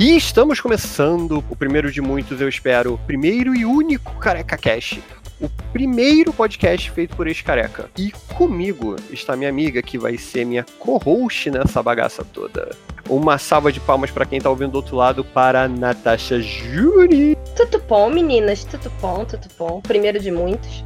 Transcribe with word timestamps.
E 0.00 0.16
estamos 0.16 0.60
começando 0.60 1.42
o 1.50 1.56
primeiro 1.56 1.90
de 1.90 2.00
muitos, 2.00 2.40
eu 2.40 2.48
espero, 2.48 3.00
primeiro 3.04 3.52
e 3.52 3.64
único 3.64 4.14
Careca 4.20 4.56
Cash. 4.56 5.00
O 5.40 5.48
primeiro 5.72 6.32
podcast 6.32 6.88
feito 6.92 7.16
por 7.16 7.26
ex-careca. 7.26 7.90
E 7.98 8.12
comigo 8.36 8.94
está 9.10 9.34
minha 9.34 9.50
amiga, 9.50 9.82
que 9.82 9.98
vai 9.98 10.16
ser 10.16 10.44
minha 10.44 10.64
co-host 10.78 11.50
nessa 11.50 11.82
bagaça 11.82 12.24
toda. 12.24 12.70
Uma 13.08 13.38
salva 13.38 13.72
de 13.72 13.80
palmas 13.80 14.12
para 14.12 14.24
quem 14.24 14.40
tá 14.40 14.48
ouvindo 14.48 14.70
do 14.70 14.76
outro 14.76 14.94
lado, 14.94 15.24
para 15.24 15.66
Natasha 15.66 16.40
Juri. 16.40 17.36
Tudo 17.56 17.80
bom, 17.80 18.08
meninas? 18.08 18.62
Tudo 18.62 18.92
bom, 19.00 19.24
tudo 19.24 19.48
bom. 19.58 19.80
Primeiro 19.80 20.20
de 20.20 20.30
muitos. 20.30 20.84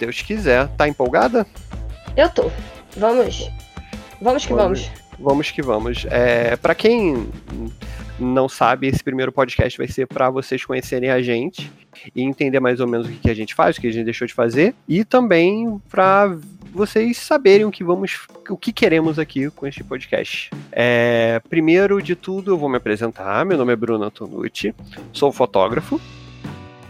Deus 0.00 0.22
quiser. 0.22 0.68
Tá 0.68 0.88
empolgada? 0.88 1.46
Eu 2.16 2.30
tô. 2.30 2.50
Vamos. 2.96 3.50
Vamos 4.22 4.46
que 4.46 4.54
vamos. 4.54 4.80
Vamos, 4.80 5.02
vamos 5.18 5.50
que 5.50 5.60
vamos. 5.60 6.06
É, 6.08 6.56
para 6.56 6.74
quem 6.74 7.28
não 8.18 8.48
sabe, 8.48 8.86
esse 8.86 9.02
primeiro 9.02 9.32
podcast 9.32 9.76
vai 9.76 9.88
ser 9.88 10.06
para 10.06 10.30
vocês 10.30 10.64
conhecerem 10.64 11.10
a 11.10 11.20
gente 11.20 11.70
e 12.14 12.22
entender 12.22 12.60
mais 12.60 12.80
ou 12.80 12.86
menos 12.86 13.06
o 13.08 13.10
que 13.10 13.30
a 13.30 13.34
gente 13.34 13.54
faz, 13.54 13.76
o 13.76 13.80
que 13.80 13.86
a 13.86 13.92
gente 13.92 14.04
deixou 14.04 14.26
de 14.26 14.34
fazer, 14.34 14.74
e 14.88 15.04
também 15.04 15.80
para 15.90 16.36
vocês 16.72 17.16
saberem 17.18 17.64
o 17.64 17.70
que 17.70 17.84
vamos, 17.84 18.26
o 18.48 18.56
que 18.56 18.72
queremos 18.72 19.18
aqui 19.18 19.50
com 19.50 19.66
este 19.66 19.84
podcast. 19.84 20.50
É, 20.72 21.40
primeiro 21.48 22.02
de 22.02 22.16
tudo, 22.16 22.52
eu 22.52 22.58
vou 22.58 22.68
me 22.68 22.76
apresentar. 22.76 23.44
Meu 23.44 23.56
nome 23.56 23.72
é 23.72 23.76
Bruno 23.76 24.04
Antonucci, 24.04 24.74
sou 25.12 25.32
fotógrafo. 25.32 26.00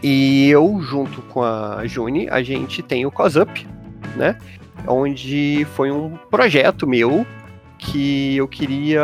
E 0.03 0.49
eu, 0.51 0.81
junto 0.83 1.23
com 1.23 1.43
a 1.43 1.87
Juni, 1.87 2.29
a 2.29 2.43
gente 2.43 2.83
tem 2.83 3.07
o 3.07 3.11
COSUP, 3.11 3.67
né? 4.17 4.39
Onde 4.87 5.67
foi 5.75 5.91
um 5.91 6.17
projeto 6.31 6.87
meu 6.87 7.27
que 7.79 8.37
eu 8.37 8.49
queria 8.49 9.01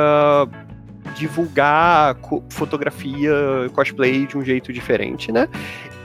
divulgar 1.14 2.16
fotografia, 2.50 3.32
cosplay 3.72 4.26
de 4.26 4.36
um 4.36 4.44
jeito 4.44 4.72
diferente, 4.72 5.30
né? 5.30 5.48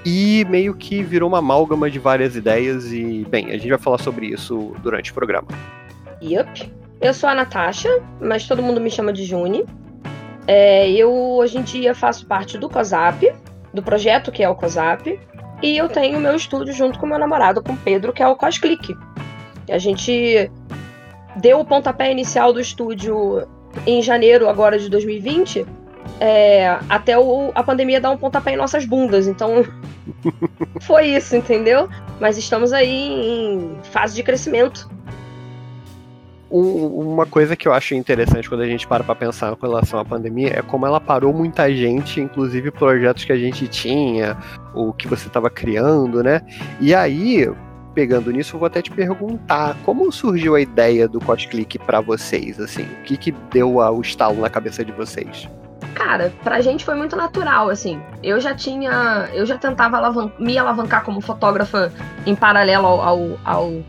E 0.06 0.46
meio 0.46 0.76
que 0.76 1.02
virou 1.02 1.28
uma 1.28 1.40
amálgama 1.40 1.90
de 1.90 1.98
várias 1.98 2.36
ideias 2.36 2.92
e, 2.92 3.26
bem, 3.30 3.48
a 3.48 3.54
gente 3.54 3.70
vai 3.70 3.80
falar 3.80 3.98
sobre 3.98 4.28
isso 4.28 4.76
durante 4.84 5.12
o 5.12 5.14
programa. 5.14 5.48
Yup. 6.22 6.72
Eu 7.02 7.14
sou 7.14 7.28
a 7.28 7.36
Natasha, 7.36 7.90
mas 8.22 8.48
todo 8.48 8.62
mundo 8.62 8.80
me 8.80 8.90
chama 8.90 9.12
de 9.12 9.26
Juni. 9.26 9.66
É, 10.48 10.90
eu, 10.92 11.12
hoje 11.12 11.58
em 11.58 11.64
dia, 11.64 11.96
faço 11.96 12.26
parte 12.28 12.58
do 12.58 12.70
COSAP, 12.70 13.34
do 13.74 13.82
projeto 13.82 14.32
que 14.32 14.44
é 14.44 14.50
o 14.50 14.56
COSAP, 14.56 15.20
e 15.62 15.78
eu 15.78 15.90
tenho 15.90 16.20
meu 16.20 16.36
estúdio 16.36 16.74
junto 16.74 17.00
com 17.00 17.08
meu 17.08 17.18
namorado, 17.18 17.64
com 17.64 17.76
Pedro, 17.76 18.14
que 18.14 18.22
é 18.22 18.28
o 18.28 18.36
Cosclick. 18.36 18.96
A 19.70 19.78
gente 19.78 20.52
deu 21.38 21.60
o 21.60 21.66
pontapé 21.66 22.12
inicial 22.12 22.54
do 22.54 22.60
estúdio 22.60 23.48
em 23.86 24.02
janeiro 24.02 24.48
agora 24.48 24.78
de 24.78 24.90
2020, 24.90 25.66
é, 26.20 26.78
até 26.90 27.18
o, 27.18 27.52
a 27.54 27.64
pandemia 27.64 28.00
dar 28.00 28.12
um 28.12 28.18
pontapé 28.18 28.54
em 28.54 28.58
nossas 28.58 28.86
bundas. 28.86 29.28
Então, 29.28 29.66
foi 30.82 31.08
isso, 31.08 31.36
entendeu? 31.36 31.90
Mas 32.20 32.38
estamos 32.38 32.72
aí 32.72 32.90
em 32.90 33.78
fase 33.92 34.16
de 34.16 34.24
crescimento. 34.24 34.90
uma 36.50 37.26
coisa 37.26 37.56
que 37.56 37.68
eu 37.68 37.74
acho 37.74 37.96
interessante 37.96 38.48
quando 38.48 38.62
a 38.62 38.68
gente 38.68 38.88
para 38.88 39.04
para 39.04 39.16
pensar 39.16 39.56
com 39.56 39.66
relação 39.66 40.00
à 40.00 40.06
pandemia 40.06 40.60
é 40.60 40.62
como 40.62 40.86
ela 40.86 41.02
parou 41.02 41.34
muita 41.34 41.74
gente, 41.74 42.22
inclusive 42.22 42.72
projetos 42.72 43.26
que 43.26 43.32
a 43.32 43.38
gente 43.38 43.68
tinha, 43.68 44.38
o 44.74 44.94
que 44.94 45.08
você 45.08 45.28
estava 45.28 45.50
criando, 45.50 46.24
né? 46.24 46.42
E 46.80 46.96
aí, 46.96 47.50
pegando 47.96 48.30
nisso, 48.30 48.56
eu 48.56 48.60
vou 48.60 48.68
até 48.68 48.82
te 48.82 48.92
perguntar 48.92 49.76
como 49.86 50.12
surgiu 50.12 50.54
a 50.56 50.62
ideia 50.62 51.08
do 51.08 51.20
Cosclick 51.22 51.80
para 51.80 52.02
vocês, 52.02 52.60
assim, 52.60 52.84
o 52.84 53.04
que 53.04 53.16
que 53.16 53.32
deu 53.52 53.78
o 53.78 54.02
estalo 54.02 54.42
na 54.42 54.50
cabeça 54.50 54.84
de 54.84 54.92
vocês? 54.92 55.50
Cara, 55.96 56.34
pra 56.44 56.60
gente 56.60 56.84
foi 56.84 56.94
muito 56.96 57.16
natural, 57.16 57.70
assim. 57.70 58.02
Eu 58.22 58.40
já 58.42 58.54
tinha. 58.54 59.30
Eu 59.34 59.46
já 59.46 59.58
tentava 59.58 59.96
alavan 59.96 60.30
me 60.38 60.58
alavancar 60.58 61.06
como 61.06 61.22
fotógrafa 61.22 61.92
em 62.26 62.36
paralelo 62.36 62.86
ao, 62.86 63.02
ao, 63.02 63.40
ao 63.46 63.84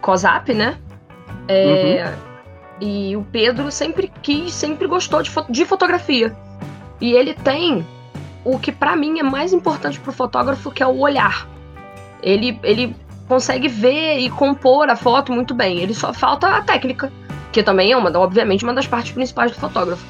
COSAP, 0.00 0.54
né? 0.54 0.78
É, 1.48 2.04
uhum. 2.06 2.32
E 2.80 3.16
o 3.16 3.24
Pedro 3.32 3.72
sempre 3.72 4.10
quis, 4.22 4.54
sempre 4.54 4.86
gostou 4.86 5.20
de, 5.20 5.30
fo 5.30 5.44
de 5.50 5.64
fotografia. 5.64 6.34
E 7.00 7.12
ele 7.12 7.34
tem 7.34 7.84
o 8.44 8.58
que 8.58 8.70
para 8.70 8.94
mim 8.94 9.18
é 9.18 9.22
mais 9.22 9.52
importante 9.52 9.98
pro 9.98 10.12
fotógrafo, 10.12 10.70
que 10.70 10.82
é 10.82 10.86
o 10.86 11.00
olhar. 11.00 11.48
Ele, 12.22 12.58
ele 12.62 12.94
consegue 13.32 13.66
ver 13.66 14.18
e 14.18 14.28
compor 14.28 14.90
a 14.90 14.96
foto 14.96 15.32
muito 15.32 15.54
bem. 15.54 15.78
Ele 15.78 15.94
só 15.94 16.12
falta 16.12 16.48
a 16.48 16.60
técnica, 16.60 17.10
que 17.50 17.62
também 17.62 17.90
é 17.90 17.96
uma, 17.96 18.10
obviamente, 18.18 18.62
uma 18.62 18.74
das 18.74 18.86
partes 18.86 19.12
principais 19.12 19.50
do 19.52 19.58
fotógrafo. 19.58 20.04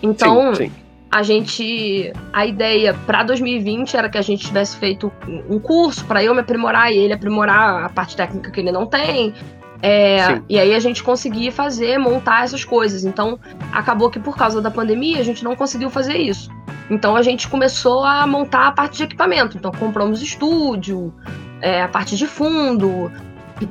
Então, 0.00 0.54
sim, 0.54 0.66
sim. 0.66 0.72
a 1.10 1.24
gente. 1.24 2.12
A 2.32 2.46
ideia 2.46 2.94
para 3.04 3.24
2020 3.24 3.96
era 3.96 4.08
que 4.08 4.16
a 4.16 4.22
gente 4.22 4.46
tivesse 4.46 4.76
feito 4.76 5.10
um 5.50 5.58
curso 5.58 6.04
para 6.04 6.22
eu 6.22 6.32
me 6.32 6.40
aprimorar 6.40 6.92
e 6.92 6.98
ele 6.98 7.12
aprimorar 7.12 7.84
a 7.84 7.88
parte 7.88 8.14
técnica 8.14 8.48
que 8.48 8.60
ele 8.60 8.70
não 8.70 8.86
tem. 8.86 9.34
É, 9.82 10.40
e 10.48 10.58
aí 10.58 10.72
a 10.72 10.80
gente 10.80 11.02
conseguia 11.02 11.50
fazer, 11.50 11.98
montar 11.98 12.44
essas 12.44 12.64
coisas. 12.64 13.04
Então, 13.04 13.40
acabou 13.72 14.08
que 14.08 14.20
por 14.20 14.36
causa 14.36 14.62
da 14.62 14.70
pandemia 14.70 15.18
a 15.18 15.24
gente 15.24 15.42
não 15.42 15.56
conseguiu 15.56 15.90
fazer 15.90 16.16
isso. 16.16 16.48
Então 16.90 17.14
a 17.14 17.22
gente 17.22 17.48
começou 17.48 18.04
a 18.04 18.26
montar 18.26 18.68
a 18.68 18.72
parte 18.72 18.98
de 18.98 19.02
equipamento. 19.04 19.56
Então 19.56 19.70
compramos 19.72 20.22
estúdio, 20.22 21.12
é, 21.60 21.82
a 21.82 21.88
parte 21.88 22.16
de 22.16 22.26
fundo, 22.26 23.10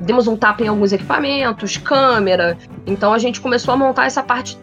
demos 0.02 0.28
um 0.28 0.36
tapa 0.36 0.64
em 0.64 0.68
alguns 0.68 0.92
equipamentos, 0.92 1.78
câmera. 1.78 2.58
Então 2.86 3.14
a 3.14 3.18
gente 3.18 3.40
começou 3.40 3.74
a 3.74 3.78
montar 3.78 4.06
essa 4.06 4.24
parte 4.24 4.58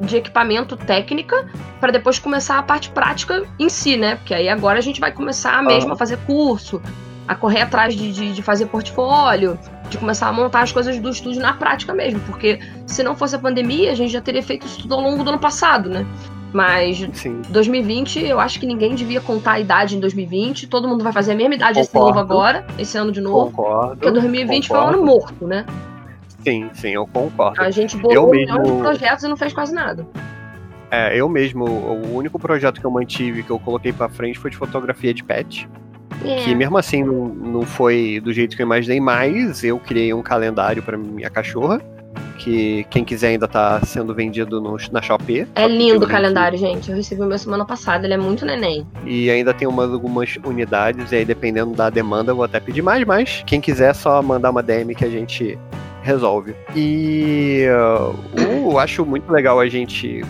de 0.00 0.16
equipamento 0.16 0.76
técnica 0.76 1.46
para 1.80 1.92
depois 1.92 2.18
começar 2.18 2.58
a 2.58 2.62
parte 2.62 2.90
prática 2.90 3.44
em 3.58 3.68
si, 3.68 3.96
né? 3.96 4.16
Porque 4.16 4.34
aí 4.34 4.48
agora 4.48 4.78
a 4.78 4.82
gente 4.82 5.00
vai 5.00 5.12
começar 5.12 5.62
mesmo 5.62 5.92
a 5.92 5.96
fazer 5.96 6.18
curso, 6.18 6.82
a 7.28 7.34
correr 7.34 7.62
atrás 7.62 7.94
de, 7.94 8.12
de, 8.12 8.32
de, 8.32 8.42
fazer 8.42 8.66
portfólio, 8.66 9.58
de 9.88 9.98
começar 9.98 10.28
a 10.28 10.32
montar 10.32 10.62
as 10.62 10.72
coisas 10.72 10.98
do 10.98 11.10
estúdio 11.10 11.40
na 11.40 11.52
prática 11.52 11.94
mesmo. 11.94 12.20
Porque 12.20 12.58
se 12.86 13.02
não 13.02 13.14
fosse 13.14 13.36
a 13.36 13.38
pandemia, 13.38 13.92
a 13.92 13.94
gente 13.94 14.12
já 14.12 14.20
teria 14.20 14.42
feito 14.42 14.66
isso 14.66 14.82
tudo 14.82 14.94
ao 14.94 15.00
longo 15.00 15.22
do 15.22 15.30
ano 15.30 15.38
passado, 15.38 15.88
né? 15.88 16.04
Mas 16.52 17.08
Sim. 17.14 17.40
2020, 17.48 18.24
eu 18.24 18.38
acho 18.38 18.60
que 18.60 18.66
ninguém 18.66 18.94
devia 18.94 19.20
contar 19.20 19.52
a 19.52 19.60
idade 19.60 19.96
em 19.96 20.00
2020. 20.00 20.66
Todo 20.66 20.86
mundo 20.86 21.02
vai 21.02 21.12
fazer 21.12 21.32
a 21.32 21.34
mesma 21.34 21.54
idade 21.54 21.80
esse 21.80 21.94
novo 21.94 22.18
agora, 22.18 22.66
esse 22.78 22.96
ano 22.98 23.10
de 23.10 23.20
novo. 23.20 23.50
Concordo. 23.50 23.96
Porque 23.96 24.10
2020 24.10 24.68
concordo. 24.68 24.92
foi 24.92 25.00
um 25.00 25.02
ano 25.02 25.06
morto, 25.06 25.46
né? 25.46 25.66
Sim, 26.44 26.70
sim, 26.74 26.90
eu 26.90 27.06
concordo. 27.06 27.60
A 27.60 27.70
gente 27.70 27.96
bolou 27.96 28.28
um 28.28 28.30
mesmo... 28.32 28.62
de 28.62 28.72
projetos 28.72 29.24
e 29.24 29.28
não 29.28 29.36
fez 29.36 29.52
quase 29.52 29.72
nada. 29.72 30.06
É, 30.90 31.16
eu 31.16 31.26
mesmo, 31.26 31.64
o 31.64 32.14
único 32.14 32.38
projeto 32.38 32.78
que 32.78 32.84
eu 32.84 32.90
mantive, 32.90 33.42
que 33.42 33.50
eu 33.50 33.58
coloquei 33.58 33.92
pra 33.92 34.10
frente 34.10 34.38
foi 34.38 34.50
de 34.50 34.56
fotografia 34.58 35.14
de 35.14 35.24
pet. 35.24 35.66
É. 36.22 36.44
Que 36.44 36.54
mesmo 36.54 36.76
assim 36.76 37.02
não, 37.02 37.28
não 37.28 37.62
foi 37.62 38.20
do 38.22 38.30
jeito 38.32 38.54
que 38.54 38.62
eu 38.62 38.66
imaginei, 38.66 39.00
mas 39.00 39.64
eu 39.64 39.78
criei 39.78 40.12
um 40.12 40.22
calendário 40.22 40.82
para 40.82 40.98
minha 40.98 41.30
cachorra 41.30 41.80
que 42.38 42.84
quem 42.90 43.04
quiser 43.04 43.28
ainda 43.28 43.46
tá 43.46 43.80
sendo 43.84 44.14
vendido 44.14 44.60
no, 44.60 44.76
na 44.90 45.00
Shopee. 45.00 45.46
É 45.54 45.68
lindo 45.68 46.04
o 46.04 46.08
calendário, 46.08 46.58
gente. 46.58 46.90
Eu 46.90 46.96
recebi 46.96 47.22
o 47.22 47.26
meu 47.26 47.38
semana 47.38 47.64
passada, 47.64 48.06
ele 48.06 48.14
é 48.14 48.18
muito 48.18 48.44
neném. 48.44 48.86
E 49.06 49.30
ainda 49.30 49.54
tem 49.54 49.68
umas, 49.68 49.92
algumas 49.92 50.36
unidades, 50.44 51.12
e 51.12 51.16
aí 51.16 51.24
dependendo 51.24 51.72
da 51.74 51.88
demanda 51.88 52.32
eu 52.32 52.36
vou 52.36 52.44
até 52.44 52.58
pedir 52.58 52.82
mais, 52.82 53.04
mas 53.06 53.42
quem 53.46 53.60
quiser 53.60 53.90
é 53.90 53.94
só 53.94 54.20
mandar 54.22 54.50
uma 54.50 54.62
DM 54.62 54.94
que 54.94 55.04
a 55.04 55.10
gente 55.10 55.58
resolve. 56.02 56.54
E 56.74 57.66
uh, 57.68 58.70
uh, 58.70 58.78
acho 58.78 59.06
muito 59.06 59.30
legal 59.30 59.60
a 59.60 59.68
gente 59.68 60.22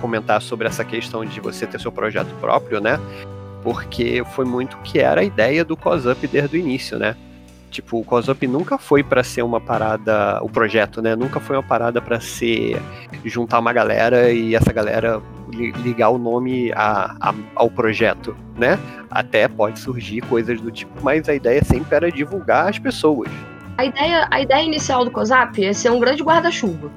comentar 0.00 0.40
sobre 0.40 0.66
essa 0.66 0.84
questão 0.84 1.24
de 1.24 1.40
você 1.40 1.66
ter 1.66 1.80
seu 1.80 1.92
projeto 1.92 2.34
próprio, 2.40 2.80
né? 2.80 2.98
Porque 3.62 4.22
foi 4.34 4.44
muito 4.44 4.76
que 4.78 4.98
era 4.98 5.20
a 5.20 5.24
ideia 5.24 5.64
do 5.64 5.76
COSUP 5.76 6.26
desde 6.28 6.56
o 6.56 6.60
início, 6.60 6.98
né? 6.98 7.16
Tipo, 7.76 7.98
o 7.98 8.04
COSUP 8.04 8.46
nunca 8.46 8.78
foi 8.78 9.02
para 9.02 9.22
ser 9.22 9.42
uma 9.42 9.60
parada, 9.60 10.40
o 10.42 10.48
projeto, 10.48 11.02
né? 11.02 11.14
Nunca 11.14 11.38
foi 11.38 11.56
uma 11.56 11.62
parada 11.62 12.00
para 12.00 12.18
ser 12.18 12.80
juntar 13.22 13.58
uma 13.58 13.70
galera 13.70 14.32
e 14.32 14.54
essa 14.54 14.72
galera 14.72 15.20
ligar 15.84 16.08
o 16.08 16.16
nome 16.16 16.72
a, 16.72 17.14
a, 17.20 17.34
ao 17.54 17.68
projeto, 17.68 18.34
né? 18.56 18.78
Até 19.10 19.46
pode 19.46 19.78
surgir 19.78 20.22
coisas 20.22 20.58
do 20.58 20.70
tipo, 20.70 20.90
mas 21.02 21.28
a 21.28 21.34
ideia 21.34 21.62
sempre 21.62 21.94
era 21.94 22.10
divulgar 22.10 22.70
as 22.70 22.78
pessoas. 22.78 23.30
A 23.76 23.84
ideia, 23.84 24.26
a 24.30 24.40
ideia 24.40 24.62
inicial 24.62 25.04
do 25.04 25.10
COSAP 25.10 25.62
é 25.62 25.74
ser 25.74 25.90
um 25.90 26.00
grande 26.00 26.22
guarda-chuva, 26.22 26.90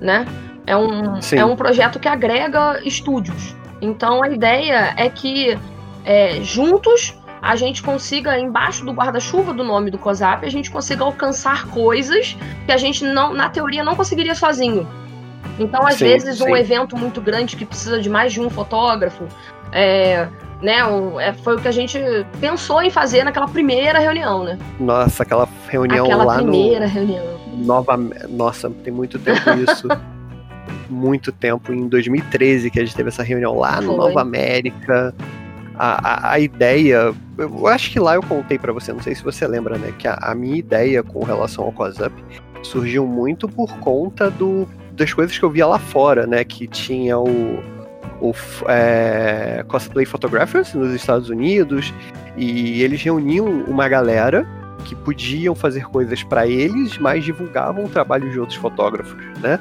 né? 0.00 0.24
É 0.66 0.74
um, 0.74 1.18
é 1.36 1.44
um 1.44 1.54
projeto 1.54 2.00
que 2.00 2.08
agrega 2.08 2.80
estúdios. 2.82 3.54
Então 3.82 4.22
a 4.22 4.30
ideia 4.30 4.94
é 4.96 5.10
que 5.10 5.58
é, 6.02 6.40
juntos 6.40 7.14
a 7.44 7.56
gente 7.56 7.82
consiga, 7.82 8.38
embaixo 8.38 8.86
do 8.86 8.92
guarda-chuva 8.92 9.52
do 9.52 9.62
nome 9.62 9.90
do 9.90 9.98
COSAP, 9.98 10.46
a 10.46 10.50
gente 10.50 10.70
consiga 10.70 11.04
alcançar 11.04 11.66
coisas 11.66 12.36
que 12.64 12.72
a 12.72 12.78
gente, 12.78 13.04
não, 13.04 13.34
na 13.34 13.50
teoria, 13.50 13.84
não 13.84 13.94
conseguiria 13.94 14.34
sozinho. 14.34 14.88
Então, 15.58 15.86
às 15.86 15.96
sim, 15.96 16.06
vezes, 16.06 16.38
sim. 16.38 16.44
um 16.44 16.56
evento 16.56 16.96
muito 16.96 17.20
grande 17.20 17.54
que 17.54 17.66
precisa 17.66 18.00
de 18.00 18.08
mais 18.08 18.32
de 18.32 18.40
um 18.40 18.48
fotógrafo, 18.48 19.24
é, 19.70 20.26
né, 20.62 20.86
um, 20.86 21.20
é, 21.20 21.34
foi 21.34 21.56
o 21.56 21.60
que 21.60 21.68
a 21.68 21.72
gente 21.72 21.98
pensou 22.40 22.82
em 22.82 22.88
fazer 22.88 23.24
naquela 23.24 23.46
primeira 23.46 23.98
reunião, 23.98 24.42
né? 24.42 24.58
Nossa, 24.80 25.22
aquela 25.22 25.46
reunião 25.68 26.06
aquela 26.06 26.24
lá 26.24 26.36
primeira 26.36 26.86
reunião. 26.86 27.38
Nova, 27.58 27.94
nossa, 28.30 28.70
tem 28.70 28.92
muito 28.92 29.18
tempo 29.18 29.50
isso. 29.50 29.86
muito 30.88 31.30
tempo, 31.30 31.72
em 31.74 31.88
2013, 31.88 32.70
que 32.70 32.78
a 32.78 32.84
gente 32.84 32.96
teve 32.96 33.08
essa 33.10 33.22
reunião 33.22 33.58
lá 33.58 33.82
no 33.82 33.88
Foi. 33.88 33.96
Nova 33.96 34.20
América. 34.22 35.14
A, 35.76 36.28
a, 36.28 36.32
a 36.32 36.38
ideia, 36.38 37.12
eu 37.36 37.66
acho 37.66 37.90
que 37.90 37.98
lá 37.98 38.14
eu 38.14 38.22
contei 38.22 38.58
pra 38.58 38.72
você, 38.72 38.92
não 38.92 39.02
sei 39.02 39.14
se 39.14 39.24
você 39.24 39.46
lembra, 39.46 39.76
né? 39.76 39.92
Que 39.98 40.06
a, 40.06 40.14
a 40.14 40.34
minha 40.34 40.56
ideia 40.56 41.02
com 41.02 41.24
relação 41.24 41.64
ao 41.64 41.72
COSUP 41.72 42.12
surgiu 42.62 43.06
muito 43.06 43.48
por 43.48 43.70
conta 43.78 44.30
do, 44.30 44.68
das 44.92 45.12
coisas 45.12 45.36
que 45.36 45.44
eu 45.44 45.50
via 45.50 45.66
lá 45.66 45.78
fora, 45.78 46.26
né? 46.26 46.44
Que 46.44 46.66
tinha 46.66 47.18
o, 47.18 47.62
o 48.20 48.32
é, 48.68 49.64
Cosplay 49.68 50.06
Photographers 50.06 50.74
nos 50.74 50.94
Estados 50.94 51.28
Unidos, 51.28 51.92
e 52.36 52.82
eles 52.82 53.02
reuniam 53.02 53.46
uma 53.46 53.88
galera 53.88 54.46
que 54.84 54.94
podiam 54.94 55.54
fazer 55.54 55.86
coisas 55.88 56.22
pra 56.22 56.46
eles, 56.46 56.98
mas 56.98 57.24
divulgavam 57.24 57.84
o 57.84 57.88
trabalho 57.88 58.30
de 58.30 58.38
outros 58.38 58.58
fotógrafos, 58.58 59.16
né? 59.40 59.58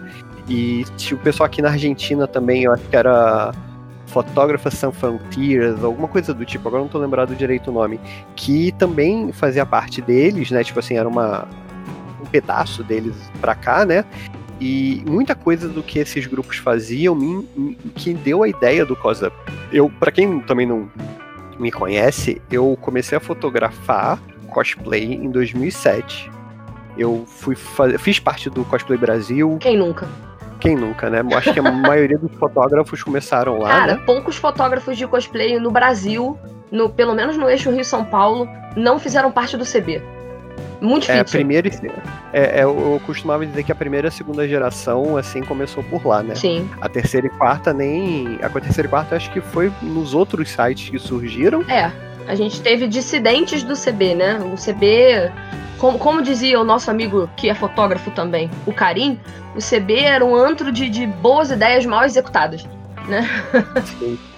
E 0.50 0.84
tinha 0.98 1.18
o 1.18 1.22
pessoal 1.22 1.48
aqui 1.48 1.62
na 1.62 1.70
Argentina 1.70 2.28
também, 2.28 2.64
eu 2.64 2.74
acho 2.74 2.84
que 2.84 2.96
era 2.96 3.52
Fotógrafas 4.14 4.76
Sans 4.76 4.96
Frontiers, 4.96 5.84
alguma 5.84 6.08
coisa 6.08 6.36
do 6.36 6.46
tipo, 6.46 6.68
agora 6.68 6.84
não 6.84 6.90
tô 6.90 7.00
lembrado 7.00 7.36
direito 7.36 7.72
o 7.72 7.74
nome, 7.74 8.00
que 8.36 8.72
também 8.74 9.32
fazia 9.32 9.66
parte 9.66 10.02
deles, 10.02 10.52
né? 10.52 10.64
Tipo 10.64 10.80
assim, 10.80 10.96
era 10.96 11.10
uma 11.10 11.48
um 12.22 12.26
pedaço 12.26 12.84
deles 12.84 13.16
pra 13.42 13.56
cá, 13.56 13.84
né? 13.84 14.06
E 14.62 15.04
muita 15.08 15.34
coisa 15.34 15.68
do 15.68 15.82
que 15.82 15.98
esses 15.98 16.28
grupos 16.28 16.58
faziam 16.58 17.16
me, 17.16 17.76
que 17.96 18.14
deu 18.14 18.44
a 18.44 18.48
ideia 18.48 18.86
do 18.86 18.96
COSUP. 18.96 19.36
Eu, 19.72 19.90
para 19.90 20.12
quem 20.12 20.40
também 20.42 20.68
não 20.68 20.90
me 21.60 21.72
conhece, 21.72 22.40
eu 22.52 22.78
comecei 22.80 23.18
a 23.18 23.22
fotografar 23.22 24.20
cosplay 24.48 25.16
em 25.16 25.32
2007. 25.32 26.32
Eu 26.96 27.26
fui 27.26 27.56
fiz 27.98 28.20
parte 28.20 28.50
do 28.52 28.64
Cosplay 28.66 28.98
Brasil, 28.98 29.58
Quem 29.60 29.76
nunca? 29.76 30.08
Quem 30.64 30.76
nunca, 30.78 31.10
né? 31.10 31.22
Eu 31.30 31.38
Acho 31.38 31.54
que 31.54 31.60
a 31.60 31.64
maioria 31.72 32.18
dos 32.18 32.32
fotógrafos 32.36 33.04
começaram 33.04 33.60
lá, 33.60 33.70
Cara, 33.70 33.96
né? 33.96 34.02
poucos 34.06 34.38
fotógrafos 34.38 34.98
de 34.98 35.06
cosplay 35.06 35.60
no 35.60 35.70
Brasil, 35.70 36.40
no, 36.72 36.90
pelo 36.90 37.14
menos 37.14 37.36
no 37.38 37.50
eixo 37.50 37.70
Rio-São 37.70 38.06
Paulo, 38.06 38.48
não 38.76 38.98
fizeram 38.98 39.30
parte 39.32 39.58
do 39.58 39.66
CB. 39.66 40.02
Muito 40.82 41.10
É, 41.10 41.16
a 41.20 41.24
difícil. 41.24 41.40
primeira, 41.40 41.68
e- 41.68 41.92
é, 42.34 42.60
é, 42.60 42.64
eu 42.64 42.70
eu 42.94 43.02
costumava 43.06 43.46
dizer 43.46 43.64
que 43.64 43.72
a 43.72 43.76
primeira 43.76 44.08
e 44.08 44.10
a 44.10 44.12
segunda 44.12 44.48
geração, 44.48 45.16
assim, 45.18 45.42
começou 45.42 45.84
por 45.84 46.06
lá, 46.06 46.22
né? 46.24 46.36
Sim. 46.36 46.70
A 46.82 46.90
terceira 46.90 47.28
e 47.28 47.30
quarta 47.30 47.74
nem. 47.74 48.38
A 48.42 48.50
terceira 48.50 48.88
e 48.88 48.90
quarta 48.90 49.16
acho 49.16 49.32
que 49.32 49.40
foi 49.42 49.72
nos 49.82 50.14
outros 50.14 50.50
sites 50.50 50.90
que 50.90 51.00
surgiram. 51.00 51.62
É, 51.70 51.90
a 52.28 52.36
gente 52.36 52.62
teve 52.62 52.88
dissidentes 52.88 53.64
do 53.64 53.74
CB, 53.76 54.16
né? 54.16 54.40
O 54.40 54.56
CB, 54.56 55.32
como, 55.78 55.98
como 56.00 56.22
dizia 56.22 56.60
o 56.60 56.64
nosso 56.64 56.90
amigo 56.90 57.30
que 57.36 57.50
é 57.50 57.54
fotógrafo 57.56 58.12
também, 58.12 58.50
o 58.66 58.74
Karim, 58.74 59.20
o 59.56 59.60
CB 59.60 60.00
era 60.00 60.24
um 60.26 60.36
antro 60.36 60.72
de, 60.72 60.90
de 60.90 61.06
boas 61.08 61.52
ideias 61.52 61.86
mal 61.86 62.04
executadas. 62.04 62.66
Sim. 64.00 64.18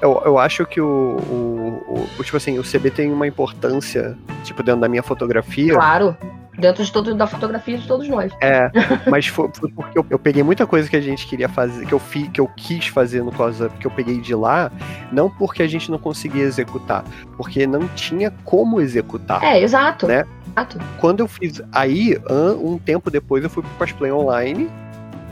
Eu, 0.00 0.22
eu 0.24 0.38
acho 0.38 0.64
que 0.64 0.80
o, 0.80 0.86
o, 0.86 1.82
o- 1.88 2.08
o- 2.20 2.22
Tipo 2.22 2.36
assim, 2.36 2.56
o 2.56 2.62
CB 2.62 2.88
tem 2.92 3.12
uma 3.12 3.26
importância, 3.26 4.16
tipo, 4.44 4.62
dentro 4.62 4.80
da 4.80 4.88
minha 4.88 5.02
fotografia. 5.02 5.74
Claro, 5.74 6.16
dentro 6.58 6.84
de 6.84 6.92
todo, 6.92 7.14
da 7.14 7.26
fotografia 7.26 7.78
de 7.78 7.86
todos 7.86 8.08
nós. 8.08 8.32
É, 8.40 8.70
mas 9.08 9.26
foi, 9.26 9.48
foi 9.54 9.70
porque 9.70 9.98
eu, 9.98 10.04
eu 10.10 10.18
peguei 10.18 10.42
muita 10.42 10.66
coisa 10.66 10.88
que 10.88 10.96
a 10.96 11.00
gente 11.00 11.26
queria 11.26 11.48
fazer, 11.48 11.86
que 11.86 11.94
eu, 11.94 11.98
fi, 11.98 12.28
que 12.28 12.40
eu 12.40 12.48
quis 12.48 12.88
fazer 12.88 13.22
no 13.22 13.32
COSUP, 13.32 13.78
que 13.78 13.86
eu 13.86 13.90
peguei 13.90 14.20
de 14.20 14.34
lá, 14.34 14.70
não 15.12 15.30
porque 15.30 15.62
a 15.62 15.68
gente 15.68 15.90
não 15.90 15.98
conseguia 15.98 16.42
executar, 16.42 17.04
porque 17.36 17.66
não 17.66 17.86
tinha 17.88 18.32
como 18.44 18.80
executar. 18.80 19.42
É, 19.42 19.62
exato. 19.62 20.06
Né? 20.06 20.26
Exato. 20.50 20.78
Quando 20.98 21.20
eu 21.20 21.28
fiz. 21.28 21.62
Aí, 21.72 22.18
um 22.60 22.78
tempo 22.78 23.10
depois, 23.10 23.44
eu 23.44 23.50
fui 23.50 23.62
pro 23.62 23.72
cosplay 23.78 24.10
online, 24.10 24.68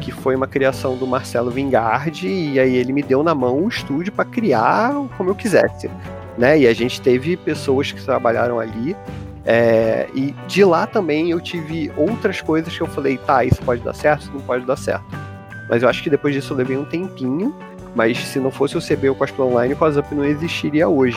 que 0.01 0.13
foi 0.13 0.37
uma 0.37 0.47
criação 0.47 0.97
do 0.97 1.07
Marcelo 1.07 1.51
Vingardi, 1.51 2.29
e 2.29 2.61
aí 2.61 2.77
ele 2.77 2.93
me 2.93 3.03
deu 3.03 3.23
na 3.23 3.35
mão 3.35 3.65
o 3.65 3.69
estúdio 3.69 4.13
para 4.13 4.25
criar 4.25 4.93
como 5.17 5.31
eu 5.31 5.35
quisesse. 5.35 5.91
Né? 6.39 6.61
E 6.61 6.67
a 6.67 6.75
gente 6.75 7.01
teve 7.01 7.37
pessoas 7.37 7.91
que 7.91 8.03
trabalharam 8.05 8.61
ali. 8.61 8.95
É, 9.47 10.09
e 10.13 10.35
de 10.49 10.65
lá 10.65 10.87
também 10.87 11.31
eu 11.31 11.41
tive 11.41 11.93
outras 11.97 12.41
coisas 12.41 12.77
que 12.77 12.83
eu 12.83 12.87
falei, 12.89 13.17
tá, 13.17 13.45
isso 13.45 13.63
pode 13.63 13.81
dar 13.83 13.95
certo, 13.95 14.23
isso 14.23 14.33
não 14.33 14.41
pode 14.41 14.67
dar 14.67 14.77
certo. 14.77 15.05
Mas 15.69 15.83
eu 15.83 15.89
acho 15.89 16.03
que 16.03 16.11
depois 16.11 16.35
disso 16.35 16.53
eu 16.53 16.57
levei 16.57 16.77
um 16.77 16.85
tempinho. 16.85 17.55
Mas 17.95 18.19
se 18.19 18.39
não 18.39 18.51
fosse 18.51 18.77
o 18.77 18.81
CB 18.81 19.09
ou 19.09 19.15
o 19.15 19.19
cosplay 19.19 19.49
online, 19.49 19.73
o 19.73 19.77
CosUp 19.77 20.15
não 20.15 20.23
existiria 20.23 20.87
hoje. 20.87 21.17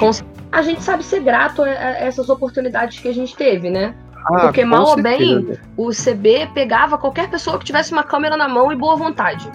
A 0.49 0.61
gente 0.61 0.81
sabe 0.81 1.03
ser 1.03 1.19
grato 1.19 1.61
a, 1.61 1.67
essas 1.67 2.29
oportunidades 2.29 2.99
que 2.99 3.09
a 3.09 3.13
gente 3.13 3.35
teve, 3.35 3.69
né? 3.69 3.93
Ah, 4.27 4.43
porque 4.43 4.63
mal 4.63 4.81
ou 4.81 4.93
certeza. 4.93 5.17
bem, 5.17 5.57
o 5.75 5.89
CB 5.89 6.51
pegava 6.53 6.97
qualquer 6.97 7.29
pessoa 7.29 7.59
que 7.59 7.65
tivesse 7.65 7.91
uma 7.91 8.03
câmera 8.03 8.37
na 8.37 8.47
mão 8.47 8.71
e 8.71 8.77
boa 8.77 8.95
vontade. 8.95 9.51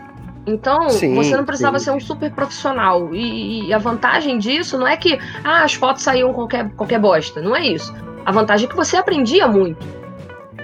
Então, 0.47 0.91
Sim, 0.91 1.15
você 1.15 1.37
não 1.37 1.45
precisava 1.45 1.79
sim. 1.79 1.87
ser 1.87 1.91
um 1.93 2.01
super 2.01 2.31
profissional. 2.33 3.15
E, 3.15 3.69
e 3.69 3.73
a 3.73 3.79
vantagem 3.79 4.39
disso 4.39 4.79
não 4.79 4.87
é 4.87 4.97
que 4.97 5.19
ah, 5.43 5.65
as 5.65 5.75
fotos 5.75 6.03
saíam 6.03 6.33
qualquer, 6.33 6.71
qualquer 6.71 6.99
bosta. 6.99 7.41
Não 7.41 7.57
é 7.57 7.67
isso. 7.67 7.95
A 8.25 8.33
vantagem 8.33 8.67
é 8.67 8.71
que 8.71 8.77
você 8.77 8.97
aprendia 8.97 9.49
muito. 9.49 9.87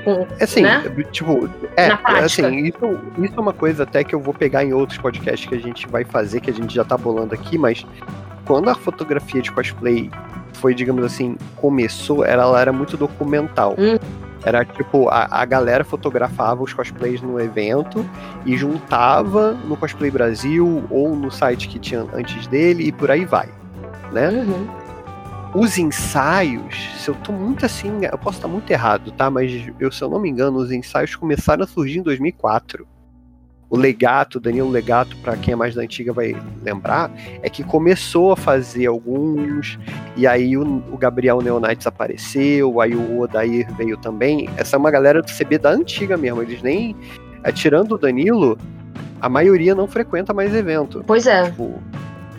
Com, 0.05 0.27
Assim, 0.41 0.63
né? 0.63 0.83
tipo, 1.13 1.49
é, 1.77 1.91
assim, 2.23 2.57
isso, 2.57 2.99
isso 3.19 3.35
é 3.37 3.41
uma 3.41 3.53
coisa 3.53 3.83
até 3.83 4.03
que 4.03 4.15
eu 4.15 4.21
vou 4.21 4.33
pegar 4.33 4.65
em 4.65 4.73
outros 4.73 4.99
podcasts 4.99 5.47
que 5.47 5.55
a 5.55 5.59
gente 5.59 5.87
vai 5.89 6.05
fazer, 6.05 6.41
que 6.41 6.49
a 6.49 6.55
gente 6.55 6.75
já 6.75 6.83
tá 6.83 6.97
bolando 6.97 7.35
aqui, 7.35 7.59
mas 7.59 7.85
quando 8.47 8.71
a 8.71 8.75
fotografia 8.75 9.43
de 9.43 9.53
cosplay 9.53 10.11
foi, 10.55 10.75
digamos 10.75 11.05
assim, 11.05 11.37
começou, 11.57 12.25
ela, 12.25 12.45
ela 12.45 12.61
era 12.61 12.73
muito 12.73 12.97
documental. 12.97 13.75
Hum. 13.79 13.99
Era 14.45 14.65
tipo, 14.65 15.09
a, 15.09 15.29
a 15.31 15.45
galera 15.45 15.85
fotografava 15.85 16.63
os 16.63 16.73
cosplays 16.73 17.21
no 17.21 17.39
evento 17.41 18.09
e 18.47 18.57
juntava 18.57 19.53
no 19.53 19.77
Cosplay 19.77 20.11
Brasil 20.11 20.85
ou 20.91 21.15
no 21.15 21.31
site 21.31 21.69
que 21.69 21.79
tinha 21.79 22.07
antes 22.15 22.47
dele 22.47 22.85
e 22.85 22.93
por 22.93 23.11
aí 23.11 23.25
vai, 23.25 23.49
né? 24.13 24.31
Uhum. 24.31 24.81
Os 25.55 25.77
ensaios, 25.79 26.75
se 26.97 27.11
eu 27.11 27.15
tô 27.17 27.33
muito 27.33 27.67
assim, 27.67 28.05
eu 28.05 28.17
posso 28.17 28.39
estar 28.39 28.49
muito 28.49 28.71
errado, 28.71 29.11
tá? 29.13 29.29
Mas 29.29 29.69
eu, 29.81 29.91
se 29.91 30.03
eu 30.03 30.09
não 30.09 30.21
me 30.21 30.31
engano, 30.31 30.59
os 30.59 30.71
ensaios 30.71 31.17
começaram 31.17 31.65
a 31.65 31.67
surgir 31.67 31.99
em 31.99 32.03
2004. 32.03 32.87
O 33.71 33.77
Legato, 33.77 34.41
Danilo 34.41 34.69
Legato, 34.69 35.17
para 35.19 35.37
quem 35.37 35.53
é 35.53 35.57
mais 35.57 35.77
da 35.77 35.83
antiga 35.83 36.13
vai 36.13 36.35
lembrar, 36.63 37.09
é 37.41 37.49
que 37.49 37.63
começou 37.63 38.33
a 38.33 38.37
fazer 38.37 38.87
alguns, 38.87 39.79
e 40.17 40.27
aí 40.27 40.57
o, 40.57 40.83
o 40.93 40.99
Gabriel 40.99 41.41
Neonites 41.41 41.87
apareceu, 41.87 42.81
aí 42.81 42.95
o 42.97 43.21
Odair 43.21 43.73
veio 43.77 43.97
também. 43.97 44.49
Essa 44.57 44.75
é 44.75 44.79
uma 44.79 44.91
galera 44.91 45.23
do 45.23 45.31
CB 45.33 45.59
da 45.59 45.71
antiga 45.71 46.17
mesmo, 46.17 46.43
eles 46.43 46.61
nem. 46.63 46.97
é, 47.45 47.53
tirando 47.53 47.93
o 47.93 47.99
Danilo, 47.99 48.59
a 49.21 49.29
maioria 49.29 49.73
não 49.75 49.87
frequenta 49.87 50.35
mais 50.35 50.53
evento. 50.53 51.05
Pois 51.07 51.27
é. 51.29 51.45
Tipo, 51.45 51.75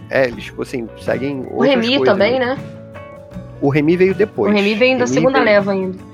é, 0.10 0.28
eles, 0.28 0.44
tipo 0.44 0.62
assim, 0.64 0.90
seguem 1.00 1.48
O 1.50 1.62
Remy 1.62 2.04
também, 2.04 2.40
né? 2.40 2.58
o 3.62 3.70
Remy 3.70 3.96
veio 3.96 4.14
depois. 4.14 4.52
o 4.52 4.56
Remy 4.56 4.76
veio 4.76 4.98
da 4.98 5.06
Remy 5.06 5.14
segunda 5.16 5.40
veio- 5.40 5.46
leva 5.46 5.72
ainda. 5.72 6.11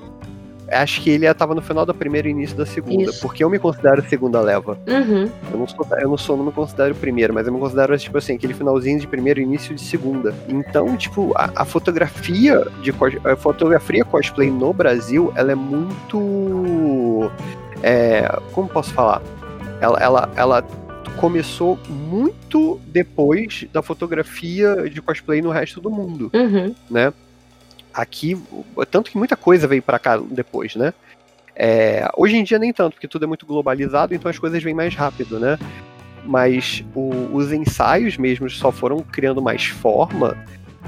Acho 0.70 1.02
que 1.02 1.10
ele 1.10 1.32
tava 1.34 1.56
no 1.56 1.62
final 1.62 1.86
da 1.86 1.94
primeira 1.94 2.28
e 2.28 2.32
início 2.32 2.58
da 2.58 2.66
segunda. 2.66 3.10
Isso. 3.10 3.22
Porque 3.22 3.44
eu 3.44 3.50
me 3.50 3.58
considero 3.58 4.04
segunda 4.08 4.42
leva. 4.42 4.78
Uhum. 4.88 5.30
Eu 5.52 5.60
não 5.60 5.68
sou, 5.68 5.88
eu 6.00 6.10
não 6.10 6.18
sou, 6.18 6.38
não 6.38 6.46
me 6.46 6.52
considero 6.52 6.94
primeiro, 6.96 7.34
mas 7.34 7.48
eu 7.48 7.54
me 7.54 7.60
considero, 7.60 7.98
tipo 7.98 8.18
assim, 8.18 8.36
aquele 8.36 8.54
finalzinho 8.54 9.00
de 9.00 9.08
primeiro 9.08 9.40
e 9.40 9.44
início 9.44 9.74
de 9.74 9.82
segunda. 9.82 10.34
Então, 10.48 10.96
tipo, 10.98 11.32
a, 11.36 11.52
a 11.56 11.66
fotografia 11.66 12.66
de 12.82 12.92
a 13.24 13.36
fotografia 13.36 14.04
cosplay 14.04 14.50
no 14.52 14.74
Brasil, 14.74 15.32
ela 15.36 15.52
é 15.52 15.56
muito. 15.56 17.32
É, 17.84 18.28
como 18.52 18.68
posso 18.68 18.94
falar? 18.94 19.22
Ela, 19.80 20.00
ela, 20.00 20.30
ela 20.36 20.64
começou 21.18 21.80
muito 21.90 22.80
depois 22.88 23.66
da 23.74 23.82
fotografia 23.82 24.90
de 24.90 25.02
cosplay 25.02 25.42
no 25.42 25.50
resto 25.50 25.82
do 25.82 25.90
mundo 25.90 26.30
Uhum. 26.34 26.74
né? 26.90 27.12
Aqui, 27.98 28.40
tanto 28.92 29.10
que 29.10 29.18
muita 29.18 29.36
coisa 29.36 29.68
veio 29.68 29.82
pra 29.82 29.98
cá 29.98 30.18
depois, 30.18 30.76
né? 30.76 30.94
É, 31.56 32.08
hoje 32.16 32.36
em 32.38 32.44
dia 32.44 32.60
nem 32.60 32.72
tanto, 32.72 32.94
porque 32.94 33.08
tudo 33.08 33.26
é 33.26 33.28
muito 33.28 33.44
globalizado, 33.44 34.14
então 34.14 34.30
as 34.30 34.38
coisas 34.38 34.62
vêm 34.62 34.76
mais 34.76 34.94
rápido, 34.94 35.40
né? 35.40 35.58
Mas 36.24 36.86
o- 36.94 37.36
os 37.36 37.52
ensaios 37.52 38.16
mesmo 38.16 38.48
só 38.52 38.72
foram 38.72 39.00
criando 39.00 39.42
mais 39.42 39.66
forma 39.66 40.38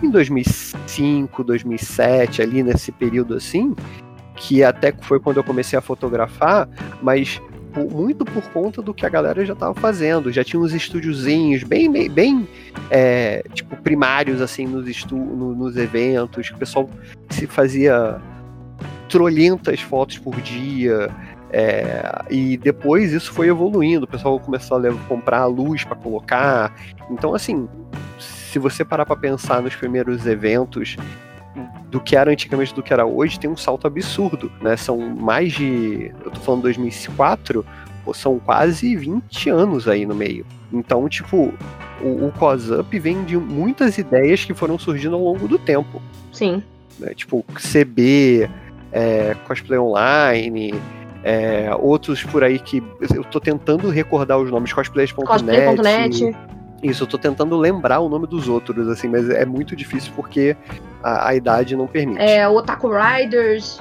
em 0.04 0.12
2005, 0.12 1.44
2007, 1.44 2.44
ali 2.44 2.62
nesse 2.62 2.92
período 2.92 3.34
assim, 3.34 3.76
que 4.36 4.64
até 4.64 4.94
foi 5.02 5.20
quando 5.20 5.38
eu 5.38 5.44
comecei 5.44 5.80
a 5.80 5.82
fotografar, 5.82 6.70
mas 7.02 7.42
muito 7.92 8.26
por 8.26 8.44
conta 8.52 8.82
do 8.82 8.94
que 8.94 9.06
a 9.06 9.10
galera 9.10 9.46
já 9.46 9.54
estava 9.54 9.74
fazendo. 9.74 10.32
Já 10.32 10.44
tinha 10.44 10.60
uns 10.60 10.74
estúdiozinhos 10.74 11.64
bem, 11.64 11.92
bem, 11.92 12.10
bem 12.10 12.48
é, 12.90 13.44
tipo, 13.54 13.76
primários, 13.78 14.42
assim, 14.42 14.66
nos, 14.66 14.88
estu 14.88 15.16
no- 15.16 15.56
nos 15.56 15.78
eventos, 15.78 16.50
que 16.50 16.56
o 16.56 16.58
pessoal 16.58 16.90
se 17.30 17.46
fazia 17.48 18.20
trolhentas 19.08 19.82
fotos 19.82 20.18
por 20.18 20.40
dia. 20.42 21.10
é, 21.52 22.04
e 22.30 22.58
depois 22.58 23.12
isso 23.12 23.34
foi 23.34 23.48
evoluindo, 23.48 24.06
o 24.06 24.08
pessoal 24.08 24.40
começou 24.40 24.78
a 24.78 24.80
levar- 24.80 25.04
comprar 25.08 25.46
luz 25.48 25.84
para 25.84 25.96
colocar. 25.96 26.76
Então, 27.10 27.34
assim, 27.34 27.68
se 28.20 28.60
você 28.60 28.86
parar 28.86 29.04
para 29.04 29.16
pensar 29.16 29.60
nos 29.60 29.76
primeiros 29.76 30.28
eventos 30.28 30.96
do 31.90 32.00
que 32.00 32.16
era 32.16 32.32
antigamente 32.32 32.74
do 32.74 32.84
que 32.84 32.94
era 32.94 33.06
hoje, 33.06 33.40
tem 33.40 33.50
um 33.50 33.58
salto 33.58 33.88
absurdo, 33.88 34.52
né? 34.62 34.78
São 34.78 34.98
mais 34.98 35.54
de, 35.54 36.12
eu 36.24 36.32
tô 36.32 36.40
falando 36.40 36.64
2004, 36.64 37.66
pô, 38.06 38.14
são 38.14 38.40
quase 38.40 38.96
20 38.96 39.50
anos 39.50 39.88
aí 39.88 40.06
no 40.06 40.16
meio. 40.16 40.46
Então, 40.72 41.10
tipo, 41.10 41.54
o, 42.02 42.28
o 42.28 42.32
COSUP 42.38 43.00
vem 43.00 43.24
de 43.24 43.36
muitas 43.38 43.98
ideias 43.98 44.46
que 44.46 44.54
foram 44.54 44.78
surgindo 44.78 45.16
ao 45.16 45.24
longo 45.24 45.48
do 45.48 45.58
tempo. 45.58 46.02
Sim. 46.32 46.62
Né? 47.00 47.14
Tipo, 47.16 47.44
CB, 47.56 48.50
é, 48.92 49.36
Cosplay 49.48 49.80
Online, 49.80 50.74
é, 51.24 51.70
outros 51.80 52.24
por 52.24 52.44
aí 52.44 52.60
que 52.60 52.84
eu 53.14 53.24
tô 53.24 53.40
tentando 53.40 53.90
recordar 53.90 54.38
os 54.38 54.52
nomes, 54.52 54.72
cosplayers.net. 54.72 55.28
Cosplay.net. 55.28 56.36
Isso, 56.82 57.04
eu 57.04 57.08
tô 57.08 57.18
tentando 57.18 57.58
lembrar 57.58 58.00
o 58.00 58.08
nome 58.10 58.26
dos 58.28 58.48
outros, 58.48 58.88
assim, 58.88 59.08
mas 59.10 59.30
é 59.30 59.46
muito 59.46 59.76
difícil 59.76 60.12
porque 60.16 60.56
a, 61.04 61.30
a 61.30 61.36
idade 61.36 61.76
não 61.76 61.88
permite. 61.88 62.22
É, 62.22 62.48
Otaku 62.48 62.90
Riders. 62.90 63.80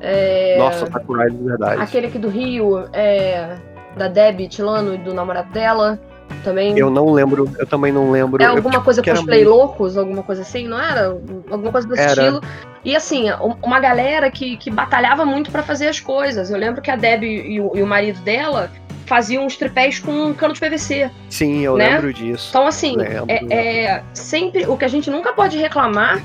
É, 0.00 0.56
Nossa, 0.58 0.84
Otaku 0.84 1.14
Riders, 1.14 1.40
verdade. 1.42 1.82
Aquele 1.82 2.06
aqui 2.08 2.18
do 2.18 2.28
Rio, 2.28 2.84
é, 2.92 3.56
da 3.96 4.08
Debbie 4.08 4.48
Tilano 4.48 4.94
e 4.94 4.98
do 4.98 5.14
namorado 5.14 5.50
dela. 5.52 5.98
Também. 6.42 6.76
Eu 6.76 6.90
não 6.90 7.12
lembro, 7.12 7.48
eu 7.58 7.66
também 7.66 7.92
não 7.92 8.10
lembro. 8.10 8.42
É 8.42 8.46
alguma 8.46 8.74
eu, 8.76 8.82
coisa 8.82 9.00
que 9.00 9.08
era 9.08 9.18
cosplay 9.18 9.44
muito- 9.44 9.56
loucos, 9.56 9.96
alguma 9.96 10.22
coisa 10.24 10.42
assim, 10.42 10.66
não 10.66 10.78
era? 10.78 11.06
Alguma 11.50 11.70
coisa 11.72 11.86
desse 11.88 12.02
Era. 12.02 12.10
estilo. 12.12 12.40
E 12.84 12.94
assim, 12.96 13.30
um- 13.32 13.54
uma 13.62 13.78
galera 13.80 14.28
que, 14.30 14.56
que 14.56 14.68
batalhava 14.70 15.24
muito 15.24 15.50
pra 15.52 15.62
fazer 15.62 15.86
as 15.88 15.98
coisas. 16.00 16.50
Eu 16.50 16.58
lembro 16.58 16.82
que 16.82 16.90
a 16.90 16.96
Debbie 16.96 17.42
e 17.48 17.60
o, 17.60 17.76
e 17.76 17.82
o 17.82 17.86
marido 17.86 18.20
dela 18.22 18.70
faziam 19.06 19.46
uns 19.46 19.56
tripés 19.56 19.98
com 19.98 20.12
um 20.12 20.34
cano 20.34 20.52
de 20.52 20.60
PVC. 20.60 21.10
Sim, 21.30 21.60
eu 21.62 21.76
né? 21.76 21.90
lembro 21.90 22.12
disso. 22.12 22.48
Então, 22.50 22.66
assim, 22.66 22.96
Lembro. 22.96 23.26
é, 23.28 23.84
é 23.84 24.02
sempre. 24.12 24.66
O 24.66 24.76
que 24.76 24.84
a 24.84 24.88
gente 24.88 25.10
nunca 25.10 25.32
pode 25.32 25.56
reclamar 25.56 26.22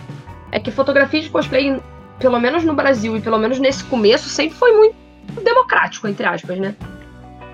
é 0.52 0.60
que 0.60 0.72
fotografia 0.72 1.22
de 1.22 1.30
cosplay, 1.30 1.80
pelo 2.20 2.40
menos 2.40 2.64
no 2.64 2.74
Brasil 2.74 3.16
e 3.16 3.22
pelo 3.22 3.38
menos 3.38 3.60
nesse 3.60 3.84
começo, 3.86 4.28
sempre 4.28 4.58
foi 4.58 4.76
muito 4.76 4.96
democrático, 5.44 6.08
entre 6.08 6.26
aspas, 6.26 6.58
né? 6.58 6.76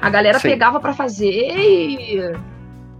A 0.02 0.10
galera 0.10 0.40
Sim. 0.40 0.50
pegava 0.50 0.80
pra 0.80 0.94
fazer 0.94 1.56
e. 1.58 2.34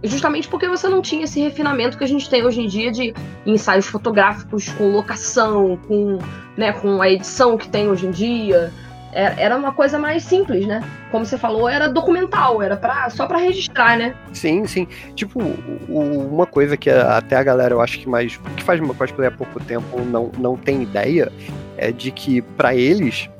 Justamente 0.04 0.46
porque 0.46 0.68
você 0.68 0.88
não 0.88 1.02
tinha 1.02 1.24
esse 1.24 1.40
refinamento 1.40 1.98
que 1.98 2.04
a 2.04 2.06
gente 2.06 2.30
tem 2.30 2.46
hoje 2.46 2.60
em 2.60 2.68
dia 2.68 2.92
de 2.92 3.12
ensaios 3.44 3.86
fotográficos 3.86 4.68
com 4.68 4.92
locação, 4.92 5.76
com, 5.88 6.18
né, 6.56 6.72
com 6.72 7.02
a 7.02 7.10
edição 7.10 7.58
que 7.58 7.68
tem 7.68 7.88
hoje 7.88 8.06
em 8.06 8.12
dia. 8.12 8.72
Era 9.12 9.40
era 9.40 9.56
uma 9.56 9.72
coisa 9.72 9.98
mais 9.98 10.22
simples, 10.22 10.66
né? 10.66 10.82
Como 11.10 11.24
você 11.24 11.38
falou, 11.38 11.68
era 11.68 11.88
documental, 11.88 12.62
era 12.62 12.76
pra, 12.76 13.08
só 13.10 13.26
pra 13.26 13.38
registrar, 13.38 13.96
né? 13.96 14.14
Sim, 14.32 14.66
sim. 14.66 14.86
Tipo, 15.14 15.40
uma 15.88 16.46
coisa 16.46 16.76
que 16.76 16.90
até 16.90 17.36
a 17.36 17.42
galera, 17.42 17.74
eu 17.74 17.80
acho 17.80 17.98
que 17.98 18.08
mais. 18.08 18.38
que 18.56 18.62
faz 18.62 18.80
uma 18.80 18.94
cosplay 18.94 19.28
há 19.28 19.30
pouco 19.30 19.58
tempo 19.60 20.00
não, 20.02 20.30
não 20.38 20.56
tem 20.56 20.82
ideia 20.82 21.32
é 21.78 21.92
de 21.92 22.10
que, 22.10 22.42
pra 22.42 22.74
eles, 22.74 23.30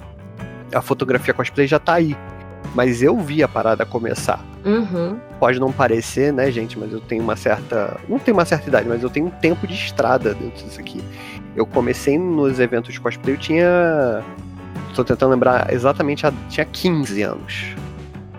a 0.72 0.80
fotografia 0.80 1.34
cosplay 1.34 1.66
já 1.66 1.78
tá 1.78 1.94
aí. 1.94 2.16
Mas 2.74 3.02
eu 3.02 3.16
vi 3.16 3.42
a 3.42 3.48
parada 3.48 3.84
começar. 3.84 4.40
Uhum. 4.64 5.18
Pode 5.40 5.58
não 5.58 5.72
parecer, 5.72 6.32
né, 6.32 6.50
gente, 6.50 6.78
mas 6.78 6.92
eu 6.92 7.00
tenho 7.00 7.22
uma 7.22 7.36
certa. 7.36 7.98
Não 8.08 8.18
tenho 8.18 8.36
uma 8.36 8.44
certa 8.44 8.68
idade, 8.68 8.88
mas 8.88 9.02
eu 9.02 9.10
tenho 9.10 9.26
um 9.26 9.30
tempo 9.30 9.66
de 9.66 9.74
estrada 9.74 10.34
dentro 10.34 10.64
disso 10.64 10.78
aqui. 10.78 11.02
Eu 11.56 11.66
comecei 11.66 12.18
nos 12.18 12.60
eventos 12.60 12.92
de 12.92 13.00
cosplay, 13.00 13.34
eu 13.34 13.38
tinha. 13.38 14.22
Tô 14.94 15.04
tentando 15.04 15.30
lembrar 15.30 15.72
exatamente, 15.72 16.26
a... 16.26 16.32
tinha 16.48 16.64
15 16.64 17.22
anos. 17.22 17.74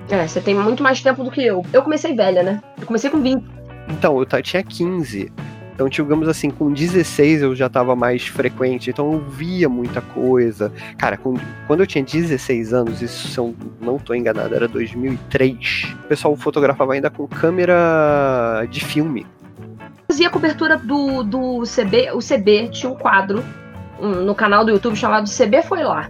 É, 0.09 0.27
você 0.27 0.41
tem 0.41 0.55
muito 0.55 0.81
mais 0.81 1.01
tempo 1.01 1.23
do 1.23 1.29
que 1.31 1.45
eu. 1.45 1.63
Eu 1.71 1.81
comecei 1.83 2.15
velha, 2.15 2.41
né? 2.41 2.61
Eu 2.79 2.85
comecei 2.85 3.09
com 3.09 3.21
20. 3.21 3.43
Então, 3.89 4.19
eu 4.19 4.41
tinha 4.41 4.63
15. 4.63 5.31
Então, 5.79 5.87
digamos 5.87 6.27
assim, 6.27 6.49
com 6.49 6.73
16 6.73 7.41
eu 7.41 7.55
já 7.55 7.69
tava 7.69 7.95
mais 7.95 8.27
frequente, 8.27 8.89
então 8.89 9.13
eu 9.13 9.19
via 9.21 9.69
muita 9.69 10.01
coisa. 10.01 10.73
Cara, 10.97 11.15
com- 11.15 11.37
quando 11.67 11.79
eu 11.79 11.87
tinha 11.87 12.03
16 12.03 12.73
anos, 12.73 13.01
isso 13.01 13.29
se 13.29 13.37
eu 13.37 13.55
não 13.79 13.97
tô 13.97 14.13
enganado, 14.13 14.53
era 14.53 14.67
2003, 14.67 15.95
o 16.03 16.07
pessoal 16.09 16.35
fotografava 16.35 16.93
ainda 16.95 17.09
com 17.09 17.25
câmera 17.25 18.65
de 18.69 18.83
filme. 18.83 19.25
Fazia 20.05 20.29
cobertura 20.29 20.77
do, 20.77 21.23
do 21.23 21.63
CB. 21.63 22.11
O 22.11 22.19
CB 22.19 22.67
tinha 22.71 22.91
um 22.91 22.95
quadro 22.95 23.41
um, 24.01 24.09
no 24.25 24.35
canal 24.35 24.65
do 24.65 24.71
YouTube 24.71 24.97
chamado 24.97 25.29
CB 25.29 25.61
Foi 25.63 25.81
Lá. 25.81 26.09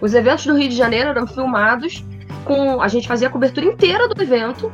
Os 0.00 0.14
eventos 0.14 0.46
do 0.46 0.56
Rio 0.56 0.68
de 0.68 0.76
Janeiro 0.76 1.10
eram 1.10 1.26
filmados 1.26 2.04
com. 2.44 2.80
A 2.80 2.88
gente 2.88 3.06
fazia 3.08 3.28
a 3.28 3.30
cobertura 3.30 3.66
inteira 3.66 4.08
do 4.08 4.22
evento. 4.22 4.70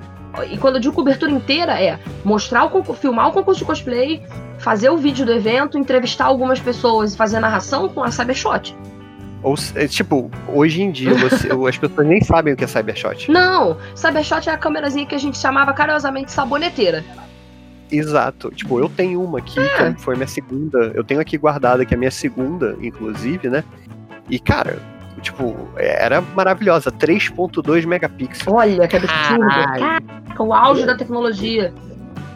E 0.50 0.58
quando 0.58 0.76
eu 0.76 0.80
digo 0.80 0.94
cobertura 0.94 1.30
inteira, 1.30 1.80
é 1.80 1.98
mostrar 2.24 2.64
o 2.64 2.70
concurso, 2.70 3.00
filmar 3.00 3.28
o 3.28 3.32
concurso 3.32 3.60
de 3.60 3.64
cosplay, 3.66 4.20
fazer 4.58 4.90
o 4.90 4.96
vídeo 4.96 5.24
do 5.24 5.32
evento, 5.32 5.78
entrevistar 5.78 6.24
algumas 6.24 6.58
pessoas 6.58 7.14
e 7.14 7.16
fazer 7.16 7.36
a 7.36 7.40
narração 7.40 7.88
com 7.88 8.02
a 8.02 8.10
Cybershot. 8.10 8.74
Ou, 9.44 9.54
é, 9.76 9.86
tipo, 9.86 10.30
hoje 10.48 10.82
em 10.82 10.90
dia 10.90 11.14
você- 11.14 11.48
as 11.68 11.78
pessoas 11.78 12.06
nem 12.06 12.20
sabem 12.20 12.52
o 12.52 12.56
que 12.56 12.64
é 12.64 12.66
Cybershot. 12.66 13.30
Não, 13.30 13.76
Cybershot 13.94 14.48
é 14.48 14.52
a 14.52 14.58
câmerazinha 14.58 15.06
que 15.06 15.14
a 15.14 15.18
gente 15.18 15.38
chamava 15.38 15.72
carinhosamente 15.72 16.32
saboneteira. 16.32 17.04
Exato. 17.92 18.50
Tipo, 18.50 18.80
eu 18.80 18.88
tenho 18.88 19.22
uma 19.22 19.38
aqui, 19.38 19.60
É. 19.60 19.92
que 19.92 20.00
foi 20.00 20.16
minha 20.16 20.26
segunda. 20.26 20.90
Eu 20.94 21.04
tenho 21.04 21.20
aqui 21.20 21.36
guardada, 21.38 21.84
que 21.84 21.94
é 21.94 21.96
a 21.96 21.98
minha 21.98 22.10
segunda, 22.10 22.76
inclusive, 22.80 23.48
né? 23.48 23.62
E, 24.28 24.38
cara, 24.40 24.78
tipo, 25.24 25.68
era 25.76 26.20
maravilhosa. 26.20 26.92
3.2 26.92 27.86
megapixels. 27.86 28.46
Olha 28.46 28.86
que 28.86 28.96
absurdo. 28.96 29.48
Caraca, 29.48 30.42
o 30.42 30.54
auge 30.54 30.86
da 30.86 30.96
tecnologia. 30.96 31.72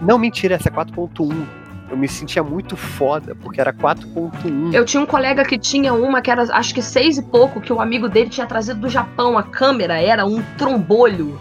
Não, 0.00 0.18
mentira, 0.18 0.54
essa 0.54 0.68
é 0.68 0.72
4.1. 0.72 1.46
Eu 1.90 1.96
me 1.96 2.06
sentia 2.06 2.42
muito 2.42 2.76
foda, 2.76 3.34
porque 3.34 3.60
era 3.60 3.72
4.1. 3.72 4.74
Eu 4.74 4.84
tinha 4.84 5.02
um 5.02 5.06
colega 5.06 5.44
que 5.44 5.58
tinha 5.58 5.94
uma 5.94 6.20
que 6.20 6.30
era 6.30 6.42
acho 6.54 6.74
que 6.74 6.82
seis 6.82 7.16
e 7.16 7.22
pouco, 7.22 7.60
que 7.60 7.72
o 7.72 7.80
amigo 7.80 8.08
dele 8.08 8.28
tinha 8.28 8.46
trazido 8.46 8.80
do 8.80 8.88
Japão. 8.88 9.38
A 9.38 9.42
câmera 9.42 9.98
era 10.00 10.26
um 10.26 10.42
trombolho 10.58 11.38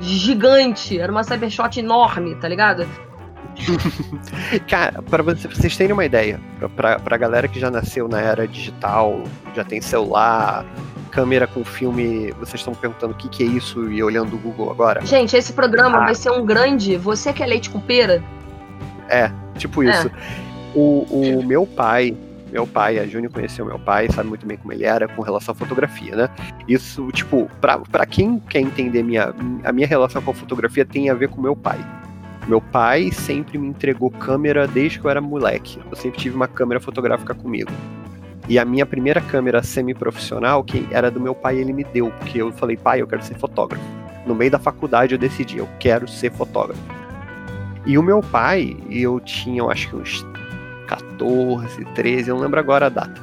gigante. 0.00 0.98
Era 0.98 1.10
uma 1.10 1.24
cybershot 1.24 1.78
enorme, 1.80 2.34
tá 2.36 2.46
ligado? 2.46 2.86
Cara, 4.68 5.02
pra 5.02 5.22
você- 5.22 5.48
pra 5.48 5.56
vocês 5.56 5.76
terem 5.76 5.92
uma 5.92 6.04
ideia, 6.04 6.40
pra, 6.58 6.68
pra, 6.68 6.98
pra 6.98 7.16
galera 7.16 7.48
que 7.48 7.58
já 7.60 7.70
nasceu 7.70 8.08
na 8.08 8.20
era 8.20 8.46
digital, 8.46 9.22
já 9.54 9.64
tem 9.64 9.80
celular, 9.80 10.64
câmera 11.10 11.46
com 11.46 11.64
filme, 11.64 12.32
vocês 12.32 12.60
estão 12.60 12.74
perguntando 12.74 13.12
o 13.12 13.16
que, 13.16 13.28
que 13.28 13.42
é 13.42 13.46
isso 13.46 13.90
e 13.90 14.02
olhando 14.02 14.34
o 14.34 14.38
Google 14.38 14.70
agora? 14.70 15.04
Gente, 15.06 15.36
esse 15.36 15.52
programa 15.52 15.98
Ah. 15.98 16.04
vai 16.06 16.14
ser 16.14 16.30
um 16.30 16.44
grande. 16.44 16.96
Você 16.96 17.32
que 17.32 17.42
é 17.42 17.46
leite 17.46 17.70
com 17.70 17.80
pera? 17.80 18.22
Tipo 19.56 19.82
É. 19.82 19.90
isso. 19.90 20.10
O, 20.74 21.38
o 21.38 21.44
meu 21.46 21.64
pai, 21.66 22.16
meu 22.50 22.66
pai, 22.66 22.98
a 22.98 23.06
Júnior 23.06 23.32
conheceu 23.32 23.64
meu 23.64 23.78
pai, 23.78 24.08
sabe 24.10 24.28
muito 24.28 24.44
bem 24.44 24.56
como 24.56 24.72
ele 24.72 24.84
era 24.84 25.06
com 25.06 25.22
relação 25.22 25.52
à 25.52 25.54
fotografia, 25.54 26.16
né? 26.16 26.28
Isso, 26.66 27.06
tipo, 27.12 27.48
pra, 27.60 27.78
pra 27.78 28.04
quem 28.06 28.40
quer 28.48 28.60
entender 28.60 29.02
minha, 29.04 29.32
a 29.62 29.72
minha 29.72 29.86
relação 29.86 30.20
com 30.20 30.32
a 30.32 30.34
fotografia 30.34 30.84
tem 30.84 31.10
a 31.10 31.14
ver 31.14 31.28
com 31.28 31.40
meu 31.40 31.54
pai. 31.54 31.78
Meu 32.46 32.60
pai 32.60 33.10
sempre 33.10 33.56
me 33.56 33.68
entregou 33.68 34.10
câmera 34.10 34.66
desde 34.66 35.00
que 35.00 35.06
eu 35.06 35.10
era 35.10 35.20
moleque. 35.20 35.80
Eu 35.90 35.96
sempre 35.96 36.20
tive 36.20 36.36
uma 36.36 36.46
câmera 36.46 36.78
fotográfica 36.78 37.34
comigo. 37.34 37.70
E 38.46 38.58
a 38.58 38.64
minha 38.66 38.84
primeira 38.84 39.22
câmera 39.22 39.62
semi-profissional, 39.62 40.62
que 40.62 40.86
era 40.90 41.10
do 41.10 41.18
meu 41.18 41.34
pai, 41.34 41.56
ele 41.56 41.72
me 41.72 41.82
deu, 41.82 42.10
porque 42.18 42.42
eu 42.42 42.52
falei, 42.52 42.76
pai, 42.76 43.00
eu 43.00 43.06
quero 43.06 43.22
ser 43.22 43.34
fotógrafo. 43.36 43.82
No 44.26 44.34
meio 44.34 44.50
da 44.50 44.58
faculdade 44.58 45.14
eu 45.14 45.18
decidi, 45.18 45.56
eu 45.56 45.68
quero 45.80 46.06
ser 46.06 46.30
fotógrafo. 46.30 46.80
E 47.86 47.96
o 47.96 48.02
meu 48.02 48.20
pai, 48.20 48.76
eu 48.90 49.18
tinha, 49.20 49.60
eu 49.60 49.70
acho 49.70 49.88
que 49.88 49.96
uns 49.96 50.26
14, 50.86 51.82
13, 51.94 52.28
eu 52.28 52.36
não 52.36 52.42
lembro 52.42 52.60
agora 52.60 52.86
a 52.86 52.88
data. 52.90 53.22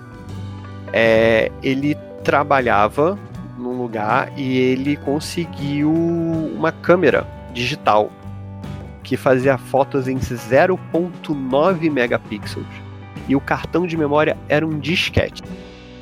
É, 0.91 1.51
ele 1.61 1.95
trabalhava 2.23 3.17
num 3.55 3.77
lugar 3.77 4.31
e 4.35 4.57
ele 4.57 4.95
conseguiu 4.97 5.91
uma 5.91 6.71
câmera 6.71 7.27
digital 7.53 8.11
que 9.11 9.17
fazia 9.17 9.57
fotos 9.57 10.07
em 10.07 10.15
0.9 10.15 11.91
megapixels. 11.91 12.65
E 13.27 13.35
o 13.35 13.41
cartão 13.41 13.85
de 13.85 13.97
memória 13.97 14.37
era 14.47 14.65
um 14.65 14.79
disquete. 14.79 15.43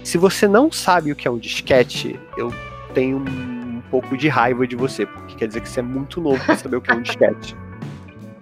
Se 0.04 0.16
você 0.16 0.48
não 0.48 0.72
sabe 0.72 1.12
o 1.12 1.16
que 1.16 1.28
é 1.28 1.32
um 1.32 1.40
disquete, 1.40 2.20
eu 2.38 2.54
tenho 2.94 3.18
um 3.18 3.82
pouco 3.90 4.16
de 4.16 4.28
raiva 4.28 4.68
de 4.68 4.76
você, 4.76 5.08
porque 5.08 5.34
quer 5.34 5.48
dizer 5.48 5.62
que 5.62 5.70
você 5.70 5.80
é 5.80 5.84
muito 5.84 6.22
novo 6.22 6.40
pra 6.46 6.56
saber 6.56 6.76
o 6.78 6.82
que 6.82 6.92
é 6.92 6.94
um 6.94 7.02
disquete. 7.02 7.56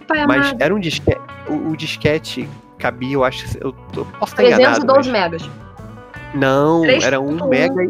Pai 0.06 0.26
Mas 0.28 0.48
amado. 0.48 0.62
era 0.62 0.76
um 0.76 0.80
disquete. 0.82 1.22
O, 1.48 1.70
o 1.70 1.78
disquete 1.78 2.46
cabia, 2.78 3.14
eu 3.14 3.24
acho. 3.24 3.48
que- 3.50 3.64
Eu, 3.66 3.72
tô- 3.94 4.04
posso 4.04 4.34
estar 4.34 4.44
enganado. 4.44 4.86
312 4.86 5.10
mas- 5.10 5.22
megas. 5.32 5.50
Não, 6.36 6.82
3.1. 6.82 7.04
era 7.06 7.22
um 7.22 7.48
mega. 7.48 7.90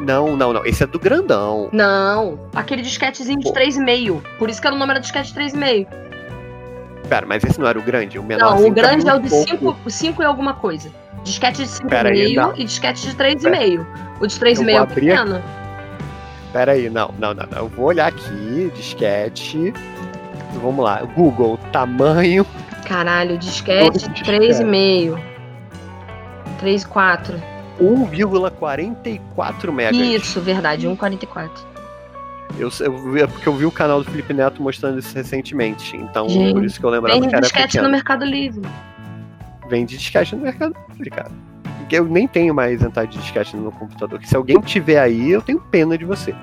Não, 0.00 0.36
não, 0.36 0.52
não. 0.52 0.64
Esse 0.64 0.82
é 0.82 0.86
do 0.86 0.98
grandão. 0.98 1.68
Não, 1.72 2.38
aquele 2.54 2.82
disquetezinho 2.82 3.38
de 3.38 3.44
Pô. 3.44 3.54
3,5. 3.54 4.22
Por 4.38 4.50
isso 4.50 4.60
que 4.60 4.66
era 4.66 4.76
o 4.76 4.78
nome 4.78 4.90
era 4.92 5.00
disquete 5.00 5.32
3,5. 5.34 5.86
Pera, 7.08 7.24
mas 7.24 7.44
esse 7.44 7.58
não 7.58 7.66
era 7.66 7.78
o 7.78 7.82
grande? 7.82 8.18
O 8.18 8.22
menor 8.22 8.56
Não, 8.56 8.66
o 8.66 8.70
grande 8.72 9.08
é 9.08 9.14
o 9.14 9.20
de 9.20 9.30
5, 9.30 9.76
5 9.88 10.22
e 10.22 10.24
alguma 10.24 10.54
coisa. 10.54 10.90
Disquete 11.22 11.64
de 11.64 11.82
Pera 11.88 12.08
aí, 12.10 12.34
5,5 12.34 12.36
não. 12.36 12.56
e 12.56 12.64
disquete 12.64 13.08
de 13.08 13.16
3,5. 13.16 13.86
O 14.20 14.26
de 14.26 14.40
3,5 14.40 14.62
Eu 14.62 14.68
é 14.68 14.76
abrir 14.78 15.00
pequeno. 15.00 15.42
Pera 16.52 16.72
aí, 16.72 16.90
não, 16.90 17.14
não, 17.18 17.34
não, 17.34 17.46
não. 17.46 17.58
Eu 17.58 17.68
vou 17.68 17.86
olhar 17.86 18.08
aqui, 18.08 18.72
disquete. 18.74 19.72
Vamos 20.62 20.84
lá. 20.84 21.02
Google, 21.02 21.58
tamanho. 21.70 22.46
Caralho, 22.86 23.38
disquete 23.38 24.08
de 24.08 24.24
3,5. 24.24 25.20
3,4. 26.60 27.55
1,44 27.80 29.72
megas. 29.72 29.96
Isso, 29.96 30.40
verdade, 30.40 30.86
1,44. 30.86 31.50
Eu, 32.58 32.70
eu, 32.80 33.16
é 33.16 33.26
porque 33.26 33.48
eu 33.48 33.54
vi 33.54 33.66
o 33.66 33.70
canal 33.70 34.02
do 34.02 34.10
Felipe 34.10 34.32
Neto 34.32 34.62
mostrando 34.62 34.98
isso 34.98 35.14
recentemente. 35.14 35.96
Então, 35.96 36.28
Gente, 36.28 36.54
por 36.54 36.64
isso 36.64 36.78
que 36.80 36.86
eu 36.86 36.90
lembrava 36.90 37.20
que 37.20 37.26
era 37.26 37.40
disquete 37.40 37.66
pequeno. 37.72 37.84
no 37.84 37.90
Mercado 37.90 38.24
Livre. 38.24 38.62
Vende 39.68 39.96
disquete 39.98 40.34
no 40.36 40.42
Mercado 40.42 40.74
Livre, 40.90 41.10
cara. 41.10 41.30
Porque 41.78 41.96
eu 41.96 42.04
nem 42.04 42.26
tenho 42.26 42.54
mais 42.54 42.82
entrada 42.82 43.08
de 43.08 43.18
disquete 43.18 43.54
no 43.56 43.62
meu 43.62 43.72
computador. 43.72 44.18
Que 44.18 44.28
se 44.28 44.36
alguém 44.36 44.60
tiver 44.60 44.98
aí, 44.98 45.30
eu 45.30 45.42
tenho 45.42 45.60
pena 45.60 45.98
de 45.98 46.04
você. 46.04 46.34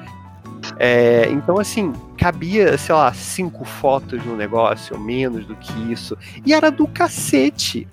É, 0.78 1.28
então, 1.32 1.60
assim, 1.60 1.94
cabia, 2.18 2.78
sei 2.78 2.96
lá, 2.96 3.14
cinco 3.14 3.66
fotos 3.66 4.24
no 4.26 4.36
negócio, 4.36 4.96
ou 4.96 5.02
menos 5.02 5.46
do 5.46 5.56
que 5.56 5.92
isso. 5.92 6.18
E 6.46 6.54
era 6.54 6.70
do 6.70 6.88
cacete. 6.88 7.88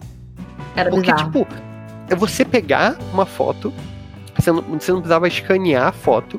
Era 0.76 0.90
Porque, 0.90 1.12
bizarro. 1.12 1.32
tipo, 1.32 1.69
é 2.10 2.14
você 2.14 2.44
pegar 2.44 2.98
uma 3.12 3.24
foto, 3.24 3.72
você 4.36 4.52
não, 4.52 4.60
você 4.62 4.92
não 4.92 5.00
precisava 5.00 5.28
escanear 5.28 5.86
a 5.88 5.92
foto, 5.92 6.38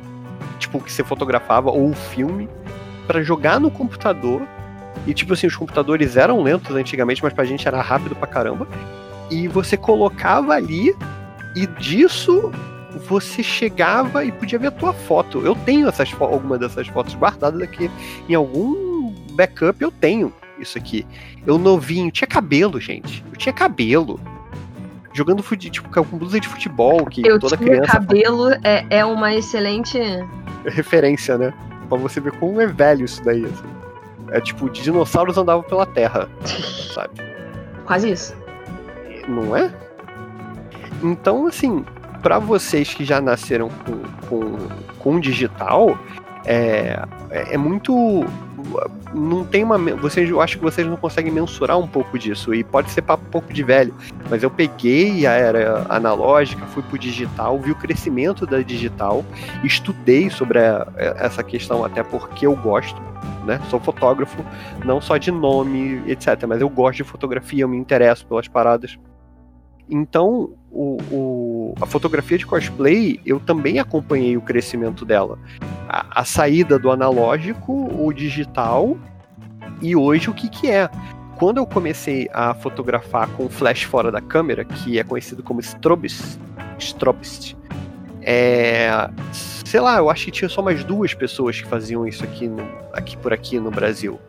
tipo, 0.59 0.79
que 0.79 0.91
você 0.91 1.03
fotografava, 1.03 1.71
ou 1.71 1.89
o 1.89 1.93
filme, 1.95 2.47
pra 3.07 3.23
jogar 3.23 3.59
no 3.59 3.71
computador. 3.71 4.43
E, 5.07 5.13
tipo 5.13 5.33
assim, 5.33 5.47
os 5.47 5.55
computadores 5.55 6.15
eram 6.15 6.43
lentos 6.43 6.75
antigamente, 6.75 7.23
mas 7.23 7.33
pra 7.33 7.43
gente 7.45 7.67
era 7.67 7.81
rápido 7.81 8.15
pra 8.15 8.27
caramba. 8.27 8.67
E 9.31 9.47
você 9.47 9.75
colocava 9.75 10.53
ali, 10.53 10.95
e 11.55 11.65
disso 11.65 12.51
você 13.07 13.41
chegava 13.41 14.23
e 14.25 14.31
podia 14.31 14.59
ver 14.59 14.67
a 14.67 14.71
tua 14.71 14.93
foto. 14.93 15.39
Eu 15.45 15.55
tenho 15.55 15.87
essas 15.87 16.09
fo- 16.11 16.25
alguma 16.25 16.57
dessas 16.57 16.87
fotos 16.87 17.15
guardadas 17.15 17.61
aqui 17.61 17.89
em 18.27 18.35
algum 18.35 19.11
backup, 19.31 19.81
eu 19.81 19.89
tenho 19.89 20.33
isso 20.59 20.77
aqui. 20.77 21.05
Eu 21.47 21.57
novinho, 21.57 22.11
tinha 22.11 22.27
cabelo, 22.27 22.79
gente. 22.79 23.23
Eu 23.31 23.37
tinha 23.37 23.53
cabelo. 23.53 24.19
Jogando 25.13 25.43
fute- 25.43 25.69
tipo, 25.69 25.89
com 25.89 26.17
blusa 26.17 26.39
de 26.39 26.47
futebol, 26.47 27.05
que 27.05 27.25
Eu 27.27 27.37
toda 27.39 27.57
tinha 27.57 27.69
criança 27.69 27.91
cabelo, 27.91 28.49
é, 28.63 28.85
é 28.89 29.03
uma 29.05 29.33
excelente. 29.33 29.99
referência, 30.65 31.37
né? 31.37 31.53
Pra 31.89 31.97
você 31.97 32.19
ver 32.21 32.31
como 32.33 32.61
é 32.61 32.67
velho 32.67 33.03
isso 33.05 33.21
daí, 33.23 33.43
assim. 33.45 33.65
É 34.29 34.39
tipo, 34.39 34.69
dinossauros 34.69 35.37
andavam 35.37 35.63
pela 35.63 35.85
terra, 35.85 36.29
sabe? 36.93 37.13
Quase 37.85 38.09
isso. 38.11 38.33
Não 39.27 39.55
é? 39.55 39.69
Então, 41.03 41.47
assim, 41.47 41.83
pra 42.21 42.39
vocês 42.39 42.93
que 42.93 43.03
já 43.03 43.19
nasceram 43.19 43.69
com, 43.69 44.01
com, 44.27 44.57
com 44.99 45.19
digital, 45.19 45.97
é, 46.45 46.97
é 47.29 47.55
é 47.55 47.57
muito. 47.57 48.23
Não 49.13 49.43
tem 49.43 49.63
uma. 49.63 49.77
Vocês, 49.77 50.29
eu 50.29 50.41
acho 50.41 50.57
que 50.57 50.63
vocês 50.63 50.87
não 50.87 50.95
conseguem 50.97 51.31
mensurar 51.31 51.77
um 51.77 51.87
pouco 51.87 52.17
disso. 52.17 52.53
E 52.53 52.63
pode 52.63 52.89
ser 52.91 53.01
papo 53.01 53.25
um 53.25 53.29
pouco 53.29 53.53
de 53.53 53.63
velho. 53.63 53.93
Mas 54.29 54.43
eu 54.43 54.49
peguei 54.49 55.25
a 55.27 55.31
era 55.31 55.85
analógica, 55.89 56.65
fui 56.67 56.83
pro 56.83 56.97
digital, 56.97 57.59
vi 57.59 57.71
o 57.71 57.75
crescimento 57.75 58.45
da 58.45 58.61
digital, 58.61 59.25
estudei 59.63 60.29
sobre 60.29 60.59
a- 60.59 60.87
essa 61.17 61.43
questão, 61.43 61.83
até 61.83 62.03
porque 62.03 62.45
eu 62.45 62.55
gosto. 62.55 63.01
Né? 63.45 63.59
Sou 63.69 63.79
fotógrafo, 63.79 64.43
não 64.85 65.01
só 65.01 65.17
de 65.17 65.31
nome, 65.31 66.03
etc. 66.07 66.45
Mas 66.47 66.61
eu 66.61 66.69
gosto 66.69 66.97
de 66.97 67.03
fotografia, 67.03 67.63
eu 67.63 67.67
me 67.69 67.77
interesso 67.77 68.25
pelas 68.25 68.47
paradas. 68.47 68.97
Então, 69.89 70.53
o, 70.71 70.97
o- 71.11 71.73
a 71.81 71.85
fotografia 71.85 72.37
de 72.37 72.45
cosplay, 72.45 73.19
eu 73.25 73.39
também 73.39 73.79
acompanhei 73.79 74.37
o 74.37 74.41
crescimento 74.41 75.03
dela. 75.05 75.37
A, 75.87 76.21
a 76.21 76.25
saída 76.25 76.79
do 76.79 76.89
analógico, 76.91 77.89
o 78.01 78.11
digital, 78.13 78.97
e 79.81 79.95
hoje 79.95 80.29
o 80.29 80.33
que, 80.33 80.49
que 80.49 80.69
é. 80.69 80.89
Quando 81.37 81.57
eu 81.57 81.65
comecei 81.65 82.29
a 82.33 82.53
fotografar 82.53 83.27
com 83.29 83.49
flash 83.49 83.83
fora 83.83 84.11
da 84.11 84.21
câmera, 84.21 84.63
que 84.63 84.99
é 84.99 85.03
conhecido 85.03 85.41
como 85.41 85.59
strobist, 85.59 86.37
é, 88.21 89.09
sei 89.65 89.79
lá, 89.79 89.97
eu 89.97 90.09
acho 90.09 90.25
que 90.25 90.31
tinha 90.31 90.49
só 90.49 90.61
mais 90.61 90.83
duas 90.83 91.13
pessoas 91.13 91.59
que 91.59 91.67
faziam 91.67 92.07
isso 92.07 92.23
aqui, 92.23 92.47
no- 92.47 92.67
aqui 92.93 93.17
por 93.17 93.33
aqui 93.33 93.59
no 93.59 93.71
Brasil. 93.71 94.19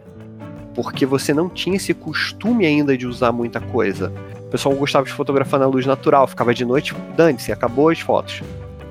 Porque 0.74 1.04
você 1.04 1.34
não 1.34 1.50
tinha 1.50 1.76
esse 1.76 1.92
costume 1.92 2.64
ainda 2.64 2.96
de 2.96 3.06
usar 3.06 3.30
muita 3.32 3.60
coisa. 3.60 4.10
O 4.52 4.54
pessoal 4.54 4.74
gostava 4.74 5.06
de 5.06 5.12
fotografar 5.14 5.58
na 5.58 5.64
luz 5.64 5.86
natural, 5.86 6.26
ficava 6.26 6.52
de 6.52 6.62
noite, 6.62 6.94
dane-se, 7.16 7.50
acabou 7.50 7.88
as 7.88 8.00
fotos. 8.00 8.42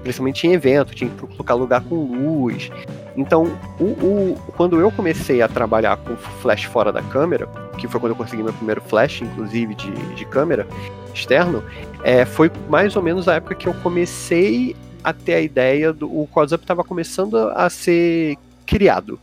Principalmente 0.02 0.48
em 0.48 0.54
evento, 0.54 0.96
tinha 0.96 1.08
que 1.08 1.16
colocar 1.16 1.54
lugar 1.54 1.84
com 1.84 1.96
luz. 2.04 2.72
Então, 3.16 3.44
o, 3.80 3.84
o- 3.84 4.38
quando 4.58 4.80
eu 4.80 4.92
comecei 4.92 5.40
a 5.40 5.48
trabalhar 5.48 5.98
com 5.98 6.16
flash 6.16 6.64
fora 6.64 6.92
da 6.92 7.04
câmera, 7.04 7.48
que 7.78 7.88
foi 7.88 8.00
quando 8.00 8.14
eu 8.14 8.16
consegui 8.16 8.42
meu 8.42 8.54
primeiro 8.54 8.82
flash, 8.82 9.22
inclusive, 9.22 9.76
de, 9.76 9.92
de 10.16 10.26
câmera 10.26 10.66
externo, 11.14 11.64
é, 12.04 12.26
foi 12.26 12.50
mais 12.68 12.96
ou 12.96 13.04
menos 13.04 13.28
a 13.28 13.36
época 13.36 13.54
que 13.54 13.68
eu 13.68 13.74
comecei 13.84 14.76
a 15.04 15.14
ter 15.14 15.36
a 15.36 15.42
ideia 15.42 15.94
do. 15.94 16.08
O 16.08 16.28
Close-Up 16.34 16.64
estava 16.64 16.84
começando 16.84 17.36
a 17.54 17.70
ser 17.70 18.36
criado, 18.66 19.20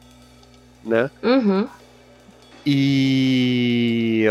né? 0.85 1.11
Uhum. 1.21 1.67
E 2.65 4.25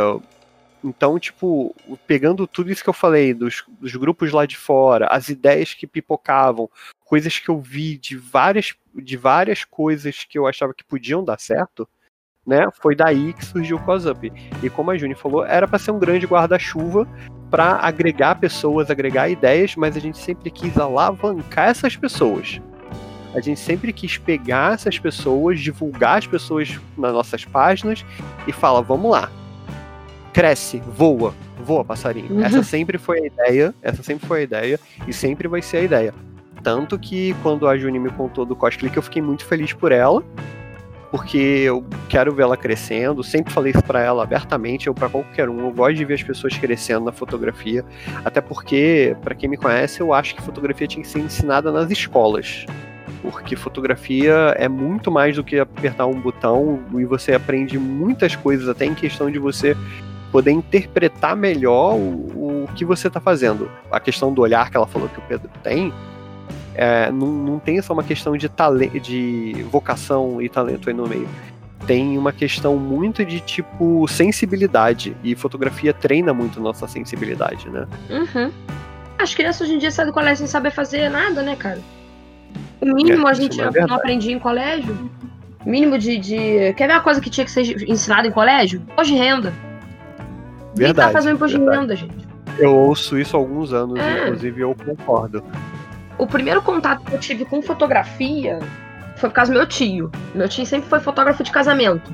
então, 0.84 1.18
tipo, 1.18 1.76
pegando 2.06 2.48
tudo 2.48 2.72
isso 2.72 2.84
que 2.84 2.90
eu 2.90 2.94
falei, 2.94 3.34
dos, 3.34 3.64
dos 3.80 3.96
grupos 3.96 4.32
lá 4.32 4.46
de 4.46 4.58
fora, 4.58 5.08
as 5.08 5.30
ideias 5.30 5.74
que 5.74 5.88
pipocavam, 5.88 6.70
coisas 7.06 7.40
que 7.40 7.50
eu 7.50 7.60
vi 7.60 7.98
de 7.98 8.16
várias, 8.16 8.76
de 8.94 9.18
várias 9.18 9.64
coisas 9.64 10.24
que 10.24 10.38
eu 10.38 10.46
achava 10.46 10.74
que 10.74 10.84
podiam 10.84 11.24
dar 11.24 11.40
certo, 11.40 11.88
né? 12.46 12.70
Foi 12.80 12.96
daí 12.96 13.34
que 13.34 13.44
surgiu 13.44 13.78
o 13.78 13.84
Close-Up. 13.84 14.32
E 14.64 14.70
como 14.70 14.92
a 14.92 14.98
Juni 14.98 15.16
falou, 15.16 15.46
era 15.46 15.68
para 15.68 15.80
ser 15.80 15.92
um 15.92 16.00
grande 16.00 16.26
guarda-chuva 16.26 17.08
para 17.50 17.78
agregar 17.78 18.36
pessoas, 18.36 18.90
agregar 18.90 19.30
ideias, 19.30 19.76
mas 19.76 19.98
a 19.98 20.00
gente 20.00 20.18
sempre 20.18 20.52
quis 20.52 20.78
alavancar 20.78 21.70
essas 21.70 21.96
pessoas. 21.96 22.62
A 23.34 23.42
gente 23.42 23.60
sempre 23.60 23.92
quis 23.92 24.18
pegar 24.18 24.74
essas 24.74 24.98
pessoas, 24.98 25.60
divulgar 25.60 26.20
as 26.20 26.28
pessoas 26.28 26.80
nas 26.98 27.14
nossas 27.14 27.44
páginas 27.44 28.06
e 28.48 28.52
fala, 28.52 28.82
vamos 28.82 29.12
lá. 29.12 29.30
Cresce, 30.34 30.82
voa, 30.86 31.34
voa, 31.64 31.84
passarinho. 31.84 32.34
Uhum. 32.34 32.44
Essa 32.44 32.64
sempre 32.64 32.98
foi 32.98 33.20
a 33.20 33.26
ideia, 33.26 33.76
essa 33.82 34.04
sempre 34.04 34.28
foi 34.28 34.40
a 34.40 34.44
ideia 34.44 34.80
e 35.08 35.14
sempre 35.14 35.48
vai 35.48 35.62
ser 35.62 35.78
a 35.78 35.82
ideia. 35.82 36.14
Tanto 36.64 36.98
que 36.98 37.36
quando 37.42 37.68
a 37.68 37.78
Juni 37.78 38.00
me 38.00 38.10
contou 38.10 38.46
do 38.46 38.56
Cosclick, 38.56 38.96
eu 38.96 39.04
fiquei 39.04 39.22
muito 39.22 39.46
feliz 39.46 39.74
por 39.74 39.92
ela, 39.92 40.24
porque 41.12 41.38
eu 41.38 41.84
quero 42.10 42.34
ver 42.34 42.44
ela 42.44 42.58
crescendo. 42.58 43.24
Sempre 43.24 43.54
falei 43.54 43.72
isso 43.72 43.84
pra 43.84 44.02
ela 44.02 44.24
abertamente, 44.24 44.88
eu 44.88 44.94
para 44.94 45.10
qualquer 45.10 45.50
um. 45.50 45.60
Eu 45.60 45.72
gosto 45.72 45.96
de 45.96 46.06
ver 46.06 46.16
as 46.16 46.24
pessoas 46.24 46.58
crescendo 46.58 47.06
na 47.06 47.12
fotografia, 47.12 47.86
até 48.26 48.42
porque, 48.42 49.16
para 49.22 49.34
quem 49.36 49.50
me 49.50 49.58
conhece, 49.58 50.02
eu 50.02 50.14
acho 50.14 50.36
que 50.36 50.42
fotografia 50.42 50.88
tinha 50.88 51.04
que 51.04 51.10
ser 51.10 51.20
ensinada 51.20 51.72
nas 51.72 51.90
escolas 51.90 52.66
porque 53.22 53.56
fotografia 53.56 54.56
é 54.58 54.68
muito 54.70 55.12
mais 55.12 55.36
do 55.36 55.44
que 55.44 55.60
apertar 55.60 56.06
um 56.06 56.20
botão 56.20 56.80
e 56.96 57.04
você 57.04 57.34
aprende 57.34 57.78
muitas 57.78 58.36
coisas, 58.36 58.70
até 58.70 58.86
em 58.86 58.94
questão 58.94 59.30
de 59.30 59.40
você 59.40 59.76
poder 60.32 60.52
interpretar 60.52 61.36
melhor 61.36 61.96
o, 61.96 62.64
o 62.64 62.70
que 62.76 62.86
você 62.86 63.08
está 63.08 63.20
fazendo. 63.20 63.70
A 63.92 64.00
questão 64.00 64.34
do 64.34 64.42
olhar 64.42 64.70
que 64.70 64.78
ela 64.78 64.88
falou 64.88 65.10
que 65.10 65.20
o 65.20 65.22
Pedro 65.24 65.50
tem, 65.64 65.94
é, 66.76 67.12
não, 67.12 67.28
não 67.28 67.60
tem 67.60 67.82
só 67.82 67.94
uma 67.94 68.04
questão 68.04 68.38
de, 68.38 68.48
talento, 68.48 69.00
de 69.00 69.66
vocação 69.72 70.42
e 70.42 70.48
talento 70.48 70.90
aí 70.90 70.96
no 70.96 71.08
meio. 71.08 71.28
Tem 71.88 72.18
uma 72.18 72.32
questão 72.32 72.78
muito 72.78 73.26
de 73.26 73.40
tipo 73.40 74.08
sensibilidade, 74.08 75.16
e 75.24 75.36
fotografia 75.36 75.94
treina 75.94 76.34
muito 76.34 76.60
nossa 76.60 76.88
sensibilidade, 76.88 77.70
né? 77.70 77.88
Uhum. 78.10 78.52
As 79.18 79.34
crianças 79.34 79.62
hoje 79.62 79.76
em 79.76 79.78
dia 79.80 79.90
saem 79.90 80.08
do 80.08 80.14
colégio 80.14 80.38
sem 80.38 80.48
saber 80.48 80.72
fazer 80.72 81.10
nada, 81.10 81.42
né, 81.42 81.56
cara? 81.56 81.80
O 82.80 82.86
mínimo 82.86 83.28
É, 83.28 83.32
a 83.32 83.34
gente 83.34 83.60
é 83.60 83.88
não 83.88 83.96
aprendia 83.96 84.34
em 84.36 84.40
colégio. 84.40 85.10
O 85.66 85.70
mínimo 85.70 85.98
de, 85.98 86.18
de. 86.18 86.74
Quer 86.74 86.88
ver 86.88 86.94
uma 86.94 87.02
coisa 87.02 87.20
que 87.20 87.30
tinha 87.30 87.46
que 87.46 87.52
ser 87.52 87.62
ensinada 87.90 88.28
em 88.28 88.32
colégio? 88.32 88.80
Imposto 88.80 89.14
de 89.14 89.20
tá 90.80 90.86
Verdade. 90.86 91.14
fazendo 91.14 91.48
de 91.48 91.58
verdade. 91.58 91.80
renda, 91.80 91.96
gente? 91.96 92.28
Eu 92.60 92.76
ouço 92.76 93.18
isso 93.18 93.36
há 93.36 93.40
alguns 93.40 93.72
anos, 93.74 94.00
É. 94.00 94.24
inclusive 94.24 94.62
eu 94.62 94.76
concordo. 94.76 95.44
O 96.18 96.26
primeiro 96.26 96.62
contato 96.62 97.04
que 97.04 97.14
eu 97.14 97.20
tive 97.20 97.46
com 97.46 97.62
fotografia 97.62 98.60
foi 99.18 99.30
por 99.30 99.36
causa 99.36 99.52
do 99.52 99.58
meu 99.58 99.68
tio. 99.68 100.12
Meu 100.34 100.50
tio 100.50 100.66
sempre 100.66 100.90
foi 100.90 101.00
fotógrafo 101.00 101.44
de 101.44 101.52
casamento. 101.52 102.12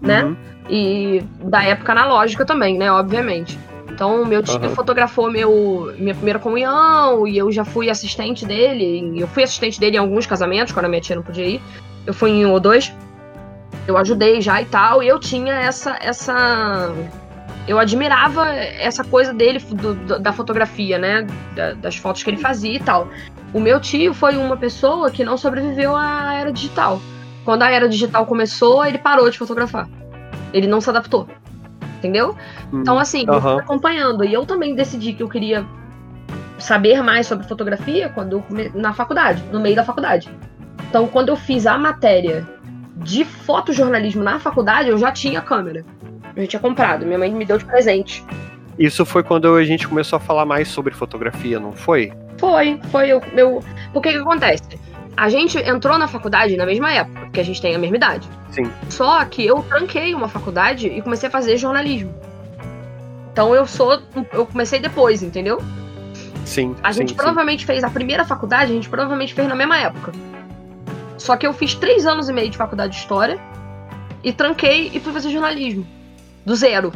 Né? 0.00 0.24
Uhum. 0.24 0.36
E 0.68 1.24
da 1.44 1.62
época 1.64 1.92
analógica 1.92 2.44
também, 2.44 2.78
né? 2.78 2.90
Obviamente. 2.90 3.58
Então, 3.90 4.24
meu 4.24 4.42
tio 4.42 4.56
Aham. 4.56 4.70
fotografou 4.70 5.30
meu, 5.30 5.92
minha 5.98 6.14
primeira 6.14 6.38
comunhão 6.38 7.26
e 7.26 7.36
eu 7.36 7.50
já 7.52 7.64
fui 7.64 7.90
assistente 7.90 8.46
dele. 8.46 9.20
Eu 9.20 9.26
fui 9.28 9.42
assistente 9.42 9.78
dele 9.78 9.96
em 9.96 10.00
alguns 10.00 10.24
casamentos, 10.26 10.72
quando 10.72 10.86
a 10.86 10.88
minha 10.88 11.00
tia 11.00 11.14
não 11.16 11.22
podia 11.22 11.46
ir. 11.46 11.60
Eu 12.06 12.14
fui 12.14 12.30
em 12.30 12.46
um 12.46 12.52
ou 12.52 12.58
dois. 12.60 12.92
Eu 13.86 13.96
ajudei 13.98 14.40
já 14.40 14.62
e 14.62 14.64
tal. 14.64 15.02
E 15.02 15.08
eu 15.08 15.18
tinha 15.20 15.52
essa. 15.54 15.96
essa 16.00 16.92
eu 17.68 17.78
admirava 17.78 18.48
essa 18.48 19.04
coisa 19.04 19.32
dele, 19.32 19.58
do- 19.58 20.18
da 20.18 20.32
fotografia, 20.32 20.98
né? 20.98 21.26
Da- 21.54 21.74
das 21.74 21.96
fotos 21.96 22.22
que 22.22 22.30
ele 22.30 22.36
fazia 22.36 22.74
e 22.74 22.80
tal. 22.80 23.08
O 23.52 23.60
meu 23.60 23.80
tio 23.80 24.12
foi 24.14 24.36
uma 24.36 24.56
pessoa 24.56 25.10
que 25.10 25.24
não 25.24 25.36
sobreviveu 25.36 25.94
à 25.96 26.34
era 26.34 26.52
digital. 26.52 27.00
Quando 27.44 27.62
a 27.62 27.70
era 27.70 27.88
digital 27.88 28.24
começou, 28.26 28.84
ele 28.84 28.98
parou 28.98 29.28
de 29.30 29.38
fotografar. 29.38 29.88
Ele 30.52 30.66
não 30.66 30.80
se 30.80 30.90
adaptou. 30.90 31.28
Entendeu? 31.98 32.36
Então, 32.72 32.98
assim, 32.98 33.24
eu 33.26 33.40
fui 33.40 33.62
acompanhando. 33.62 34.24
E 34.24 34.32
eu 34.32 34.44
também 34.44 34.74
decidi 34.74 35.12
que 35.12 35.22
eu 35.22 35.28
queria 35.28 35.64
saber 36.58 37.02
mais 37.02 37.26
sobre 37.26 37.46
fotografia 37.46 38.08
quando 38.08 38.42
na 38.74 38.92
faculdade, 38.92 39.42
no 39.52 39.60
meio 39.60 39.76
da 39.76 39.84
faculdade. 39.84 40.28
Então, 40.88 41.06
quando 41.06 41.28
eu 41.28 41.36
fiz 41.36 41.66
a 41.66 41.78
matéria 41.78 42.46
de 43.02 43.24
fotojornalismo 43.24 44.22
na 44.22 44.38
faculdade, 44.38 44.88
eu 44.88 44.98
já 44.98 45.10
tinha 45.10 45.40
câmera. 45.40 45.84
Eu 46.34 46.42
já 46.42 46.48
tinha 46.48 46.60
comprado, 46.60 47.04
minha 47.04 47.18
mãe 47.18 47.30
me 47.30 47.44
deu 47.44 47.58
de 47.58 47.64
presente. 47.64 48.24
Isso 48.78 49.04
foi 49.04 49.22
quando 49.22 49.54
a 49.54 49.64
gente 49.64 49.86
começou 49.86 50.16
a 50.16 50.20
falar 50.20 50.46
mais 50.46 50.68
sobre 50.68 50.94
fotografia, 50.94 51.60
não 51.60 51.72
foi? 51.72 52.12
Foi, 52.38 52.80
foi. 52.90 53.08
Eu, 53.08 53.22
eu... 53.36 53.62
Porque 53.92 54.10
que 54.10 54.16
acontece? 54.16 54.62
A 55.16 55.28
gente 55.28 55.58
entrou 55.58 55.98
na 55.98 56.08
faculdade 56.08 56.56
na 56.56 56.64
mesma 56.64 56.90
época, 56.92 57.20
porque 57.20 57.40
a 57.40 57.44
gente 57.44 57.60
tem 57.60 57.74
a 57.74 57.78
mesma 57.78 57.96
idade. 57.96 58.26
Sim. 58.50 58.70
Só 58.88 59.22
que 59.26 59.46
eu 59.46 59.62
tranquei 59.62 60.14
uma 60.14 60.28
faculdade 60.28 60.88
e 60.88 61.02
comecei 61.02 61.28
a 61.28 61.30
fazer 61.30 61.58
jornalismo. 61.58 62.14
Então 63.30 63.54
eu 63.54 63.66
sou. 63.66 64.00
Eu 64.32 64.46
comecei 64.46 64.78
depois, 64.80 65.22
entendeu? 65.22 65.62
Sim. 66.44 66.74
A 66.82 66.92
gente 66.92 67.10
sim, 67.10 67.14
provavelmente 67.14 67.60
sim. 67.60 67.66
fez 67.66 67.84
a 67.84 67.90
primeira 67.90 68.24
faculdade, 68.24 68.72
a 68.72 68.74
gente 68.74 68.88
provavelmente 68.88 69.34
fez 69.34 69.46
na 69.46 69.54
mesma 69.54 69.78
época. 69.78 70.12
Só 71.18 71.36
que 71.36 71.46
eu 71.46 71.52
fiz 71.52 71.74
três 71.74 72.06
anos 72.06 72.28
e 72.28 72.32
meio 72.32 72.50
de 72.50 72.56
faculdade 72.56 72.92
de 72.92 72.98
história 72.98 73.38
e 74.22 74.32
tranquei 74.32 74.90
e 74.92 75.00
fui 75.00 75.12
fazer 75.12 75.30
jornalismo. 75.30 75.86
Do 76.44 76.54
zero. 76.56 76.92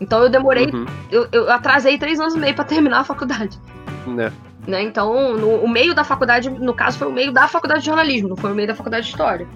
Então 0.00 0.22
eu 0.22 0.28
demorei. 0.28 0.66
Uhum. 0.66 0.86
Eu, 1.10 1.28
eu, 1.32 1.50
atrasei 1.50 1.98
três 1.98 2.20
anos 2.20 2.34
e 2.34 2.38
meio 2.38 2.54
para 2.54 2.64
terminar 2.64 3.00
a 3.00 3.04
faculdade. 3.04 3.58
Né. 4.06 4.32
né? 4.66 4.82
Então, 4.82 5.36
no, 5.36 5.56
o 5.56 5.68
meio 5.68 5.94
da 5.94 6.04
faculdade, 6.04 6.48
no 6.50 6.74
caso, 6.74 6.98
foi 6.98 7.08
o 7.08 7.12
meio 7.12 7.32
da 7.32 7.48
faculdade 7.48 7.80
de 7.80 7.86
jornalismo, 7.86 8.28
não 8.28 8.36
foi 8.36 8.52
o 8.52 8.54
meio 8.54 8.68
da 8.68 8.74
faculdade 8.74 9.06
de 9.06 9.12
história. 9.12 9.46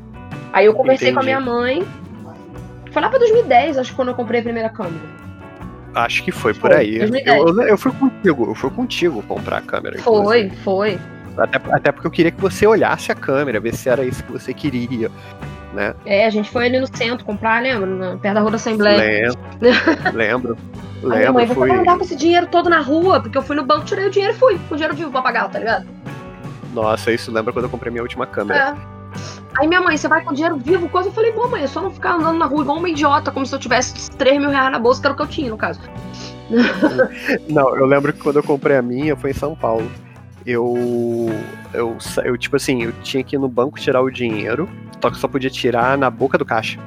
Aí 0.52 0.66
eu 0.66 0.74
conversei 0.74 1.10
Entendi. 1.10 1.14
com 1.14 1.20
a 1.20 1.24
minha 1.24 1.40
mãe. 1.40 1.86
Foi 2.90 3.00
lá 3.00 3.08
pra 3.08 3.18
2010, 3.18 3.78
acho 3.78 3.90
que 3.90 3.96
quando 3.96 4.08
eu 4.08 4.14
comprei 4.14 4.40
a 4.40 4.42
primeira 4.42 4.68
câmera. 4.68 5.20
Acho 5.94 6.24
que 6.24 6.32
foi, 6.32 6.54
foi 6.54 6.70
por 6.70 6.76
aí. 6.76 6.96
Eu, 6.98 7.62
eu, 7.62 7.78
fui 7.78 7.92
contigo, 7.92 8.50
eu 8.50 8.54
fui 8.54 8.70
contigo 8.70 9.22
comprar 9.22 9.58
a 9.58 9.60
câmera. 9.60 9.98
Foi, 9.98 10.40
inclusive. 10.40 10.56
foi. 10.62 10.98
Até, 11.36 11.60
até 11.70 11.92
porque 11.92 12.06
eu 12.06 12.10
queria 12.10 12.30
que 12.30 12.40
você 12.40 12.66
olhasse 12.66 13.10
a 13.12 13.14
câmera, 13.14 13.60
ver 13.60 13.74
se 13.74 13.88
era 13.88 14.04
isso 14.04 14.22
que 14.24 14.32
você 14.32 14.52
queria. 14.52 15.10
Né? 15.72 15.94
É, 16.04 16.26
a 16.26 16.30
gente 16.30 16.50
foi 16.50 16.66
ali 16.66 16.80
no 16.80 16.86
centro 16.96 17.24
comprar, 17.24 17.62
lembra? 17.62 18.16
Perto 18.16 18.34
da 18.34 18.40
rua 18.40 18.50
da 18.50 18.56
Assembleia. 18.56 19.30
Lembro. 19.60 20.10
lembro. 20.12 20.58
Lembro, 21.02 21.34
mãe, 21.34 21.46
foi... 21.46 21.68
você 21.68 21.84
vai 21.84 21.96
com 21.96 22.04
esse 22.04 22.16
dinheiro 22.16 22.46
todo 22.48 22.68
na 22.68 22.80
rua, 22.80 23.20
porque 23.20 23.38
eu 23.38 23.42
fui 23.42 23.56
no 23.56 23.64
banco, 23.64 23.84
tirei 23.84 24.06
o 24.06 24.10
dinheiro 24.10 24.34
e 24.34 24.38
fui. 24.38 24.58
Com 24.68 24.74
o 24.74 24.76
dinheiro 24.76 24.94
vivo 24.94 25.10
pra 25.10 25.22
pagar, 25.22 25.48
tá 25.48 25.58
ligado? 25.58 25.86
Nossa, 26.74 27.12
isso 27.12 27.32
lembra 27.32 27.52
quando 27.52 27.64
eu 27.64 27.70
comprei 27.70 27.90
minha 27.90 28.02
última 28.02 28.26
câmera. 28.26 28.76
É. 28.76 29.00
Aí 29.58 29.66
minha 29.66 29.80
mãe, 29.80 29.96
você 29.96 30.08
vai 30.08 30.22
com 30.22 30.32
dinheiro 30.32 30.56
vivo? 30.56 30.88
Coisa, 30.88 31.08
eu 31.08 31.12
falei, 31.12 31.32
pô, 31.32 31.48
mãe, 31.48 31.62
é 31.62 31.66
só 31.66 31.80
não 31.80 31.90
ficar 31.90 32.14
andando 32.14 32.38
na 32.38 32.46
rua 32.46 32.62
igual 32.62 32.78
uma 32.78 32.88
idiota, 32.88 33.30
como 33.30 33.46
se 33.46 33.54
eu 33.54 33.58
tivesse 33.58 34.10
3 34.12 34.38
mil 34.38 34.50
reais 34.50 34.70
na 34.70 34.78
bolsa, 34.78 35.00
que 35.00 35.06
era 35.06 35.14
o 35.14 35.16
que 35.16 35.22
eu 35.22 35.26
tinha, 35.26 35.50
no 35.50 35.56
caso. 35.56 35.80
não, 37.48 37.76
eu 37.76 37.86
lembro 37.86 38.12
que 38.12 38.20
quando 38.20 38.36
eu 38.36 38.42
comprei 38.42 38.76
a 38.76 38.82
minha, 38.82 39.16
foi 39.16 39.30
em 39.30 39.34
São 39.34 39.54
Paulo. 39.56 39.90
Eu, 40.46 41.28
eu, 41.72 41.96
eu, 42.24 42.38
tipo 42.38 42.56
assim, 42.56 42.82
eu 42.82 42.92
tinha 43.02 43.22
que 43.22 43.36
ir 43.36 43.38
no 43.38 43.48
banco 43.48 43.78
tirar 43.78 44.00
o 44.02 44.10
dinheiro, 44.10 44.68
só 45.00 45.10
que 45.10 45.18
só 45.18 45.28
podia 45.28 45.50
tirar 45.50 45.96
na 45.98 46.10
boca 46.10 46.38
do 46.38 46.44
caixa. 46.44 46.78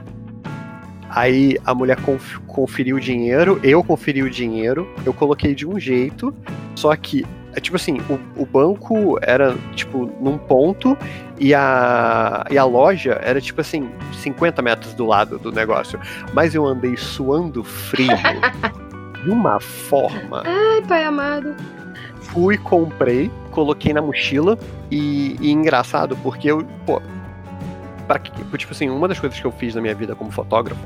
Aí 1.09 1.57
a 1.63 1.75
mulher 1.75 2.01
conf, 2.01 2.39
conferiu 2.47 2.95
o 2.95 2.99
dinheiro, 2.99 3.59
eu 3.63 3.83
conferi 3.83 4.23
o 4.23 4.29
dinheiro, 4.29 4.91
eu 5.05 5.13
coloquei 5.13 5.53
de 5.53 5.67
um 5.67 5.79
jeito, 5.79 6.33
só 6.75 6.95
que 6.95 7.23
é 7.55 7.59
tipo 7.59 7.75
assim, 7.75 7.99
o, 8.09 8.41
o 8.41 8.45
banco 8.47 9.19
era, 9.21 9.55
tipo, 9.75 10.11
num 10.19 10.39
ponto 10.39 10.97
e 11.39 11.53
a, 11.53 12.43
e 12.49 12.57
a 12.57 12.63
loja 12.63 13.19
era, 13.21 13.39
tipo 13.39 13.61
assim, 13.61 13.91
50 14.13 14.61
metros 14.63 14.93
do 14.95 15.05
lado 15.05 15.37
do 15.37 15.51
negócio. 15.51 15.99
Mas 16.33 16.55
eu 16.55 16.65
andei 16.65 16.97
suando 16.97 17.63
frio 17.63 18.07
de 19.23 19.29
uma 19.29 19.59
forma. 19.59 20.41
Ai, 20.45 20.81
pai 20.87 21.03
amado. 21.03 21.55
Fui, 22.33 22.57
comprei, 22.57 23.31
coloquei 23.51 23.93
na 23.93 24.01
mochila 24.01 24.57
e, 24.89 25.37
e 25.39 25.51
engraçado, 25.51 26.17
porque 26.17 26.49
eu, 26.49 26.65
pô, 26.85 27.01
pra, 28.07 28.19
tipo 28.19 28.71
assim, 28.71 28.89
uma 28.89 29.07
das 29.07 29.19
coisas 29.19 29.39
que 29.39 29.45
eu 29.45 29.51
fiz 29.51 29.75
na 29.75 29.81
minha 29.81 29.95
vida 29.95 30.15
como 30.15 30.31
fotógrafo 30.31 30.85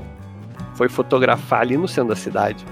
foi 0.75 0.89
fotografar 0.89 1.62
ali 1.62 1.77
no 1.77 1.88
centro 1.88 2.10
da 2.10 2.15
cidade 2.15 2.63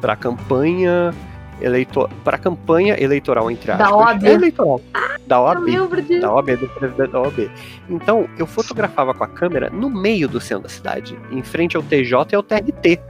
pra 0.00 0.14
campanha 0.14 1.14
eleitor 1.60 2.10
para 2.22 2.36
campanha 2.36 2.96
eleitoral 3.02 3.50
entre 3.50 3.70
aspas. 3.72 3.88
Da 3.88 3.96
OAB. 3.96 4.24
É 4.24 4.32
eleitoral. 4.32 4.80
Ah, 4.92 5.16
da 5.26 5.40
OAB. 5.40 5.66
De... 6.02 6.20
Da 6.20 6.34
OAB, 6.34 6.56
do 6.56 6.68
presidente 6.68 7.12
da 7.12 7.20
OAB. 7.20 7.50
Então, 7.88 8.28
eu 8.38 8.46
fotografava 8.46 9.14
com 9.14 9.24
a 9.24 9.28
câmera 9.28 9.70
no 9.70 9.88
meio 9.88 10.28
do 10.28 10.40
centro 10.40 10.64
da 10.64 10.68
cidade, 10.68 11.18
em 11.30 11.42
frente 11.42 11.76
ao 11.76 11.82
TJ 11.82 12.32
e 12.32 12.34
ao 12.34 12.42
TRT. 12.42 13.00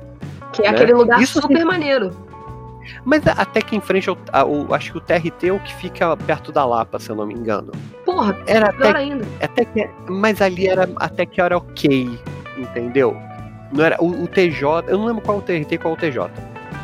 Que 0.52 0.62
é 0.62 0.64
né? 0.64 0.68
aquele 0.70 0.92
lugar 0.92 1.20
Isso 1.20 1.40
super 1.40 1.64
maneiro. 1.64 2.10
Mas 3.04 3.26
até 3.26 3.60
que 3.60 3.76
em 3.76 3.80
frente 3.80 4.08
ao, 4.08 4.16
ao, 4.32 4.74
Acho 4.74 4.92
que 4.92 4.98
o 4.98 5.00
TRT 5.00 5.48
é 5.48 5.52
o 5.52 5.60
que 5.60 5.74
fica 5.74 6.16
perto 6.16 6.52
da 6.52 6.64
Lapa, 6.64 6.98
se 6.98 7.10
eu 7.10 7.16
não 7.16 7.26
me 7.26 7.34
engano. 7.34 7.72
Porra, 8.04 8.36
era 8.46 8.70
até, 8.70 8.96
ainda. 8.96 9.26
Até 9.40 9.64
que, 9.64 9.88
mas 10.08 10.40
ali 10.40 10.68
era 10.68 10.88
até 10.96 11.26
que 11.26 11.40
era 11.40 11.56
ok, 11.56 12.18
entendeu? 12.56 13.16
Não 13.72 13.84
era, 13.84 13.96
o, 14.00 14.24
o 14.24 14.28
TJ. 14.28 14.84
Eu 14.88 14.98
não 14.98 15.06
lembro 15.06 15.22
qual 15.22 15.38
é 15.38 15.40
o 15.40 15.42
TRT 15.42 15.74
e 15.74 15.78
qual 15.78 15.94
é 15.94 15.96
o 15.96 16.00
TJ 16.00 16.30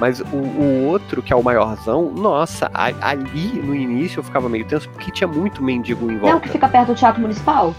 mas 0.00 0.18
o, 0.18 0.36
o, 0.36 0.86
outro, 0.88 1.22
que 1.22 1.32
é 1.32 1.36
o 1.36 1.44
maiorzão, 1.44 2.10
nossa, 2.10 2.68
a, 2.74 2.86
ali 3.08 3.46
no 3.62 3.72
início 3.72 4.18
eu 4.18 4.24
ficava 4.24 4.48
meio 4.48 4.64
tenso 4.64 4.88
porque 4.88 5.12
tinha 5.12 5.28
muito 5.28 5.62
mendigo 5.62 6.10
em 6.10 6.18
volta. 6.18 6.34
Não, 6.34 6.40
que 6.40 6.48
fica 6.48 6.68
perto 6.68 6.88
do 6.88 6.94
Teatro 6.96 7.20
Municipal? 7.20 7.72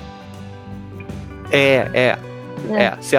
É, 1.52 1.90
é. 1.94 2.18
É, 2.72 2.84
é 2.84 2.96
você 2.96 3.18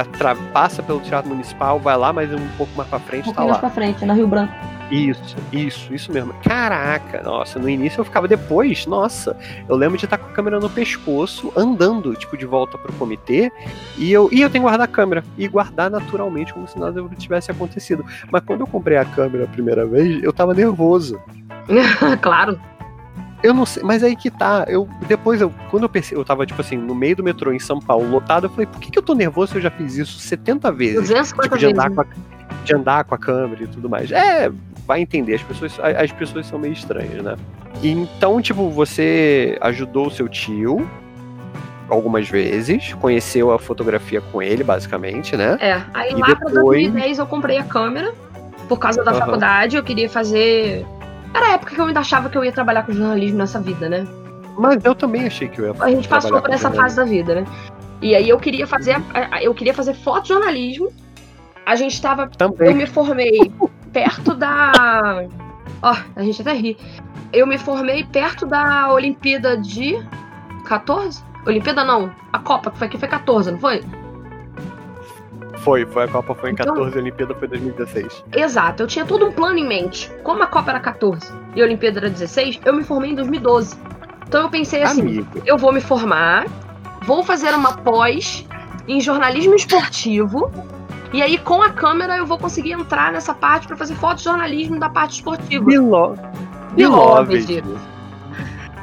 passa 0.52 0.82
pelo 0.82 1.00
Teatro 1.00 1.30
Municipal, 1.30 1.78
vai 1.78 1.96
lá, 1.96 2.12
mas 2.12 2.32
um 2.32 2.48
pouco 2.56 2.72
mais 2.76 2.88
pra 2.88 2.98
frente, 2.98 3.28
um 3.28 3.32
tá 3.32 3.42
lá. 3.42 3.48
mais 3.48 3.60
pra 3.60 3.70
frente, 3.70 4.04
na 4.04 4.14
Rio 4.14 4.26
Branco. 4.26 4.52
Isso, 4.90 5.36
isso, 5.52 5.94
isso 5.94 6.12
mesmo. 6.12 6.34
Caraca, 6.44 7.22
nossa, 7.22 7.58
no 7.58 7.68
início 7.68 8.00
eu 8.00 8.04
ficava 8.04 8.28
depois, 8.28 8.86
nossa, 8.86 9.36
eu 9.68 9.76
lembro 9.76 9.96
de 9.96 10.04
estar 10.04 10.18
com 10.18 10.26
a 10.26 10.32
câmera 10.32 10.60
no 10.60 10.68
pescoço, 10.68 11.52
andando, 11.56 12.14
tipo, 12.14 12.36
de 12.36 12.44
volta 12.44 12.76
pro 12.76 12.92
comitê, 12.92 13.50
e 13.96 14.12
eu, 14.12 14.28
e 14.30 14.40
eu 14.42 14.50
tenho 14.50 14.62
que 14.62 14.68
guardar 14.68 14.84
a 14.84 14.90
câmera, 14.90 15.24
e 15.38 15.48
guardar 15.48 15.90
naturalmente, 15.90 16.52
como 16.52 16.68
se 16.68 16.78
nada 16.78 17.02
tivesse 17.16 17.50
acontecido. 17.50 18.04
Mas 18.30 18.42
quando 18.44 18.60
eu 18.60 18.66
comprei 18.66 18.98
a 18.98 19.04
câmera 19.04 19.44
a 19.44 19.48
primeira 19.48 19.86
vez, 19.86 20.22
eu 20.22 20.32
tava 20.32 20.52
nervoso. 20.52 21.20
claro. 22.20 22.60
Eu 23.44 23.52
não 23.52 23.66
sei, 23.66 23.82
mas 23.82 24.02
aí 24.02 24.16
que 24.16 24.30
tá. 24.30 24.64
Eu 24.66 24.88
depois 25.06 25.38
eu 25.38 25.52
quando 25.70 25.82
eu 25.82 25.88
pensei, 25.90 26.16
eu 26.16 26.24
tava 26.24 26.46
tipo 26.46 26.58
assim, 26.62 26.78
no 26.78 26.94
meio 26.94 27.14
do 27.14 27.22
metrô 27.22 27.52
em 27.52 27.58
São 27.58 27.78
Paulo, 27.78 28.10
lotado, 28.10 28.46
eu 28.46 28.50
falei, 28.50 28.64
por 28.64 28.80
que, 28.80 28.90
que 28.90 28.98
eu 28.98 29.02
tô 29.02 29.14
nervoso 29.14 29.52
se 29.52 29.58
eu 29.58 29.62
já 29.62 29.70
fiz 29.70 29.98
isso 29.98 30.18
70 30.18 30.72
vezes? 30.72 31.00
250 31.02 31.42
tipo, 31.42 31.58
de 31.58 31.66
andar 31.66 31.90
vezes. 31.90 31.94
Com 31.94 32.00
a, 32.00 32.64
de 32.64 32.74
andar 32.74 33.04
com 33.04 33.14
a 33.14 33.18
câmera 33.18 33.62
e 33.62 33.66
tudo 33.66 33.86
mais. 33.86 34.10
É, 34.10 34.50
vai 34.86 35.02
entender, 35.02 35.34
as 35.34 35.42
pessoas, 35.42 35.78
as 35.78 36.10
pessoas 36.10 36.46
são 36.46 36.58
meio 36.58 36.72
estranhas, 36.72 37.22
né? 37.22 37.36
Então, 37.82 38.40
tipo, 38.40 38.70
você 38.70 39.58
ajudou 39.60 40.06
o 40.06 40.10
seu 40.10 40.26
tio 40.26 40.88
algumas 41.90 42.26
vezes, 42.26 42.94
conheceu 42.94 43.52
a 43.52 43.58
fotografia 43.58 44.22
com 44.22 44.40
ele, 44.40 44.64
basicamente, 44.64 45.36
né? 45.36 45.58
É, 45.60 45.82
aí 45.92 46.12
e 46.12 46.14
lá 46.14 46.28
depois... 46.28 46.52
pra 46.54 46.62
2010 46.62 47.18
eu 47.18 47.26
comprei 47.26 47.58
a 47.58 47.64
câmera, 47.64 48.14
por 48.70 48.78
causa 48.78 49.04
da 49.04 49.12
uhum. 49.12 49.18
faculdade, 49.18 49.76
eu 49.76 49.82
queria 49.82 50.08
fazer 50.08 50.86
era 51.34 51.48
a 51.48 51.52
época 51.54 51.74
que 51.74 51.80
eu 51.80 51.86
ainda 51.86 52.00
achava 52.00 52.30
que 52.30 52.38
eu 52.38 52.44
ia 52.44 52.52
trabalhar 52.52 52.84
com 52.84 52.92
jornalismo 52.92 53.38
nessa 53.38 53.60
vida, 53.60 53.88
né? 53.88 54.06
Mas 54.56 54.84
eu 54.84 54.94
também 54.94 55.26
achei 55.26 55.48
que 55.48 55.60
eu 55.60 55.66
ia 55.66 55.74
A 55.80 55.90
gente 55.90 56.06
passou 56.06 56.40
por 56.40 56.50
essa 56.50 56.70
fase 56.70 56.96
da 56.96 57.04
vida, 57.04 57.34
né? 57.34 57.44
E 58.00 58.14
aí 58.14 58.28
eu 58.28 58.38
queria 58.38 58.66
fazer 58.66 58.96
eu 59.42 59.54
queria 59.54 59.74
fazer 59.74 59.94
fotojornalismo. 59.94 60.92
A 61.66 61.74
gente 61.76 62.00
tava 62.00 62.28
também. 62.28 62.70
eu 62.70 62.76
me 62.76 62.86
formei 62.86 63.52
perto 63.92 64.34
da 64.34 65.24
ó, 65.82 65.96
a 66.14 66.22
gente 66.22 66.40
até 66.40 66.52
ri. 66.52 66.76
Eu 67.32 67.46
me 67.46 67.58
formei 67.58 68.04
perto 68.04 68.46
da 68.46 68.92
Olimpíada 68.92 69.56
de 69.56 69.96
14? 70.66 71.22
Olimpíada 71.46 71.84
não, 71.84 72.14
a 72.32 72.38
Copa 72.38 72.70
que 72.70 72.78
foi 72.78 72.88
que 72.88 72.98
foi 72.98 73.08
14, 73.08 73.52
não 73.52 73.58
foi? 73.58 73.82
Foi, 75.64 75.86
foi 75.86 76.04
a 76.04 76.08
Copa 76.08 76.34
foi 76.34 76.50
em 76.50 76.52
então, 76.52 76.66
14 76.66 76.94
e 76.94 76.98
a 76.98 77.00
Olimpíada 77.00 77.34
foi 77.34 77.48
em 77.48 77.50
2016. 77.50 78.24
Exato, 78.36 78.82
eu 78.82 78.86
tinha 78.86 79.06
todo 79.06 79.24
um 79.24 79.32
plano 79.32 79.58
em 79.58 79.66
mente. 79.66 80.12
Como 80.22 80.42
a 80.42 80.46
Copa 80.46 80.70
era 80.70 80.80
14 80.80 81.32
e 81.56 81.62
a 81.62 81.64
Olimpíada 81.64 82.00
era 82.00 82.10
16, 82.10 82.60
eu 82.66 82.74
me 82.74 82.84
formei 82.84 83.12
em 83.12 83.14
2012. 83.14 83.74
Então 84.28 84.42
eu 84.42 84.50
pensei 84.50 84.82
assim, 84.82 85.00
Amigo. 85.00 85.42
eu 85.46 85.56
vou 85.56 85.72
me 85.72 85.80
formar, 85.80 86.44
vou 87.06 87.24
fazer 87.24 87.54
uma 87.54 87.78
pós 87.78 88.46
em 88.86 89.00
jornalismo 89.00 89.54
esportivo 89.54 90.52
e 91.14 91.22
aí 91.22 91.38
com 91.38 91.62
a 91.62 91.70
câmera 91.70 92.18
eu 92.18 92.26
vou 92.26 92.36
conseguir 92.36 92.72
entrar 92.72 93.10
nessa 93.10 93.32
parte 93.32 93.66
para 93.66 93.76
fazer 93.76 93.94
fotojornalismo 93.94 94.78
da 94.78 94.90
parte 94.90 95.14
esportiva. 95.14 95.64
Beloved. 95.64 96.20
Beloved. 96.74 97.64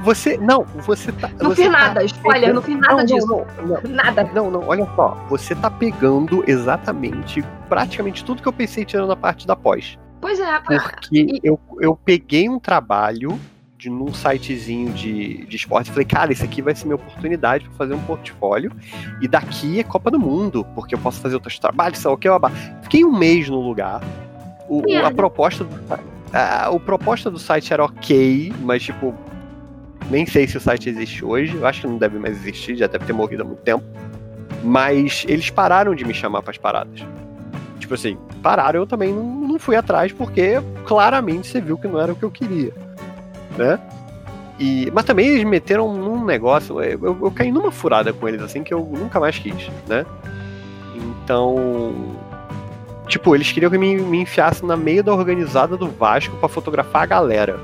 Você. 0.02 0.38
Não, 0.38 0.64
você 0.64 1.12
tá. 1.12 1.30
Não 1.40 1.50
você 1.50 1.64
fiz 1.64 1.72
tá 1.72 1.80
nada, 1.80 2.04
spoiler, 2.04 2.48
não, 2.50 2.56
não 2.56 2.62
fiz 2.62 2.80
nada 2.80 2.96
não, 2.96 3.06
disso. 3.06 3.28
Não, 3.28 3.46
não, 3.66 3.82
nada. 3.90 4.24
Não, 4.34 4.52
não, 4.52 4.68
olha 4.68 4.88
só. 4.96 5.18
Você 5.30 5.56
tá 5.56 5.70
pegando 5.70 6.44
exatamente 6.48 7.44
praticamente 7.70 8.24
tudo 8.26 8.42
que 8.42 8.48
eu 8.48 8.54
pensei 8.54 8.84
tirando 8.84 9.12
a 9.12 9.16
parte 9.16 9.48
da 9.48 9.56
pós. 9.56 9.98
Pois 10.20 10.40
é, 10.40 10.60
porque 10.60 10.80
e... 11.12 11.40
eu, 11.44 11.60
eu 11.80 11.96
peguei 11.96 12.48
um 12.48 12.60
trabalho 12.60 13.40
de, 13.78 13.90
num 13.90 14.14
sitezinho 14.14 14.94
de, 14.94 15.46
de 15.46 15.56
esporte 15.56 15.90
e 15.90 15.92
falei, 15.92 16.06
cara, 16.06 16.32
isso 16.32 16.44
aqui 16.44 16.62
vai 16.62 16.76
ser 16.76 16.86
minha 16.86 16.96
oportunidade 16.96 17.66
para 17.66 17.74
fazer 17.74 17.96
um 17.96 18.02
portfólio. 18.04 18.72
E 19.20 19.28
daqui 19.28 19.80
é 19.80 19.84
Copa 19.84 20.12
do 20.12 20.20
Mundo, 20.20 20.64
porque 20.76 20.94
eu 20.94 21.00
posso 21.00 21.20
fazer 21.20 21.36
outros 21.36 21.58
trabalhos, 21.58 21.98
sei 21.98 22.12
o 22.12 22.18
que. 22.18 22.28
Fiquei 22.84 23.04
um 23.04 23.18
mês 23.18 23.50
no 23.50 23.60
lugar. 23.60 24.02
O, 24.70 24.84
a 25.04 25.12
proposta 25.12 25.64
do, 25.64 25.76
a, 26.32 26.68
a 26.68 26.80
proposta 26.80 27.30
do 27.32 27.40
site 27.40 27.74
era 27.74 27.84
ok, 27.84 28.54
mas 28.62 28.84
tipo, 28.84 29.16
Nem 30.12 30.26
sei 30.26 30.46
se 30.46 30.58
o 30.58 30.60
site 30.60 30.90
existe 30.90 31.24
hoje. 31.24 31.56
Eu 31.56 31.66
acho 31.66 31.82
que 31.82 31.88
não 31.88 31.98
deve 31.98 32.20
mais 32.20 32.36
existir, 32.36 32.76
já 32.76 32.86
deve 32.86 33.06
ter 33.06 33.14
morrido 33.14 33.44
há 33.44 33.46
muito 33.46 33.62
tempo. 33.62 33.84
Mas 34.62 35.26
eles 35.28 35.50
pararam 35.50 35.96
de 35.96 36.04
me 36.04 36.14
chamar 36.14 36.42
para 36.42 36.52
as 36.52 36.58
paradas. 36.58 37.00
Tipo 37.80 37.94
assim, 37.94 38.18
pararam, 38.44 38.82
eu 38.82 38.86
também 38.86 39.14
não, 39.14 39.24
não 39.24 39.58
fui 39.58 39.76
atrás, 39.76 40.12
porque 40.12 40.62
claramente 40.86 41.48
você 41.48 41.62
viu 41.62 41.78
que 41.78 41.88
não 41.88 42.00
era 42.00 42.12
o 42.12 42.16
que 42.16 42.24
eu 42.24 42.30
queria. 42.30 42.74
Né? 43.58 43.80
E, 44.60 44.92
mas 44.94 45.06
também 45.06 45.28
eles 45.28 45.46
meteram 45.46 45.96
num 45.96 46.26
negócio. 46.26 46.82
Eu, 46.82 47.00
eu, 47.02 47.18
eu, 47.24 47.32
caí 47.32 47.50
numa 47.50 47.72
furada 47.72 48.12
com 48.12 48.28
eles, 48.28 48.42
assim, 48.42 48.64
que 48.64 48.74
eu 48.74 48.82
nunca 48.82 49.18
mais 49.18 49.40
quis, 49.40 49.72
né? 49.88 50.06
Então. 50.94 52.18
Tipo, 53.08 53.34
eles 53.34 53.52
queriam 53.52 53.72
que 53.72 53.78
me, 53.78 53.98
me 53.98 54.20
enfiasse 54.20 54.66
na 54.66 54.76
meio 54.76 55.04
da 55.04 55.14
organizada 55.14 55.78
do 55.78 55.88
Vasco 55.88 56.36
para 56.36 56.50
fotografar 56.50 57.04
a 57.04 57.06
galera. 57.06 57.60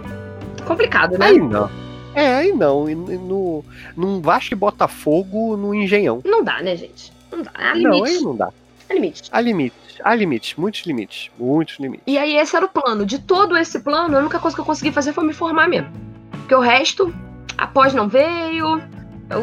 Complicado, 0.65 1.17
né? 1.17 1.25
Aí 1.27 1.39
não. 1.39 1.69
É, 2.17 2.33
aí 2.33 2.51
não. 2.51 2.89
E, 2.89 2.95
no, 2.95 3.63
num 3.95 4.19
Vasco 4.19 4.53
e 4.53 4.57
Botafogo 4.57 5.55
no 5.55 5.73
Engenhão. 5.75 6.19
Não 6.25 6.43
dá, 6.43 6.63
né, 6.63 6.75
gente? 6.75 7.13
Não 7.31 7.43
dá. 7.43 7.51
Há 7.53 7.73
limite. 7.75 7.97
Não, 7.99 8.03
aí 8.03 8.19
não 8.21 8.35
dá. 8.35 8.49
Há 8.89 8.93
limite. 8.93 9.29
Há 9.31 9.39
limite. 9.39 9.75
Há 10.03 10.15
limites, 10.15 10.55
muitos 10.57 10.81
limites. 10.81 11.29
Muitos 11.37 11.77
limites. 11.77 12.03
E 12.07 12.17
aí, 12.17 12.35
esse 12.35 12.55
era 12.55 12.65
o 12.65 12.69
plano. 12.69 13.05
De 13.05 13.19
todo 13.19 13.55
esse 13.55 13.79
plano, 13.79 14.17
a 14.17 14.19
única 14.19 14.39
coisa 14.39 14.55
que 14.55 14.61
eu 14.61 14.65
consegui 14.65 14.91
fazer 14.91 15.13
foi 15.13 15.25
me 15.25 15.33
formar 15.33 15.67
mesmo. 15.69 15.91
Porque 16.31 16.55
o 16.55 16.59
resto, 16.59 17.13
após 17.55 17.93
não 17.93 18.07
veio, 18.07 18.81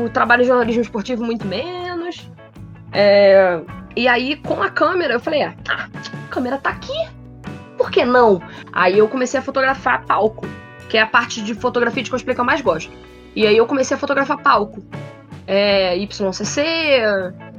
o 0.04 0.10
trabalho 0.10 0.42
de 0.42 0.48
jornalismo 0.48 0.82
esportivo 0.82 1.24
muito 1.24 1.46
menos. 1.46 2.28
É, 2.92 3.60
e 3.94 4.08
aí, 4.08 4.34
com 4.34 4.60
a 4.60 4.70
câmera, 4.70 5.14
eu 5.14 5.20
falei, 5.20 5.42
ah, 5.42 5.54
a 5.68 6.28
câmera 6.28 6.58
tá 6.58 6.70
aqui. 6.70 7.08
Por 7.76 7.90
que 7.90 8.04
não? 8.04 8.42
Aí 8.72 8.98
eu 8.98 9.08
comecei 9.08 9.38
a 9.38 9.42
fotografar 9.42 10.04
palco, 10.04 10.44
que 10.94 10.98
é 10.98 11.02
a 11.02 11.08
parte 11.08 11.42
de 11.42 11.56
fotografia 11.56 12.04
de 12.04 12.08
cosplay 12.08 12.36
que 12.36 12.40
eu 12.40 12.44
mais 12.44 12.60
gosto. 12.60 12.92
E 13.34 13.44
aí 13.44 13.56
eu 13.56 13.66
comecei 13.66 13.96
a 13.96 13.98
fotografar 13.98 14.40
palco. 14.40 14.80
É, 15.44 15.98
YCC, 15.98 16.62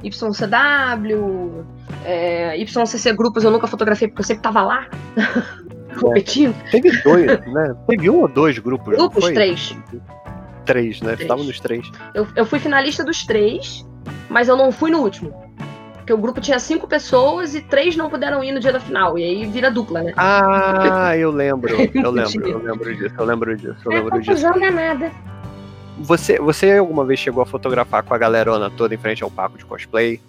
YCW, 0.02 1.66
é, 2.02 2.56
YCC 2.56 3.12
grupos 3.12 3.44
eu 3.44 3.50
nunca 3.50 3.66
fotografei 3.66 4.08
porque 4.08 4.22
eu 4.22 4.24
sempre 4.24 4.42
tava 4.42 4.62
lá. 4.62 4.88
competindo. 6.00 6.54
Teve 6.70 6.90
dois, 7.02 7.26
né? 7.26 7.76
Teve 7.86 8.08
um 8.08 8.22
ou 8.22 8.28
dois 8.28 8.58
grupos? 8.58 8.96
Grupos, 8.96 9.26
três. 9.26 9.76
Três, 10.64 11.02
né? 11.02 11.12
Estavam 11.20 11.44
nos 11.44 11.60
três. 11.60 11.86
Eu, 12.14 12.26
eu 12.36 12.46
fui 12.46 12.58
finalista 12.58 13.04
dos 13.04 13.26
três, 13.26 13.86
mas 14.30 14.48
eu 14.48 14.56
não 14.56 14.72
fui 14.72 14.90
no 14.90 15.00
último. 15.00 15.45
Porque 16.06 16.12
o 16.12 16.18
grupo 16.18 16.40
tinha 16.40 16.60
cinco 16.60 16.86
pessoas 16.86 17.52
e 17.56 17.60
três 17.60 17.96
não 17.96 18.08
puderam 18.08 18.44
ir 18.44 18.52
no 18.52 18.60
dia 18.60 18.72
da 18.72 18.78
final. 18.78 19.18
E 19.18 19.24
aí 19.24 19.44
vira 19.44 19.72
dupla, 19.72 20.04
né? 20.04 20.12
Ah, 20.16 21.16
eu 21.16 21.32
lembro. 21.32 21.74
Eu 21.92 22.12
lembro, 22.12 22.48
eu 22.48 22.58
lembro 22.58 22.94
disso, 22.94 23.14
eu 23.18 23.24
lembro 23.24 23.56
disso, 23.56 23.76
eu 23.84 23.90
lembro 23.90 24.20
disso. 24.20 24.46
nada. 24.72 25.10
Você, 25.98 26.38
você 26.38 26.76
alguma 26.76 27.04
vez 27.04 27.18
chegou 27.18 27.42
a 27.42 27.46
fotografar 27.46 28.04
com 28.04 28.14
a 28.14 28.18
galerona 28.18 28.70
toda 28.70 28.94
em 28.94 28.98
frente 28.98 29.24
ao 29.24 29.30
palco 29.30 29.58
de 29.58 29.64
cosplay? 29.64 30.20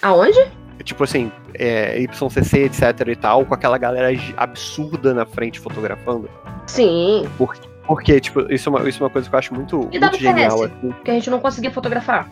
Aonde? 0.00 0.40
tipo 0.82 1.04
assim, 1.04 1.30
é, 1.52 2.00
YCC, 2.00 2.60
etc 2.60 3.08
e 3.08 3.16
tal, 3.16 3.44
com 3.44 3.52
aquela 3.52 3.76
galera 3.76 4.08
absurda 4.38 5.12
na 5.12 5.26
frente 5.26 5.60
fotografando. 5.60 6.30
Sim. 6.66 7.28
Porque, 7.36 7.68
porque 7.86 8.20
tipo, 8.20 8.50
isso 8.50 8.70
é, 8.70 8.72
uma, 8.72 8.88
isso 8.88 9.02
é 9.02 9.04
uma 9.04 9.10
coisa 9.10 9.28
que 9.28 9.34
eu 9.34 9.38
acho 9.38 9.54
muito, 9.54 9.88
e 9.92 9.98
muito 9.98 10.18
genial. 10.18 10.62
Assim. 10.62 10.94
Que 11.04 11.10
a 11.10 11.14
gente 11.14 11.28
não 11.28 11.40
conseguia 11.40 11.70
fotografar. 11.70 12.26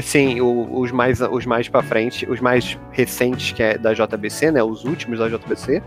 Sim, 0.00 0.40
o, 0.40 0.80
os 0.80 0.90
mais 0.90 1.20
os 1.20 1.46
mais 1.46 1.68
para 1.68 1.82
frente, 1.82 2.28
os 2.28 2.40
mais 2.40 2.78
recentes 2.90 3.52
que 3.52 3.62
é 3.62 3.78
da 3.78 3.92
JBC, 3.92 4.50
né, 4.50 4.62
os 4.62 4.84
últimos 4.84 5.18
da 5.18 5.28
JBC, 5.28 5.82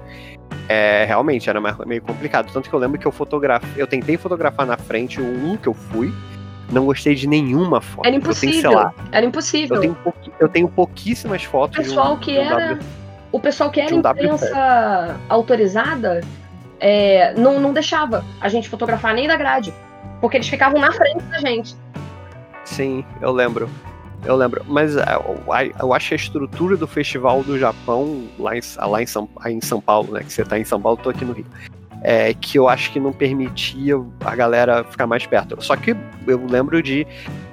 é, 0.70 1.06
realmente 1.06 1.50
era 1.50 1.60
meio 1.86 2.02
complicado, 2.02 2.52
tanto 2.52 2.70
que 2.70 2.76
eu 2.76 2.80
lembro 2.80 2.98
que 3.00 3.06
eu 3.06 3.12
fotografei, 3.12 3.82
eu 3.82 3.88
tentei 3.88 4.18
fotografar 4.18 4.66
na 4.66 4.78
frente 4.78 5.20
o 5.22 5.26
um 5.26 5.58
que 5.58 5.68
eu 5.68 5.74
fui, 5.74 6.14
não 6.72 6.86
gostei 6.86 7.16
de 7.16 7.28
nenhuma 7.28 7.82
foto. 7.82 8.06
Era 8.06 8.16
impossível. 8.16 8.72
Tenho, 8.72 8.84
lá, 8.84 8.94
era 9.12 9.26
impossível. 9.26 9.76
Eu 9.76 9.82
tenho, 9.82 9.98
eu 10.40 10.50
tenho 10.50 10.68
pouquíssimas 10.68 11.44
fotos. 11.44 11.80
O 11.80 11.82
pessoal 11.82 12.14
um, 12.14 12.18
que 12.18 12.38
era. 12.38 12.68
W, 12.68 12.80
o 13.32 13.40
pessoal 13.40 13.70
que 13.70 13.80
era 13.80 13.94
imprensa 13.94 15.18
autorizada 15.30 16.22
é, 16.80 17.34
não, 17.36 17.60
não 17.60 17.74
deixava 17.74 18.24
a 18.40 18.50
gente 18.50 18.70
fotografar 18.70 19.14
nem 19.14 19.28
da 19.28 19.36
grade. 19.36 19.74
Porque 20.20 20.38
eles 20.38 20.48
ficavam 20.48 20.80
na 20.80 20.92
frente 20.92 21.24
da 21.24 21.40
gente. 21.40 21.76
Sim, 22.66 23.06
eu 23.22 23.32
lembro. 23.32 23.70
Eu 24.26 24.36
lembro. 24.36 24.64
Mas 24.68 24.96
é, 24.98 25.06
eu 25.80 25.94
acho 25.94 26.10
que 26.10 26.14
a 26.14 26.18
estrutura 26.18 26.76
do 26.76 26.88
festival 26.88 27.44
do 27.44 27.58
Japão, 27.58 28.28
lá 28.38 28.58
em, 28.58 28.62
lá 28.78 29.02
em, 29.02 29.06
São, 29.06 29.30
em 29.46 29.62
São 29.62 29.80
Paulo, 29.80 30.14
né? 30.14 30.22
Que 30.24 30.34
você 30.34 30.44
tá 30.44 30.58
em 30.58 30.66
São 30.66 30.82
Paulo, 30.82 31.00
tô 31.02 31.10
aqui 31.10 31.24
no 31.24 31.34
Rio 31.34 31.46
é, 32.02 32.34
que 32.34 32.58
eu 32.58 32.68
acho 32.68 32.92
que 32.92 33.00
não 33.00 33.12
permitia 33.12 33.96
a 34.24 34.36
galera 34.36 34.84
ficar 34.84 35.08
mais 35.08 35.26
perto. 35.26 35.62
Só 35.64 35.76
que 35.76 35.96
eu 36.26 36.46
lembro 36.46 36.82
de, 36.82 37.06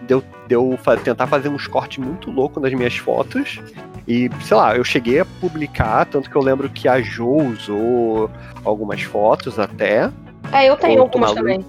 de, 0.02 0.14
eu, 0.14 0.22
de 0.46 0.54
eu 0.54 0.78
tentar 1.02 1.26
fazer 1.26 1.48
uns 1.48 1.66
cortes 1.66 1.98
muito 1.98 2.30
loucos 2.30 2.62
nas 2.62 2.72
minhas 2.72 2.96
fotos. 2.96 3.60
E, 4.06 4.30
sei 4.42 4.56
lá, 4.56 4.76
eu 4.76 4.84
cheguei 4.84 5.20
a 5.20 5.24
publicar, 5.24 6.04
tanto 6.06 6.28
que 6.28 6.36
eu 6.36 6.42
lembro 6.42 6.68
que 6.68 6.86
a 6.86 7.00
Jo 7.00 7.36
usou 7.36 8.30
algumas 8.64 9.02
fotos 9.02 9.58
até. 9.58 10.10
É, 10.52 10.68
eu 10.68 10.76
tenho 10.76 11.00
algumas 11.00 11.32
também. 11.32 11.64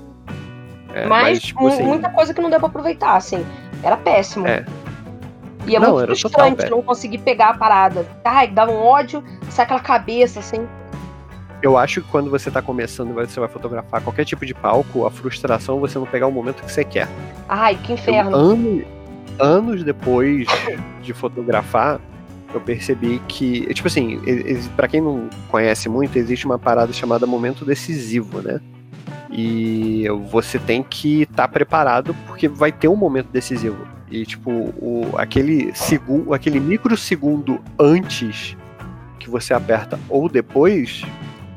É, 0.93 1.07
mas, 1.07 1.23
mas 1.23 1.41
tipo, 1.41 1.67
assim, 1.67 1.83
muita 1.83 2.09
coisa 2.09 2.33
que 2.33 2.41
não 2.41 2.49
deu 2.49 2.59
pra 2.59 2.67
aproveitar, 2.67 3.15
assim. 3.15 3.45
Era 3.81 3.95
péssimo. 3.95 4.45
É. 4.45 4.65
E 5.67 5.75
é 5.75 5.79
não, 5.79 5.93
muito 5.93 6.07
frustrante 6.07 6.69
não 6.69 6.81
conseguir 6.81 7.19
pegar 7.19 7.49
a 7.49 7.57
parada. 7.57 8.05
Ai, 8.23 8.47
dava 8.47 8.71
um 8.71 8.81
ódio, 8.81 9.23
sai 9.49 9.65
aquela 9.65 9.79
cabeça, 9.79 10.39
assim 10.39 10.67
eu 11.65 11.77
acho 11.77 12.01
que 12.01 12.07
quando 12.09 12.29
você 12.29 12.51
tá 12.51 12.61
começando 12.61 13.11
você 13.11 13.39
vai 13.39 13.49
fotografar 13.49 13.99
qualquer 13.99 14.23
tipo 14.23 14.45
de 14.45 14.53
palco, 14.53 15.03
a 15.03 15.09
frustração 15.09 15.77
é 15.77 15.79
você 15.79 15.97
não 15.97 16.05
pegar 16.05 16.27
o 16.27 16.31
momento 16.31 16.61
que 16.61 16.71
você 16.71 16.83
quer. 16.83 17.07
Ai, 17.49 17.75
que 17.75 17.93
inferno. 17.93 18.31
Eu, 18.31 18.37
anos, 18.37 18.85
anos 19.39 19.83
depois 19.83 20.47
de 21.01 21.11
fotografar, 21.11 21.99
eu 22.53 22.61
percebi 22.61 23.19
que, 23.27 23.65
tipo 23.73 23.87
assim, 23.87 24.21
para 24.75 24.87
quem 24.87 25.01
não 25.01 25.27
conhece 25.49 25.89
muito, 25.89 26.17
existe 26.17 26.45
uma 26.45 26.59
parada 26.59 26.93
chamada 26.93 27.25
momento 27.25 27.65
decisivo, 27.65 28.41
né? 28.43 28.61
E 29.31 30.05
você 30.29 30.59
tem 30.59 30.83
que 30.83 31.23
estar 31.23 31.35
tá 31.35 31.47
preparado 31.47 32.15
porque 32.27 32.47
vai 32.47 32.71
ter 32.71 32.87
um 32.87 32.95
momento 32.95 33.29
decisivo. 33.29 33.94
E 34.09 34.25
tipo, 34.25 34.51
o, 34.51 35.11
aquele 35.17 35.73
segundo, 35.73 36.33
aquele 36.33 36.59
microsegundo 36.59 37.61
antes 37.79 38.55
que 39.19 39.29
você 39.29 39.53
aperta 39.53 39.99
ou 40.07 40.29
depois 40.29 41.03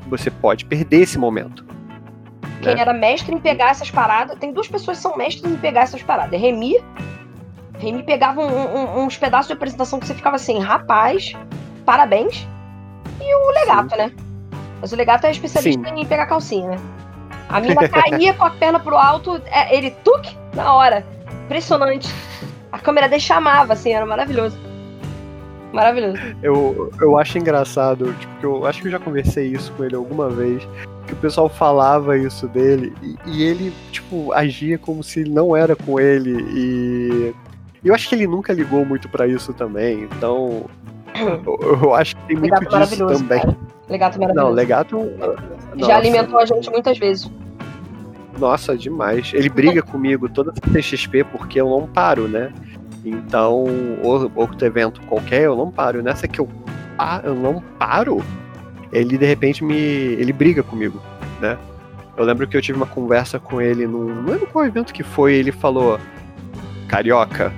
você 0.07 0.31
pode 0.31 0.65
perder 0.65 1.01
esse 1.01 1.17
momento. 1.17 1.63
Quem 2.61 2.75
né? 2.75 2.81
era 2.81 2.93
mestre 2.93 3.33
em 3.33 3.39
pegar 3.39 3.69
essas 3.69 3.89
paradas, 3.89 4.37
tem 4.37 4.51
duas 4.51 4.67
pessoas 4.67 4.97
que 4.97 5.03
são 5.03 5.15
mestres 5.15 5.51
em 5.51 5.55
pegar 5.55 5.81
essas 5.81 6.01
paradas. 6.01 6.33
É 6.33 6.37
Remy. 6.37 6.83
Remy 7.77 8.03
pegava 8.03 8.41
um, 8.41 8.45
um, 8.45 9.05
uns 9.05 9.17
pedaços 9.17 9.47
de 9.47 9.53
apresentação 9.53 9.99
que 9.99 10.07
você 10.07 10.13
ficava 10.13 10.35
assim, 10.35 10.59
rapaz, 10.59 11.33
parabéns. 11.85 12.47
E 13.21 13.35
o 13.35 13.51
Legato, 13.51 13.91
Sim. 13.91 13.97
né? 13.97 14.11
Mas 14.81 14.91
o 14.91 14.95
Legato 14.95 15.25
é 15.25 15.31
especialista 15.31 15.87
Sim. 15.87 15.95
em 15.95 16.05
pegar 16.05 16.25
calcinha, 16.25 16.69
né? 16.69 16.77
A 17.47 17.59
mina 17.59 17.87
caía 17.87 18.33
com 18.33 18.45
a 18.45 18.51
perna 18.51 18.79
pro 18.79 18.95
alto, 18.95 19.41
é, 19.45 19.75
ele 19.75 19.91
tuque 19.91 20.35
na 20.53 20.73
hora. 20.73 21.05
Impressionante. 21.49 22.07
A 22.71 22.77
câmera 22.77 23.09
dele 23.09 23.19
chamava, 23.19 23.73
assim, 23.73 23.91
era 23.91 24.05
maravilhoso. 24.05 24.55
Maravilhoso. 25.73 26.21
Eu, 26.43 26.91
eu 27.01 27.17
acho 27.17 27.39
engraçado, 27.39 28.13
tipo, 28.19 28.35
que 28.39 28.45
eu 28.45 28.65
acho 28.67 28.81
que 28.81 28.87
eu 28.87 28.91
já 28.91 28.99
conversei 28.99 29.47
isso 29.47 29.71
com 29.73 29.83
ele 29.83 29.95
alguma 29.95 30.29
vez, 30.29 30.61
que 31.07 31.13
o 31.13 31.15
pessoal 31.15 31.49
falava 31.49 32.15
isso 32.15 32.47
dele 32.47 32.93
e, 33.01 33.17
e 33.25 33.43
ele, 33.43 33.73
tipo, 33.91 34.31
agia 34.33 34.77
como 34.77 35.03
se 35.03 35.23
não 35.23 35.55
era 35.57 35.75
com 35.75 35.99
ele 35.99 36.37
e 36.53 37.33
eu 37.83 37.95
acho 37.95 38.07
que 38.07 38.13
ele 38.13 38.27
nunca 38.27 38.53
ligou 38.53 38.85
muito 38.85 39.09
para 39.09 39.27
isso 39.27 39.51
também, 39.53 40.03
então 40.03 40.65
eu, 41.15 41.79
eu, 41.83 41.95
acho 41.95 42.15
que 42.15 42.21
tem 42.27 42.37
muito 42.37 42.53
Legato 42.53 42.87
disso 42.87 43.07
também. 43.07 43.41
Cara. 43.41 43.57
Legato 43.89 44.19
maravilhoso. 44.19 44.47
Não, 44.47 44.55
Legato. 44.55 44.97
Já 45.19 45.87
nossa, 45.87 45.95
alimentou 45.95 46.39
a 46.39 46.45
gente 46.45 46.69
muitas 46.69 46.97
vezes. 46.97 47.29
Nossa, 48.39 48.77
demais. 48.77 49.31
Ele 49.33 49.49
briga 49.49 49.81
comigo 49.81 50.29
toda 50.29 50.51
CXP 50.51 51.25
porque 51.25 51.59
eu 51.59 51.69
não 51.69 51.87
paro, 51.87 52.27
né? 52.27 52.53
Então, 53.03 53.65
outro 54.01 54.65
evento 54.65 55.01
qualquer, 55.01 55.43
eu 55.43 55.55
não 55.55 55.71
paro. 55.71 56.01
Nessa 56.01 56.27
que 56.27 56.39
eu, 56.39 56.49
ah, 56.97 57.21
eu 57.23 57.35
não 57.35 57.61
paro, 57.77 58.23
ele 58.91 59.17
de 59.17 59.25
repente 59.25 59.63
me. 59.63 59.75
ele 59.75 60.33
briga 60.33 60.63
comigo, 60.63 61.01
né? 61.39 61.57
Eu 62.17 62.25
lembro 62.25 62.47
que 62.47 62.57
eu 62.57 62.61
tive 62.61 62.77
uma 62.77 62.85
conversa 62.85 63.39
com 63.39 63.61
ele 63.61 63.87
num. 63.87 64.13
Não 64.13 64.31
lembro 64.33 64.47
qual 64.47 64.65
evento 64.65 64.93
que 64.93 65.03
foi, 65.03 65.35
ele 65.35 65.51
falou. 65.51 65.99
Carioca, 66.87 67.53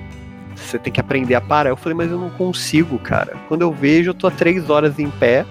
você 0.56 0.78
tem 0.78 0.92
que 0.92 1.00
aprender 1.00 1.36
a 1.36 1.42
parar. 1.42 1.70
Eu 1.70 1.78
falei, 1.78 1.98
mas 1.98 2.12
eu 2.12 2.20
não 2.20 2.30
consigo, 2.30 3.00
cara. 3.00 3.36
Quando 3.48 3.62
eu 3.62 3.72
vejo, 3.72 4.12
eu 4.12 4.14
tô 4.14 4.28
há 4.28 4.32
três 4.32 4.70
horas 4.70 5.00
em 5.00 5.10
pé, 5.10 5.46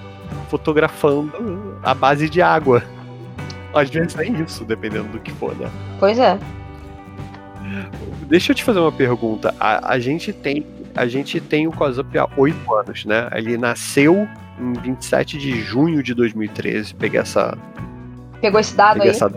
fotografando 0.48 1.78
a 1.82 1.94
base 1.94 2.28
de 2.28 2.40
água. 2.40 2.82
Às 3.74 3.90
vezes 3.90 4.16
é 4.18 4.26
isso, 4.26 4.64
dependendo 4.64 5.08
do 5.08 5.20
que 5.20 5.30
for, 5.32 5.54
né? 5.56 5.70
Pois 5.98 6.18
é. 6.18 6.38
Deixa 8.26 8.52
eu 8.52 8.56
te 8.56 8.64
fazer 8.64 8.80
uma 8.80 8.92
pergunta. 8.92 9.54
A, 9.60 9.92
a 9.92 9.98
gente 9.98 10.32
tem 10.32 10.66
a 10.94 11.06
gente 11.06 11.40
tem 11.40 11.68
o 11.68 11.72
Cosup 11.72 12.18
há 12.18 12.28
oito 12.36 12.74
anos, 12.74 13.04
né? 13.04 13.28
Ele 13.32 13.56
nasceu 13.56 14.28
em 14.58 14.72
27 14.72 15.38
de 15.38 15.60
junho 15.60 16.02
de 16.02 16.14
2013. 16.14 16.94
Peguei 16.94 17.20
essa. 17.20 17.56
Pegou 18.40 18.58
esse 18.58 18.74
dado 18.74 19.02
aí? 19.02 19.08
Essa 19.08 19.30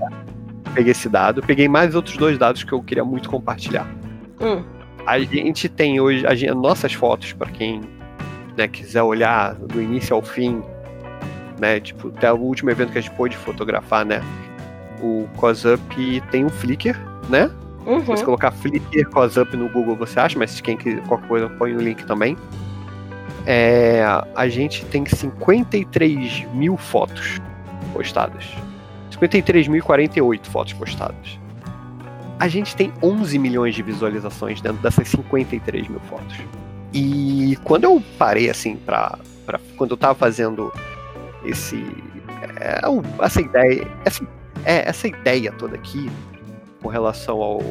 peguei 0.74 0.92
esse 0.92 1.08
dado, 1.08 1.42
peguei 1.42 1.68
mais 1.68 1.94
outros 1.96 2.18
dois 2.18 2.38
dados 2.38 2.64
que 2.64 2.74
eu 2.74 2.82
queria 2.82 3.06
muito 3.06 3.30
compartilhar. 3.30 3.88
Hum. 4.42 4.64
A 5.06 5.20
gente 5.20 5.70
tem 5.70 6.00
hoje 6.00 6.26
a 6.26 6.34
gente, 6.34 6.54
nossas 6.54 6.94
fotos, 6.94 7.34
para 7.34 7.50
quem 7.52 7.82
né, 8.58 8.68
quiser 8.68 9.04
olhar 9.04 9.54
do 9.54 9.82
início 9.82 10.16
ao 10.16 10.22
fim, 10.22 10.64
né? 11.64 11.80
Tipo, 11.80 12.10
até 12.10 12.32
o 12.32 12.36
último 12.36 12.70
evento 12.70 12.92
que 12.92 12.98
a 12.98 13.02
gente 13.02 13.16
pôde 13.16 13.38
fotografar, 13.38 14.06
né? 14.06 14.22
O 15.02 15.30
CosUp 15.38 16.22
tem 16.30 16.44
um 16.44 16.50
Flickr, 16.50 17.00
né? 17.30 17.50
Uhum. 17.86 18.02
Se 18.02 18.06
você 18.06 18.26
colocar 18.26 18.52
Flickr 18.52 19.10
CosUp 19.10 19.56
no 19.56 19.70
Google, 19.70 19.96
você 19.96 20.20
acha, 20.20 20.38
mas 20.38 20.60
quem 20.60 20.76
quiser 20.76 21.02
qualquer 21.08 21.28
coisa, 21.28 21.50
põe 21.50 21.74
o 21.74 21.80
link 21.80 22.06
também. 22.06 22.38
É, 23.46 24.04
a 24.36 24.48
gente 24.50 24.86
tem 24.86 25.06
53 25.06 26.46
mil 26.54 26.76
fotos 26.76 27.40
postadas. 27.94 28.46
53.048 29.12 30.46
fotos 30.48 30.74
postadas. 30.74 31.40
A 32.40 32.50
gente 32.50 32.76
tem 32.76 32.92
11 33.02 33.40
milhões 33.40 33.74
de 33.74 33.82
visualizações 33.82 34.60
dentro 34.60 34.82
dessas 34.82 35.08
53 35.08 35.88
mil 35.88 36.00
fotos. 36.02 36.36
E 36.94 37.58
quando 37.64 37.86
eu 37.86 38.04
parei 38.18 38.50
assim 38.50 38.76
para 38.76 39.18
quando 39.78 39.92
eu 39.92 39.98
tava 39.98 40.16
fazendo 40.16 40.72
esse 41.46 41.86
é, 42.60 42.82
essa 43.22 43.42
ideia 43.42 43.88
essa, 44.06 44.28
é, 44.66 44.90
essa 44.90 45.08
ideia 45.08 45.52
toda 45.52 45.76
aqui 45.76 46.10
com 46.82 46.90
relação 46.90 47.42
ao, 47.42 47.62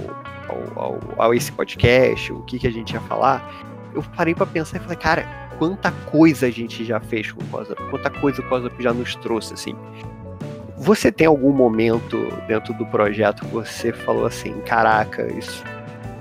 ao, 0.48 0.82
ao, 0.82 1.00
ao, 1.18 1.34
esse 1.34 1.52
podcast, 1.52 2.32
o 2.32 2.40
que, 2.42 2.58
que 2.58 2.66
a 2.66 2.70
gente 2.70 2.94
ia 2.94 3.00
falar, 3.02 3.46
eu 3.94 4.02
parei 4.16 4.34
para 4.34 4.46
pensar 4.46 4.78
e 4.78 4.80
falei, 4.80 4.96
cara, 4.96 5.42
quanta 5.58 5.92
coisa 6.10 6.46
a 6.46 6.50
gente 6.50 6.84
já 6.84 6.98
fez 6.98 7.30
com 7.30 7.42
o 7.42 7.46
Cosa, 7.48 7.76
quanta 7.90 8.10
coisa 8.10 8.40
o 8.40 8.48
Cosa 8.48 8.70
já 8.78 8.92
nos 8.92 9.14
trouxe, 9.16 9.52
assim. 9.52 9.76
Você 10.78 11.12
tem 11.12 11.26
algum 11.26 11.52
momento 11.52 12.18
dentro 12.48 12.74
do 12.74 12.84
projeto 12.86 13.44
que 13.44 13.52
você 13.52 13.92
falou 13.92 14.26
assim, 14.26 14.52
caraca, 14.62 15.30
isso. 15.32 15.62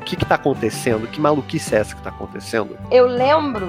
O 0.02 0.04
que, 0.04 0.16
que 0.16 0.26
tá 0.26 0.36
acontecendo? 0.36 1.08
Que 1.08 1.22
maluquice 1.22 1.74
é 1.74 1.80
essa 1.80 1.96
que 1.96 2.02
tá 2.02 2.10
acontecendo? 2.10 2.78
Eu 2.92 3.08
lembro 3.08 3.68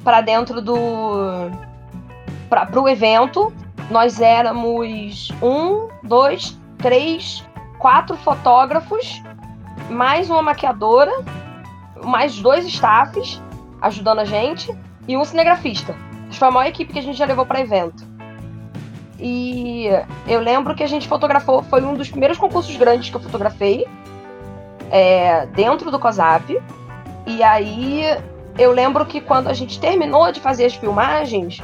para 0.04 0.22
dentro 0.22 0.62
do. 0.62 1.50
Pra, 2.50 2.66
pro 2.66 2.88
evento. 2.88 3.54
Nós 3.90 4.22
éramos 4.22 5.30
um, 5.42 5.88
dois, 6.04 6.60
três, 6.78 7.44
quatro 7.80 8.16
fotógrafos, 8.18 9.24
mais 9.90 10.30
uma 10.30 10.42
maquiadora, 10.42 11.12
mais 12.04 12.40
dois 12.40 12.66
staffs 12.66 13.42
ajudando 13.82 14.20
a 14.20 14.26
gente 14.26 14.74
e 15.08 15.18
um 15.18 15.26
cinegrafista. 15.26 15.96
Foi 16.32 16.48
a 16.48 16.52
maior 16.52 16.70
equipe 16.70 16.94
que 16.94 17.00
a 17.00 17.02
gente 17.02 17.18
já 17.18 17.26
levou 17.26 17.46
para 17.46 17.60
evento. 17.60 18.08
E 19.20 19.88
eu 20.28 20.40
lembro 20.40 20.74
que 20.76 20.84
a 20.84 20.88
gente 20.88 21.08
fotografou, 21.08 21.62
foi 21.64 21.82
um 21.84 21.94
dos 21.94 22.10
primeiros 22.10 22.38
concursos 22.38 22.76
grandes 22.78 23.10
que 23.10 23.16
eu 23.16 23.20
fotografei 23.20 23.86
é, 24.90 25.46
dentro 25.48 25.92
do 25.92 26.00
COSAP. 26.00 26.62
E 27.26 27.44
aí 27.44 28.04
eu 28.58 28.72
lembro 28.72 29.06
que 29.06 29.20
quando 29.20 29.48
a 29.48 29.54
gente 29.54 29.80
terminou 29.80 30.32
de 30.32 30.40
fazer 30.40 30.66
as 30.66 30.76
filmagens, 30.76 31.62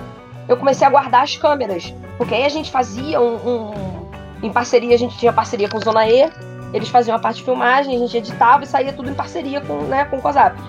eu 0.50 0.58
comecei 0.58 0.86
a 0.86 0.90
guardar 0.90 1.24
as 1.24 1.38
câmeras. 1.38 1.94
Porque 2.18 2.34
aí 2.36 2.44
a 2.44 2.50
gente 2.50 2.72
fazia 2.72 3.22
um, 3.22 3.36
um 3.36 3.96
em 4.44 4.52
parceria, 4.52 4.94
a 4.94 4.98
gente 4.98 5.18
tinha 5.18 5.32
parceria 5.32 5.70
com 5.70 5.80
Zona 5.80 6.08
E, 6.08 6.30
eles 6.76 6.90
faziam 6.90 7.16
a 7.16 7.20
parte 7.20 7.38
de 7.38 7.44
filmagem, 7.44 7.96
a 7.96 8.00
gente 8.00 8.18
editava 8.18 8.66
e 8.66 8.68
saía 8.68 8.92
tudo 8.92 9.10
em 9.10 9.14
parceria 9.14 9.62
com, 9.62 9.84
né, 9.84 10.04
com 10.06 10.18
o 10.18 10.22
COSAP. 10.22 10.60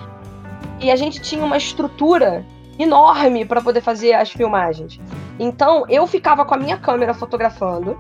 E 0.81 0.91
a 0.91 0.95
gente 0.95 1.21
tinha 1.21 1.45
uma 1.45 1.57
estrutura 1.57 2.45
enorme 2.79 3.45
para 3.45 3.61
poder 3.61 3.81
fazer 3.81 4.13
as 4.13 4.31
filmagens. 4.31 5.01
Então 5.39 5.85
eu 5.89 6.07
ficava 6.07 6.45
com 6.45 6.55
a 6.55 6.59
minha 6.59 6.79
câmera 6.79 7.13
fotografando. 7.13 7.99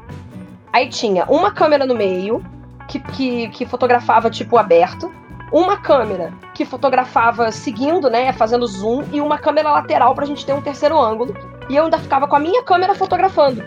Aí 0.72 0.88
tinha 0.88 1.24
uma 1.24 1.50
câmera 1.50 1.84
no 1.84 1.96
meio, 1.96 2.44
que, 2.86 3.00
que, 3.00 3.48
que 3.48 3.66
fotografava 3.66 4.30
tipo 4.30 4.56
aberto 4.56 5.12
uma 5.52 5.76
câmera 5.76 6.32
que 6.54 6.64
fotografava 6.64 7.50
seguindo, 7.52 8.10
né, 8.10 8.32
fazendo 8.32 8.66
zoom, 8.66 9.04
e 9.12 9.20
uma 9.20 9.38
câmera 9.38 9.70
lateral 9.70 10.14
pra 10.14 10.26
gente 10.26 10.44
ter 10.44 10.52
um 10.52 10.60
terceiro 10.60 10.98
ângulo. 10.98 11.34
E 11.68 11.76
eu 11.76 11.84
ainda 11.84 11.98
ficava 11.98 12.26
com 12.26 12.36
a 12.36 12.40
minha 12.40 12.62
câmera 12.62 12.94
fotografando. 12.94 13.62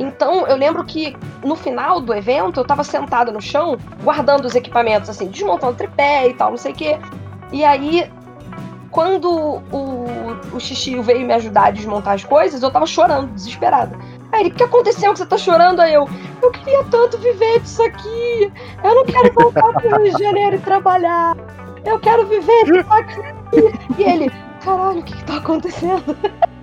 Então, 0.00 0.46
eu 0.46 0.56
lembro 0.56 0.82
que 0.82 1.14
no 1.44 1.54
final 1.54 2.00
do 2.00 2.14
evento, 2.14 2.58
eu 2.58 2.64
tava 2.64 2.82
sentada 2.82 3.30
no 3.30 3.40
chão, 3.40 3.76
guardando 4.02 4.46
os 4.46 4.54
equipamentos, 4.54 5.10
assim, 5.10 5.28
desmontando 5.28 5.74
tripé 5.74 6.28
e 6.28 6.34
tal, 6.34 6.50
não 6.50 6.56
sei 6.56 6.72
o 6.72 6.74
quê. 6.74 6.98
E 7.52 7.62
aí, 7.62 8.10
quando 8.90 9.30
o, 9.70 10.06
o 10.54 10.58
Xixi 10.58 10.98
veio 11.00 11.26
me 11.26 11.34
ajudar 11.34 11.66
a 11.66 11.70
desmontar 11.70 12.14
as 12.14 12.24
coisas, 12.24 12.62
eu 12.62 12.70
tava 12.70 12.86
chorando, 12.86 13.30
desesperada. 13.34 13.94
Aí 14.32 14.40
ele, 14.40 14.48
o 14.48 14.54
que 14.54 14.62
aconteceu 14.62 15.12
que 15.12 15.18
você 15.18 15.26
tá 15.26 15.36
chorando? 15.36 15.80
Aí 15.80 15.92
eu, 15.92 16.08
eu 16.42 16.50
queria 16.50 16.82
tanto 16.84 17.18
viver 17.18 17.60
disso 17.60 17.82
aqui. 17.82 18.50
Eu 18.82 18.94
não 18.94 19.04
quero 19.04 19.34
voltar 19.34 19.70
pro 19.70 20.02
Rio 20.02 20.16
de 20.16 20.22
Janeiro 20.22 20.56
e 20.56 20.60
trabalhar. 20.60 21.36
Eu 21.84 22.00
quero 22.00 22.26
viver 22.26 22.64
disso 22.64 22.90
aqui. 22.90 23.20
E 23.98 24.02
ele, 24.02 24.32
caralho, 24.64 25.00
o 25.00 25.02
que, 25.02 25.14
que 25.14 25.24
tá 25.24 25.36
acontecendo? 25.36 26.16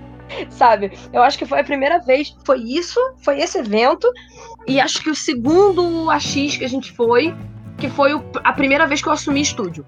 Sabe? 0.50 0.92
Eu 1.12 1.22
acho 1.22 1.38
que 1.38 1.46
foi 1.46 1.60
a 1.60 1.64
primeira 1.64 1.98
vez. 1.98 2.34
Foi 2.44 2.58
isso, 2.58 3.00
foi 3.22 3.40
esse 3.40 3.58
evento. 3.58 4.10
E 4.66 4.80
acho 4.80 5.02
que 5.02 5.10
o 5.10 5.14
segundo 5.14 6.10
AX 6.10 6.56
que 6.56 6.64
a 6.64 6.68
gente 6.68 6.92
foi, 6.92 7.34
que 7.76 7.88
foi 7.88 8.12
a 8.44 8.52
primeira 8.52 8.86
vez 8.86 9.00
que 9.02 9.08
eu 9.08 9.12
assumi 9.12 9.40
estúdio. 9.40 9.86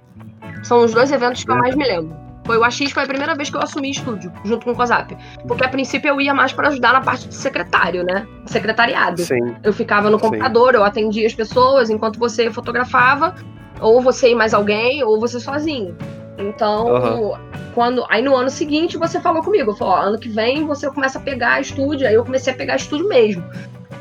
São 0.62 0.84
os 0.84 0.92
dois 0.92 1.10
eventos 1.10 1.44
que 1.44 1.50
eu 1.50 1.56
mais 1.56 1.74
me 1.74 1.84
lembro. 1.84 2.16
Foi 2.44 2.56
o 2.58 2.64
AX, 2.64 2.90
foi 2.90 3.04
a 3.04 3.06
primeira 3.06 3.34
vez 3.34 3.48
que 3.48 3.56
eu 3.56 3.60
assumi 3.60 3.90
estúdio, 3.90 4.32
junto 4.44 4.64
com 4.64 4.72
o 4.72 4.74
COSAP. 4.74 5.16
Porque 5.46 5.64
a 5.64 5.68
princípio 5.68 6.08
eu 6.08 6.20
ia 6.20 6.34
mais 6.34 6.52
para 6.52 6.68
ajudar 6.68 6.92
na 6.92 7.00
parte 7.00 7.28
de 7.28 7.34
secretário, 7.34 8.02
né? 8.02 8.26
Secretariado. 8.46 9.22
Sim. 9.22 9.54
Eu 9.62 9.72
ficava 9.72 10.10
no 10.10 10.18
computador, 10.18 10.72
Sim. 10.72 10.78
eu 10.78 10.84
atendia 10.84 11.26
as 11.26 11.34
pessoas 11.34 11.90
enquanto 11.90 12.18
você 12.18 12.50
fotografava, 12.50 13.34
ou 13.80 14.00
você 14.00 14.30
e 14.30 14.34
mais 14.34 14.54
alguém, 14.54 15.02
ou 15.02 15.18
você 15.18 15.40
sozinho. 15.40 15.96
Então, 16.38 16.86
uhum. 16.86 17.32
quando. 17.74 18.04
Aí 18.08 18.22
no 18.22 18.34
ano 18.34 18.50
seguinte 18.50 18.96
você 18.96 19.20
falou 19.20 19.42
comigo, 19.42 19.74
falou, 19.74 19.94
ano 19.94 20.18
que 20.18 20.28
vem 20.28 20.66
você 20.66 20.90
começa 20.90 21.18
a 21.18 21.22
pegar 21.22 21.60
estúdio, 21.60 22.06
aí 22.06 22.14
eu 22.14 22.24
comecei 22.24 22.52
a 22.52 22.56
pegar 22.56 22.76
estúdio 22.76 23.08
mesmo. 23.08 23.44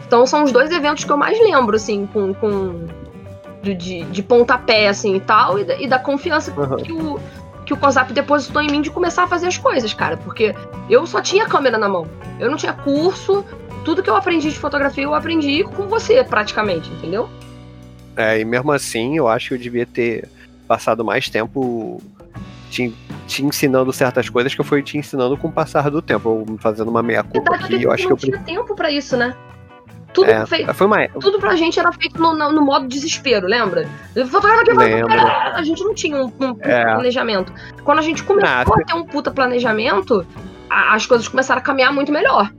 Então 0.07 0.25
são 0.25 0.43
os 0.43 0.51
dois 0.51 0.71
eventos 0.71 1.03
que 1.03 1.11
eu 1.11 1.17
mais 1.17 1.39
lembro, 1.39 1.75
assim, 1.75 2.07
com. 2.07 2.33
com 2.33 2.87
de, 3.61 3.73
de 4.03 4.23
pontapé, 4.23 4.87
assim, 4.87 5.15
e 5.15 5.19
tal, 5.19 5.59
e 5.59 5.65
da, 5.65 5.75
e 5.75 5.85
da 5.85 5.99
confiança 5.99 6.49
uhum. 6.57 6.77
que 6.77 6.93
o 6.93 7.19
que 7.69 7.73
o 7.73 7.77
COSAP 7.77 8.13
depositou 8.13 8.63
em 8.63 8.67
mim 8.67 8.81
de 8.81 8.89
começar 8.89 9.25
a 9.25 9.27
fazer 9.27 9.45
as 9.45 9.55
coisas, 9.55 9.93
cara. 9.93 10.17
Porque 10.17 10.55
eu 10.89 11.05
só 11.05 11.21
tinha 11.21 11.45
câmera 11.45 11.77
na 11.77 11.87
mão. 11.87 12.07
Eu 12.39 12.49
não 12.49 12.57
tinha 12.57 12.73
curso. 12.73 13.45
Tudo 13.85 14.01
que 14.01 14.09
eu 14.09 14.15
aprendi 14.15 14.49
de 14.49 14.57
fotografia, 14.57 15.03
eu 15.03 15.13
aprendi 15.13 15.63
com 15.63 15.87
você, 15.87 16.23
praticamente, 16.23 16.89
entendeu? 16.91 17.29
É, 18.19 18.37
e 18.37 18.43
mesmo 18.43 18.69
assim, 18.73 19.15
eu 19.15 19.29
acho 19.29 19.47
que 19.47 19.53
eu 19.53 19.57
devia 19.57 19.85
ter 19.85 20.27
passado 20.67 21.05
mais 21.05 21.29
tempo 21.29 22.03
te, 22.69 22.93
te 23.25 23.45
ensinando 23.45 23.93
certas 23.93 24.27
coisas 24.27 24.53
que 24.53 24.59
eu 24.59 24.65
fui 24.65 24.83
te 24.83 24.97
ensinando 24.97 25.37
com 25.37 25.47
o 25.47 25.51
passar 25.51 25.89
do 25.89 26.01
tempo. 26.01 26.45
Eu 26.45 26.57
fazendo 26.57 26.89
uma 26.89 27.01
meia-culpa 27.01 27.55
aqui, 27.55 27.81
eu 27.81 27.89
acho 27.93 28.05
que 28.05 28.11
eu... 28.11 28.17
não 28.17 28.17
tinha 28.17 28.39
tempo 28.39 28.75
para 28.75 28.91
isso, 28.91 29.15
né? 29.15 29.33
Tudo, 30.13 30.29
é, 30.29 30.45
feito, 30.45 30.73
foi 30.73 30.87
uma... 30.87 31.07
tudo 31.07 31.39
pra 31.39 31.55
gente 31.55 31.79
era 31.79 31.93
feito 31.93 32.19
no, 32.19 32.35
no, 32.35 32.51
no 32.51 32.61
modo 32.61 32.89
desespero, 32.89 33.47
lembra? 33.47 33.87
A 35.53 35.63
gente 35.63 35.81
não 35.81 35.93
tinha 35.93 36.17
um, 36.17 36.25
um 36.25 36.57
é. 36.59 36.83
planejamento. 36.95 37.53
Quando 37.85 37.99
a 37.99 38.01
gente 38.01 38.21
começou 38.23 38.49
ah, 38.49 38.81
a 38.81 38.85
ter 38.85 38.95
um 38.95 39.05
puta 39.05 39.31
planejamento, 39.31 40.27
a, 40.69 40.93
as 40.93 41.05
coisas 41.05 41.25
começaram 41.25 41.61
a 41.61 41.63
caminhar 41.63 41.93
muito 41.93 42.11
melhor. 42.11 42.51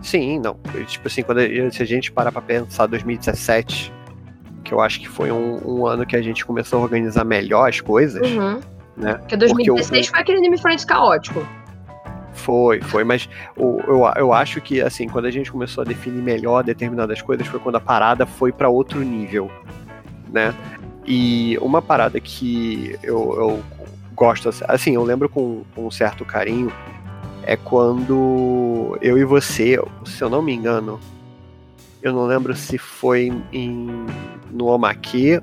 Sim, 0.00 0.38
não. 0.38 0.56
Tipo 0.86 1.08
assim, 1.08 1.24
quando 1.24 1.40
se 1.72 1.82
a 1.82 1.86
gente 1.86 2.12
parar 2.12 2.30
pra 2.30 2.40
pensar 2.40 2.86
2017, 2.86 3.92
que 4.70 4.74
eu 4.74 4.80
acho 4.80 5.00
que 5.00 5.08
foi 5.08 5.32
um, 5.32 5.58
um, 5.66 5.84
ano 5.84 6.06
que 6.06 6.14
a 6.14 6.22
gente 6.22 6.46
começou 6.46 6.78
a 6.78 6.82
organizar 6.82 7.24
melhor 7.24 7.68
as 7.68 7.80
coisas, 7.80 8.24
uhum. 8.24 8.60
né? 8.96 9.14
Porque 9.14 9.36
2016 9.36 9.88
Porque 9.88 9.98
eu, 9.98 10.10
foi 10.12 10.20
aquele 10.20 10.38
anime 10.38 10.58
friends 10.58 10.84
caótico. 10.84 11.44
Foi, 12.32 12.80
foi, 12.80 13.02
mas 13.02 13.28
eu, 13.56 13.82
eu, 13.88 14.12
eu 14.14 14.32
acho 14.32 14.60
que, 14.60 14.80
assim, 14.80 15.08
quando 15.08 15.24
a 15.24 15.30
gente 15.32 15.50
começou 15.50 15.82
a 15.82 15.84
definir 15.84 16.22
melhor 16.22 16.62
determinadas 16.62 17.20
coisas, 17.20 17.48
foi 17.48 17.58
quando 17.58 17.74
a 17.74 17.80
parada 17.80 18.24
foi 18.24 18.52
para 18.52 18.68
outro 18.68 19.00
nível, 19.00 19.50
né? 20.32 20.54
E 21.04 21.58
uma 21.60 21.82
parada 21.82 22.20
que 22.20 22.96
eu, 23.02 23.34
eu 23.36 23.62
gosto, 24.14 24.50
assim, 24.68 24.94
eu 24.94 25.02
lembro 25.02 25.28
com, 25.28 25.64
com 25.74 25.88
um 25.88 25.90
certo 25.90 26.24
carinho, 26.24 26.72
é 27.42 27.56
quando 27.56 28.96
eu 29.02 29.18
e 29.18 29.24
você, 29.24 29.82
se 30.04 30.22
eu 30.22 30.30
não 30.30 30.40
me 30.40 30.54
engano, 30.54 31.00
eu 32.02 32.12
não 32.12 32.26
lembro 32.26 32.54
se 32.54 32.78
foi 32.78 33.32
em, 33.52 34.06
no 34.50 34.66
Omake 34.66 35.40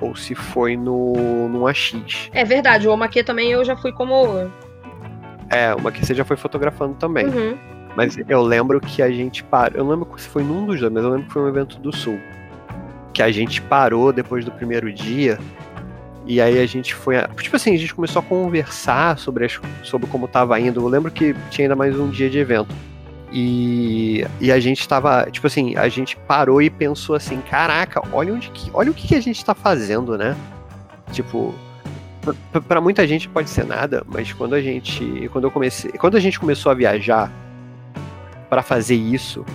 ou 0.00 0.16
se 0.16 0.34
foi 0.34 0.76
no, 0.76 1.48
no 1.48 1.66
AX. 1.66 1.94
É 2.32 2.44
verdade, 2.44 2.88
o 2.88 2.92
Omaque 2.92 3.22
também 3.22 3.52
eu 3.52 3.64
já 3.64 3.76
fui 3.76 3.92
como. 3.92 4.50
É, 5.48 5.74
uma 5.74 5.92
que 5.92 6.04
você 6.04 6.14
já 6.14 6.24
foi 6.24 6.36
fotografando 6.36 6.94
também. 6.94 7.26
Uhum. 7.26 7.56
Mas 7.94 8.16
eu 8.28 8.42
lembro 8.42 8.80
que 8.80 9.02
a 9.02 9.10
gente 9.10 9.44
parou. 9.44 9.78
Eu 9.78 9.84
não 9.84 9.90
lembro 9.92 10.08
se 10.18 10.28
foi 10.28 10.42
num 10.42 10.66
dos 10.66 10.80
dois, 10.80 10.92
mas 10.92 11.04
eu 11.04 11.10
lembro 11.10 11.26
que 11.26 11.32
foi 11.32 11.42
um 11.42 11.48
evento 11.48 11.78
do 11.78 11.94
Sul. 11.94 12.18
Que 13.12 13.22
a 13.22 13.30
gente 13.30 13.60
parou 13.60 14.12
depois 14.12 14.44
do 14.44 14.50
primeiro 14.50 14.92
dia. 14.92 15.38
E 16.26 16.40
aí 16.40 16.58
a 16.58 16.66
gente 16.66 16.94
foi. 16.94 17.16
Tipo 17.40 17.56
assim, 17.56 17.74
a 17.74 17.78
gente 17.78 17.94
começou 17.94 18.20
a 18.20 18.24
conversar 18.24 19.18
sobre, 19.18 19.44
as, 19.44 19.60
sobre 19.82 20.08
como 20.08 20.26
tava 20.26 20.58
indo. 20.58 20.80
Eu 20.80 20.88
lembro 20.88 21.10
que 21.10 21.34
tinha 21.50 21.66
ainda 21.66 21.76
mais 21.76 21.98
um 21.98 22.08
dia 22.08 22.30
de 22.30 22.38
evento. 22.38 22.74
E, 23.32 24.26
e 24.40 24.52
a 24.52 24.60
gente 24.60 24.86
tava, 24.86 25.26
tipo 25.30 25.46
assim, 25.46 25.74
a 25.74 25.88
gente 25.88 26.16
parou 26.16 26.60
e 26.60 26.68
pensou 26.68 27.16
assim, 27.16 27.40
caraca, 27.40 28.02
olha 28.12 28.34
onde 28.34 28.50
que, 28.50 28.70
olha 28.74 28.90
o 28.90 28.94
que, 28.94 29.08
que 29.08 29.14
a 29.14 29.20
gente 29.20 29.42
tá 29.42 29.54
fazendo, 29.54 30.18
né? 30.18 30.36
Tipo, 31.12 31.54
para 32.68 32.80
muita 32.80 33.06
gente 33.06 33.28
pode 33.28 33.48
ser 33.48 33.64
nada, 33.64 34.04
mas 34.06 34.32
quando 34.32 34.54
a 34.54 34.60
gente, 34.60 35.30
quando 35.32 35.44
eu 35.44 35.50
comecei, 35.50 35.92
quando 35.92 36.16
a 36.16 36.20
gente 36.20 36.38
começou 36.38 36.70
a 36.70 36.74
viajar 36.74 37.32
para 38.50 38.62
fazer 38.62 38.96
isso, 38.96 39.46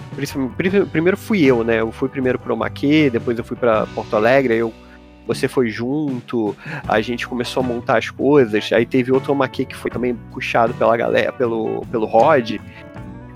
primeiro 0.91 1.15
fui 1.15 1.45
eu, 1.45 1.63
né? 1.63 1.79
Eu 1.79 1.91
fui 1.91 2.09
primeiro 2.09 2.39
pro 2.39 2.57
Maquê, 2.57 3.11
depois 3.11 3.37
eu 3.37 3.43
fui 3.43 3.55
para 3.55 3.85
Porto 3.87 4.15
Alegre, 4.15 4.55
eu 4.55 4.73
você 5.27 5.47
foi 5.47 5.69
junto, 5.69 6.55
a 6.87 7.01
gente 7.01 7.27
começou 7.27 7.61
a 7.61 7.65
montar 7.65 7.97
as 7.97 8.09
coisas, 8.09 8.71
aí 8.71 8.85
teve 8.85 9.11
outro 9.11 9.35
Maquê 9.35 9.65
que 9.65 9.75
foi 9.75 9.91
também 9.91 10.15
puxado 10.31 10.73
pela 10.73 10.95
galera, 10.95 11.33
pelo, 11.33 11.85
pelo 11.91 12.05
Rod, 12.05 12.55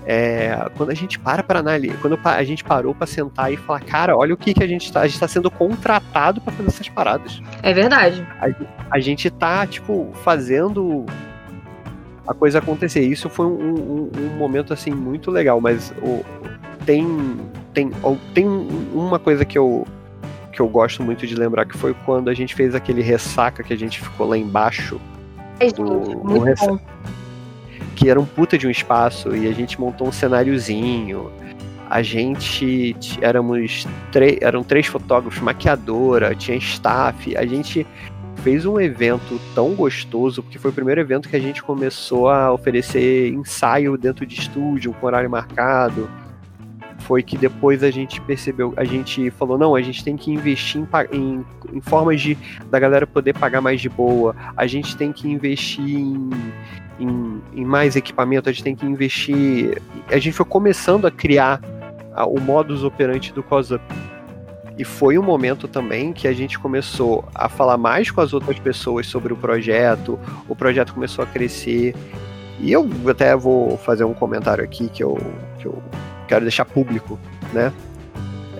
é, 0.04 0.68
quando 0.76 0.90
a 0.90 0.94
gente 0.94 1.18
para 1.18 1.42
para 1.42 1.60
analisar, 1.60 1.96
quando 2.00 2.18
a 2.24 2.44
gente 2.44 2.64
parou 2.64 2.94
para 2.94 3.06
sentar 3.06 3.52
e 3.52 3.56
falar, 3.56 3.80
cara, 3.80 4.16
olha 4.16 4.34
o 4.34 4.36
que, 4.36 4.52
que 4.52 4.62
a 4.62 4.66
gente 4.66 4.86
está, 4.86 5.00
a 5.00 5.06
gente 5.06 5.14
está 5.14 5.28
sendo 5.28 5.50
contratado 5.50 6.40
para 6.40 6.52
fazer 6.52 6.68
essas 6.68 6.88
paradas. 6.88 7.40
É 7.62 7.72
verdade. 7.72 8.26
A, 8.40 8.96
a, 8.96 9.00
gente 9.00 9.30
tá, 9.30 9.66
tipo, 9.66 10.10
fazendo 10.24 11.06
a 12.26 12.34
coisa 12.34 12.58
acontecer. 12.58 13.00
Isso 13.00 13.28
foi 13.28 13.46
um, 13.46 13.50
um, 13.50 14.10
um 14.16 14.36
momento, 14.36 14.72
assim, 14.72 14.90
muito 14.90 15.30
legal, 15.30 15.60
mas 15.60 15.92
tem, 16.84 17.38
tem, 17.72 17.90
tem 18.34 18.46
uma 18.46 19.18
coisa 19.20 19.44
que 19.44 19.56
eu, 19.56 19.86
que 20.52 20.60
eu 20.60 20.68
gosto 20.68 21.02
muito 21.02 21.26
de 21.26 21.34
lembrar, 21.36 21.64
que 21.64 21.78
foi 21.78 21.94
quando 22.04 22.28
a 22.28 22.34
gente 22.34 22.54
fez 22.56 22.74
aquele 22.74 23.02
ressaca 23.02 23.62
que 23.62 23.72
a 23.72 23.78
gente 23.78 24.00
ficou 24.00 24.26
lá 24.26 24.36
embaixo. 24.36 25.00
É, 25.60 25.66
gente, 25.66 25.80
muito 25.80 26.56
bom 26.56 26.78
que 27.94 28.08
era 28.08 28.20
um 28.20 28.24
puta 28.24 28.56
de 28.58 28.66
um 28.66 28.70
espaço 28.70 29.34
e 29.34 29.48
a 29.48 29.52
gente 29.52 29.80
montou 29.80 30.08
um 30.08 30.12
cenáriozinho. 30.12 31.30
A 31.88 32.02
gente 32.02 32.94
éramos 33.20 33.86
eram 34.40 34.62
três 34.62 34.86
fotógrafos, 34.86 35.40
maquiadora, 35.40 36.34
tinha 36.34 36.56
staff. 36.56 37.36
A 37.36 37.44
gente 37.44 37.86
fez 38.42 38.66
um 38.66 38.80
evento 38.80 39.40
tão 39.54 39.74
gostoso, 39.74 40.42
porque 40.42 40.58
foi 40.58 40.70
o 40.70 40.74
primeiro 40.74 41.00
evento 41.00 41.28
que 41.28 41.36
a 41.36 41.40
gente 41.40 41.62
começou 41.62 42.28
a 42.28 42.52
oferecer 42.52 43.32
ensaio 43.32 43.96
dentro 43.96 44.26
de 44.26 44.38
estúdio, 44.38 44.92
com 44.94 45.06
horário 45.06 45.30
marcado. 45.30 46.10
Foi 47.00 47.22
que 47.22 47.36
depois 47.36 47.82
a 47.82 47.90
gente 47.90 48.20
percebeu, 48.20 48.72
a 48.76 48.84
gente 48.84 49.30
falou, 49.32 49.58
não, 49.58 49.74
a 49.74 49.82
gente 49.82 50.04
tem 50.04 50.16
que 50.16 50.30
investir 50.30 50.80
em, 50.80 51.16
em, 51.16 51.44
em 51.72 51.80
formas 51.80 52.20
de 52.20 52.38
da 52.70 52.78
galera 52.78 53.06
poder 53.06 53.36
pagar 53.36 53.60
mais 53.60 53.80
de 53.80 53.88
boa, 53.88 54.34
a 54.56 54.66
gente 54.66 54.96
tem 54.96 55.12
que 55.12 55.28
investir 55.28 55.84
em, 55.84 56.30
em, 56.98 57.42
em 57.54 57.64
mais 57.64 57.96
equipamento, 57.96 58.48
a 58.48 58.52
gente 58.52 58.64
tem 58.64 58.76
que 58.76 58.86
investir. 58.86 59.80
A 60.08 60.18
gente 60.18 60.32
foi 60.32 60.46
começando 60.46 61.06
a 61.06 61.10
criar 61.10 61.60
a, 62.14 62.26
o 62.26 62.40
modus 62.40 62.84
operandi 62.84 63.32
do 63.32 63.42
COSUP. 63.42 63.82
E 64.78 64.84
foi 64.84 65.18
um 65.18 65.22
momento 65.22 65.68
também 65.68 66.12
que 66.12 66.26
a 66.26 66.32
gente 66.32 66.58
começou 66.58 67.24
a 67.34 67.48
falar 67.48 67.76
mais 67.76 68.10
com 68.10 68.20
as 68.20 68.32
outras 68.32 68.58
pessoas 68.58 69.06
sobre 69.06 69.32
o 69.32 69.36
projeto, 69.36 70.18
o 70.48 70.56
projeto 70.56 70.94
começou 70.94 71.22
a 71.22 71.26
crescer. 71.26 71.94
E 72.58 72.72
eu 72.72 72.88
até 73.08 73.36
vou 73.36 73.76
fazer 73.76 74.04
um 74.04 74.14
comentário 74.14 74.64
aqui 74.64 74.88
que 74.88 75.02
eu, 75.02 75.18
que 75.58 75.66
eu 75.66 75.82
quero 76.26 76.42
deixar 76.42 76.64
público, 76.64 77.18
né? 77.52 77.72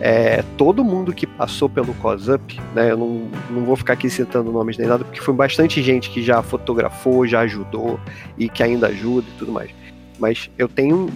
É, 0.05 0.43
todo 0.59 0.83
mundo 0.83 1.15
que 1.15 1.29
passou 1.29 1.69
pelo 1.69 1.95
COSUP, 1.95 2.61
né, 2.75 2.91
eu 2.91 2.97
não, 2.97 3.29
não 3.49 3.65
vou 3.65 3.77
ficar 3.77 3.93
aqui 3.93 4.11
citando 4.11 4.51
nomes 4.51 4.77
nem 4.77 4.89
nada, 4.89 5.05
porque 5.05 5.21
foi 5.21 5.33
bastante 5.33 5.81
gente 5.81 6.11
que 6.11 6.21
já 6.21 6.43
fotografou, 6.43 7.25
já 7.25 7.41
ajudou 7.43 8.01
e 8.37 8.49
que 8.49 8.65
ainda 8.65 8.89
ajuda 8.89 9.29
e 9.29 9.39
tudo 9.39 9.53
mais. 9.53 9.71
Mas 10.19 10.51
eu 10.59 10.69
tenho, 10.69 11.09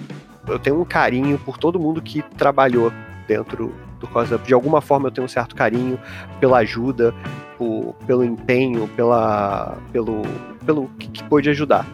eu 0.47 0.57
tenho 0.57 0.80
um 0.80 0.84
carinho 0.84 1.37
por 1.37 1.59
todo 1.59 1.80
mundo 1.80 2.01
que 2.01 2.22
trabalhou 2.39 2.93
dentro 3.26 3.74
do 3.99 4.07
COSUP. 4.07 4.47
De 4.47 4.55
alguma 4.55 4.80
forma 4.80 5.09
eu 5.09 5.12
tenho 5.12 5.24
um 5.24 5.28
certo 5.28 5.57
carinho 5.57 5.99
pela 6.39 6.59
ajuda, 6.59 7.12
por, 7.59 7.97
pelo 8.07 8.22
empenho, 8.22 8.87
pela, 8.95 9.78
pelo, 9.91 10.22
pelo 10.64 10.89
que, 10.97 11.09
que 11.09 11.24
pôde 11.24 11.51
ajudar. 11.51 11.84
Né? 11.84 11.91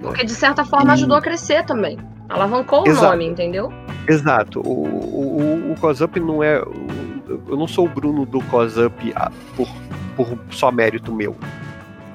Porque 0.00 0.24
de 0.24 0.32
certa 0.32 0.64
forma 0.64 0.92
e... 0.92 0.94
ajudou 0.94 1.16
a 1.16 1.20
crescer 1.20 1.64
também. 1.64 1.98
Alavancou 2.28 2.86
Exato. 2.86 3.06
o 3.06 3.10
nome, 3.10 3.26
entendeu? 3.26 3.72
Exato. 4.08 4.60
O, 4.60 4.86
o, 4.86 5.72
o 5.72 5.80
COSUP 5.80 6.20
não 6.20 6.42
é. 6.42 6.58
Eu 6.58 7.56
não 7.56 7.66
sou 7.66 7.86
o 7.86 7.88
Bruno 7.88 8.24
do 8.24 8.40
COSUP 8.44 9.12
ah, 9.14 9.30
por, 9.56 9.68
por 10.16 10.38
só 10.50 10.70
mérito 10.70 11.12
meu. 11.12 11.36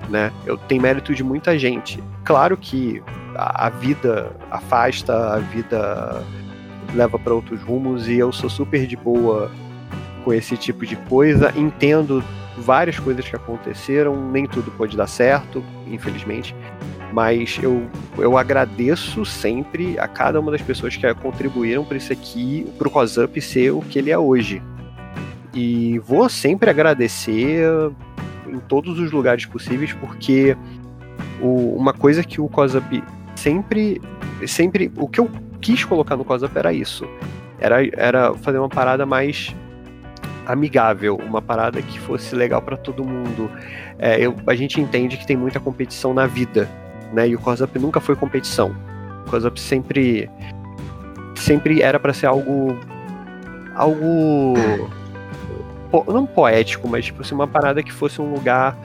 Né? 0.10 0.32
Eu 0.46 0.58
tenho 0.58 0.82
mérito 0.82 1.14
de 1.14 1.24
muita 1.24 1.58
gente. 1.58 2.04
Claro 2.24 2.58
que 2.58 3.02
a, 3.36 3.68
a 3.68 3.70
vida 3.70 4.32
afasta, 4.50 5.36
a 5.36 5.38
vida 5.40 6.24
leva 6.94 7.18
para 7.18 7.34
outros 7.34 7.62
rumos 7.62 8.08
e 8.08 8.18
eu 8.18 8.32
sou 8.32 8.50
super 8.50 8.86
de 8.86 8.98
boa 8.98 9.50
com 10.24 10.34
esse 10.34 10.58
tipo 10.58 10.86
de 10.86 10.96
coisa. 10.96 11.54
Entendo 11.56 12.24
várias 12.58 13.00
coisas 13.00 13.28
que 13.28 13.36
aconteceram, 13.36 14.30
nem 14.32 14.46
tudo 14.46 14.72
pode 14.72 14.96
dar 14.96 15.08
certo, 15.08 15.64
infelizmente. 15.88 16.56
Mas 17.12 17.60
eu, 17.62 17.88
eu 18.18 18.38
agradeço 18.38 19.26
sempre 19.26 20.00
a 20.00 20.08
cada 20.08 20.40
uma 20.40 20.52
das 20.52 20.62
pessoas 20.62 20.96
que 20.96 21.14
contribuíram 21.16 21.84
para 21.84 21.98
isso 21.98 22.14
aqui, 22.14 22.66
para 22.78 22.88
o 22.88 22.92
COSUP 22.92 23.42
ser 23.42 23.72
o 23.72 23.82
que 23.82 24.00
ele 24.00 24.12
é 24.12 24.18
hoje. 24.18 24.62
E 25.54 26.00
vou 26.00 26.30
sempre 26.30 26.70
agradecer 26.70 27.66
em 28.48 28.60
todos 28.60 28.98
os 28.98 29.12
lugares 29.12 29.46
possíveis, 29.46 29.92
porque 29.94 30.56
o, 31.42 31.76
uma 31.76 31.94
coisa 31.94 32.24
que 32.24 32.40
o 32.40 32.48
COSUP 32.48 33.04
sempre, 33.36 34.02
sempre. 34.48 34.92
O 34.96 35.08
que 35.08 35.20
eu 35.20 35.30
quis 35.60 35.84
colocar 35.84 36.16
no 36.16 36.24
COSUP 36.24 36.56
era 36.58 36.72
isso. 36.72 37.06
Era, 37.60 37.86
era 37.94 38.34
fazer 38.36 38.58
uma 38.58 38.70
parada 38.70 39.06
mais 39.06 39.54
amigável, 40.48 41.18
uma 41.18 41.42
parada 41.42 41.82
que 41.82 42.00
fosse 42.00 42.36
legal 42.36 42.62
para 42.62 42.78
todo 42.78 43.04
mundo. 43.04 43.52
É, 44.00 44.20
eu, 44.20 44.36
a 44.48 44.56
gente 44.56 44.80
entende 44.80 45.18
que 45.18 45.28
tem 45.28 45.38
muita 45.38 45.60
competição 45.60 46.14
na 46.14 46.26
vida 46.26 46.68
né? 47.12 47.28
E 47.28 47.36
o 47.36 47.40
Close-Up 47.40 47.78
nunca 47.80 48.00
foi 48.00 48.16
competição. 48.16 48.76
O 49.26 49.30
Close-Up 49.30 49.60
sempre 49.60 50.30
sempre 51.36 51.82
era 51.82 52.00
para 52.00 52.14
ser 52.14 52.28
algo 52.28 52.78
algo 53.76 54.54
não 56.08 56.26
poético, 56.26 56.88
mas 56.88 57.06
tipo 57.06 57.22
assim, 57.22 57.36
uma 57.36 57.48
parada 57.48 57.82
que 57.84 57.92
fosse 57.92 58.22
um 58.22 58.34
lugar 58.34 58.78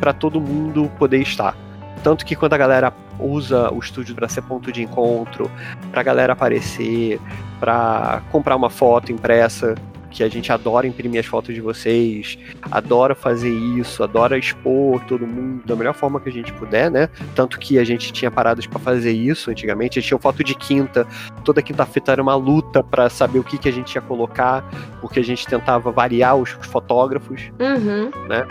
para 0.00 0.12
todo 0.12 0.40
mundo 0.40 0.90
poder 0.98 1.18
estar. 1.18 1.56
Tanto 2.02 2.26
que 2.26 2.34
quando 2.34 2.54
a 2.54 2.58
galera 2.58 2.92
usa 3.18 3.72
o 3.72 3.78
estúdio 3.78 4.14
para 4.14 4.28
ser 4.28 4.42
ponto 4.42 4.72
de 4.72 4.82
encontro, 4.82 5.50
pra 5.90 6.02
galera 6.02 6.32
aparecer, 6.32 7.20
para 7.60 8.20
comprar 8.32 8.56
uma 8.56 8.68
foto 8.68 9.12
impressa, 9.12 9.76
que 10.12 10.22
a 10.22 10.28
gente 10.28 10.52
adora 10.52 10.86
imprimir 10.86 11.20
as 11.20 11.26
fotos 11.26 11.54
de 11.54 11.60
vocês, 11.60 12.38
adora 12.70 13.14
fazer 13.14 13.50
isso, 13.50 14.02
adora 14.02 14.38
expor 14.38 15.02
todo 15.04 15.26
mundo 15.26 15.64
da 15.66 15.74
melhor 15.74 15.94
forma 15.94 16.20
que 16.20 16.28
a 16.28 16.32
gente 16.32 16.52
puder, 16.52 16.90
né? 16.90 17.08
Tanto 17.34 17.58
que 17.58 17.78
a 17.78 17.84
gente 17.84 18.12
tinha 18.12 18.30
paradas 18.30 18.66
para 18.66 18.78
fazer 18.78 19.12
isso 19.12 19.50
antigamente, 19.50 19.98
a 19.98 20.02
gente 20.02 20.08
tinha 20.08 20.18
foto 20.18 20.44
de 20.44 20.54
quinta, 20.54 21.06
toda 21.44 21.62
quinta-feira 21.62 22.12
era 22.12 22.22
uma 22.22 22.34
luta 22.34 22.82
para 22.82 23.08
saber 23.08 23.38
o 23.38 23.44
que, 23.44 23.58
que 23.58 23.68
a 23.68 23.72
gente 23.72 23.94
ia 23.94 24.00
colocar, 24.00 24.64
porque 25.00 25.20
a 25.20 25.24
gente 25.24 25.46
tentava 25.46 25.90
variar 25.90 26.36
os 26.36 26.50
fotógrafos, 26.50 27.50
uhum. 27.58 28.10
né? 28.28 28.46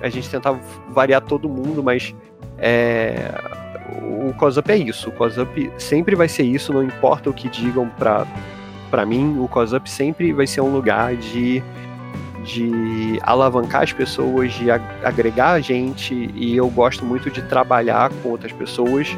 A 0.00 0.08
gente 0.08 0.28
tentava 0.30 0.58
variar 0.88 1.20
todo 1.20 1.48
mundo, 1.48 1.82
mas 1.82 2.14
é, 2.58 3.32
o 4.28 4.32
COSUP 4.34 4.70
é 4.70 4.76
isso. 4.76 5.08
O 5.08 5.12
COSUP 5.12 5.70
sempre 5.78 6.14
vai 6.14 6.28
ser 6.28 6.42
isso, 6.42 6.72
não 6.72 6.82
importa 6.82 7.28
o 7.30 7.34
que 7.34 7.48
digam 7.48 7.88
para 7.88 8.26
para 8.90 9.06
mim, 9.06 9.38
o 9.38 9.48
COSUP 9.48 9.88
sempre 9.88 10.32
vai 10.32 10.46
ser 10.46 10.60
um 10.60 10.72
lugar 10.72 11.14
de, 11.16 11.62
de 12.44 13.18
alavancar 13.22 13.82
as 13.82 13.92
pessoas, 13.92 14.52
de 14.52 14.70
agregar 14.70 15.52
a 15.52 15.60
gente, 15.60 16.30
e 16.34 16.56
eu 16.56 16.68
gosto 16.68 17.04
muito 17.04 17.30
de 17.30 17.42
trabalhar 17.42 18.10
com 18.22 18.30
outras 18.30 18.52
pessoas. 18.52 19.16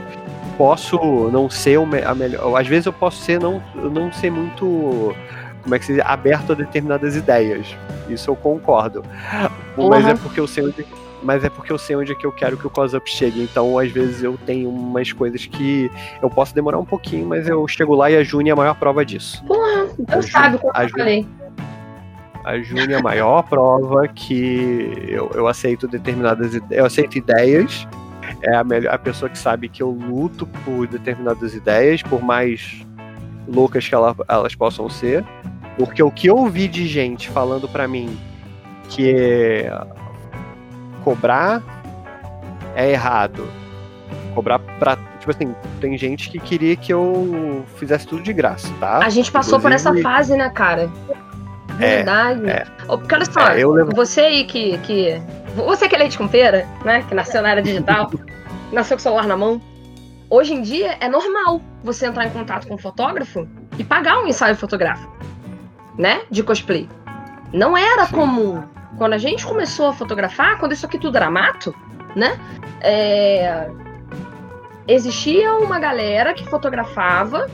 Posso 0.58 0.98
não 1.32 1.48
ser 1.48 1.78
a 2.06 2.14
melhor. 2.14 2.60
Às 2.60 2.66
vezes 2.66 2.86
eu 2.86 2.92
posso 2.92 3.22
ser 3.22 3.40
não, 3.40 3.62
não 3.74 4.12
ser 4.12 4.30
muito. 4.30 5.14
Como 5.62 5.74
é 5.74 5.78
que 5.78 5.86
se 5.86 5.94
diz? 5.94 6.02
Aberto 6.04 6.52
a 6.52 6.54
determinadas 6.54 7.16
ideias. 7.16 7.74
Isso 8.08 8.30
eu 8.30 8.36
concordo. 8.36 9.02
Uhum. 9.76 9.88
Mas 9.88 10.06
é 10.06 10.14
porque 10.14 10.38
eu 10.38 10.46
sei 10.46 10.64
onde 10.66 10.84
mas 11.22 11.44
é 11.44 11.50
porque 11.50 11.72
eu 11.72 11.78
sei 11.78 11.96
onde 11.96 12.12
é 12.12 12.14
que 12.14 12.26
eu 12.26 12.32
quero 12.32 12.56
que 12.56 12.66
o 12.66 12.70
close-up 12.70 13.08
chegue. 13.08 13.42
Então, 13.42 13.78
às 13.78 13.90
vezes, 13.90 14.22
eu 14.22 14.38
tenho 14.44 14.68
umas 14.68 15.12
coisas 15.12 15.46
que 15.46 15.90
eu 16.20 16.28
posso 16.28 16.54
demorar 16.54 16.78
um 16.78 16.84
pouquinho, 16.84 17.26
mas 17.26 17.48
eu 17.48 17.66
chego 17.68 17.94
lá 17.94 18.10
e 18.10 18.16
a 18.16 18.24
Juni 18.24 18.50
é 18.50 18.52
a 18.52 18.56
maior 18.56 18.74
prova 18.74 19.04
disso. 19.04 19.42
Porra, 19.44 19.88
Deus 19.98 20.30
sabe 20.30 20.58
como 20.58 20.72
eu 20.76 20.88
falei. 20.88 21.26
A 22.44 22.58
Juni 22.58 22.92
é 22.92 22.96
a 22.96 23.02
maior 23.02 23.42
prova 23.42 24.08
que 24.08 24.92
eu, 25.06 25.30
eu 25.32 25.46
aceito 25.46 25.86
determinadas 25.86 26.60
eu 26.70 26.84
aceito 26.84 27.16
ideias. 27.16 27.86
É 28.42 28.56
a, 28.56 28.64
melhor, 28.64 28.92
a 28.92 28.98
pessoa 28.98 29.28
que 29.28 29.38
sabe 29.38 29.68
que 29.68 29.82
eu 29.82 29.90
luto 29.90 30.46
por 30.64 30.86
determinadas 30.88 31.54
ideias, 31.54 32.02
por 32.02 32.20
mais 32.20 32.84
loucas 33.46 33.86
que 33.86 33.94
ela, 33.94 34.16
elas 34.28 34.54
possam 34.54 34.88
ser. 34.88 35.24
Porque 35.76 36.02
o 36.02 36.10
que 36.10 36.26
eu 36.28 36.36
ouvi 36.36 36.66
de 36.66 36.86
gente 36.86 37.30
falando 37.30 37.68
para 37.68 37.86
mim 37.86 38.18
que 38.88 39.64
cobrar 41.04 41.62
é 42.74 42.90
errado. 42.90 43.48
Cobrar 44.34 44.58
pra. 44.58 44.96
Tipo 45.18 45.30
assim, 45.30 45.54
tem 45.80 45.96
gente 45.96 46.30
que 46.30 46.38
queria 46.38 46.74
que 46.74 46.92
eu 46.92 47.64
fizesse 47.76 48.06
tudo 48.06 48.22
de 48.22 48.32
graça, 48.32 48.72
tá? 48.80 48.98
A 48.98 49.08
gente 49.08 49.30
passou 49.30 49.58
Inclusive, 49.58 49.82
por 49.84 50.00
essa 50.00 50.02
fase, 50.02 50.36
né, 50.36 50.48
cara? 50.50 50.90
É, 51.78 51.96
Verdade. 51.96 52.50
É, 52.50 52.64
Porque 52.86 53.14
olha 53.14 53.24
só, 53.24 53.40
é, 53.48 53.64
levo... 53.66 53.94
você 53.94 54.20
aí 54.22 54.44
que, 54.44 54.78
que. 54.78 55.22
Você 55.54 55.88
que 55.88 55.94
é 55.94 55.98
leite 55.98 56.18
com 56.18 56.26
pera, 56.26 56.66
né? 56.84 57.02
Que 57.02 57.14
nasceu 57.14 57.42
na 57.42 57.50
era 57.50 57.62
digital, 57.62 58.10
nasceu 58.72 58.96
com 58.96 59.00
o 59.00 59.02
celular 59.02 59.26
na 59.26 59.36
mão. 59.36 59.60
Hoje 60.30 60.54
em 60.54 60.62
dia 60.62 60.96
é 60.98 61.08
normal 61.08 61.60
você 61.84 62.06
entrar 62.06 62.26
em 62.26 62.30
contato 62.30 62.66
com 62.66 62.74
um 62.74 62.78
fotógrafo 62.78 63.46
e 63.78 63.84
pagar 63.84 64.18
um 64.22 64.26
ensaio 64.26 64.56
fotográfico, 64.56 65.14
né? 65.98 66.22
De 66.30 66.42
cosplay. 66.42 66.88
Não 67.52 67.76
era 67.76 68.06
Sim. 68.06 68.14
comum. 68.14 68.62
Quando 68.98 69.14
a 69.14 69.18
gente 69.18 69.46
começou 69.46 69.86
a 69.88 69.92
fotografar, 69.92 70.58
quando 70.58 70.72
isso 70.72 70.86
aqui 70.86 70.98
tudo 70.98 71.16
era 71.16 71.30
mato, 71.30 71.74
né? 72.14 72.38
É... 72.80 73.70
Existia 74.86 75.54
uma 75.54 75.78
galera 75.78 76.34
que 76.34 76.44
fotografava 76.44 77.48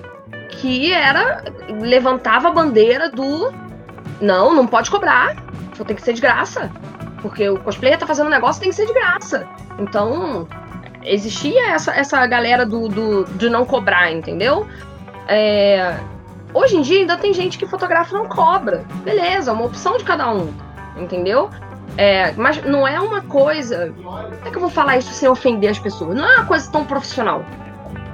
que 0.51 0.93
era 0.93 1.45
levantava 1.80 2.49
a 2.49 2.51
bandeira 2.51 3.11
do 3.11 3.53
não, 4.20 4.53
não 4.55 4.66
pode 4.66 4.91
cobrar, 4.91 5.36
só 5.74 5.84
tem 5.84 5.95
que 5.95 6.03
ser 6.03 6.14
de 6.14 6.20
graça, 6.20 6.70
porque 7.22 7.49
o 7.49 7.59
cosplayer 7.59 7.99
tá 7.99 8.07
fazendo 8.07 8.26
um 8.26 8.30
negócio 8.30 8.61
tem 8.61 8.70
que 8.70 8.76
ser 8.76 8.86
de 8.86 8.93
graça. 8.93 9.47
Então 9.78 10.49
existia 11.05 11.70
essa, 11.70 11.93
essa 11.93 12.26
galera 12.26 12.66
do, 12.66 12.89
do 12.89 13.24
de 13.24 13.49
não 13.49 13.64
cobrar, 13.64 14.11
entendeu? 14.11 14.66
É... 15.28 15.97
Hoje 16.53 16.76
em 16.76 16.80
dia 16.80 17.01
ainda 17.01 17.16
tem 17.16 17.32
gente 17.32 17.59
que 17.59 17.66
fotografa 17.66 18.16
não 18.16 18.26
cobra, 18.26 18.84
beleza, 19.05 19.51
é 19.51 19.55
uma 19.55 19.66
opção 19.66 19.99
de 19.99 20.05
cada 20.05 20.32
um, 20.32 20.53
entendeu? 21.01 21.51
É, 21.96 22.32
mas 22.32 22.62
não 22.64 22.86
é 22.86 23.01
uma 23.01 23.22
coisa. 23.22 23.92
Como 24.03 24.46
é 24.46 24.51
que 24.51 24.57
eu 24.57 24.61
vou 24.61 24.70
falar 24.70 24.99
isso 24.99 25.12
sem 25.12 25.28
ofender 25.28 25.70
as 25.70 25.78
pessoas? 25.78 26.16
Não 26.16 26.24
é 26.24 26.36
uma 26.36 26.46
coisa 26.46 26.70
tão 26.70 26.84
profissional. 26.84 27.44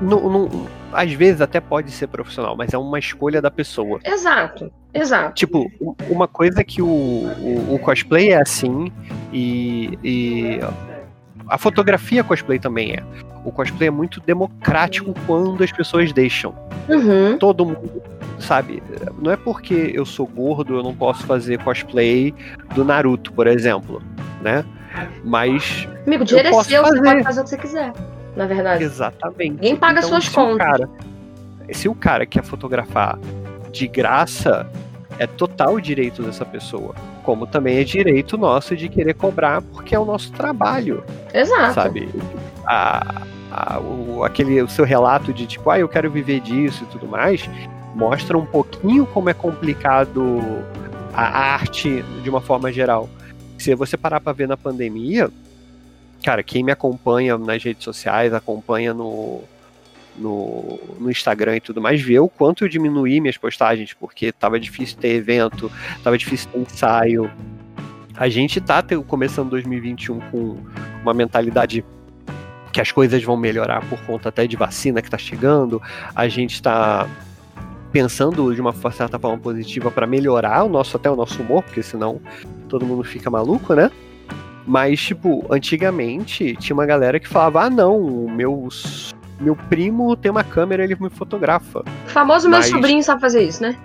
Não, 0.01 0.29
não, 0.29 0.67
às 0.93 1.13
vezes 1.13 1.41
até 1.41 1.61
pode 1.61 1.91
ser 1.91 2.07
profissional, 2.07 2.57
mas 2.57 2.73
é 2.73 2.79
uma 2.79 2.99
escolha 2.99 3.43
da 3.43 3.51
pessoa. 3.51 4.01
Exato, 4.05 4.73
exato. 4.93 5.35
Tipo, 5.35 5.71
uma 6.09 6.27
coisa 6.29 6.63
que 6.65 6.81
o, 6.81 6.87
o, 6.87 7.75
o 7.75 7.79
cosplay 7.79 8.33
é 8.33 8.41
assim, 8.41 8.91
e, 9.33 9.99
e 10.03 10.61
a 11.49 11.59
fotografia 11.59 12.25
cosplay 12.25 12.59
também 12.59 12.93
é. 12.93 13.03
O 13.45 13.53
cosplay 13.53 13.89
é 13.89 13.91
muito 13.91 14.21
democrático 14.21 15.15
quando 15.27 15.63
as 15.63 15.71
pessoas 15.71 16.13
deixam. 16.13 16.55
Uhum. 16.89 17.39
Todo 17.39 17.65
mundo 17.65 18.03
sabe? 18.39 18.83
Não 19.19 19.31
é 19.31 19.37
porque 19.37 19.93
eu 19.95 20.05
sou 20.05 20.27
gordo 20.27 20.77
eu 20.77 20.83
não 20.83 20.95
posso 20.95 21.25
fazer 21.27 21.63
cosplay 21.63 22.35
do 22.75 22.85
Naruto, 22.85 23.33
por 23.33 23.47
exemplo, 23.47 24.03
né? 24.41 24.65
Mas. 25.25 25.89
Amigo, 26.07 26.25
dinheiro 26.25 26.49
é 26.49 26.63
seu, 26.63 26.83
fazer. 26.83 26.99
você 26.99 27.03
pode 27.03 27.23
fazer 27.25 27.41
o 27.41 27.45
que 27.45 27.51
você 27.51 27.59
quiser, 27.59 27.93
na 28.37 28.47
verdade. 28.47 28.85
Exatamente. 28.85 29.55
Ninguém 29.55 29.77
paga 29.77 29.99
então, 29.99 30.11
suas 30.11 30.29
contas. 30.29 30.55
O 30.55 30.59
cara, 30.59 30.91
se 31.73 31.89
o 31.89 31.95
cara 31.95 32.27
quer 32.27 32.45
fotografar 32.45 33.19
de 33.73 33.89
graça, 33.89 34.69
é 35.19 35.27
total 35.27 35.81
direito 35.81 36.23
dessa 36.23 36.45
pessoa. 36.45 36.95
Como 37.25 37.47
também 37.47 37.79
é 37.79 37.85
direito 37.85 38.39
nosso 38.39 38.77
de 38.77 38.89
querer 38.89 39.15
cobrar, 39.15 39.61
porque 39.63 39.95
é 39.95 39.99
o 39.99 40.05
nosso 40.05 40.31
trabalho. 40.31 41.03
Exato. 41.33 41.75
Sabe? 41.75 42.09
A, 42.67 43.23
a, 43.51 43.81
o, 43.81 44.23
aquele, 44.23 44.63
o 44.63 44.69
seu 44.69 44.85
relato 44.85 45.33
de 45.33 45.47
tipo, 45.47 45.69
ah, 45.71 45.79
eu 45.79 45.89
quero 45.89 46.11
viver 46.11 46.41
disso 46.41 46.85
e 46.85 46.87
tudo 46.87 47.09
mais, 47.09 47.49
mostra 47.95 48.39
um 48.39 48.47
pouquinho 48.47 49.07
como 49.07 49.31
é 49.31 49.35
complicado 49.35 50.41
a 51.13 51.55
arte 51.55 52.03
de 52.23 52.31
uma 52.31 52.41
forma 52.41 52.71
geral. 52.73 53.09
Se 53.59 53.75
você 53.75 53.97
parar 53.97 54.21
para 54.21 54.33
ver 54.33 54.47
na 54.47 54.57
pandemia, 54.57 55.31
cara, 56.23 56.43
quem 56.43 56.63
me 56.63 56.73
acompanha 56.73 57.39
nas 57.39 57.63
redes 57.63 57.85
sociais, 57.85 58.35
acompanha 58.35 58.93
no, 58.93 59.43
no, 60.17 60.79
no, 60.99 61.11
Instagram 61.11 61.57
e 61.57 61.61
tudo 61.61 61.81
mais, 61.81 62.01
vê 62.01 62.19
o 62.19 62.29
quanto 62.29 62.65
eu 62.65 62.69
diminuí 62.69 63.21
minhas 63.21 63.37
postagens, 63.37 63.93
porque 63.93 64.33
tava 64.33 64.59
difícil 64.59 64.97
ter 64.99 65.09
evento, 65.09 65.71
tava 66.03 66.17
difícil 66.17 66.49
ter 66.51 66.59
ensaio. 66.59 67.31
A 68.17 68.29
gente 68.29 68.61
tá 68.61 68.81
ter, 68.81 69.01
começando 69.03 69.51
2021 69.51 70.21
com 70.31 70.57
uma 71.03 71.13
mentalidade 71.13 71.85
que 72.73 72.81
as 72.81 72.91
coisas 72.91 73.23
vão 73.23 73.37
melhorar 73.37 73.89
por 73.89 74.01
conta 74.03 74.29
até 74.29 74.47
de 74.47 74.57
vacina 74.57 75.01
que 75.01 75.11
tá 75.11 75.19
chegando. 75.19 75.81
A 76.15 76.29
gente 76.29 76.61
tá 76.61 77.09
pensando 77.93 78.53
de 78.53 78.61
uma 78.61 78.73
certa 78.91 79.19
forma 79.19 79.39
positiva 79.39 79.91
para 79.91 80.07
melhorar 80.07 80.65
o 80.65 80.69
nosso 80.69 80.97
até 80.97 81.09
o 81.09 81.15
nosso 81.15 81.41
humor, 81.41 81.63
porque 81.63 81.83
senão 81.83 82.21
todo 82.69 82.85
mundo 82.85 83.05
fica 83.05 83.31
maluco, 83.31 83.75
né? 83.75 83.91
Mas, 84.67 85.01
tipo, 85.01 85.47
antigamente 85.51 86.57
tinha 86.57 86.75
uma 86.75 86.87
galera 86.87 87.21
que 87.21 87.29
falava: 87.29 87.65
ah, 87.65 87.71
não, 87.71 88.29
meu, 88.29 88.69
meu 89.41 89.57
primo 89.57 90.15
tem 90.17 90.31
uma 90.31 90.45
câmera, 90.45 90.85
ele 90.85 90.97
me 90.99 91.11
fotografa. 91.11 91.85
O 92.07 92.09
famoso 92.09 92.49
Mas... 92.49 92.69
meu 92.69 92.77
sobrinho 92.77 93.03
sabe 93.03 93.21
fazer 93.21 93.43
isso, 93.43 93.63
né? 93.63 93.77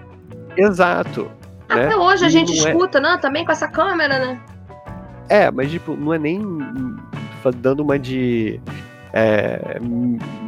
Exato. 0.55 1.29
Até 1.67 1.89
né? 1.89 1.95
hoje 1.95 2.25
a 2.25 2.29
gente 2.29 2.51
é 2.51 2.55
escuta, 2.55 2.97
é... 2.97 3.01
não, 3.01 3.19
também 3.19 3.45
com 3.45 3.51
essa 3.51 3.67
câmera, 3.67 4.19
né? 4.19 4.39
É, 5.29 5.51
mas, 5.51 5.69
tipo, 5.69 5.95
não 5.95 6.13
é 6.13 6.17
nem 6.17 6.41
dando 7.57 7.81
uma 7.81 7.97
de. 7.97 8.59
É, 9.11 9.79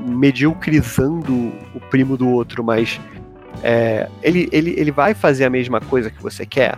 mediocrizando 0.08 1.34
o 1.74 1.80
primo 1.90 2.16
do 2.16 2.30
outro, 2.30 2.64
mas 2.64 3.00
é, 3.64 4.08
ele, 4.22 4.48
ele, 4.52 4.76
ele 4.78 4.92
vai 4.92 5.14
fazer 5.14 5.46
a 5.46 5.50
mesma 5.50 5.80
coisa 5.82 6.10
que 6.10 6.22
você 6.22 6.46
quer? 6.46 6.78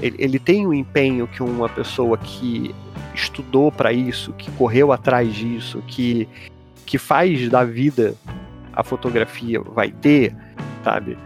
Ele, 0.00 0.16
ele 0.18 0.38
tem 0.38 0.66
o 0.66 0.70
um 0.70 0.74
empenho 0.74 1.26
que 1.26 1.42
uma 1.42 1.68
pessoa 1.68 2.16
que 2.16 2.74
estudou 3.14 3.72
para 3.72 3.92
isso, 3.92 4.32
que 4.34 4.50
correu 4.52 4.92
atrás 4.92 5.34
disso, 5.34 5.82
que, 5.86 6.28
que 6.86 6.96
faz 6.96 7.48
da 7.48 7.64
vida 7.64 8.14
a 8.76 8.82
fotografia 8.82 9.60
vai 9.60 9.90
ter, 9.90 10.36
sabe? 10.84 11.18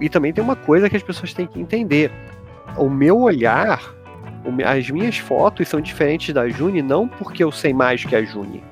E 0.00 0.08
também 0.08 0.32
tem 0.32 0.42
uma 0.42 0.54
coisa 0.54 0.88
que 0.88 0.96
as 0.96 1.02
pessoas 1.02 1.34
têm 1.34 1.46
que 1.46 1.60
entender. 1.60 2.10
O 2.76 2.88
meu 2.88 3.18
olhar, 3.18 3.82
as 4.64 4.88
minhas 4.88 5.18
fotos 5.18 5.68
são 5.68 5.80
diferentes 5.80 6.32
da 6.32 6.48
Juni 6.48 6.80
não 6.80 7.08
porque 7.08 7.42
eu 7.42 7.50
sei 7.50 7.74
mais 7.74 8.04
que 8.04 8.14
a 8.14 8.22
Juni. 8.22 8.62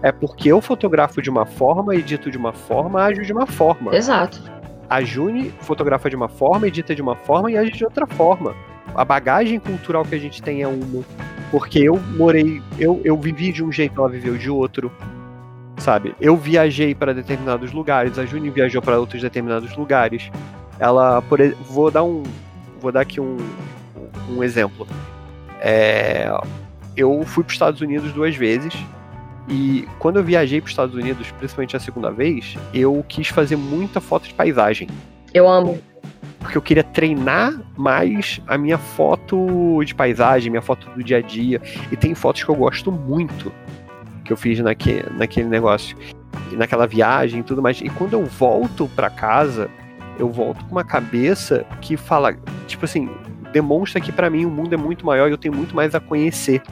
É 0.00 0.10
porque 0.10 0.50
eu 0.50 0.60
fotografo 0.60 1.20
de 1.20 1.28
uma 1.28 1.44
forma, 1.44 1.94
edito 1.94 2.30
de 2.30 2.38
uma 2.38 2.52
forma, 2.52 3.02
ajo 3.02 3.22
de 3.22 3.32
uma 3.32 3.46
forma. 3.46 3.94
Exato. 3.94 4.40
A 4.88 5.02
Juni 5.02 5.52
fotografa 5.60 6.08
de 6.08 6.16
uma 6.16 6.28
forma, 6.28 6.66
edita 6.66 6.94
de 6.94 7.02
uma 7.02 7.16
forma 7.16 7.50
e 7.50 7.56
age 7.56 7.72
de 7.72 7.84
outra 7.84 8.06
forma. 8.06 8.54
A 8.94 9.04
bagagem 9.04 9.58
cultural 9.58 10.04
que 10.04 10.14
a 10.14 10.18
gente 10.18 10.42
tem 10.42 10.62
é 10.62 10.68
uma. 10.68 11.04
Porque 11.50 11.78
eu 11.78 11.98
morei, 12.16 12.62
eu, 12.78 13.00
eu 13.04 13.16
vivi 13.16 13.52
de 13.52 13.64
um 13.64 13.72
jeito, 13.72 13.98
ela 14.00 14.08
viveu 14.08 14.36
de 14.36 14.50
outro. 14.50 14.92
Sabe? 15.82 16.14
Eu 16.20 16.36
viajei 16.36 16.94
para 16.94 17.12
determinados 17.12 17.72
lugares, 17.72 18.16
a 18.16 18.24
Juni 18.24 18.50
viajou 18.50 18.80
para 18.80 19.00
outros 19.00 19.20
determinados 19.20 19.76
lugares. 19.76 20.30
Ela, 20.78 21.20
por, 21.22 21.40
vou 21.68 21.90
dar 21.90 22.04
um, 22.04 22.22
vou 22.80 22.92
dar 22.92 23.00
aqui 23.00 23.20
um, 23.20 23.36
um 24.30 24.44
exemplo. 24.44 24.86
É, 25.60 26.30
eu 26.96 27.24
fui 27.24 27.42
para 27.42 27.50
os 27.50 27.54
Estados 27.54 27.80
Unidos 27.80 28.12
duas 28.12 28.36
vezes 28.36 28.72
e 29.48 29.88
quando 29.98 30.18
eu 30.20 30.22
viajei 30.22 30.60
para 30.60 30.66
os 30.66 30.70
Estados 30.70 30.94
Unidos, 30.94 31.32
principalmente 31.32 31.76
a 31.76 31.80
segunda 31.80 32.12
vez, 32.12 32.56
eu 32.72 33.04
quis 33.08 33.26
fazer 33.26 33.56
muita 33.56 34.00
foto 34.00 34.28
de 34.28 34.34
paisagem. 34.34 34.88
Eu 35.34 35.48
amo. 35.48 35.80
Porque 36.38 36.56
eu 36.56 36.62
queria 36.62 36.84
treinar 36.84 37.60
mais 37.76 38.40
a 38.46 38.56
minha 38.56 38.78
foto 38.78 39.82
de 39.84 39.96
paisagem, 39.96 40.48
minha 40.48 40.62
foto 40.62 40.88
do 40.90 41.02
dia 41.02 41.18
a 41.18 41.20
dia. 41.20 41.60
E 41.90 41.96
tem 41.96 42.14
fotos 42.14 42.44
que 42.44 42.50
eu 42.50 42.54
gosto 42.54 42.92
muito 42.92 43.52
que 44.32 44.34
eu 44.34 44.36
fiz 44.36 44.58
naque, 44.60 45.04
naquele 45.16 45.48
negócio, 45.48 45.96
naquela 46.52 46.86
viagem 46.86 47.40
e 47.40 47.42
tudo 47.42 47.60
mais. 47.60 47.80
E 47.80 47.88
quando 47.90 48.14
eu 48.14 48.24
volto 48.24 48.88
para 48.96 49.10
casa, 49.10 49.70
eu 50.18 50.30
volto 50.30 50.64
com 50.64 50.72
uma 50.72 50.84
cabeça 50.84 51.66
que 51.80 51.96
fala, 51.96 52.34
tipo 52.66 52.84
assim, 52.86 53.10
demonstra 53.52 54.00
que 54.00 54.10
para 54.10 54.30
mim 54.30 54.46
o 54.46 54.50
mundo 54.50 54.74
é 54.74 54.78
muito 54.78 55.04
maior 55.04 55.28
e 55.28 55.32
eu 55.32 55.38
tenho 55.38 55.54
muito 55.54 55.76
mais 55.76 55.94
a 55.94 56.00
conhecer. 56.00 56.62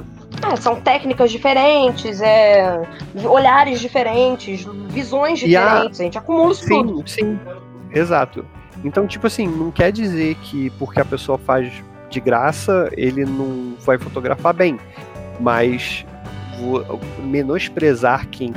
É, 0.50 0.56
são 0.56 0.80
técnicas 0.80 1.30
diferentes, 1.30 2.20
é, 2.22 2.80
olhares 3.24 3.78
diferentes, 3.78 4.66
visões 4.88 5.38
diferentes, 5.38 6.00
a... 6.00 6.02
a... 6.02 6.04
gente 6.06 6.16
acumula 6.16 6.52
isso 6.52 6.64
sim, 6.64 6.82
tudo. 6.82 7.08
Sim, 7.08 7.38
exato. 7.92 8.44
Então, 8.82 9.06
tipo 9.06 9.26
assim, 9.26 9.46
não 9.46 9.70
quer 9.70 9.92
dizer 9.92 10.34
que 10.36 10.70
porque 10.78 10.98
a 10.98 11.04
pessoa 11.04 11.36
faz 11.36 11.70
de 12.08 12.20
graça, 12.20 12.88
ele 12.96 13.26
não 13.26 13.74
vai 13.84 13.98
fotografar 13.98 14.54
bem. 14.54 14.78
Mas 15.38 16.06
menosprezar 17.24 18.28
quem 18.28 18.52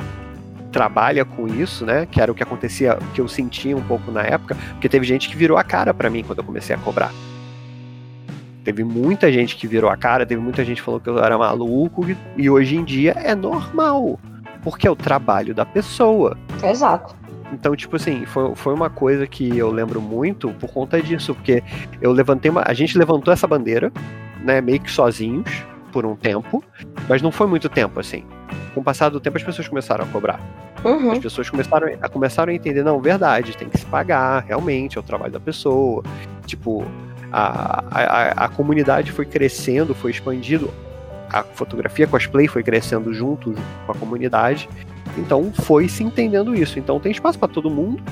trabalha 0.72 1.24
com 1.24 1.46
isso, 1.46 1.86
né? 1.86 2.06
Que 2.10 2.20
era 2.20 2.32
o 2.32 2.34
que 2.34 2.42
acontecia, 2.42 2.98
que 3.14 3.20
eu 3.20 3.28
sentia 3.28 3.76
um 3.76 3.82
pouco 3.82 4.10
na 4.10 4.22
época, 4.22 4.56
porque 4.72 4.88
teve 4.88 5.06
gente 5.06 5.28
que 5.28 5.36
virou 5.36 5.56
a 5.56 5.62
cara 5.62 5.94
para 5.94 6.10
mim 6.10 6.24
quando 6.24 6.38
eu 6.38 6.44
comecei 6.44 6.74
a 6.74 6.78
cobrar. 6.78 7.12
Teve 8.64 8.82
muita 8.82 9.30
gente 9.30 9.56
que 9.56 9.68
virou 9.68 9.90
a 9.90 9.96
cara, 9.96 10.24
teve 10.24 10.40
muita 10.40 10.64
gente 10.64 10.78
que 10.78 10.82
falou 10.82 10.98
que 10.98 11.08
eu 11.08 11.22
era 11.22 11.36
maluco, 11.36 12.04
e 12.36 12.48
hoje 12.48 12.76
em 12.76 12.84
dia 12.84 13.12
é 13.12 13.34
normal. 13.34 14.18
Porque 14.62 14.88
é 14.88 14.90
o 14.90 14.96
trabalho 14.96 15.54
da 15.54 15.66
pessoa. 15.66 16.36
Exato. 16.62 17.14
Então, 17.52 17.76
tipo 17.76 17.96
assim, 17.96 18.24
foi, 18.24 18.54
foi 18.54 18.74
uma 18.74 18.88
coisa 18.90 19.26
que 19.26 19.56
eu 19.56 19.70
lembro 19.70 20.00
muito 20.00 20.48
por 20.54 20.72
conta 20.72 21.00
disso, 21.00 21.34
porque 21.34 21.62
eu 22.00 22.10
levantei 22.10 22.50
uma. 22.50 22.64
A 22.66 22.72
gente 22.72 22.98
levantou 22.98 23.32
essa 23.32 23.46
bandeira, 23.46 23.92
né, 24.42 24.60
meio 24.60 24.80
que 24.80 24.90
sozinhos, 24.90 25.62
por 25.94 26.04
um 26.04 26.16
tempo, 26.16 26.62
mas 27.08 27.22
não 27.22 27.30
foi 27.30 27.46
muito 27.46 27.68
tempo, 27.68 28.00
assim. 28.00 28.24
Com 28.74 28.80
o 28.80 28.84
passar 28.84 29.10
do 29.10 29.20
tempo, 29.20 29.36
as 29.36 29.44
pessoas 29.44 29.68
começaram 29.68 30.04
a 30.04 30.08
cobrar. 30.08 30.40
Uhum. 30.84 31.12
As 31.12 31.20
pessoas 31.20 31.48
começaram 31.48 31.86
a, 32.00 32.08
começaram 32.08 32.52
a 32.52 32.54
entender, 32.54 32.82
não, 32.82 33.00
verdade, 33.00 33.56
tem 33.56 33.68
que 33.68 33.78
se 33.78 33.86
pagar, 33.86 34.42
realmente, 34.42 34.98
é 34.98 35.00
o 35.00 35.04
trabalho 35.04 35.32
da 35.32 35.38
pessoa. 35.38 36.02
Tipo, 36.46 36.84
a, 37.32 37.84
a, 37.92 38.44
a 38.44 38.48
comunidade 38.48 39.12
foi 39.12 39.24
crescendo, 39.24 39.94
foi 39.94 40.10
expandindo, 40.10 40.68
a 41.30 41.44
fotografia 41.44 42.08
cosplay 42.08 42.48
foi 42.48 42.64
crescendo 42.64 43.14
junto 43.14 43.54
com 43.86 43.92
a 43.92 43.94
comunidade, 43.94 44.68
então 45.16 45.52
foi 45.52 45.88
se 45.88 46.02
entendendo 46.02 46.56
isso. 46.56 46.76
Então 46.76 46.98
tem 46.98 47.12
espaço 47.12 47.38
para 47.38 47.46
todo 47.46 47.70
mundo, 47.70 48.02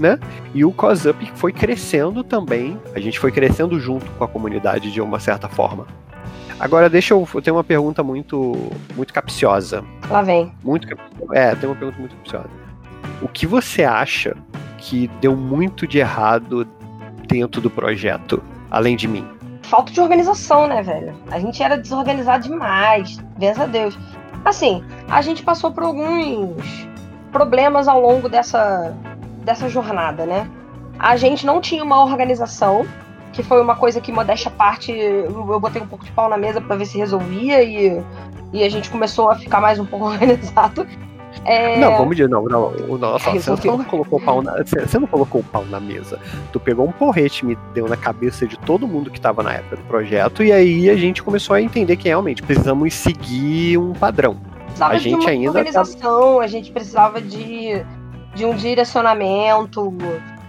né? 0.00 0.20
E 0.54 0.64
o 0.64 0.70
COSUP 0.70 1.32
foi 1.34 1.52
crescendo 1.52 2.22
também, 2.22 2.78
a 2.94 3.00
gente 3.00 3.18
foi 3.18 3.32
crescendo 3.32 3.80
junto 3.80 4.08
com 4.12 4.22
a 4.22 4.28
comunidade 4.28 4.92
de 4.92 5.00
uma 5.00 5.18
certa 5.18 5.48
forma. 5.48 5.84
Agora 6.58 6.88
deixa 6.88 7.14
eu, 7.14 7.28
eu 7.34 7.42
tenho 7.42 7.56
uma 7.56 7.64
pergunta 7.64 8.02
muito 8.02 8.70
muito 8.96 9.12
capciosa. 9.12 9.84
Lá 10.08 10.22
vem. 10.22 10.52
Muito 10.62 10.86
é, 11.32 11.54
tem 11.54 11.68
uma 11.68 11.76
pergunta 11.76 11.98
muito 11.98 12.16
capciosa. 12.16 12.50
O 13.20 13.28
que 13.28 13.46
você 13.46 13.84
acha 13.84 14.36
que 14.78 15.08
deu 15.20 15.36
muito 15.36 15.86
de 15.86 15.98
errado 15.98 16.66
dentro 17.26 17.60
do 17.60 17.70
projeto? 17.70 18.42
além 18.74 18.96
de 18.96 19.06
mim. 19.06 19.24
Falta 19.62 19.92
de 19.92 20.00
organização, 20.00 20.66
né, 20.66 20.82
velho? 20.82 21.14
A 21.30 21.38
gente 21.38 21.62
era 21.62 21.78
desorganizado 21.78 22.42
demais, 22.42 23.18
graças 23.38 23.62
a 23.62 23.66
Deus. 23.66 23.98
Assim, 24.44 24.84
a 25.08 25.22
gente 25.22 25.42
passou 25.42 25.70
por 25.72 25.84
alguns 25.84 26.88
problemas 27.30 27.86
ao 27.86 28.00
longo 28.00 28.28
dessa, 28.28 28.94
dessa 29.44 29.68
jornada, 29.68 30.26
né? 30.26 30.50
A 30.98 31.16
gente 31.16 31.46
não 31.46 31.60
tinha 31.60 31.82
uma 31.82 32.04
organização, 32.04 32.84
que 33.34 33.42
foi 33.42 33.60
uma 33.60 33.74
coisa 33.74 34.00
que, 34.00 34.12
modéstia 34.12 34.48
à 34.48 34.52
parte, 34.52 34.92
eu 34.92 35.60
botei 35.60 35.82
um 35.82 35.86
pouco 35.86 36.04
de 36.04 36.12
pau 36.12 36.28
na 36.28 36.38
mesa 36.38 36.60
para 36.60 36.76
ver 36.76 36.86
se 36.86 36.96
resolvia 36.96 37.62
e, 37.62 38.02
e 38.52 38.62
a 38.62 38.68
gente 38.68 38.88
começou 38.88 39.28
a 39.28 39.34
ficar 39.34 39.60
mais 39.60 39.78
um 39.78 39.84
pouco 39.84 40.06
organizado. 40.08 40.86
É... 41.44 41.78
Não, 41.78 41.98
vamos 41.98 42.16
dizer, 42.16 42.28
não, 42.28 42.44
não. 42.44 42.70
Nossa, 42.96 43.30
você 43.32 43.66
não 43.66 43.84
colocou 43.84 44.20
pau 44.20 44.40
na. 44.40 44.54
Você 44.62 44.98
não 44.98 45.06
colocou 45.06 45.40
o 45.40 45.44
pau 45.44 45.64
na 45.66 45.80
mesa. 45.80 46.18
Tu 46.52 46.60
pegou 46.60 46.86
um 46.86 46.92
porrete, 46.92 47.44
me 47.44 47.58
deu 47.74 47.88
na 47.88 47.96
cabeça 47.96 48.46
de 48.46 48.56
todo 48.56 48.86
mundo 48.86 49.10
que 49.10 49.18
estava 49.18 49.42
na 49.42 49.54
época 49.54 49.76
do 49.76 49.82
projeto, 49.82 50.44
e 50.44 50.52
aí 50.52 50.88
a 50.88 50.96
gente 50.96 51.22
começou 51.22 51.54
a 51.54 51.60
entender 51.60 51.96
que 51.96 52.08
realmente 52.08 52.42
precisamos 52.42 52.94
seguir 52.94 53.76
um 53.78 53.92
padrão. 53.92 54.36
Precisava 54.66 54.94
a 54.94 54.98
gente 54.98 55.18
de 55.18 55.24
uma 55.26 55.30
ainda. 55.30 55.48
Organização, 55.48 56.40
a 56.40 56.46
gente 56.46 56.70
precisava 56.70 57.20
de, 57.20 57.84
de 58.34 58.44
um 58.44 58.54
direcionamento. 58.54 59.92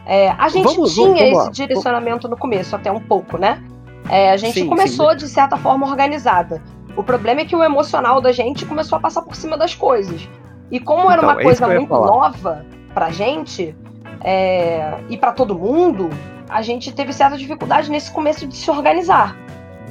É, 0.06 0.30
a 0.30 0.47
gente 0.49 0.64
vamos, 0.64 0.93
tinha 0.93 1.08
vamos, 1.08 1.20
vamos 1.20 1.43
esse 1.43 1.51
direcionamento 1.51 2.28
no 2.28 2.38
começo, 2.38 2.76
até 2.76 2.91
um 2.91 2.99
pouco, 2.99 3.38
né? 3.38 3.64
É, 4.10 4.32
a 4.32 4.38
gente 4.38 4.60
sim, 4.60 4.68
começou 4.68 5.12
sim. 5.12 5.18
de 5.18 5.28
certa 5.28 5.58
forma 5.58 5.88
organizada. 5.88 6.62
O 6.95 7.03
problema 7.03 7.41
é 7.41 7.45
que 7.45 7.56
o 7.56 7.64
emocional 7.64 8.22
da 8.22 8.32
gente 8.32 8.66
começou 8.66 8.97
a 8.97 9.01
passar 9.01 9.22
por 9.24 9.36
cima 9.36 9.58
das 9.58 9.74
coisas. 9.74 10.30
E 10.72 10.80
como 10.80 11.12
era 11.12 11.22
então, 11.22 11.30
uma 11.30 11.41
é 11.41 11.43
coisa 11.43 11.68
muito 11.68 11.89
nova 11.89 12.66
pra 12.93 13.10
gente 13.10 13.76
é, 14.22 14.93
e 15.10 15.18
para 15.18 15.32
todo 15.32 15.56
mundo, 15.56 16.10
a 16.49 16.62
gente 16.62 16.93
teve 16.93 17.12
certa 17.12 17.38
dificuldade 17.38 17.89
nesse 17.89 18.12
começo 18.12 18.47
de 18.47 18.56
se 18.56 18.70
organizar. 18.70 19.36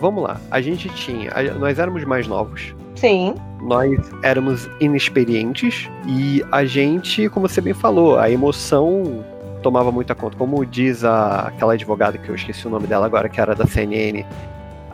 Vamos 0.01 0.25
lá, 0.25 0.41
a 0.51 0.61
gente 0.61 0.89
tinha. 0.91 1.31
Nós 1.59 1.79
éramos 1.79 2.05
mais 2.05 2.27
novos. 2.27 2.75
Sim. 2.95 3.35
Nós 3.62 3.99
éramos 4.23 4.69
inexperientes 4.81 5.89
e 6.07 6.45
a 6.51 6.65
gente, 6.65 7.29
como 7.29 7.49
você 7.49 7.61
bem 7.61 7.75
falou, 7.75 8.19
a 8.19 8.31
emoção 8.31 9.25
tomava 9.65 9.91
muita 9.91 10.15
conta. 10.15 10.37
Como 10.37 10.65
diz 10.65 11.05
a, 11.05 11.49
aquela 11.49 11.73
advogada 11.73 12.19
que 12.19 12.29
eu 12.29 12.35
esqueci 12.35 12.67
o 12.67 12.71
nome 12.71 12.87
dela 12.87 13.07
agora, 13.07 13.31
que 13.31 13.41
era 13.41 13.55
da 13.55 13.67
CNN, 13.67 14.25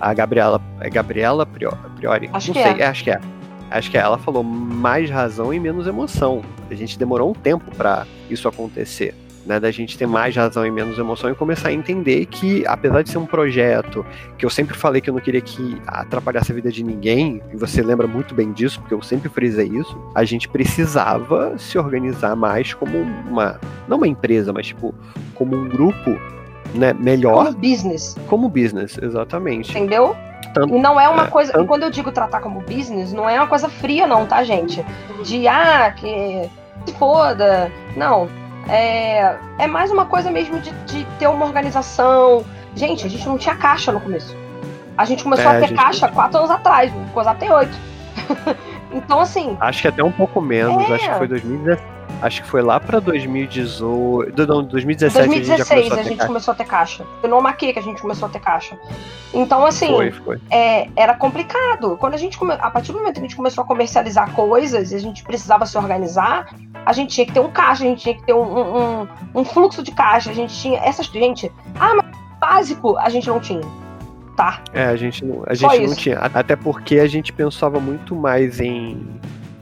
a 0.01 0.15
Gabriela. 0.15 0.63
É 0.81 0.89
Gabriela 0.89 1.45
Priori? 1.45 2.31
Acho 2.33 2.49
Não 2.49 2.55
que 2.55 2.63
sei, 2.63 2.81
é. 2.81 2.87
acho 2.87 3.05
que 3.05 3.11
é 3.11 3.21
acho 3.71 3.91
que 3.91 3.97
ela 3.97 4.19
falou 4.19 4.43
mais 4.43 5.11
razão 5.11 5.53
e 5.53 5.61
menos 5.61 5.87
emoção. 5.87 6.43
A 6.71 6.75
gente 6.75 6.99
demorou 6.99 7.31
um 7.31 7.35
tempo 7.35 7.75
para 7.77 8.07
isso 8.29 8.49
acontecer. 8.49 9.15
Né, 9.47 9.59
da 9.59 9.71
gente 9.71 9.97
ter 9.97 10.07
mais 10.07 10.37
razão 10.37 10.67
e 10.67 10.71
menos 10.71 10.99
emoção 10.99 11.31
e 11.31 11.35
começar 11.35 11.71
a 11.71 11.73
entender 11.73 12.27
que, 12.27 12.63
apesar 12.67 13.01
de 13.01 13.09
ser 13.09 13.17
um 13.17 13.25
projeto 13.25 14.05
que 14.37 14.45
eu 14.45 14.51
sempre 14.51 14.77
falei 14.77 15.01
que 15.01 15.09
eu 15.09 15.15
não 15.15 15.21
queria 15.21 15.41
que 15.41 15.81
atrapalhasse 15.87 16.53
a 16.53 16.55
vida 16.55 16.71
de 16.71 16.85
ninguém, 16.85 17.41
e 17.51 17.57
você 17.57 17.81
lembra 17.81 18.07
muito 18.07 18.35
bem 18.35 18.53
disso, 18.53 18.79
porque 18.81 18.93
eu 18.93 19.01
sempre 19.01 19.31
frisei 19.31 19.67
isso, 19.69 19.99
a 20.15 20.25
gente 20.25 20.47
precisava 20.47 21.57
se 21.57 21.79
organizar 21.79 22.37
mais 22.37 22.75
como 22.75 22.99
uma, 22.99 23.59
não 23.89 23.97
uma 23.97 24.07
empresa, 24.07 24.53
mas 24.53 24.67
tipo, 24.67 24.95
como 25.35 25.57
um 25.57 25.71
grupo 25.71 26.21
né, 26.75 26.93
melhor. 26.93 27.47
Como 27.47 27.59
business. 27.59 28.17
Como 28.29 28.49
business, 28.49 28.99
exatamente. 29.01 29.71
Entendeu? 29.71 30.15
Tanto, 30.55 30.75
e 30.75 30.79
não 30.79 31.01
é 31.01 31.09
uma 31.09 31.25
é, 31.25 31.27
coisa. 31.29 31.53
Tanto... 31.53 31.67
quando 31.67 31.85
eu 31.85 31.91
digo 31.91 32.11
tratar 32.11 32.41
como 32.41 32.61
business, 32.61 33.13
não 33.13 33.29
é 33.29 33.39
uma 33.39 33.47
coisa 33.47 33.69
fria, 33.69 34.07
não, 34.07 34.27
tá, 34.27 34.43
gente? 34.43 34.85
De 35.25 35.47
ah, 35.47 35.93
que 35.97 36.49
se 36.87 36.95
foda. 36.95 37.71
Não. 37.97 38.29
É, 38.69 39.37
é 39.59 39.67
mais 39.67 39.91
uma 39.91 40.07
coisa 40.07 40.31
mesmo 40.31 40.59
de, 40.61 40.71
de 40.87 41.05
ter 41.19 41.27
uma 41.27 41.45
organização. 41.45 42.45
Gente, 42.75 43.07
a 43.07 43.11
gente 43.11 43.27
não 43.27 43.37
tinha 43.39 43.57
caixa 43.57 43.91
no 43.93 44.01
começo. 44.01 44.37
A 44.97 45.05
gente 45.05 45.23
começou 45.23 45.51
é, 45.51 45.57
a 45.57 45.61
ter 45.61 45.69
gente... 45.69 45.79
caixa 45.79 46.09
quatro 46.09 46.39
anos 46.39 46.51
atrás, 46.51 46.93
o 46.93 47.13
COSAP 47.13 47.39
tem 47.39 47.53
oito. 47.53 47.77
então, 48.93 49.21
assim. 49.21 49.57
Acho 49.61 49.83
que 49.83 49.89
até 49.89 50.05
um 50.05 50.13
pouco 50.13 50.41
menos, 50.41 50.89
é... 50.89 50.95
acho 50.95 51.09
que 51.09 51.15
foi 51.17 51.29
2017. 51.29 52.00
Acho 52.23 52.43
que 52.43 52.49
foi 52.49 52.63
lá 52.63 52.79
pra 52.79 53.01
2018. 53.01 54.47
Não, 54.47 54.63
2017 54.63 55.29
2016 55.29 55.81
a 55.81 55.97
gente, 55.97 56.01
a 56.01 56.03
gente 56.03 56.27
começou 56.27 56.53
a 56.53 56.55
ter 56.55 56.65
caixa. 56.65 57.07
Foi 57.21 57.31
no 57.31 57.41
Maquia 57.41 57.73
que 57.73 57.79
a 57.79 57.83
gente 57.83 58.01
começou 58.01 58.29
a 58.29 58.31
ter 58.31 58.41
caixa. 58.41 58.79
Então, 59.33 59.65
assim, 59.65 59.89
foi, 59.89 60.11
foi. 60.11 60.41
É, 60.51 60.89
era 60.97 61.15
complicado. 61.15 61.97
Quando 61.99 62.15
a 62.15 62.17
gente 62.17 62.37
come... 62.37 62.53
A 62.53 62.71
partir 62.71 62.93
do 62.93 62.99
momento 62.99 63.15
que 63.15 63.21
a 63.21 63.23
gente 63.23 63.37
começou 63.37 63.65
a 63.65 63.67
comercializar 63.67 64.33
coisas 64.33 64.93
e 64.93 64.97
a 64.97 64.99
gente 64.99 65.23
precisava 65.23 65.65
se 65.65 65.79
organizar, 65.79 66.55
a 66.85 66.93
gente 66.93 67.15
tinha 67.15 67.27
que 67.27 67.33
ter 67.33 67.41
um 67.41 67.51
caixa, 67.51 67.85
a 67.85 67.87
gente 67.87 68.03
tinha 68.03 68.15
que 68.15 68.25
ter 68.25 68.35
um, 68.35 68.43
um, 68.43 69.09
um 69.35 69.45
fluxo 69.45 69.83
de 69.83 69.93
caixa, 69.93 70.31
a 70.31 70.35
gente 70.35 70.55
tinha. 70.55 70.79
Essas. 70.81 71.07
Gente, 71.07 71.51
ah, 71.79 71.95
mas 71.95 72.07
básico 72.41 72.97
a 72.97 73.09
gente 73.09 73.29
não 73.29 73.41
tinha. 73.41 73.63
Tá? 74.37 74.63
É, 74.73 74.85
a 74.85 74.97
gente 74.97 75.25
não, 75.25 75.43
a 75.47 75.55
gente 75.55 75.87
não 75.87 75.95
tinha. 75.95 76.19
Até 76.19 76.57
porque 76.57 76.99
a 76.99 77.07
gente 77.07 77.33
pensava 77.33 77.79
muito 77.79 78.15
mais 78.15 78.59
em 78.59 79.07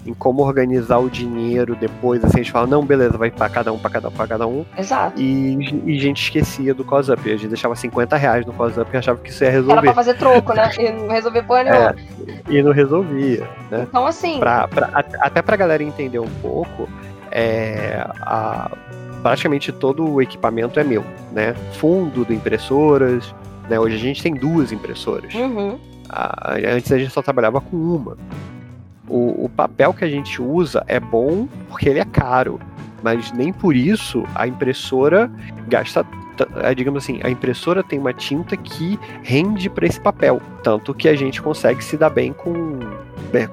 em 0.07 0.15
como 0.15 0.43
organizar 0.43 0.99
o 0.99 1.11
dinheiro 1.11 1.75
depois, 1.75 2.25
assim, 2.25 2.41
a 2.41 2.43
gente 2.43 2.53
fala, 2.53 2.67
não, 2.67 2.85
beleza, 2.85 3.19
vai 3.19 3.31
para 3.31 3.49
cada 3.49 3.73
um, 3.73 3.79
para 3.79 3.91
cada 3.91 4.09
um, 4.09 4.11
para 4.11 4.27
cada 4.27 4.47
um. 4.47 4.65
Exato. 4.77 5.21
E, 5.21 5.83
e 5.87 5.99
gente 5.99 6.23
esquecia 6.23 6.73
do 6.73 6.85
COSUP. 6.85 7.21
A 7.31 7.37
gente 7.37 7.49
deixava 7.49 7.75
50 7.75 8.17
reais 8.17 8.47
no 8.47 8.53
COSUP 8.53 8.91
e 8.93 8.97
achava 8.97 9.19
que 9.19 9.31
isso 9.31 9.45
ia 9.45 9.51
resolver. 9.51 9.73
Era 9.73 9.83
pra 9.83 9.95
fazer 9.95 10.15
troco, 10.15 10.53
né? 10.55 10.71
E 10.79 10.91
não 10.91 11.09
resolver 11.09 11.43
porra 11.43 11.65
nenhuma. 11.65 11.91
É, 11.91 11.95
e 12.49 12.63
não 12.63 12.73
resolvia, 12.73 13.49
né? 13.71 13.87
Então, 13.89 14.07
assim... 14.07 14.39
Pra, 14.39 14.67
pra, 14.69 15.05
até 15.21 15.43
pra 15.43 15.57
galera 15.57 15.83
entender 15.83 16.19
um 16.19 16.31
pouco, 16.41 16.89
é, 17.31 18.07
a, 18.21 18.71
praticamente 19.23 19.73
todo 19.73 20.09
o 20.09 20.23
equipamento 20.23 20.79
é 20.81 20.85
meu, 20.85 21.05
né? 21.33 21.55
Fundo 21.75 22.25
de 22.25 22.35
impressoras, 22.35 23.35
né? 23.69 23.79
Hoje 23.79 23.97
a 23.97 23.99
gente 23.99 24.23
tem 24.23 24.35
duas 24.35 24.73
impressoras. 24.73 25.35
Uhum. 25.35 25.79
A, 26.09 26.55
antes 26.55 26.91
a 26.91 26.99
gente 26.99 27.11
só 27.11 27.23
trabalhava 27.23 27.61
com 27.61 27.77
uma. 27.77 28.17
O, 29.09 29.45
o 29.45 29.49
papel 29.49 29.93
que 29.95 30.05
a 30.05 30.09
gente 30.09 30.41
usa 30.41 30.85
é 30.87 31.01
bom 31.01 31.49
porque 31.69 31.89
ele 31.89 31.99
é 31.99 32.05
caro, 32.05 32.61
mas 33.03 33.33
nem 33.33 33.53
por 33.53 33.75
isso 33.75 34.25
a 34.35 34.47
impressora 34.47 35.31
gasta 35.67 36.05
é, 36.63 36.75
digamos 36.75 37.03
assim, 37.03 37.21
a 37.25 37.31
impressora 37.31 37.83
tem 37.83 37.99
uma 37.99 38.13
tinta 38.13 38.57
que 38.57 38.99
rende 39.23 39.69
para 39.69 39.87
esse 39.87 40.01
papel, 40.01 40.41
tanto 40.63 40.95
que 40.95 41.09
a 41.09 41.17
gente 41.17 41.43
consegue 41.43 41.83
se 41.83 41.97
dar 41.97 42.11
bem 42.11 42.33
com, 42.33 42.79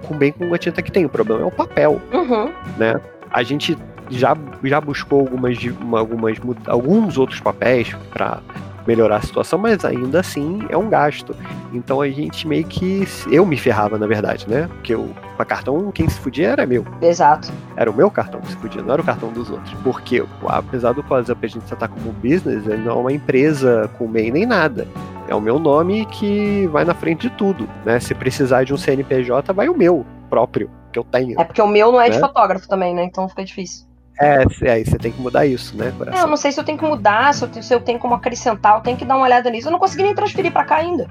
com 0.04 0.16
bem 0.16 0.32
com 0.32 0.54
a 0.54 0.58
tinta 0.58 0.82
que 0.82 0.92
tem. 0.92 1.06
O 1.06 1.10
problema 1.10 1.42
é 1.42 1.46
o 1.46 1.52
papel, 1.52 2.02
uhum. 2.14 2.52
né? 2.78 3.00
A 3.32 3.44
gente 3.44 3.78
já, 4.10 4.38
já 4.64 4.80
buscou 4.80 5.22
algumas, 5.22 5.58
algumas 5.94 6.38
alguns 6.68 7.18
outros 7.18 7.40
papéis 7.40 7.96
para 8.12 8.40
melhorar 8.86 9.18
a 9.18 9.22
situação, 9.22 9.60
mas 9.60 9.84
ainda 9.84 10.20
assim 10.20 10.60
é 10.70 10.78
um 10.78 10.90
gasto. 10.90 11.36
Então 11.74 12.02
a 12.02 12.10
gente 12.10 12.48
meio 12.48 12.66
que. 12.66 13.08
Eu 13.32 13.46
me 13.46 13.58
ferrava, 13.58 13.98
na 13.98 14.08
verdade, 14.08 14.50
né? 14.50 14.68
Porque 14.68 14.96
o 14.96 15.14
cartão, 15.46 15.92
quem 15.92 16.08
se 16.08 16.20
fudia 16.20 16.50
era 16.50 16.66
meu. 16.66 16.86
Exato. 17.02 17.52
Era 17.76 17.92
o 17.92 17.94
meu 17.94 18.10
cartão 18.10 18.40
que 18.42 18.48
se 18.48 18.58
fudia, 18.58 18.82
não 18.82 18.94
era 18.94 19.02
o 19.02 19.06
cartão 19.06 19.32
dos 19.32 19.50
outros. 19.50 19.74
Porque, 19.84 20.24
apesar 20.48 20.94
do 20.94 21.04
WhatsApp 21.08 21.46
a 21.46 21.50
gente 21.50 21.66
tratar 21.66 21.88
como 21.90 22.12
business, 22.14 22.66
ele 22.66 22.84
não 22.84 22.92
é 22.92 22.96
uma 22.96 23.12
empresa 23.12 23.90
com 23.98 24.08
MEI 24.08 24.32
nem 24.32 24.46
nada. 24.46 24.88
É 25.28 25.36
o 25.36 25.42
meu 25.42 25.58
nome 25.58 26.06
que 26.06 26.68
vai 26.68 26.86
na 26.86 26.94
frente 26.94 27.30
de 27.30 27.36
tudo, 27.36 27.68
né? 27.84 28.00
Se 28.00 28.14
precisar 28.14 28.64
de 28.64 28.74
um 28.74 28.78
CNPJ, 28.78 29.52
vai 29.54 29.68
o 29.68 29.76
meu 29.76 30.06
próprio, 30.30 30.70
que 30.92 31.00
eu 31.00 31.04
tenho. 31.04 31.40
É 31.40 31.44
porque 31.44 31.62
o 31.62 31.68
meu 31.68 31.92
não 31.92 32.00
é 32.00 32.10
né? 32.10 32.16
de 32.16 32.20
fotógrafo 32.20 32.68
também, 32.68 32.94
né? 32.94 33.04
Então 33.04 33.28
fica 33.28 33.44
difícil. 33.44 33.86
É, 34.20 34.44
é, 34.62 34.84
você 34.84 34.98
tem 34.98 35.12
que 35.12 35.22
mudar 35.22 35.46
isso, 35.46 35.76
né, 35.76 35.94
coração? 35.98 36.20
É, 36.20 36.24
eu 36.24 36.28
não 36.28 36.38
sei 36.38 36.52
se 36.52 36.60
eu 36.60 36.64
tenho 36.64 36.78
que 36.78 36.86
mudar, 36.86 37.34
se 37.34 37.44
eu, 37.44 37.50
tenho, 37.50 37.64
se 37.64 37.74
eu 37.74 37.82
tenho 37.82 38.00
como 38.00 38.14
acrescentar, 38.16 38.76
eu 38.78 38.82
tenho 38.82 38.98
que 38.98 39.06
dar 39.06 39.16
uma 39.16 39.26
olhada 39.26 39.50
nisso. 39.50 39.68
Eu 39.68 39.72
não 39.72 39.80
consegui 39.80 40.04
nem 40.04 40.16
transferir 40.16 40.52
para 40.52 40.64
cá 40.64 40.78
ainda. 40.78 41.08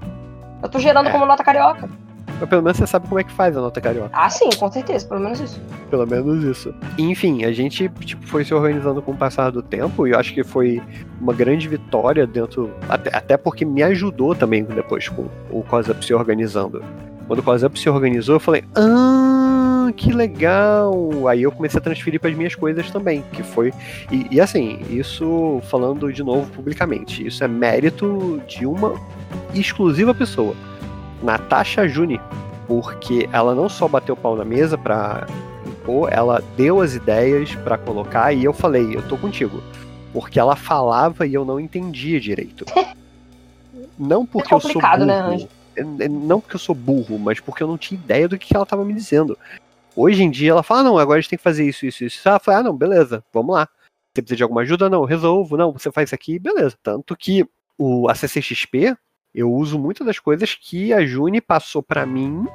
Eu 0.62 0.68
tô 0.68 0.78
gerando 0.78 1.08
É. 1.08 1.12
como 1.12 1.26
nota 1.26 1.44
carioca. 1.44 1.88
Mas 2.40 2.48
pelo 2.48 2.62
menos 2.62 2.78
você 2.78 2.86
sabe 2.86 3.06
como 3.06 3.20
é 3.20 3.24
que 3.24 3.30
faz 3.30 3.56
a 3.56 3.60
nota 3.60 3.80
carioca. 3.80 4.10
Ah, 4.12 4.28
sim, 4.28 4.48
com 4.58 4.70
certeza, 4.72 5.06
pelo 5.06 5.20
menos 5.20 5.38
isso. 5.38 5.60
Pelo 5.88 6.06
menos 6.06 6.42
isso. 6.42 6.74
Enfim, 6.98 7.44
a 7.44 7.52
gente 7.52 7.88
tipo, 8.00 8.26
foi 8.26 8.44
se 8.44 8.52
organizando 8.52 9.00
com 9.00 9.12
o 9.12 9.16
passar 9.16 9.50
do 9.50 9.62
tempo 9.62 10.06
e 10.06 10.10
eu 10.10 10.18
acho 10.18 10.34
que 10.34 10.42
foi 10.42 10.82
uma 11.20 11.32
grande 11.32 11.68
vitória 11.68 12.26
dentro. 12.26 12.70
Até, 12.88 13.14
até 13.16 13.36
porque 13.36 13.64
me 13.64 13.82
ajudou 13.84 14.34
também 14.34 14.64
depois 14.64 15.08
com 15.08 15.26
o 15.50 15.62
COSUP 15.62 16.04
se 16.04 16.12
organizando. 16.14 16.82
Quando 17.28 17.38
o 17.38 17.42
COSUP 17.42 17.78
se 17.78 17.88
organizou, 17.88 18.36
eu 18.36 18.40
falei, 18.40 18.64
ah, 18.74 19.73
que 19.92 20.12
legal! 20.12 21.28
Aí 21.28 21.42
eu 21.42 21.52
comecei 21.52 21.78
a 21.78 21.82
transferir 21.82 22.20
para 22.20 22.30
as 22.30 22.36
minhas 22.36 22.54
coisas 22.54 22.90
também, 22.90 23.22
que 23.32 23.42
foi. 23.42 23.72
E, 24.10 24.26
e 24.30 24.40
assim, 24.40 24.80
isso 24.90 25.60
falando 25.70 26.12
de 26.12 26.22
novo 26.22 26.50
publicamente, 26.52 27.26
isso 27.26 27.42
é 27.44 27.48
mérito 27.48 28.40
de 28.46 28.66
uma 28.66 28.94
exclusiva 29.54 30.14
pessoa. 30.14 30.54
Natasha 31.22 31.86
Juni, 31.88 32.20
porque 32.66 33.28
ela 33.32 33.54
não 33.54 33.68
só 33.68 33.88
bateu 33.88 34.14
o 34.14 34.18
pau 34.18 34.36
na 34.36 34.44
mesa 34.44 34.76
pra 34.76 35.26
impor, 35.66 36.08
ela 36.12 36.42
deu 36.56 36.80
as 36.80 36.94
ideias 36.94 37.54
pra 37.56 37.78
colocar 37.78 38.32
e 38.32 38.44
eu 38.44 38.52
falei, 38.52 38.94
eu 38.96 39.02
tô 39.08 39.16
contigo. 39.16 39.62
Porque 40.12 40.38
ela 40.38 40.54
falava 40.54 41.26
e 41.26 41.34
eu 41.34 41.44
não 41.44 41.58
entendia 41.58 42.20
direito. 42.20 42.64
Não 43.96 44.26
porque 44.26 44.52
eu 44.52 44.58
sou 44.60 44.72
complicado, 44.72 45.06
burro. 45.06 45.30
né? 45.30 45.48
É- 45.76 46.04
é- 46.04 46.08
Não 46.08 46.40
porque 46.40 46.56
eu 46.56 46.60
sou 46.60 46.74
burro, 46.74 47.16
mas 47.16 47.38
porque 47.38 47.62
eu 47.62 47.68
não 47.68 47.78
tinha 47.78 47.96
ideia 47.98 48.28
do 48.28 48.36
que 48.36 48.48
que 48.48 48.56
ela 48.56 48.66
tava 48.66 48.84
me 48.84 48.92
dizendo. 48.92 49.38
Hoje 49.96 50.22
em 50.22 50.30
dia 50.30 50.50
ela 50.50 50.62
fala, 50.62 50.80
"Ah, 50.80 50.84
não, 50.84 50.98
agora 50.98 51.18
a 51.18 51.20
gente 51.20 51.30
tem 51.30 51.36
que 51.36 51.42
fazer 51.42 51.64
isso, 51.66 51.86
isso, 51.86 52.04
isso. 52.04 52.28
Ela 52.28 52.38
fala, 52.38 52.58
ah, 52.58 52.62
não, 52.62 52.76
beleza, 52.76 53.24
vamos 53.32 53.54
lá. 53.54 53.68
Você 54.14 54.22
precisa 54.22 54.36
de 54.36 54.42
alguma 54.42 54.62
ajuda? 54.62 54.88
Não, 54.88 55.04
resolvo. 55.04 55.56
Não, 55.56 55.72
você 55.72 55.90
faz 55.90 56.08
isso 56.08 56.14
aqui, 56.14 56.38
beleza. 56.38 56.76
Tanto 56.82 57.16
que 57.16 57.44
o 57.76 58.08
a 58.08 58.14
CCXP, 58.14 58.96
eu 59.34 59.52
uso 59.52 59.78
muitas 59.78 60.06
das 60.06 60.18
coisas 60.20 60.54
que 60.54 60.92
a 60.92 61.04
Juni 61.04 61.40
passou 61.40 61.82
pra 61.82 62.06
mim, 62.06 62.46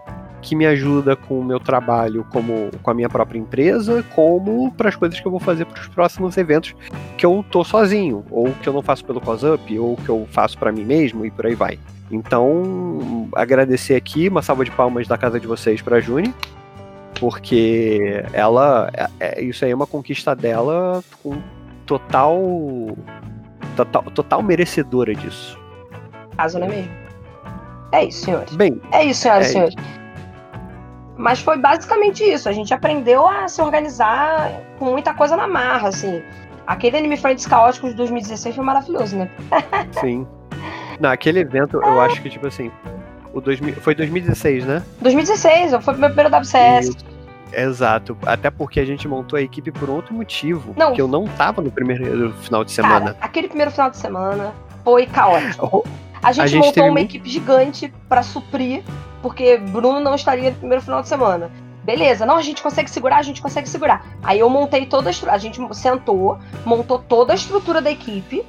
que 0.42 0.56
me 0.56 0.66
ajuda 0.66 1.18
com 1.18 1.38
o 1.38 1.44
meu 1.44 1.60
trabalho 1.60 2.26
como 2.32 2.72
com 2.82 2.92
a 2.92 2.94
minha 2.94 3.10
própria 3.10 3.38
empresa, 3.38 4.04
como 4.16 4.72
para 4.72 4.88
as 4.88 4.96
coisas 4.96 5.20
que 5.20 5.26
eu 5.26 5.32
vou 5.32 5.40
fazer 5.42 5.66
para 5.66 5.82
os 5.82 5.90
próximos 5.90 6.38
eventos 6.38 6.74
que 7.18 7.26
eu 7.26 7.44
tô 7.52 7.66
sozinho, 7.66 8.24
ou 8.32 8.50
que 8.54 8.70
eu 8.70 8.74
não 8.74 8.82
faço 8.82 9.04
pelo 9.04 9.20
COSUP, 9.20 9.78
ou 9.78 9.98
que 9.98 10.08
eu 10.08 10.26
faço 10.32 10.58
pra 10.58 10.72
mim 10.72 10.86
mesmo 10.86 11.26
e 11.26 11.32
por 11.32 11.46
aí 11.46 11.56
vai. 11.56 11.78
Então, 12.10 13.30
agradecer 13.36 13.96
aqui, 13.96 14.30
uma 14.30 14.42
salva 14.42 14.64
de 14.64 14.72
palmas 14.72 15.08
da 15.08 15.18
casa 15.18 15.40
de 15.40 15.46
vocês 15.46 15.82
pra 15.82 16.00
Juni, 16.00 16.34
porque 17.20 18.24
ela, 18.34 18.90
é- 18.94 19.10
é- 19.20 19.42
isso 19.42 19.66
aí 19.66 19.72
é 19.72 19.76
uma 19.76 19.88
conquista 19.88 20.36
dela 20.36 21.04
com 21.24 21.42
total, 21.86 22.40
total, 23.76 24.04
total 24.04 24.44
merecedora 24.44 25.14
disso. 25.16 25.60
Caso, 26.38 26.60
não 26.60 26.68
é 26.68 26.70
mesmo? 26.70 26.92
É 27.92 28.06
isso, 28.06 28.26
senhores. 28.26 28.56
Bem, 28.56 28.80
É 28.92 29.04
isso, 29.04 29.22
senhoras 29.22 29.48
É 29.48 29.50
e 29.50 29.54
senhores. 29.54 29.76
Mas 31.18 31.42
foi 31.42 31.58
basicamente 31.58 32.24
isso. 32.24 32.48
A 32.48 32.52
gente 32.54 32.74
aprendeu 32.74 33.28
a 33.28 33.48
se 33.48 33.62
organizar 33.62 34.52
com 34.78 34.86
muita 34.86 35.14
coisa 35.14 35.36
na 35.36 35.48
marra, 35.48 35.90
assim. 35.90 36.22
Aquele 36.66 36.98
Anime 36.98 37.18
Friends 37.18 37.46
Caóticos 37.46 37.90
de 37.90 37.96
2016 37.98 38.56
foi 38.56 38.64
maravilhoso, 38.64 39.18
né? 39.18 39.30
sim. 40.00 40.26
Naquele 41.00 41.40
evento, 41.40 41.82
eu 41.82 42.00
acho 42.02 42.22
que, 42.22 42.30
tipo 42.30 42.46
assim, 42.48 42.72
o 43.34 43.42
2000, 43.42 43.76
foi 43.76 43.94
2016, 43.96 44.66
né? 44.66 44.84
2016, 45.02 45.84
foi 45.84 45.94
o 45.94 45.98
meu 45.98 46.10
primeiro 46.10 46.30
WCS. 46.36 46.96
Exato. 47.52 48.16
Até 48.26 48.50
porque 48.52 48.80
a 48.80 48.86
gente 48.86 49.08
montou 49.08 49.38
a 49.38 49.42
equipe 49.42 49.72
por 49.72 49.90
outro 49.90 50.14
motivo. 50.14 50.74
Não. 50.78 50.94
Que 50.94 51.02
eu 51.02 51.08
não 51.08 51.26
tava 51.26 51.62
no 51.62 51.72
primeiro 51.72 52.32
final 52.42 52.64
de 52.64 52.72
semana. 52.72 53.14
Cara, 53.14 53.18
aquele 53.22 53.48
primeiro 53.48 53.72
final 53.72 53.90
de 53.90 53.98
semana 53.98 54.54
foi 54.84 55.06
caótico. 55.08 55.84
A 56.22 56.32
gente, 56.32 56.44
A 56.44 56.48
gente 56.48 56.66
montou 56.68 56.84
uma 56.84 56.92
muito- 56.92 57.10
equipe 57.12 57.30
gigante 57.30 57.94
pra 58.08 58.22
suprir, 58.22 58.84
porque 59.22 59.58
Bruno 59.58 60.00
não 60.00 60.16
estaria 60.16 60.50
no 60.52 60.58
primeiro 60.58 60.84
final 60.84 61.02
de 61.02 61.08
semana. 61.08 61.50
Beleza, 61.84 62.26
não, 62.26 62.36
a 62.36 62.42
gente 62.42 62.62
consegue 62.62 62.90
segurar, 62.90 63.18
a 63.18 63.22
gente 63.24 63.42
consegue 63.42 63.68
segurar. 63.68 64.06
Aí 64.22 64.40
eu 64.40 64.50
montei 64.50 64.86
toda 64.86 65.10
a 65.10 65.12
estrutura, 65.12 65.36
a 65.36 65.40
gente 65.40 65.60
sentou, 65.76 66.38
montou 66.66 67.00
toda 67.00 67.32
a 67.32 67.36
estrutura 67.36 67.82
da 67.82 67.90
equipe. 67.90 68.44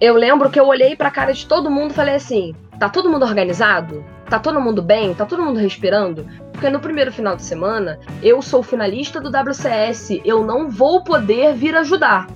Eu 0.00 0.14
lembro 0.14 0.50
que 0.50 0.60
eu 0.60 0.66
olhei 0.66 0.94
pra 0.94 1.10
cara 1.10 1.32
de 1.32 1.46
todo 1.46 1.70
mundo 1.70 1.90
e 1.90 1.94
falei 1.94 2.14
assim: 2.14 2.54
tá 2.80 2.88
todo 2.88 3.08
mundo 3.08 3.24
organizado? 3.24 4.04
Tá 4.28 4.38
todo 4.40 4.60
mundo 4.60 4.82
bem? 4.82 5.14
Tá 5.14 5.24
todo 5.24 5.42
mundo 5.44 5.58
respirando? 5.60 6.26
Porque 6.52 6.68
no 6.68 6.80
primeiro 6.80 7.12
final 7.12 7.36
de 7.36 7.42
semana, 7.42 8.00
eu 8.22 8.42
sou 8.42 8.62
finalista 8.62 9.20
do 9.20 9.28
WCS, 9.30 10.20
eu 10.24 10.44
não 10.44 10.68
vou 10.68 11.04
poder 11.04 11.54
vir 11.54 11.76
ajudar. 11.76 12.26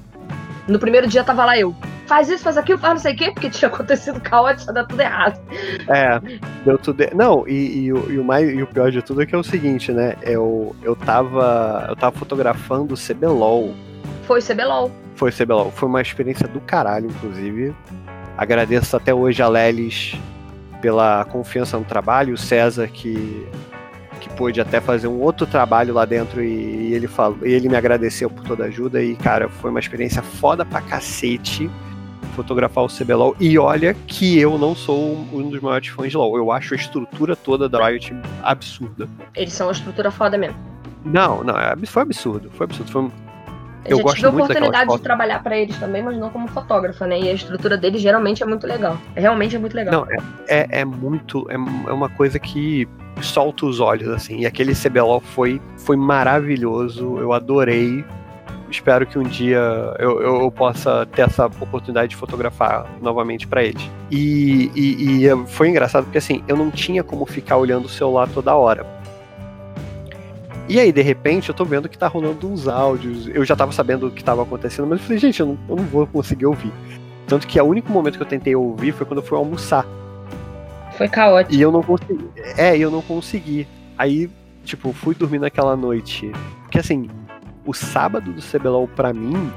No 0.69 0.79
primeiro 0.79 1.07
dia 1.09 1.25
tava 1.25 1.45
lá 1.45 1.59
eu. 1.59 1.75
Faz 2.07 2.29
isso, 2.29 2.45
faz 2.45 2.59
aquilo, 2.59 2.79
faz 2.79 2.95
não 2.95 3.01
sei 3.01 3.15
o 3.15 3.17
quê, 3.17 3.31
porque 3.31 3.49
tinha 3.51 3.69
acontecido 3.69 4.21
caótico, 4.21 4.73
dar 4.73 4.85
tudo 4.85 5.01
errado. 5.01 5.41
É, 5.89 6.21
deu 6.65 6.77
tudo. 6.79 7.03
e- 7.03 7.15
Não, 7.15 7.47
e, 7.49 7.85
e 7.85 7.93
o- 7.93 8.13
e 8.13 8.19
o 8.19 8.25
mais, 8.25 8.49
e 8.49 8.63
o 8.63 8.67
pior 8.67 8.91
de 8.91 9.01
tudo 9.03 9.23
é 9.23 9.27
que 9.27 9.35
é 9.35 9.39
o 9.39 9.43
seguinte, 9.43 9.91
né? 9.93 10.15
Eu, 10.23 10.77
eu 10.83 10.95
tava. 10.95 11.87
Eu 11.89 11.97
tava 11.97 12.17
fotografando 12.17 12.93
o 12.95 12.97
CBLOL. 12.97 13.75
Foi 14.27 14.41
o 14.41 14.43
CBLOL. 14.43 14.91
Foi 15.17 15.31
o 15.31 15.33
CBLOL. 15.33 15.71
Foi 15.71 15.89
uma 15.89 16.03
experiência 16.03 16.47
do 16.49 16.61
caralho, 16.61 17.07
inclusive. 17.07 17.75
Agradeço 18.37 18.97
até 18.97 19.15
hoje 19.15 19.41
a 19.43 19.49
Lelis 19.49 20.15
pela 20.85 21.25
confiança 21.25 21.79
no 21.79 21.85
trabalho, 21.87 22.35
o 22.35 22.37
César 22.37 22.87
que, 22.89 23.49
que 24.21 24.29
pôde 24.35 24.61
até 24.61 24.83
fazer 24.83 25.09
um 25.09 25.19
outro 25.19 25.47
trabalho 25.47 25.95
lá 25.95 26.05
dentro 26.05 26.45
e, 26.45 26.91
e 26.91 26.93
ele 26.93 27.09
falou, 27.09 27.39
e 27.43 27.55
ele 27.55 27.71
me 27.71 27.75
agradeceu 27.75 28.29
por 28.29 28.45
toda 28.45 28.65
a 28.65 28.67
ajuda 28.67 29.03
e 29.03 29.17
cara, 29.17 29.49
foi 29.49 29.71
uma 29.71 29.81
experiência 29.81 30.21
foda 30.21 30.63
pra 30.63 30.83
cacete 30.83 31.71
fotografar 32.37 32.85
o 32.85 32.89
CBLOL 32.89 33.35
e 33.41 33.59
olha 33.59 33.95
que 34.07 34.39
eu 34.39 34.59
não 34.59 34.75
sou 34.75 35.27
um 35.33 35.49
dos 35.49 35.63
maiores 35.63 35.89
fãs 35.89 36.11
de 36.11 36.19
LoL, 36.19 36.37
eu 36.37 36.53
acho 36.53 36.75
a 36.75 36.77
estrutura 36.77 37.35
toda 37.35 37.67
da 37.67 37.89
Riot 37.89 38.15
absurda. 38.43 39.09
Eles 39.35 39.55
são 39.55 39.69
uma 39.69 39.73
estrutura 39.73 40.11
foda 40.11 40.37
mesmo. 40.37 40.59
Não, 41.03 41.43
não, 41.43 41.57
é 41.57 41.75
foi 41.87 42.03
absurdo, 42.03 42.51
foi 42.51 42.65
absurdo, 42.65 42.93
foi 42.93 43.11
Eu 43.87 43.99
já 43.99 44.15
tive 44.15 44.27
a 44.27 44.31
oportunidade 44.31 44.91
de 44.93 45.01
trabalhar 45.01 45.43
pra 45.43 45.57
eles 45.57 45.77
também, 45.79 46.03
mas 46.03 46.17
não 46.17 46.31
como 46.31 46.49
fotógrafa, 46.49 47.07
né? 47.07 47.21
E 47.21 47.29
a 47.29 47.33
estrutura 47.33 47.77
deles 47.77 48.01
geralmente 48.01 48.43
é 48.43 48.47
muito 48.47 48.67
legal. 48.67 48.99
Realmente 49.15 49.57
é 49.57 49.59
muito 49.59 49.75
legal. 49.75 49.93
Não, 49.93 50.13
é, 50.13 50.19
é, 50.49 50.81
é 50.81 50.85
muito. 50.85 51.47
É, 51.51 51.55
é 51.55 51.93
uma 51.93 52.09
coisa 52.09 52.39
que 52.39 52.89
solta 53.21 53.67
os 53.67 53.81
olhos, 53.81 54.09
assim. 54.09 54.41
E 54.41 54.47
aquele 54.47 54.75
CBLOL 54.75 55.21
foi, 55.21 55.61
foi 55.79 55.97
maravilhoso. 55.97 57.19
Eu 57.19 57.33
adorei. 57.33 58.05
Espero 58.71 59.07
que 59.07 59.19
um 59.19 59.23
dia 59.23 59.61
eu, 59.99 60.21
eu, 60.21 60.43
eu 60.43 60.51
possa 60.51 61.07
ter 61.07 61.23
essa 61.23 61.47
oportunidade 61.47 62.09
de 62.09 62.17
fotografar 62.17 62.87
novamente 63.01 63.47
pra 63.47 63.63
eles. 63.63 63.89
E, 64.11 64.71
e, 64.75 65.27
e 65.27 65.47
foi 65.47 65.69
engraçado 65.69 66.05
porque 66.05 66.19
assim, 66.19 66.43
eu 66.49 66.57
não 66.57 66.71
tinha 66.71 67.05
como 67.05 67.25
ficar 67.25 67.57
olhando 67.57 67.85
o 67.85 67.89
celular 67.89 68.29
toda 68.29 68.55
hora. 68.57 68.85
E 70.69 70.81
aí, 70.81 70.91
de 70.91 71.03
repente, 71.03 71.49
eu 71.49 71.55
tô 71.55 71.65
vendo 71.65 71.89
que 71.89 71.99
tá 71.99 72.07
rolando 72.07 72.49
uns 72.49 72.67
áudios. 72.67 73.29
Eu 73.29 73.45
já 73.45 73.55
tava 73.55 73.73
sabendo 73.73 74.07
o 74.07 74.11
que 74.11 74.25
tava 74.25 74.43
acontecendo, 74.43 74.87
mas 74.87 74.99
eu 74.99 75.05
falei, 75.05 75.19
gente, 75.19 75.41
eu 75.41 75.47
não, 75.47 75.59
eu 75.69 75.77
não 75.77 75.85
vou 75.85 76.07
conseguir 76.07 76.47
ouvir. 76.47 76.73
Tanto 77.27 77.47
que 77.47 77.61
o 77.61 77.65
único 77.65 77.93
momento 77.93 78.17
que 78.17 78.23
eu 78.23 78.27
tentei 78.27 78.55
ouvir 78.55 78.93
foi 78.93 79.07
quando 79.07 79.21
eu 79.21 79.27
fui 79.27 79.37
almoçar. 79.37 79.87
Foi 80.97 81.09
caótico. 81.09 81.55
E 81.55 81.61
eu 81.61 81.71
não 81.71 81.83
consegui. 81.83 82.31
É, 82.57 82.77
eu 82.79 82.91
não 82.91 83.03
consegui. 83.03 83.67
Aí, 83.99 84.31
tipo, 84.65 84.93
fui 84.93 85.15
dormir 85.15 85.39
naquela 85.39 85.77
noite. 85.77 86.31
Porque 86.63 86.79
assim, 86.79 87.09
o 87.67 87.75
sábado 87.75 88.33
do 88.33 88.41
CBLOL 88.41 88.89
pra 88.89 89.13
mim 89.13 89.51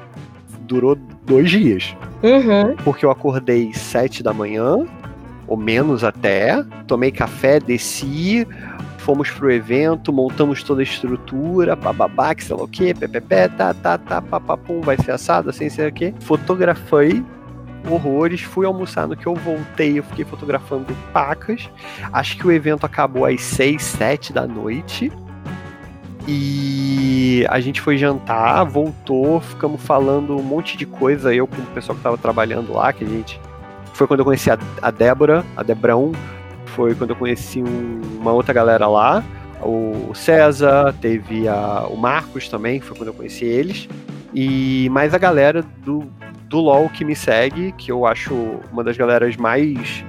durou 0.62 0.96
dois 1.26 1.50
dias. 1.50 1.96
Uhum. 2.24 2.76
Porque 2.84 3.06
eu 3.06 3.12
acordei 3.12 3.74
sete 3.74 4.24
da 4.24 4.34
manhã, 4.34 4.86
ou 5.48 5.58
menos 5.58 6.04
até, 6.04 6.64
tomei 6.86 7.12
café, 7.12 7.60
desci, 7.60 8.48
fomos 9.08 9.32
pro 9.32 9.50
evento, 9.50 10.12
montamos 10.12 10.62
toda 10.62 10.82
a 10.82 10.84
estrutura, 10.84 11.78
bababá, 11.78 12.36
que 12.36 12.44
sei 12.44 12.58
lá 12.58 12.64
o 12.64 12.68
que, 12.68 12.94
ppp, 12.94 13.48
tá, 13.56 13.74
tá, 13.74 13.98
tá, 13.98 14.22
papapum, 14.22 14.82
vai 14.82 14.98
ser 14.98 15.12
assado, 15.12 15.50
assim, 15.50 15.70
sei 15.70 15.86
lá 15.86 15.90
o 15.90 15.94
que. 15.94 16.14
Fotografei 16.20 17.24
horrores, 17.90 18.42
fui 18.42 18.66
almoçar 18.66 19.08
no 19.08 19.16
que 19.16 19.26
eu 19.26 19.34
voltei, 19.34 19.98
eu 19.98 20.04
fiquei 20.04 20.26
fotografando 20.26 20.94
pacas. 21.14 21.70
Acho 22.12 22.38
que 22.38 22.46
o 22.46 22.52
evento 22.52 22.86
acabou 22.86 23.24
às 23.24 23.40
seis, 23.40 23.82
sete 23.82 24.34
da 24.34 24.46
noite. 24.46 25.10
E 26.28 27.46
a 27.48 27.62
gente 27.62 27.80
foi 27.80 27.98
jantar, 27.98 28.66
voltou, 28.66 29.40
ficamos 29.40 29.82
falando 29.82 30.36
um 30.36 30.44
monte 30.44 30.76
de 30.76 30.86
coisa, 30.86 31.34
eu 31.34 31.48
com 31.48 31.62
o 31.62 31.66
pessoal 31.68 31.96
que 31.96 32.04
tava 32.04 32.18
trabalhando 32.18 32.74
lá, 32.74 32.92
que 32.92 33.06
a 33.06 33.08
gente. 33.08 33.40
Foi 33.94 34.06
quando 34.06 34.20
eu 34.20 34.26
conheci 34.26 34.52
a, 34.52 34.58
a 34.82 34.92
Débora, 34.92 35.46
a 35.56 35.64
Debrão, 35.64 36.12
foi 36.78 36.94
quando 36.94 37.10
eu 37.10 37.16
conheci 37.16 37.62
um- 37.64 38.02
uma 38.22 38.32
outra 38.32 38.54
galera 38.54 38.86
lá, 38.88 39.24
o 39.64 40.14
César, 40.14 40.94
teve 41.02 41.48
a- 41.48 41.88
o 41.90 41.98
Marcos 41.98 42.48
também, 42.48 42.80
foi 42.80 42.96
quando 42.96 43.08
eu 43.08 43.14
conheci 43.16 43.46
eles, 43.46 43.90
e 44.32 44.88
mais 44.92 45.12
a 45.16 45.18
galera 45.18 45.64
do, 45.84 46.04
do 46.48 46.60
LoL 46.60 46.88
que 46.90 47.04
me 47.04 47.16
segue, 47.16 47.72
que 47.72 47.92
eu 47.92 48.06
acho 48.06 48.34
uma 48.72 48.84
das 48.84 48.96
galeras 48.96 49.36
mais 49.36 50.06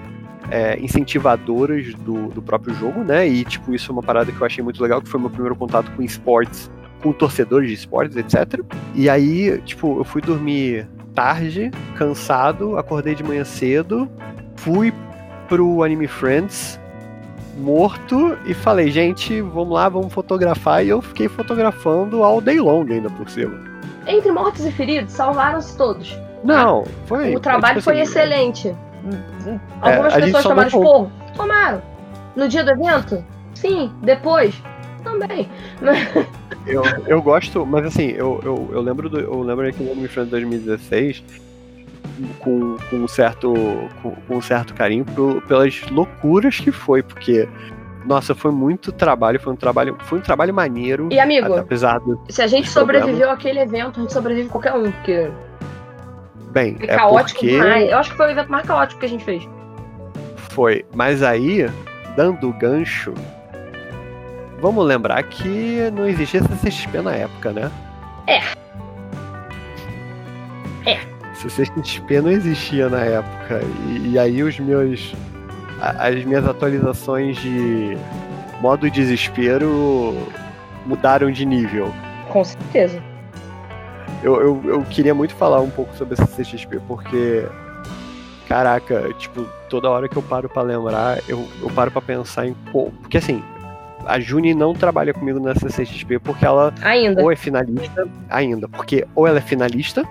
é, 0.50 0.78
incentivadoras 0.80 1.92
do, 1.94 2.28
do 2.28 2.40
próprio 2.40 2.74
jogo, 2.74 3.04
né? 3.04 3.28
E, 3.28 3.44
tipo, 3.44 3.74
isso 3.74 3.90
é 3.90 3.92
uma 3.92 4.02
parada 4.02 4.32
que 4.32 4.40
eu 4.40 4.46
achei 4.46 4.64
muito 4.64 4.82
legal, 4.82 5.00
que 5.02 5.06
foi 5.08 5.20
meu 5.20 5.28
primeiro 5.28 5.54
contato 5.54 5.90
com 5.94 6.02
esportes, 6.02 6.70
com 7.02 7.12
torcedores 7.12 7.68
de 7.68 7.74
esportes, 7.74 8.16
etc. 8.16 8.62
E 8.94 9.10
aí, 9.10 9.60
tipo, 9.66 9.98
eu 10.00 10.04
fui 10.04 10.22
dormir 10.22 10.86
tarde, 11.14 11.70
cansado, 11.96 12.78
acordei 12.78 13.14
de 13.14 13.22
manhã 13.22 13.44
cedo, 13.44 14.08
fui 14.56 14.90
pro 15.48 15.82
Anime 15.82 16.06
Friends 16.06 16.78
morto 17.58 18.38
e 18.46 18.54
falei, 18.54 18.90
gente, 18.90 19.40
vamos 19.40 19.70
lá, 19.70 19.88
vamos 19.88 20.12
fotografar. 20.12 20.84
E 20.84 20.88
eu 20.88 21.02
fiquei 21.02 21.28
fotografando 21.28 22.22
all 22.22 22.40
day 22.40 22.60
long 22.60 22.86
ainda 22.88 23.10
por 23.10 23.28
cima. 23.28 23.58
Entre 24.06 24.30
mortos 24.30 24.64
e 24.64 24.70
feridos, 24.70 25.12
salvaram-se 25.12 25.76
todos. 25.76 26.16
Não, 26.44 26.84
foi. 27.06 27.34
O 27.34 27.40
trabalho 27.40 27.72
é, 27.72 27.80
tipo 27.80 27.84
foi 27.84 28.00
assim, 28.00 28.10
excelente. 28.10 28.76
Algumas 29.80 30.14
a 30.14 30.20
gente 30.20 30.26
pessoas 30.26 30.44
tomaram 30.44 30.68
esporro? 30.68 31.12
Tomaram. 31.36 31.82
No 32.36 32.48
dia 32.48 32.64
do 32.64 32.70
evento? 32.70 33.24
Sim. 33.54 33.92
Depois? 34.02 34.62
Também. 35.02 35.48
Eu, 36.66 36.82
eu 37.06 37.22
gosto, 37.22 37.64
mas 37.64 37.86
assim, 37.86 38.08
eu, 38.08 38.40
eu, 38.44 38.68
eu 38.72 38.80
lembro 38.82 39.08
do, 39.08 39.18
eu 39.18 39.40
lembro 39.40 39.72
que 39.72 39.82
no 39.82 39.92
Anime 39.92 40.08
Friends 40.08 40.30
2016 40.30 41.24
com, 42.40 42.76
com 42.90 42.96
um 42.96 43.08
certo 43.08 43.54
com, 44.02 44.10
com 44.12 44.36
um 44.36 44.40
certo 44.42 44.74
carinho 44.74 45.04
pro- 45.04 45.40
pelas 45.42 45.80
loucuras 45.90 46.58
que 46.58 46.70
foi, 46.72 47.02
porque 47.02 47.48
nossa, 48.04 48.34
foi 48.34 48.50
muito 48.50 48.90
trabalho, 48.92 49.38
foi 49.40 49.52
um 49.52 49.56
trabalho, 49.56 49.96
foi 50.00 50.18
um 50.18 50.22
trabalho 50.22 50.54
maneiro, 50.54 51.08
E 51.12 51.20
amigo, 51.20 51.54
apesar 51.54 51.98
do 52.00 52.20
se 52.28 52.40
a 52.40 52.46
gente 52.46 52.68
sobreviveu 52.70 53.30
àquele 53.30 53.60
evento, 53.60 53.98
a 53.98 54.02
gente 54.02 54.12
sobrevive 54.12 54.48
a 54.48 54.50
qualquer 54.50 54.74
um, 54.74 54.90
porque 54.90 55.30
bem, 56.50 56.76
foi 56.76 56.86
é 56.88 56.96
caótico 56.96 57.40
porque 57.40 57.50
demais. 57.52 57.90
Eu 57.90 57.98
acho 57.98 58.10
que 58.10 58.16
foi 58.16 58.26
o 58.26 58.30
evento 58.30 58.50
mais 58.50 58.66
caótico 58.66 59.00
que 59.00 59.06
a 59.06 59.08
gente 59.08 59.24
fez. 59.24 59.46
foi, 60.50 60.84
mas 60.94 61.22
aí 61.22 61.68
dando 62.16 62.52
gancho 62.54 63.12
Vamos 64.60 64.84
lembrar 64.84 65.22
que 65.22 65.88
não 65.92 66.04
existia 66.08 66.42
CCXP 66.42 67.00
na 67.00 67.14
época, 67.14 67.52
né? 67.52 67.70
É. 68.26 68.40
É. 70.90 70.98
CCXP 71.42 72.20
não 72.20 72.30
existia 72.30 72.88
na 72.88 73.00
época. 73.00 73.60
E, 73.88 74.12
e 74.12 74.18
aí 74.18 74.42
os 74.42 74.58
meus. 74.58 75.14
a- 75.80 76.08
As 76.08 76.24
minhas 76.24 76.46
atualizações 76.46 77.36
de 77.38 77.96
modo 78.60 78.90
desespero 78.90 80.16
mudaram 80.86 81.30
de 81.30 81.44
nível. 81.46 81.92
Com 82.30 82.44
certeza. 82.44 83.00
Eu, 84.22 84.40
eu, 84.40 84.62
eu 84.64 84.82
queria 84.82 85.14
muito 85.14 85.34
falar 85.34 85.60
um 85.60 85.70
pouco 85.70 85.94
sobre 85.94 86.14
a 86.14 86.26
CCXP, 86.26 86.80
porque. 86.86 87.44
Caraca, 88.48 89.12
tipo, 89.18 89.44
toda 89.68 89.90
hora 89.90 90.08
que 90.08 90.16
eu 90.16 90.22
paro 90.22 90.48
pra 90.48 90.62
lembrar, 90.62 91.18
eu, 91.28 91.46
eu 91.60 91.68
paro 91.70 91.90
pra 91.90 92.00
pensar 92.00 92.46
em. 92.46 92.56
co- 92.72 92.90
Porque 93.02 93.18
assim, 93.18 93.42
a 94.06 94.18
Juni 94.18 94.54
não 94.54 94.72
trabalha 94.72 95.12
comigo 95.12 95.38
na 95.38 95.54
CCXP 95.54 96.18
porque 96.18 96.46
ela 96.46 96.72
Ainda. 96.80 97.22
ou 97.22 97.30
é 97.30 97.36
finalista 97.36 98.08
ainda, 98.30 98.66
porque 98.66 99.06
ou 99.14 99.26
ela 99.26 99.36
é 99.36 99.42
finalista, 99.42 100.02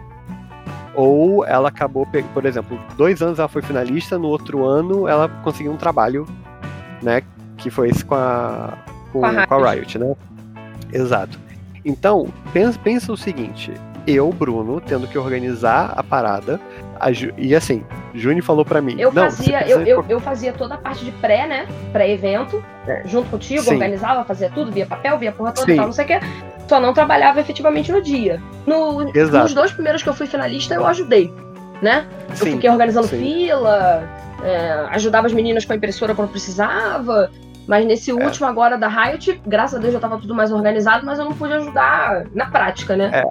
ou 0.97 1.45
ela 1.45 1.69
acabou, 1.69 2.07
por 2.33 2.43
exemplo, 2.43 2.77
dois 2.97 3.21
anos 3.21 3.37
ela 3.37 3.47
foi 3.47 3.61
finalista, 3.61 4.17
no 4.17 4.27
outro 4.27 4.65
ano 4.65 5.07
ela 5.07 5.29
conseguiu 5.43 5.71
um 5.71 5.77
trabalho, 5.77 6.25
né, 7.03 7.21
que 7.55 7.69
foi 7.69 7.89
esse 7.89 8.03
com 8.03 8.15
a, 8.15 8.73
com, 9.13 9.19
Com 9.19 9.25
a 9.27 9.45
com 9.45 9.53
a 9.63 9.71
Riot. 9.71 9.99
Né? 9.99 10.15
Exato. 10.91 11.39
Então, 11.85 12.27
pensa, 12.51 12.79
pensa 12.83 13.13
o 13.13 13.17
seguinte, 13.17 13.71
eu, 14.07 14.31
Bruno, 14.31 14.81
tendo 14.81 15.07
que 15.07 15.17
organizar 15.19 15.93
a 15.95 16.01
parada, 16.01 16.59
a 16.99 17.11
Ju- 17.11 17.31
e 17.37 17.55
assim, 17.55 17.83
Juni 18.15 18.41
falou 18.41 18.65
pra 18.65 18.81
mim, 18.81 18.95
Eu 18.99 19.11
fazia, 19.11 19.67
eu, 19.69 19.81
eu, 19.85 20.03
eu 20.09 20.19
fazia 20.19 20.51
toda 20.51 20.73
a 20.73 20.77
parte 20.79 21.05
de 21.05 21.11
pré, 21.11 21.45
né? 21.45 21.67
Pré-evento, 21.93 22.63
junto 23.05 23.29
contigo, 23.29 23.61
Sim. 23.61 23.73
organizava, 23.75 24.23
fazia 24.23 24.49
tudo, 24.49 24.71
via 24.71 24.87
papel, 24.87 25.19
via 25.19 25.31
porra 25.31 25.51
toda 25.51 25.67
Sim. 25.67 25.73
e 25.73 25.75
tal, 25.75 25.85
não 25.85 25.93
sei 25.93 26.05
o 26.05 26.07
quê. 26.07 26.19
Só 26.67 26.79
não 26.79 26.93
trabalhava 26.93 27.39
efetivamente 27.39 27.91
no 27.91 28.01
dia. 28.01 28.41
No- 28.65 29.09
Exato. 29.15 29.43
nos 29.43 29.53
dois 29.53 29.71
primeiros 29.71 30.03
que 30.03 30.09
eu 30.09 30.13
fui 30.13 30.27
finalista, 30.27 30.73
eu 30.75 30.85
ajudei, 30.85 31.33
né? 31.81 32.05
Eu 32.29 32.35
Sim, 32.35 32.51
fiquei 32.53 32.69
organizando 32.69 33.07
sim. 33.07 33.17
fila, 33.19 34.03
é, 34.43 34.85
ajudava 34.91 35.27
as 35.27 35.33
meninas 35.33 35.63
com 35.65 35.73
a 35.73 35.75
impressora 35.75 36.13
quando 36.13 36.29
precisava. 36.29 37.31
Mas 37.67 37.85
nesse 37.85 38.11
É. 38.11 38.13
último 38.13 38.45
agora 38.47 38.77
da 38.77 38.87
Riot, 38.87 39.41
graças 39.45 39.77
a 39.77 39.81
Deus 39.81 39.93
já 39.93 39.99
tava 39.99 40.17
tudo 40.17 40.33
mais 40.33 40.51
organizado, 40.51 41.05
mas 41.05 41.19
eu 41.19 41.25
não 41.25 41.33
pude 41.33 41.53
ajudar 41.53 42.25
na 42.33 42.45
prática, 42.45 42.95
né? 42.95 43.11
É. 43.13 43.23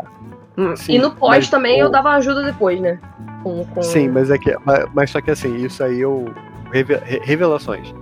Hum, 0.58 0.74
Sim, 0.74 0.94
e 0.94 0.98
no 0.98 1.10
pós 1.10 1.36
mas 1.36 1.50
também 1.50 1.78
eu 1.78 1.90
dava 1.90 2.10
ajuda 2.12 2.42
depois, 2.42 2.80
né? 2.80 2.98
Com, 3.42 3.64
com- 3.66 3.82
Sim, 3.82 4.08
mas 4.08 4.30
é 4.30 4.38
que. 4.38 4.54
Mas, 4.64 4.86
mas 4.94 5.10
só 5.10 5.20
que 5.20 5.30
assim, 5.30 5.54
isso 5.56 5.82
aí 5.84 6.00
eu. 6.00 6.26
reve- 6.72 6.98
re- 7.04 7.20
Revelações. 7.22 7.94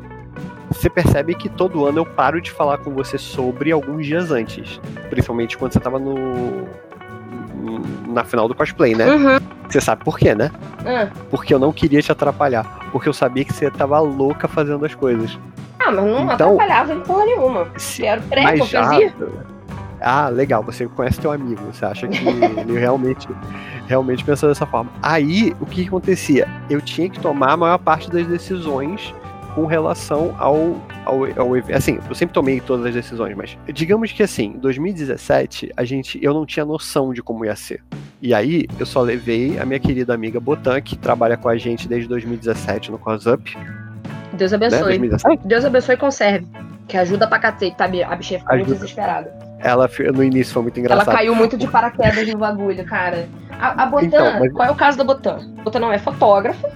Você 0.75 0.91
percebe 0.91 1.35
que 1.35 1.49
todo 1.49 1.87
ano 1.87 1.99
eu 2.01 2.07
paro 2.07 2.41
de 2.41 2.51
falar 2.51 2.79
com 2.79 2.91
você 2.93 3.16
sobre 3.16 3.70
alguns 3.72 4.05
dias 4.07 4.31
antes. 4.31 4.81
Principalmente 5.09 5.57
quando 5.57 5.72
você 5.72 5.81
tava 5.81 5.99
no. 5.99 6.66
Na 8.09 8.25
final 8.25 8.47
do 8.47 8.55
cosplay, 8.55 8.95
né? 8.95 9.07
Uhum. 9.11 9.39
Você 9.70 9.81
sabe 9.81 10.05
por 10.05 10.18
quê, 10.18 10.35
né? 10.35 10.51
Ah. 10.85 11.09
Porque 11.31 11.55
eu 11.55 11.59
não 11.59 11.72
queria 11.72 12.03
te 12.03 12.12
atrapalhar. 12.12 12.64
Porque 12.93 13.09
eu 13.09 13.12
sabia 13.12 13.45
que 13.45 13.53
você 13.53 13.70
tava 13.70 13.99
louca 14.01 14.47
fazendo 14.47 14.85
as 14.85 14.95
coisas. 14.95 15.39
Ah, 15.79 15.91
mas 15.91 16.05
não 16.05 16.33
Então- 16.33 16.53
atrapalhava 16.55 16.93
em 16.93 17.01
porra 17.01 17.25
nenhuma. 17.25 17.66
Se- 17.79 18.05
Era 18.05 18.20
pré 18.20 18.43
Mas 18.43 18.68
já. 18.68 18.91
Ah, 20.01 20.29
legal, 20.29 20.62
você 20.62 20.87
conhece 20.87 21.18
teu 21.18 21.33
amigo, 21.33 21.62
você 21.72 21.85
acha 21.87 22.07
que 22.07 22.18
ele 22.29 22.79
realmente, 22.79 23.27
realmente 23.87 24.22
pensou 24.22 24.51
dessa 24.51 24.66
forma. 24.66 24.91
Aí, 25.03 25.57
o 25.61 25.64
que 25.64 25.87
acontecia? 25.87 26.47
Eu 26.68 26.83
tinha 26.83 27.09
que 27.09 27.18
tomar 27.18 27.53
a 27.53 27.57
maior 27.57 27.79
parte 27.79 28.11
das 28.11 28.27
decisões 28.27 29.14
com 29.55 29.66
relação 29.66 30.34
ao, 30.38 30.76
ao, 31.05 31.24
ao 31.40 31.55
assim, 31.74 31.98
eu 32.09 32.14
sempre 32.14 32.34
tomei 32.34 32.61
todas 32.61 32.86
as 32.86 32.94
decisões, 32.94 33.36
mas 33.36 33.57
digamos 33.72 34.12
que 34.12 34.22
assim, 34.22 34.46
em 34.57 34.59
2017, 34.59 35.72
a 35.76 35.84
gente, 35.84 36.18
eu 36.22 36.34
não 36.34 36.44
tinha 36.44 36.64
noção 36.64 37.12
de 37.12 37.22
como 37.22 37.44
ia 37.44 37.55
ser. 37.55 37.82
E 38.20 38.34
aí, 38.34 38.66
eu 38.78 38.86
só 38.86 39.00
levei 39.02 39.59
a 39.59 39.64
minha 39.66 39.78
querida 39.78 40.14
amiga 40.14 40.40
Botan, 40.40 40.80
que 40.80 40.96
trabalha 40.96 41.36
com 41.36 41.48
a 41.48 41.57
gente 41.57 41.86
desde 41.86 42.09
2017 42.09 42.90
no 42.90 42.98
COSUP, 42.98 43.57
Deus 44.34 44.50
né? 44.50 44.57
abençoe. 44.57 44.82
2017? 44.82 45.46
Deus 45.46 45.64
abençoe 45.64 45.94
e 45.94 45.98
conserve. 45.98 46.46
Que 46.86 46.96
ajuda 46.96 47.26
pra 47.26 47.38
cacete, 47.38 47.76
tá? 47.76 47.84
A 47.84 48.16
bichinha 48.16 48.40
ficou 48.40 48.57
muito 48.57 48.72
desesperada. 48.74 49.32
Ela 49.59 49.88
no 50.12 50.22
início 50.22 50.52
foi 50.52 50.62
muito 50.62 50.78
engraçado. 50.78 51.09
Ela 51.09 51.16
caiu 51.16 51.34
muito 51.34 51.57
de 51.57 51.66
paraquedas 51.66 52.28
no 52.28 52.38
bagulho, 52.38 52.84
cara. 52.84 53.26
A, 53.59 53.84
a 53.84 53.86
Botan, 53.86 54.07
Então, 54.07 54.40
mas- 54.40 54.52
qual 54.52 54.68
é 54.68 54.70
o 54.70 54.74
caso 54.74 54.98
da 54.98 55.05
Botan? 55.05 55.38
Botan 55.64 55.78
não 55.80 55.90
é 55.92 55.98
fotógrafa, 55.98 56.70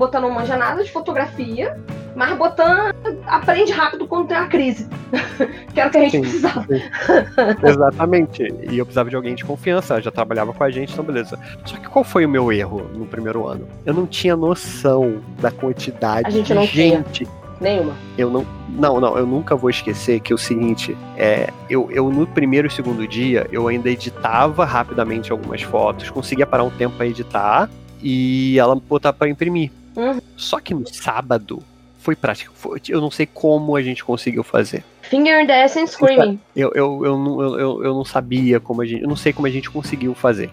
Botan 0.00 0.20
não 0.20 0.30
manja 0.30 0.56
nada 0.56 0.82
de 0.82 0.90
fotografia, 0.90 1.78
mas 2.16 2.34
Botan 2.38 2.90
aprende 3.26 3.70
rápido 3.70 4.08
quando 4.08 4.28
tem 4.28 4.36
uma 4.38 4.46
crise. 4.46 4.88
que 5.74 5.78
era 5.78 5.90
o 5.90 5.92
que 5.92 5.98
a 5.98 6.00
gente 6.00 6.12
Sim. 6.12 6.20
precisava. 6.22 6.66
Exatamente. 7.62 8.48
E 8.70 8.78
eu 8.78 8.86
precisava 8.86 9.10
de 9.10 9.16
alguém 9.16 9.34
de 9.34 9.44
confiança, 9.44 9.92
ela 9.92 10.02
já 10.02 10.10
trabalhava 10.10 10.54
com 10.54 10.64
a 10.64 10.70
gente, 10.70 10.94
então 10.94 11.04
beleza. 11.04 11.38
Só 11.66 11.76
que 11.76 11.86
qual 11.86 12.02
foi 12.02 12.24
o 12.24 12.28
meu 12.30 12.50
erro 12.50 12.90
no 12.94 13.04
primeiro 13.04 13.46
ano? 13.46 13.68
Eu 13.84 13.92
não 13.92 14.06
tinha 14.06 14.34
noção 14.34 15.20
da 15.38 15.50
quantidade 15.50 16.26
A 16.26 16.30
gente 16.30 16.46
de 16.46 16.54
não 16.54 16.66
tinha. 16.66 16.96
gente. 16.96 17.28
Nenhuma. 17.60 17.92
Eu 18.16 18.30
não. 18.30 18.46
Não, 18.70 18.98
não, 18.98 19.18
eu 19.18 19.26
nunca 19.26 19.54
vou 19.54 19.68
esquecer 19.68 20.20
que 20.20 20.32
é 20.32 20.34
o 20.34 20.38
seguinte, 20.38 20.96
é, 21.18 21.50
eu, 21.68 21.90
eu 21.90 22.10
no 22.10 22.26
primeiro 22.26 22.68
e 22.68 22.70
segundo 22.70 23.06
dia, 23.06 23.46
eu 23.52 23.68
ainda 23.68 23.90
editava 23.90 24.64
rapidamente 24.64 25.30
algumas 25.30 25.60
fotos, 25.60 26.08
conseguia 26.08 26.46
parar 26.46 26.64
um 26.64 26.70
tempo 26.70 26.96
pra 26.96 27.06
editar 27.06 27.68
e 28.02 28.58
ela 28.58 28.74
botar 28.74 29.12
pra 29.12 29.28
imprimir. 29.28 29.70
Uhum. 30.00 30.20
Só 30.36 30.58
que 30.60 30.72
no 30.74 30.86
sábado 30.86 31.62
foi 31.98 32.16
prático. 32.16 32.52
foi- 32.54 32.80
eu 32.88 33.00
não 33.00 33.10
sei 33.10 33.26
como 33.26 33.76
a 33.76 33.82
gente 33.82 34.02
conseguiu 34.04 34.42
fazer. 34.42 34.82
Finger 35.02 35.42
in 35.42 35.46
the 35.46 35.64
ass 35.64 35.76
and 35.76 35.86
screaming. 35.86 36.38
Eu, 36.56 36.70
eu, 36.74 37.04
eu, 37.04 37.18
não- 37.18 37.42
eu, 37.42 37.58
eu, 37.58 37.84
eu 37.84 37.94
não 37.94 38.04
sabia 38.04 38.58
como 38.60 38.80
a 38.82 38.86
gente. 38.86 39.02
Eu 39.02 39.08
não 39.08 39.16
sei 39.16 39.32
como 39.32 39.46
a 39.46 39.50
gente 39.50 39.68
conseguiu 39.70 40.14
fazer. 40.14 40.50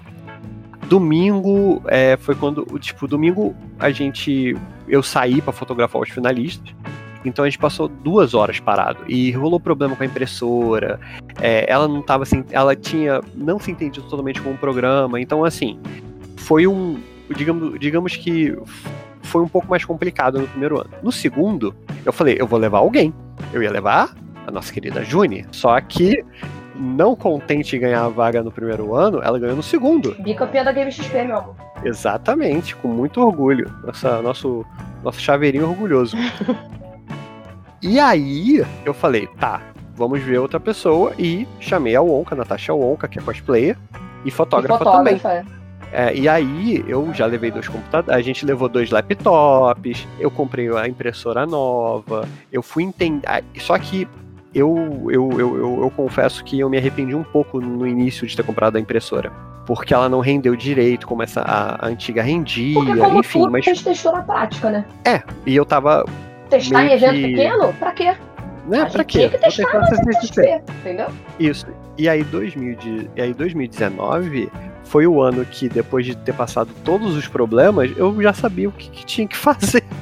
Domingo 0.88 1.82
é, 1.88 2.16
foi 2.18 2.36
quando. 2.36 2.64
Tipo, 2.80 3.08
domingo 3.08 3.56
a 3.80 3.90
gente. 3.92 4.56
Eu 4.88 5.04
saí 5.04 5.42
pra 5.42 5.52
fotografar 5.52 6.02
os 6.02 6.10
finalistas. 6.10 6.74
Então 7.26 7.44
a 7.44 7.50
gente 7.50 7.60
passou 7.60 7.88
duas 7.90 8.34
horas 8.34 8.60
parado. 8.60 9.04
E 9.08 9.32
rolou 9.32 9.60
problema 9.60 9.96
com 9.96 10.04
a 10.04 10.06
impressora. 10.06 11.00
é, 11.42 11.66
ela 11.68 11.88
não 11.88 12.02
tava 12.02 12.24
assim. 12.24 12.44
Ela 12.52 12.76
tinha. 12.76 13.22
Não 13.36 13.60
se 13.60 13.70
entendido 13.72 14.08
totalmente 14.08 14.42
com 14.42 14.52
o 14.52 14.58
programa. 14.58 15.20
Então, 15.20 15.44
assim. 15.44 15.80
Foi 16.38 16.66
um. 16.68 17.00
Digamos, 17.36 17.78
digamos 17.80 18.16
que 18.16 18.56
foi 19.24 19.42
um 19.42 19.48
pouco 19.48 19.68
mais 19.70 19.84
complicado 19.86 20.40
no 20.40 20.48
primeiro 20.48 20.80
ano. 20.80 20.90
No 21.04 21.12
segundo, 21.12 21.76
eu 22.06 22.14
falei, 22.14 22.38
eu 22.40 22.48
vou 22.48 22.60
levar 22.60 22.80
alguém. 22.80 23.14
Eu 23.54 23.62
ia 23.62 23.72
levar 23.72 24.14
a 24.46 24.52
nossa 24.52 24.72
querida 24.74 25.04
Juni. 25.04 25.46
Só 25.52 25.80
que, 25.82 26.24
não 26.76 27.16
contente 27.16 27.76
em 27.76 27.80
ganhar 27.80 28.06
a 28.06 28.10
vaga 28.10 28.42
no 28.44 28.52
primeiro 28.52 28.96
ano, 28.96 29.22
ela 29.22 29.38
ganhou 29.40 29.56
no 29.56 29.64
segundo. 29.64 30.16
Bicampeã 30.20 30.64
da 30.64 30.72
Game 30.72 30.92
XP, 30.92 31.24
meu 31.24 31.38
amor. 31.38 31.56
Exatamente, 31.84 32.76
com 32.76 32.88
muito 32.88 33.22
orgulho. 33.22 33.72
Nossa, 33.86 34.22
nosso, 34.22 34.66
nosso 35.04 35.20
chaveirinho 35.20 35.68
orgulhoso. 35.70 36.16
e 37.82 38.00
aí, 38.00 38.66
eu 38.86 38.94
falei, 38.94 39.28
tá, 39.40 39.62
vamos 39.96 40.22
ver 40.22 40.40
outra 40.40 40.60
pessoa. 40.60 41.14
E 41.18 41.48
chamei 41.60 41.96
a 41.96 42.02
Wonka, 42.02 42.34
a 42.36 42.38
Natasha 42.38 42.74
Wonka, 42.74 43.08
que 43.08 43.20
é 43.20 43.22
cosplayer, 43.22 43.78
e 44.26 44.30
E 44.30 44.32
fotógrafa 44.32 44.84
também. 44.84 45.18
fotógrafa. 45.18 45.57
É, 45.92 46.14
e 46.14 46.28
aí 46.28 46.84
eu 46.88 47.14
já 47.14 47.26
levei 47.26 47.50
dois 47.50 47.68
computadores, 47.68 48.18
a 48.18 48.22
gente 48.22 48.46
levou 48.46 48.68
dois 48.68 48.90
laptops, 48.92 50.06
eu 50.20 50.30
comprei 50.30 50.70
a 50.76 50.88
impressora 50.88 51.46
nova, 51.46 52.28
eu 52.52 52.62
fui 52.62 52.84
entender. 52.84 53.26
Só 53.60 53.78
que 53.80 54.08
eu, 54.54 54.76
eu, 55.10 55.30
eu, 55.40 55.58
eu, 55.58 55.82
eu 55.84 55.92
confesso 55.96 56.44
que 56.44 56.60
eu 56.60 56.70
me 56.70 56.78
arrependi 56.78 57.16
um 57.16 57.24
pouco 57.24 57.60
no 57.62 57.88
início 57.88 58.28
de 58.28 58.36
ter 58.36 58.44
comprado 58.44 58.76
a 58.76 58.80
impressora. 58.80 59.32
porque 59.66 59.94
ela 59.94 60.08
não 60.10 60.20
rendeu 60.20 60.56
direito, 60.56 61.06
como 61.08 61.24
essa, 61.24 61.42
a, 61.42 61.86
a 61.86 61.88
antiga 61.90 62.22
rendia, 62.22 62.74
Porque 62.74 62.96
como 62.98 63.20
enfim, 63.20 63.40
tudo, 63.40 63.52
mas 63.52 63.66
a 63.68 63.74
gente 63.74 63.84
testou 63.84 64.14
na 64.14 64.22
prática, 64.22 64.70
né? 64.70 64.86
é, 65.06 65.22
e 65.46 65.56
eu 65.56 65.66
tava, 65.66 66.06
Testar 66.50 66.86
em 66.86 66.92
evento 66.94 67.14
que- 67.14 67.28
pequeno? 67.28 67.74
Pra 67.74 67.92
quê? 67.92 68.16
né, 68.68 68.82
a 68.82 68.86
pra 68.88 69.02
gente 69.02 69.06
quê? 69.06 69.18
tinha 69.20 69.30
que 69.30 69.38
testar 69.38 69.80
testar. 69.88 70.04
CCXP, 70.14 70.62
entendeu? 70.82 71.08
Isso. 71.40 71.66
E 71.98 72.08
aí, 72.10 72.24
2000 72.24 72.76
de, 72.76 73.10
e 73.16 73.22
aí 73.22 73.34
2019 73.34 74.50
foi 74.88 75.06
o 75.08 75.22
ano 75.22 75.46
que, 75.46 75.68
depois 75.70 76.06
de 76.06 76.16
ter 76.16 76.34
passado 76.34 76.70
todos 76.84 77.16
os 77.16 77.28
problemas, 77.28 77.92
eu 77.98 78.20
já 78.22 78.34
sabia 78.34 78.70
o 78.70 78.72
que, 78.72 78.90
que 78.90 79.06
tinha 79.06 79.28
que 79.28 79.38
fazer. 79.38 79.84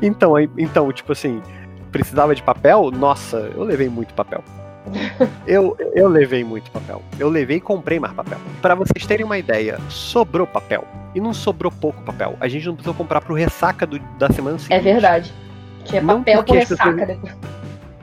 Então, 0.00 0.34
aí, 0.34 0.48
então, 0.56 0.90
tipo 0.92 1.12
assim, 1.12 1.42
precisava 1.92 2.34
de 2.34 2.42
papel? 2.42 2.90
Nossa, 2.90 3.36
eu 3.54 3.64
levei 3.64 3.88
muito 3.88 4.14
papel. 4.14 4.42
Eu, 5.46 5.76
eu 5.94 6.08
levei 6.08 6.42
muito 6.42 6.70
papel. 6.70 7.02
Eu 7.18 7.28
levei 7.28 7.58
e 7.58 7.60
comprei 7.60 8.00
mais 8.00 8.14
papel. 8.14 8.38
Pra 8.62 8.74
vocês 8.74 9.04
terem 9.06 9.26
uma 9.26 9.36
ideia, 9.36 9.78
sobrou 9.90 10.46
papel. 10.46 10.84
E 11.14 11.20
não 11.20 11.34
sobrou 11.34 11.70
pouco 11.70 12.00
papel. 12.02 12.34
A 12.40 12.48
gente 12.48 12.66
não 12.66 12.74
precisou 12.74 12.94
comprar 12.94 13.20
pro 13.20 13.34
ressaca 13.34 13.86
do- 13.86 13.98
da 14.18 14.30
semana 14.30 14.58
seguinte. 14.58 14.78
É 14.78 14.80
verdade. 14.80 15.34
Tinha 15.84 16.00
Não 16.00 16.18
papel 16.20 16.42
pessoas- 16.44 16.68
ressaca 16.70 17.06
depois. 17.06 17.34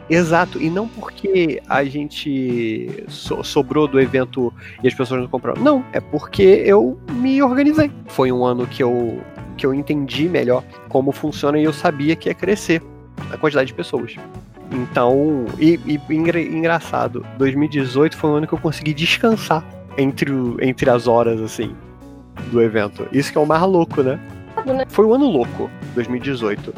Exato, 0.09 0.61
e 0.61 0.69
não 0.69 0.87
porque 0.87 1.61
a 1.67 1.83
gente 1.83 3.03
so- 3.07 3.43
sobrou 3.43 3.87
do 3.87 3.99
evento 3.99 4.53
e 4.83 4.87
as 4.87 4.93
pessoas 4.93 5.21
não 5.21 5.27
compraram. 5.27 5.61
Não, 5.61 5.83
é 5.91 5.99
porque 5.99 6.43
eu 6.43 6.97
me 7.11 7.41
organizei. 7.41 7.91
Foi 8.07 8.31
um 8.31 8.45
ano 8.45 8.67
que 8.67 8.83
eu, 8.83 9.19
que 9.57 9.65
eu 9.65 9.73
entendi 9.73 10.29
melhor 10.29 10.63
como 10.89 11.11
funciona 11.11 11.57
e 11.59 11.63
eu 11.63 11.73
sabia 11.73 12.15
que 12.15 12.29
ia 12.29 12.35
crescer 12.35 12.83
a 13.31 13.37
quantidade 13.37 13.67
de 13.67 13.73
pessoas. 13.73 14.15
Então, 14.71 15.45
e, 15.59 15.79
e 15.85 15.99
engra- 16.13 16.39
engraçado, 16.41 17.25
2018 17.37 18.15
foi 18.17 18.29
um 18.29 18.33
ano 18.35 18.47
que 18.47 18.53
eu 18.53 18.59
consegui 18.59 18.93
descansar 18.93 19.63
entre, 19.97 20.31
o- 20.31 20.57
entre 20.61 20.89
as 20.89 21.07
horas, 21.07 21.41
assim, 21.41 21.75
do 22.51 22.61
evento. 22.61 23.07
Isso 23.11 23.31
que 23.31 23.37
é 23.37 23.41
o 23.41 23.45
mais 23.45 23.61
louco, 23.63 24.03
né? 24.03 24.19
Né? 24.65 24.85
Foi 24.87 25.05
um 25.05 25.13
ano 25.13 25.25
louco, 25.29 25.69
2018. 25.95 26.73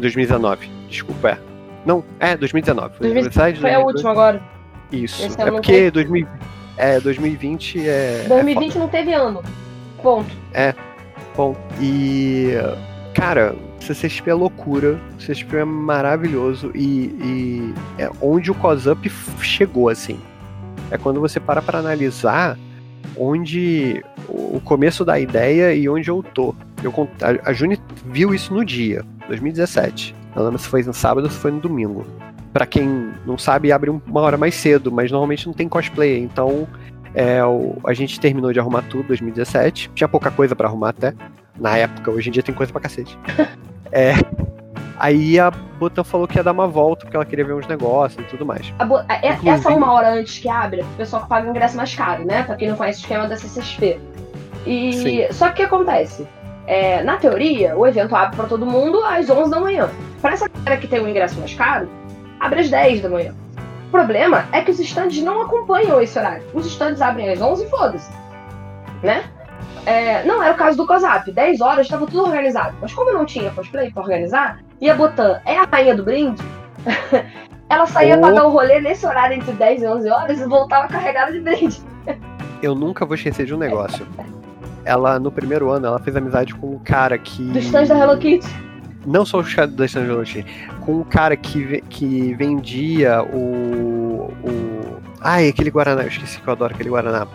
2019, 0.00 0.68
desculpa, 0.88 1.30
é. 1.30 1.38
Não, 1.86 2.04
é 2.20 2.36
2019. 2.36 2.96
Foi, 2.96 3.08
2019 3.08 3.12
aniversário 3.18 3.54
de 3.54 3.60
Foi 3.60 3.70
a 3.70 3.74
2018. 3.74 3.96
última 3.96 4.10
agora. 4.10 4.42
Isso. 4.92 5.24
Esse 5.24 5.40
É 5.40 5.44
não 5.44 5.52
porque 5.54 5.90
2000, 5.90 6.26
é, 6.76 7.00
2020 7.00 7.88
é. 7.88 8.24
2020 8.28 8.78
não 8.78 8.88
teve 8.88 9.12
ano. 9.12 9.42
Ponto. 10.02 10.34
É 10.52 10.74
bom. 11.36 11.56
E. 11.80 12.52
Cara, 13.14 13.54
CCXP 13.80 14.30
é 14.30 14.34
loucura. 14.34 14.98
CCXP 15.18 15.56
é 15.58 15.64
maravilhoso. 15.64 16.70
E, 16.74 17.14
e 17.22 17.74
é 17.98 18.10
onde 18.20 18.50
o 18.50 18.54
COSUP 18.54 19.08
chegou, 19.40 19.88
assim. 19.88 20.18
É 20.90 20.96
quando 20.98 21.20
você 21.20 21.38
para 21.40 21.60
pra 21.60 21.78
analisar 21.78 22.56
onde 23.16 24.02
o 24.28 24.60
começo 24.64 25.04
da 25.04 25.18
ideia 25.18 25.74
e 25.74 25.88
onde 25.88 26.08
eu 26.08 26.22
tô. 26.22 26.54
Eu, 26.82 26.92
a 27.44 27.52
Juni 27.52 27.80
viu 28.06 28.32
isso 28.34 28.54
no 28.54 28.64
dia, 28.64 29.04
2017. 29.26 30.14
Eu 30.38 30.44
não 30.44 30.50
lembro 30.50 30.62
se 30.62 30.68
foi 30.68 30.82
no 30.84 30.94
sábado 30.94 31.24
ou 31.24 31.30
se 31.30 31.36
foi 31.38 31.50
no 31.50 31.58
domingo. 31.60 32.06
Pra 32.52 32.64
quem 32.64 33.10
não 33.26 33.36
sabe, 33.36 33.72
abre 33.72 33.90
um- 33.90 34.00
uma 34.06 34.20
hora 34.20 34.36
mais 34.36 34.54
cedo, 34.54 34.90
mas 34.92 35.10
normalmente 35.10 35.46
não 35.46 35.52
tem 35.52 35.68
cosplay, 35.68 36.18
então 36.22 36.66
é, 37.14 37.44
o- 37.44 37.76
a 37.84 37.92
gente 37.92 38.20
terminou 38.20 38.52
de 38.52 38.60
arrumar 38.60 38.82
tudo 38.82 39.04
em 39.04 39.08
2017. 39.08 39.90
Tinha 39.94 40.06
pouca 40.08 40.30
coisa 40.30 40.54
pra 40.54 40.68
arrumar 40.68 40.90
até, 40.90 41.12
na 41.58 41.76
época, 41.76 42.10
hoje 42.10 42.28
em 42.28 42.32
dia 42.32 42.42
tem 42.42 42.54
coisa 42.54 42.72
pra 42.72 42.80
cacete. 42.80 43.18
É, 43.90 44.12
aí 44.98 45.40
a 45.40 45.50
Botan 45.50 46.04
falou 46.04 46.28
que 46.28 46.36
ia 46.36 46.44
dar 46.44 46.52
uma 46.52 46.66
volta, 46.68 47.06
porque 47.06 47.16
ela 47.16 47.24
queria 47.24 47.42
ver 47.42 47.54
uns 47.54 47.66
negócios 47.66 48.22
e 48.22 48.28
tudo 48.28 48.44
mais. 48.44 48.68
Bo- 48.86 48.96
a- 49.08 49.14
é- 49.22 49.28
Inclusive- 49.32 49.48
Essa 49.48 49.70
uma 49.70 49.92
hora 49.92 50.12
antes 50.12 50.38
que 50.38 50.46
abre, 50.46 50.82
o 50.82 50.96
pessoal 50.98 51.26
paga 51.26 51.46
o 51.46 51.50
ingresso 51.50 51.74
mais 51.74 51.94
caro, 51.94 52.22
né? 52.26 52.42
Pra 52.42 52.54
quem 52.54 52.68
não 52.68 52.76
conhece 52.76 53.00
o 53.00 53.02
esquema 53.02 53.26
da 53.26 53.34
CCXP. 53.36 53.98
E 54.66 54.92
Sim. 54.92 55.32
só 55.32 55.46
que 55.46 55.52
o 55.52 55.56
que 55.56 55.62
acontece? 55.62 56.26
É, 56.68 57.02
na 57.02 57.16
teoria, 57.16 57.74
o 57.76 57.86
evento 57.86 58.14
abre 58.14 58.36
pra 58.36 58.44
todo 58.46 58.66
mundo 58.66 59.02
às 59.02 59.28
11 59.30 59.50
da 59.50 59.58
manhã. 59.58 59.88
Pra 60.20 60.32
essa 60.34 60.46
galera 60.48 60.76
que 60.78 60.86
tem 60.86 61.00
o 61.00 61.08
ingresso 61.08 61.38
mais 61.40 61.54
caro, 61.54 61.88
abre 62.38 62.60
às 62.60 62.68
10 62.68 63.00
da 63.00 63.08
manhã. 63.08 63.34
O 63.88 63.90
problema 63.90 64.44
é 64.52 64.60
que 64.60 64.70
os 64.70 64.78
estandes 64.78 65.22
não 65.24 65.40
acompanham 65.40 65.98
esse 65.98 66.18
horário. 66.18 66.42
Os 66.52 66.66
estandes 66.66 67.00
abrem 67.00 67.30
às 67.30 67.40
11 67.40 67.64
e 67.64 67.70
foda-se. 67.70 68.10
Né? 69.02 69.24
É, 69.86 70.22
não 70.24 70.42
era 70.42 70.52
o 70.52 70.56
caso 70.58 70.76
do 70.76 70.86
COSAP. 70.86 71.32
10 71.32 71.62
horas 71.62 71.86
estava 71.86 72.04
tudo 72.04 72.24
organizado. 72.24 72.76
Mas 72.82 72.92
como 72.92 73.12
não 73.14 73.24
tinha 73.24 73.50
cosplay 73.50 73.90
pra 73.90 74.02
organizar, 74.02 74.58
e 74.78 74.90
a 74.90 74.94
Botan 74.94 75.40
é 75.46 75.56
a 75.56 75.64
rainha 75.64 75.94
do 75.94 76.04
brinde, 76.04 76.42
ela 77.70 77.86
saía 77.86 78.16
Oh. 78.16 78.20
pra 78.20 78.30
dar 78.32 78.44
o 78.44 78.50
rolê 78.50 78.78
nesse 78.78 79.06
horário 79.06 79.36
entre 79.38 79.52
10 79.52 79.82
e 79.82 79.86
11 79.86 80.10
horas 80.10 80.38
e 80.38 80.44
voltava 80.44 80.86
carregada 80.88 81.32
de 81.32 81.40
brinde. 81.40 81.80
Eu 82.62 82.74
nunca 82.74 83.06
vou 83.06 83.14
esquecer 83.14 83.46
de 83.46 83.54
um 83.54 83.58
negócio. 83.58 84.06
Ela, 84.88 85.18
no 85.18 85.30
primeiro 85.30 85.70
ano, 85.70 85.86
ela 85.86 85.98
fez 85.98 86.16
amizade 86.16 86.54
com 86.54 86.74
um 86.74 86.78
cara 86.78 87.18
que. 87.18 87.42
Do 87.42 87.58
stand 87.58 87.84
da 87.86 87.98
Hello 87.98 88.16
Kitty. 88.16 88.48
Não 89.06 89.24
só 89.26 89.38
os 89.38 89.52
caras 89.54 89.72
da 89.74 89.84
stand 89.84 90.06
da 90.06 90.12
Hello 90.14 90.24
Kitty, 90.24 90.46
com 90.80 91.00
um 91.00 91.04
cara 91.04 91.36
que, 91.36 91.82
que 91.90 92.34
vendia 92.34 93.22
o. 93.22 94.32
o. 94.42 94.98
Ai, 95.20 95.48
aquele 95.48 95.70
Guaraná, 95.70 96.02
eu 96.02 96.08
esqueci 96.08 96.40
que 96.40 96.48
eu 96.48 96.52
adoro 96.52 96.74
aquele 96.74 96.88
Guaraná. 96.88 97.26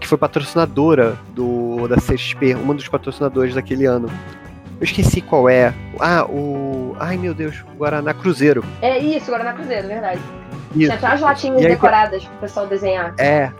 Que 0.00 0.08
foi 0.08 0.16
patrocinadora 0.16 1.18
do 1.34 1.86
da 1.88 1.96
CXP, 1.96 2.54
uma 2.54 2.72
dos 2.72 2.88
patrocinadores 2.88 3.54
daquele 3.54 3.84
ano. 3.84 4.08
Eu 4.80 4.84
esqueci 4.84 5.20
qual 5.20 5.46
é. 5.46 5.74
Ah, 6.00 6.24
o. 6.24 6.96
Ai 6.98 7.18
meu 7.18 7.34
Deus, 7.34 7.62
o 7.74 7.76
Guaraná 7.76 8.14
Cruzeiro. 8.14 8.64
É 8.80 8.98
isso, 8.98 9.30
na 9.30 9.52
Cruzeiro, 9.52 9.88
verdade. 9.88 10.20
Isso. 10.70 10.78
Tinha 10.78 10.94
até 10.94 11.06
as 11.06 11.20
latinhas 11.20 11.58
aí, 11.58 11.68
decoradas 11.68 12.24
pro 12.24 12.38
pessoal 12.38 12.66
desenhar. 12.66 13.14
É, 13.18 13.50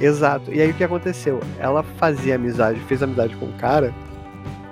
exato. 0.00 0.52
E 0.52 0.60
aí 0.60 0.70
o 0.70 0.74
que 0.74 0.84
aconteceu? 0.84 1.40
Ela 1.58 1.82
fazia 1.82 2.34
amizade, 2.36 2.80
fez 2.80 3.02
amizade 3.02 3.34
com 3.36 3.46
o 3.46 3.52
cara. 3.54 3.92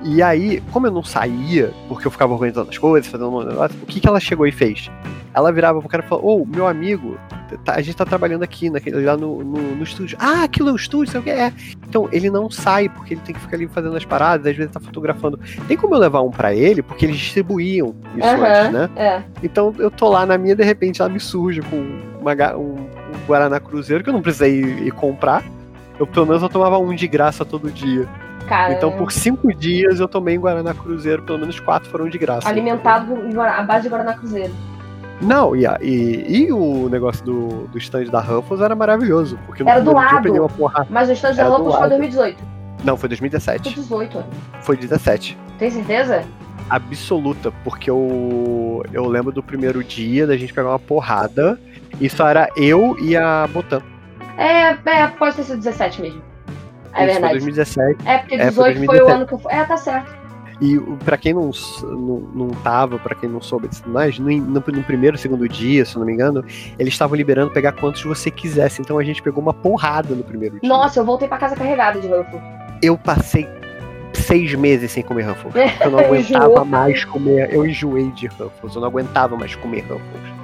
E 0.02 0.22
aí, 0.22 0.62
como 0.72 0.86
eu 0.86 0.90
não 0.90 1.02
saía, 1.02 1.72
porque 1.88 2.06
eu 2.06 2.10
ficava 2.10 2.32
organizando 2.32 2.70
as 2.70 2.78
coisas, 2.78 3.10
fazendo 3.10 3.30
um 3.30 3.42
negócio, 3.42 3.76
o 3.82 3.86
que, 3.86 3.98
que 3.98 4.06
ela 4.06 4.20
chegou 4.20 4.46
e 4.46 4.52
fez? 4.52 4.90
Ela 5.34 5.52
virava 5.52 5.80
pro 5.80 5.88
cara 5.88 6.02
e 6.04 6.08
falou: 6.08 6.42
Ô, 6.42 6.46
meu 6.46 6.66
amigo, 6.66 7.18
tá- 7.64 7.74
a 7.74 7.82
gente 7.82 7.96
tá 7.96 8.04
trabalhando 8.04 8.42
aqui, 8.42 8.70
naquele, 8.70 9.04
lá 9.04 9.16
no, 9.16 9.42
no, 9.44 9.74
no 9.74 9.82
estúdio. 9.82 10.16
Ah, 10.20 10.44
aquilo 10.44 10.70
é 10.70 10.72
o 10.72 10.76
estúdio, 10.76 11.10
sei 11.10 11.20
o 11.20 11.22
que 11.22 11.30
é. 11.30 11.52
Então, 11.88 12.08
ele 12.10 12.30
não 12.30 12.50
sai, 12.50 12.88
porque 12.88 13.14
ele 13.14 13.20
tem 13.22 13.34
que 13.34 13.40
ficar 13.40 13.56
ali 13.56 13.66
fazendo 13.68 13.96
as 13.96 14.04
paradas, 14.04 14.46
às 14.46 14.56
vezes 14.56 14.72
tá 14.72 14.80
fotografando. 14.80 15.38
Tem 15.68 15.76
como 15.76 15.94
eu 15.94 15.98
levar 15.98 16.22
um 16.22 16.30
pra 16.30 16.54
ele? 16.54 16.82
Porque 16.82 17.04
eles 17.04 17.18
distribuíam 17.18 17.94
isso 18.16 18.26
Aham, 18.26 18.46
antes, 18.46 18.72
né? 18.72 18.90
É. 18.96 19.22
Então 19.42 19.74
eu 19.78 19.90
tô 19.90 20.08
lá 20.08 20.24
na 20.24 20.38
minha, 20.38 20.56
de 20.56 20.64
repente 20.64 21.02
ela 21.02 21.10
me 21.10 21.20
surge 21.20 21.60
com 21.62 21.76
uma 22.18 22.32
um, 22.56 22.76
um 22.76 22.95
Guaraná 23.26 23.58
Cruzeiro 23.60 24.02
que 24.04 24.10
eu 24.10 24.14
não 24.14 24.22
precisei 24.22 24.60
ir, 24.60 24.86
ir 24.86 24.90
comprar. 24.92 25.42
Eu 25.98 26.06
pelo 26.06 26.26
menos 26.26 26.42
eu 26.42 26.48
tomava 26.48 26.78
um 26.78 26.94
de 26.94 27.06
graça 27.08 27.44
todo 27.44 27.70
dia. 27.70 28.06
Cara, 28.46 28.74
Então 28.74 28.92
por 28.92 29.10
cinco 29.10 29.52
dias 29.52 29.98
eu 29.98 30.06
tomei 30.06 30.36
Guaraná 30.38 30.72
Cruzeiro, 30.74 31.22
pelo 31.22 31.38
menos 31.38 31.58
quatro 31.58 31.90
foram 31.90 32.08
de 32.08 32.16
graça. 32.18 32.48
alimentado 32.48 33.14
à 33.40 33.62
base 33.62 33.84
de 33.84 33.88
Guaraná 33.88 34.14
Cruzeiro. 34.14 34.52
Não, 35.20 35.56
e, 35.56 35.64
e, 35.80 36.42
e 36.44 36.52
o 36.52 36.88
negócio 36.90 37.24
do, 37.24 37.48
do 37.68 37.78
stand 37.78 38.04
da 38.04 38.20
Ruffles 38.20 38.60
era 38.60 38.74
maravilhoso. 38.74 39.38
Porque 39.46 39.62
Era 39.62 39.80
do 39.80 39.90
eu 39.90 39.94
lado. 39.94 40.22
peguei 40.22 40.38
uma 40.38 40.48
porrada. 40.48 40.86
Mas 40.90 41.08
o 41.08 41.12
stand 41.12 41.34
da 41.34 41.44
Ruffles 41.48 41.72
foi 41.72 41.80
lado. 41.80 41.88
2018. 41.88 42.44
Não, 42.84 42.96
foi 42.96 43.08
Foi 43.08 43.08
2017. 43.08 43.74
18, 43.74 44.18
ano. 44.18 44.26
Foi 44.60 44.76
17. 44.76 45.38
Tem 45.58 45.70
certeza? 45.70 46.22
Absoluta, 46.68 47.52
porque 47.62 47.88
eu, 47.88 48.84
eu 48.92 49.06
lembro 49.06 49.32
do 49.32 49.42
primeiro 49.42 49.84
dia 49.84 50.26
da 50.26 50.36
gente 50.36 50.52
pegar 50.52 50.70
uma 50.70 50.78
porrada. 50.78 51.58
E 52.00 52.10
só 52.10 52.28
era 52.28 52.48
eu 52.56 52.96
e 53.00 53.16
a 53.16 53.48
Botan. 53.52 53.80
É, 54.36 54.76
é, 54.84 55.06
pode 55.06 55.36
ter 55.36 55.44
sido 55.44 55.58
17 55.58 56.02
mesmo. 56.02 56.22
É 56.92 57.04
Isso 57.04 57.12
verdade. 57.12 57.32
2017. 57.34 58.08
É, 58.08 58.18
porque 58.18 58.34
É, 58.34 58.48
18 58.48 58.76
foi 58.78 58.86
foi, 58.86 58.96
o 58.96 59.06
2017. 59.06 59.12
ano 59.12 59.26
que 59.26 59.34
eu 59.34 59.38
fui. 59.38 59.52
É, 59.52 59.64
tá 59.64 59.76
certo. 59.76 60.26
E 60.60 60.78
pra 61.04 61.18
quem 61.18 61.34
não, 61.34 61.50
não, 61.82 62.18
não 62.34 62.48
tava, 62.48 62.98
pra 62.98 63.14
quem 63.14 63.28
não 63.28 63.42
soube 63.42 63.68
disso 63.68 63.86
mais, 63.86 64.18
no, 64.18 64.30
no, 64.30 64.62
no 64.66 64.82
primeiro, 64.84 65.18
segundo 65.18 65.46
dia, 65.46 65.84
se 65.84 65.94
eu 65.94 66.00
não 66.00 66.06
me 66.06 66.14
engano, 66.14 66.42
eles 66.78 66.94
estavam 66.94 67.14
liberando 67.14 67.50
pegar 67.50 67.72
quantos 67.72 68.02
você 68.02 68.30
quisesse. 68.30 68.80
Então 68.80 68.98
a 68.98 69.04
gente 69.04 69.22
pegou 69.22 69.42
uma 69.42 69.52
porrada 69.52 70.14
no 70.14 70.24
primeiro 70.24 70.58
dia. 70.58 70.68
Nossa, 70.68 70.98
eu 71.00 71.04
voltei 71.04 71.28
pra 71.28 71.36
casa 71.36 71.54
carregada 71.54 72.00
de 72.00 72.08
Ruffles. 72.08 72.42
Eu 72.82 72.96
passei 72.96 73.46
seis 74.16 74.54
meses 74.54 74.90
sem 74.92 75.02
comer 75.02 75.22
Ruffles. 75.22 75.54
Eu 75.80 75.90
não 75.90 75.98
aguentava 76.00 76.64
mais 76.64 77.04
comer. 77.04 77.52
Eu 77.52 77.66
enjoei 77.66 78.10
de 78.10 78.26
Ruffles. 78.26 78.74
Eu 78.74 78.80
não 78.80 78.88
aguentava 78.88 79.36
mais 79.36 79.54
comer 79.54 79.80
Ruffles. 79.82 80.36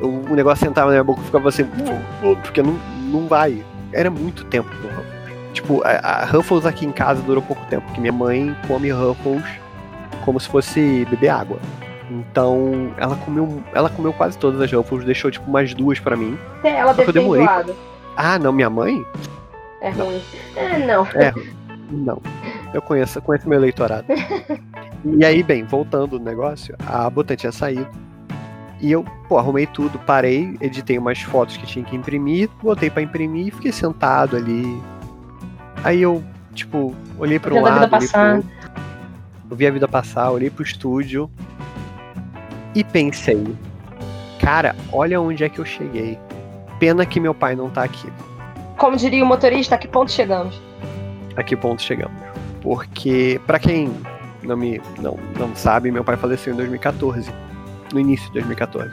Eu- 0.00 0.08
o 0.30 0.34
negócio 0.34 0.64
sentava 0.66 0.86
na 0.88 0.92
minha 0.92 1.04
boca 1.04 1.20
e 1.20 1.24
ficava 1.24 1.48
assim, 1.48 1.64
porque 2.42 2.62
não, 2.62 2.78
não 3.10 3.26
vai. 3.26 3.62
Era 3.92 4.10
muito 4.10 4.44
tempo 4.44 4.68
com 4.70 4.88
Ruffles. 4.88 5.20
Tipo, 5.52 5.82
a, 5.84 5.90
a 5.90 6.24
Ruffles 6.26 6.64
aqui 6.64 6.86
em 6.86 6.92
casa 6.92 7.20
durou 7.22 7.42
pouco 7.42 7.64
tempo, 7.66 7.84
porque 7.86 8.00
minha 8.00 8.12
mãe 8.12 8.54
come 8.68 8.90
Ruffles 8.90 9.44
como 10.24 10.38
se 10.38 10.48
fosse 10.48 11.06
beber 11.10 11.28
água. 11.28 11.58
Então, 12.10 12.92
ela 12.96 13.14
comeu, 13.16 13.62
ela 13.72 13.88
comeu 13.88 14.12
quase 14.12 14.36
todas 14.38 14.60
as 14.60 14.72
Ruffles, 14.72 15.04
deixou 15.04 15.30
tipo 15.30 15.48
umas 15.48 15.72
duas 15.74 15.98
pra 16.00 16.16
mim. 16.16 16.36
É, 16.64 16.70
ela 16.76 16.92
deve 16.92 17.08
eu 17.08 17.12
demorei. 17.12 17.42
enjoado. 17.42 17.74
Ah, 18.16 18.38
não, 18.38 18.52
minha 18.52 18.68
mãe? 18.70 19.04
É 19.80 19.90
ruim. 19.90 20.20
É, 20.56 20.78
não. 20.86 21.06
Não. 21.90 22.20
Eu 22.72 22.80
conheço, 22.80 23.20
conheço 23.20 23.48
meu 23.48 23.58
eleitorado. 23.58 24.06
e 25.04 25.24
aí, 25.24 25.42
bem, 25.42 25.64
voltando 25.64 26.18
no 26.18 26.24
negócio, 26.24 26.76
a 26.86 27.08
Botan 27.10 27.36
tinha 27.36 27.52
saído. 27.52 27.88
E 28.80 28.90
eu, 28.92 29.04
pô, 29.28 29.38
arrumei 29.38 29.66
tudo, 29.66 29.98
parei, 29.98 30.56
editei 30.60 30.96
umas 30.96 31.20
fotos 31.20 31.56
que 31.56 31.66
tinha 31.66 31.84
que 31.84 31.94
imprimir, 31.94 32.48
botei 32.62 32.88
pra 32.88 33.02
imprimir 33.02 33.48
e 33.48 33.50
fiquei 33.50 33.72
sentado 33.72 34.36
ali, 34.36 34.80
Aí 35.82 36.02
eu, 36.02 36.22
tipo, 36.54 36.94
olhei 37.18 37.38
para 37.38 37.54
um 37.54 37.62
lado, 37.62 37.94
olhei 37.94 38.08
pro 38.08 38.36
outro, 38.36 38.50
eu 39.50 39.56
vi 39.56 39.66
a 39.66 39.70
vida 39.70 39.88
passar, 39.88 40.30
olhei 40.30 40.50
pro 40.50 40.62
estúdio 40.62 41.30
e 42.74 42.84
pensei, 42.84 43.42
cara, 44.38 44.76
olha 44.92 45.20
onde 45.20 45.42
é 45.42 45.48
que 45.48 45.58
eu 45.58 45.64
cheguei. 45.64 46.18
Pena 46.78 47.04
que 47.04 47.18
meu 47.18 47.34
pai 47.34 47.54
não 47.54 47.70
tá 47.70 47.82
aqui. 47.82 48.10
Como 48.76 48.96
diria 48.96 49.24
o 49.24 49.26
motorista, 49.26 49.74
a 49.74 49.78
que 49.78 49.88
ponto 49.88 50.10
chegamos? 50.10 50.60
A 51.36 51.42
que 51.42 51.56
ponto 51.56 51.82
chegamos? 51.82 52.20
Porque, 52.60 53.40
para 53.46 53.58
quem 53.58 53.90
não 54.42 54.56
me 54.56 54.80
não, 55.00 55.18
não 55.38 55.54
sabe, 55.54 55.90
meu 55.90 56.04
pai 56.04 56.16
faleceu 56.16 56.52
em 56.52 56.56
2014, 56.56 57.30
no 57.92 58.00
início 58.00 58.26
de 58.28 58.34
2014. 58.34 58.90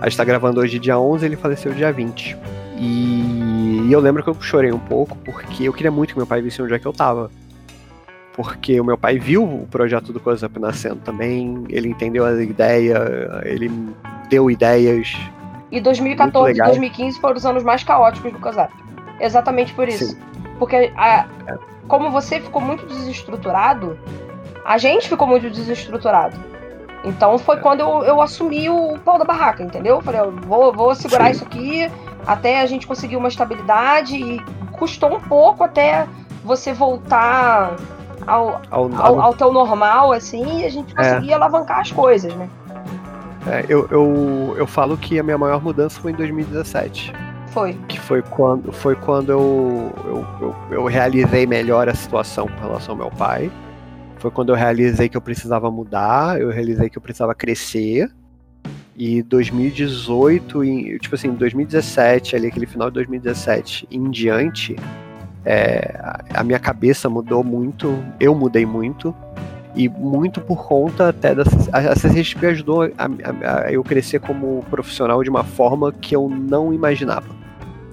A 0.00 0.08
gente 0.08 0.16
tá 0.16 0.24
gravando 0.24 0.60
hoje 0.60 0.78
dia 0.78 0.98
11, 0.98 1.24
ele 1.24 1.36
faleceu 1.36 1.72
dia 1.72 1.92
20. 1.92 2.36
E, 2.78 3.88
eu 3.90 4.00
lembro 4.00 4.22
que 4.22 4.28
eu 4.28 4.36
chorei 4.40 4.72
um 4.72 4.78
pouco, 4.78 5.16
porque 5.18 5.64
eu 5.64 5.72
queria 5.72 5.90
muito 5.90 6.12
que 6.12 6.18
meu 6.18 6.26
pai 6.26 6.42
visse 6.42 6.60
onde 6.60 6.74
é 6.74 6.78
que 6.78 6.86
eu 6.86 6.92
tava. 6.92 7.30
Porque 8.34 8.78
o 8.78 8.84
meu 8.84 8.98
pai 8.98 9.18
viu 9.18 9.42
o 9.42 9.66
projeto 9.66 10.12
do 10.12 10.20
Close 10.20 10.44
Up 10.44 10.58
nascendo 10.60 10.96
também, 10.96 11.64
ele 11.70 11.88
entendeu 11.88 12.26
a 12.26 12.42
ideia, 12.42 13.42
ele 13.44 13.70
deu 14.28 14.50
ideias. 14.50 15.16
E 15.72 15.80
2014 15.80 16.58
e 16.58 16.62
2015 16.62 17.18
foram 17.18 17.36
os 17.36 17.46
anos 17.46 17.62
mais 17.62 17.82
caóticos 17.82 18.30
do 18.30 18.38
Close 18.38 18.60
Up. 18.60 18.72
Exatamente 19.18 19.72
por 19.72 19.88
isso. 19.88 20.08
Sim. 20.08 20.18
Porque 20.58 20.92
a, 20.96 21.26
como 21.88 22.10
você 22.10 22.40
ficou 22.40 22.60
muito 22.60 22.86
desestruturado, 22.86 23.98
a 24.64 24.78
gente 24.78 25.08
ficou 25.08 25.26
muito 25.26 25.48
desestruturado. 25.50 26.36
Então 27.04 27.38
foi 27.38 27.56
é. 27.56 27.60
quando 27.60 27.80
eu, 27.80 28.02
eu 28.02 28.20
assumi 28.20 28.68
o 28.68 28.98
pau 29.04 29.18
da 29.18 29.24
barraca, 29.24 29.62
entendeu? 29.62 30.00
Falei, 30.00 30.20
eu 30.20 30.32
vou, 30.32 30.72
vou 30.72 30.94
segurar 30.94 31.26
Sim. 31.26 31.30
isso 31.30 31.44
aqui 31.44 31.90
até 32.26 32.60
a 32.60 32.66
gente 32.66 32.86
conseguir 32.86 33.16
uma 33.16 33.28
estabilidade 33.28 34.16
e 34.16 34.40
custou 34.72 35.14
um 35.14 35.20
pouco 35.20 35.62
até 35.62 36.06
você 36.44 36.72
voltar 36.72 37.76
ao, 38.26 38.60
ao, 38.70 38.94
ao, 38.94 39.20
ao 39.20 39.34
teu 39.34 39.52
normal, 39.52 40.12
assim, 40.12 40.60
e 40.60 40.66
a 40.66 40.68
gente 40.68 40.94
conseguir 40.94 41.30
é. 41.30 41.34
alavancar 41.34 41.80
as 41.80 41.92
coisas, 41.92 42.34
né? 42.34 42.48
É, 43.46 43.64
eu, 43.68 43.86
eu, 43.90 44.54
eu 44.58 44.66
falo 44.66 44.96
que 44.96 45.20
a 45.20 45.22
minha 45.22 45.38
maior 45.38 45.62
mudança 45.62 46.00
foi 46.00 46.10
em 46.10 46.14
2017. 46.16 47.12
Foi. 47.56 47.72
Que 47.88 47.98
foi 47.98 48.20
quando, 48.20 48.70
foi 48.70 48.94
quando 48.94 49.30
eu, 49.30 49.90
eu, 50.04 50.26
eu, 50.42 50.56
eu 50.72 50.84
realizei 50.84 51.46
melhor 51.46 51.88
a 51.88 51.94
situação 51.94 52.46
com 52.46 52.60
relação 52.60 52.92
ao 52.92 52.98
meu 52.98 53.10
pai. 53.10 53.50
Foi 54.18 54.30
quando 54.30 54.50
eu 54.50 54.54
realizei 54.54 55.08
que 55.08 55.16
eu 55.16 55.22
precisava 55.22 55.70
mudar, 55.70 56.38
eu 56.38 56.50
realizei 56.50 56.90
que 56.90 56.98
eu 56.98 57.00
precisava 57.00 57.34
crescer. 57.34 58.10
E 58.94 59.22
2018, 59.22 60.98
tipo 61.00 61.14
assim, 61.14 61.30
2017, 61.30 62.36
ali, 62.36 62.48
aquele 62.48 62.66
final 62.66 62.90
de 62.90 62.94
2017 62.96 63.88
em 63.90 64.10
diante, 64.10 64.76
é, 65.42 65.98
a 66.34 66.44
minha 66.44 66.58
cabeça 66.58 67.08
mudou 67.08 67.42
muito, 67.42 68.04
eu 68.20 68.34
mudei 68.34 68.66
muito, 68.66 69.14
e 69.74 69.88
muito 69.88 70.42
por 70.42 70.66
conta 70.66 71.08
até 71.08 71.34
da 71.34 71.44
a 71.72 71.96
CCXP 71.96 72.48
ajudou 72.48 72.82
a, 72.82 72.88
a, 72.98 73.64
a, 73.64 73.72
eu 73.72 73.82
crescer 73.82 74.20
como 74.20 74.62
profissional 74.68 75.22
de 75.22 75.30
uma 75.30 75.42
forma 75.42 75.90
que 75.90 76.14
eu 76.14 76.28
não 76.28 76.70
imaginava. 76.74 77.45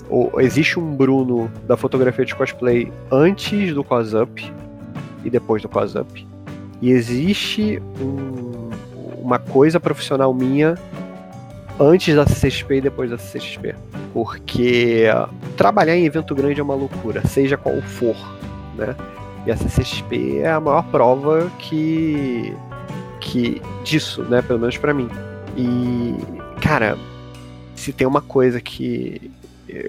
O, 0.09 0.39
existe 0.39 0.79
um 0.79 0.95
Bruno 0.95 1.51
da 1.67 1.77
fotografia 1.77 2.25
de 2.25 2.35
cosplay 2.35 2.91
antes 3.11 3.73
do 3.73 3.83
CosUp 3.83 4.51
e 5.23 5.29
depois 5.29 5.61
do 5.61 5.69
CosUp. 5.69 6.27
E 6.81 6.91
existe 6.91 7.81
um, 8.01 8.69
uma 9.21 9.39
coisa 9.39 9.79
profissional 9.79 10.33
minha 10.33 10.75
antes 11.79 12.15
da 12.15 12.25
CCXP 12.25 12.75
e 12.75 12.81
depois 12.81 13.09
da 13.09 13.17
CCXP. 13.17 13.75
Porque 14.13 15.05
trabalhar 15.57 15.95
em 15.95 16.05
evento 16.05 16.35
grande 16.35 16.59
é 16.59 16.63
uma 16.63 16.75
loucura, 16.75 17.25
seja 17.25 17.57
qual 17.57 17.81
for, 17.81 18.15
né? 18.75 18.95
E 19.45 19.51
a 19.51 19.57
CCXP 19.57 20.39
é 20.39 20.51
a 20.51 20.59
maior 20.59 20.83
prova 20.85 21.51
que 21.59 22.55
que 23.19 23.61
disso, 23.83 24.21
né, 24.23 24.41
pelo 24.41 24.59
menos 24.59 24.77
para 24.77 24.93
mim. 24.93 25.09
E 25.57 26.15
cara, 26.61 26.97
se 27.75 27.93
tem 27.93 28.05
uma 28.05 28.21
coisa 28.21 28.59
que 28.59 29.31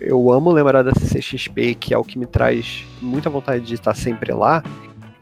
eu 0.00 0.32
amo 0.32 0.50
lembrar 0.50 0.82
da 0.82 0.92
CCXP, 0.92 1.74
que 1.74 1.94
é 1.94 1.98
o 1.98 2.04
que 2.04 2.18
me 2.18 2.26
traz 2.26 2.84
muita 3.00 3.28
vontade 3.28 3.64
de 3.64 3.74
estar 3.74 3.94
sempre 3.94 4.32
lá, 4.32 4.62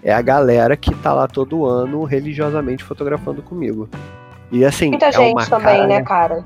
é 0.03 0.13
a 0.13 0.23
galera 0.23 0.77
que 0.77 0.95
tá 0.97 1.13
lá 1.13 1.29
todo 1.29 1.65
ano 1.65 2.05
religiosamente 2.05 2.83
fotografando 2.83 3.43
comigo. 3.43 3.89
E 4.51 4.65
assim. 4.65 4.91
Muita 4.91 5.07
é 5.07 5.13
gente 5.13 5.49
também, 5.49 5.77
cara... 5.77 5.87
né, 5.87 6.03
cara? 6.03 6.45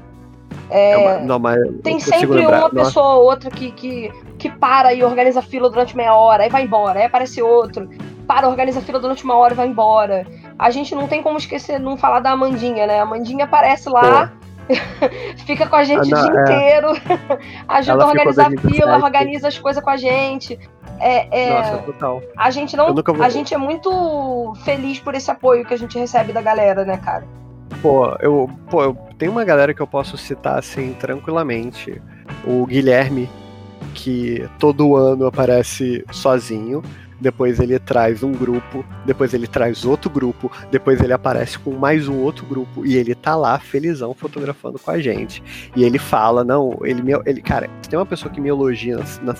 É... 0.70 0.92
É 0.92 0.96
uma... 0.96 1.18
Não, 1.20 1.38
mas 1.38 1.58
Tem 1.82 1.98
sempre 1.98 2.46
uma 2.46 2.70
pessoa 2.70 3.16
ou 3.16 3.24
outra 3.24 3.50
que, 3.50 3.70
que, 3.72 4.12
que 4.38 4.50
para 4.50 4.92
e 4.92 5.02
organiza 5.02 5.42
fila 5.42 5.70
durante 5.70 5.96
meia 5.96 6.14
hora, 6.14 6.44
aí 6.44 6.50
vai 6.50 6.62
embora, 6.62 7.00
aí 7.00 7.06
aparece 7.06 7.42
outro, 7.42 7.88
para, 8.26 8.48
organiza 8.48 8.80
fila 8.80 8.98
durante 8.98 9.24
uma 9.24 9.36
hora 9.36 9.54
e 9.54 9.56
vai 9.56 9.68
embora. 9.68 10.26
A 10.58 10.70
gente 10.70 10.94
não 10.94 11.06
tem 11.06 11.22
como 11.22 11.38
esquecer, 11.38 11.78
não 11.78 11.96
falar 11.96 12.20
da 12.20 12.30
Amandinha, 12.30 12.86
né? 12.86 12.98
A 12.98 13.02
Amandinha 13.02 13.44
aparece 13.44 13.88
lá. 13.88 14.32
fica 15.46 15.66
com 15.66 15.76
a 15.76 15.84
gente 15.84 16.12
ah, 16.12 16.16
não, 16.16 16.28
o 16.28 16.30
dia 16.30 16.40
é... 16.40 16.42
inteiro, 16.42 16.88
ajuda 17.68 18.04
a 18.04 18.08
organizar 18.08 18.46
a 18.46 18.60
fila, 18.60 18.96
organiza 18.98 19.48
as 19.48 19.58
coisas 19.58 19.82
com 19.82 19.90
a 19.90 19.96
gente. 19.96 20.58
É, 20.98 21.44
é, 21.44 21.50
Nossa, 21.50 21.78
total. 21.78 22.22
A 22.36 22.50
gente 22.50 22.76
não. 22.76 22.94
Vou... 22.94 23.22
A 23.22 23.28
gente 23.28 23.54
é 23.54 23.58
muito 23.58 24.54
feliz 24.64 24.98
por 24.98 25.14
esse 25.14 25.30
apoio 25.30 25.64
que 25.64 25.74
a 25.74 25.78
gente 25.78 25.98
recebe 25.98 26.32
da 26.32 26.40
galera, 26.40 26.84
né, 26.84 26.96
cara? 26.96 27.24
Pô, 27.82 28.16
eu, 28.20 28.48
pô, 28.70 28.82
eu 28.82 28.96
tenho 29.18 29.32
uma 29.32 29.44
galera 29.44 29.74
que 29.74 29.80
eu 29.80 29.86
posso 29.86 30.16
citar 30.16 30.58
assim 30.58 30.94
tranquilamente. 30.94 32.00
O 32.44 32.66
Guilherme, 32.66 33.28
que 33.94 34.48
todo 34.58 34.96
ano 34.96 35.26
aparece 35.26 36.04
sozinho 36.10 36.82
depois 37.20 37.60
ele 37.60 37.78
traz 37.78 38.22
um 38.22 38.32
grupo, 38.32 38.84
depois 39.04 39.32
ele 39.34 39.46
traz 39.46 39.84
outro 39.84 40.10
grupo, 40.10 40.50
depois 40.70 41.00
ele 41.00 41.12
aparece 41.12 41.58
com 41.58 41.72
mais 41.72 42.08
um 42.08 42.18
outro 42.20 42.44
grupo 42.46 42.84
e 42.84 42.96
ele 42.96 43.14
tá 43.14 43.34
lá 43.34 43.58
felizão 43.58 44.14
fotografando 44.14 44.78
com 44.78 44.90
a 44.90 44.98
gente. 44.98 45.42
E 45.74 45.84
ele 45.84 45.98
fala, 45.98 46.44
não, 46.44 46.78
ele 46.82 47.02
me, 47.02 47.12
ele, 47.24 47.40
cara, 47.40 47.68
se 47.82 47.88
tem 47.88 47.98
uma 47.98 48.06
pessoa 48.06 48.32
que 48.32 48.40
me 48.40 48.48
elogia 48.48 48.98
na, 49.22 49.32
na 49.32 49.36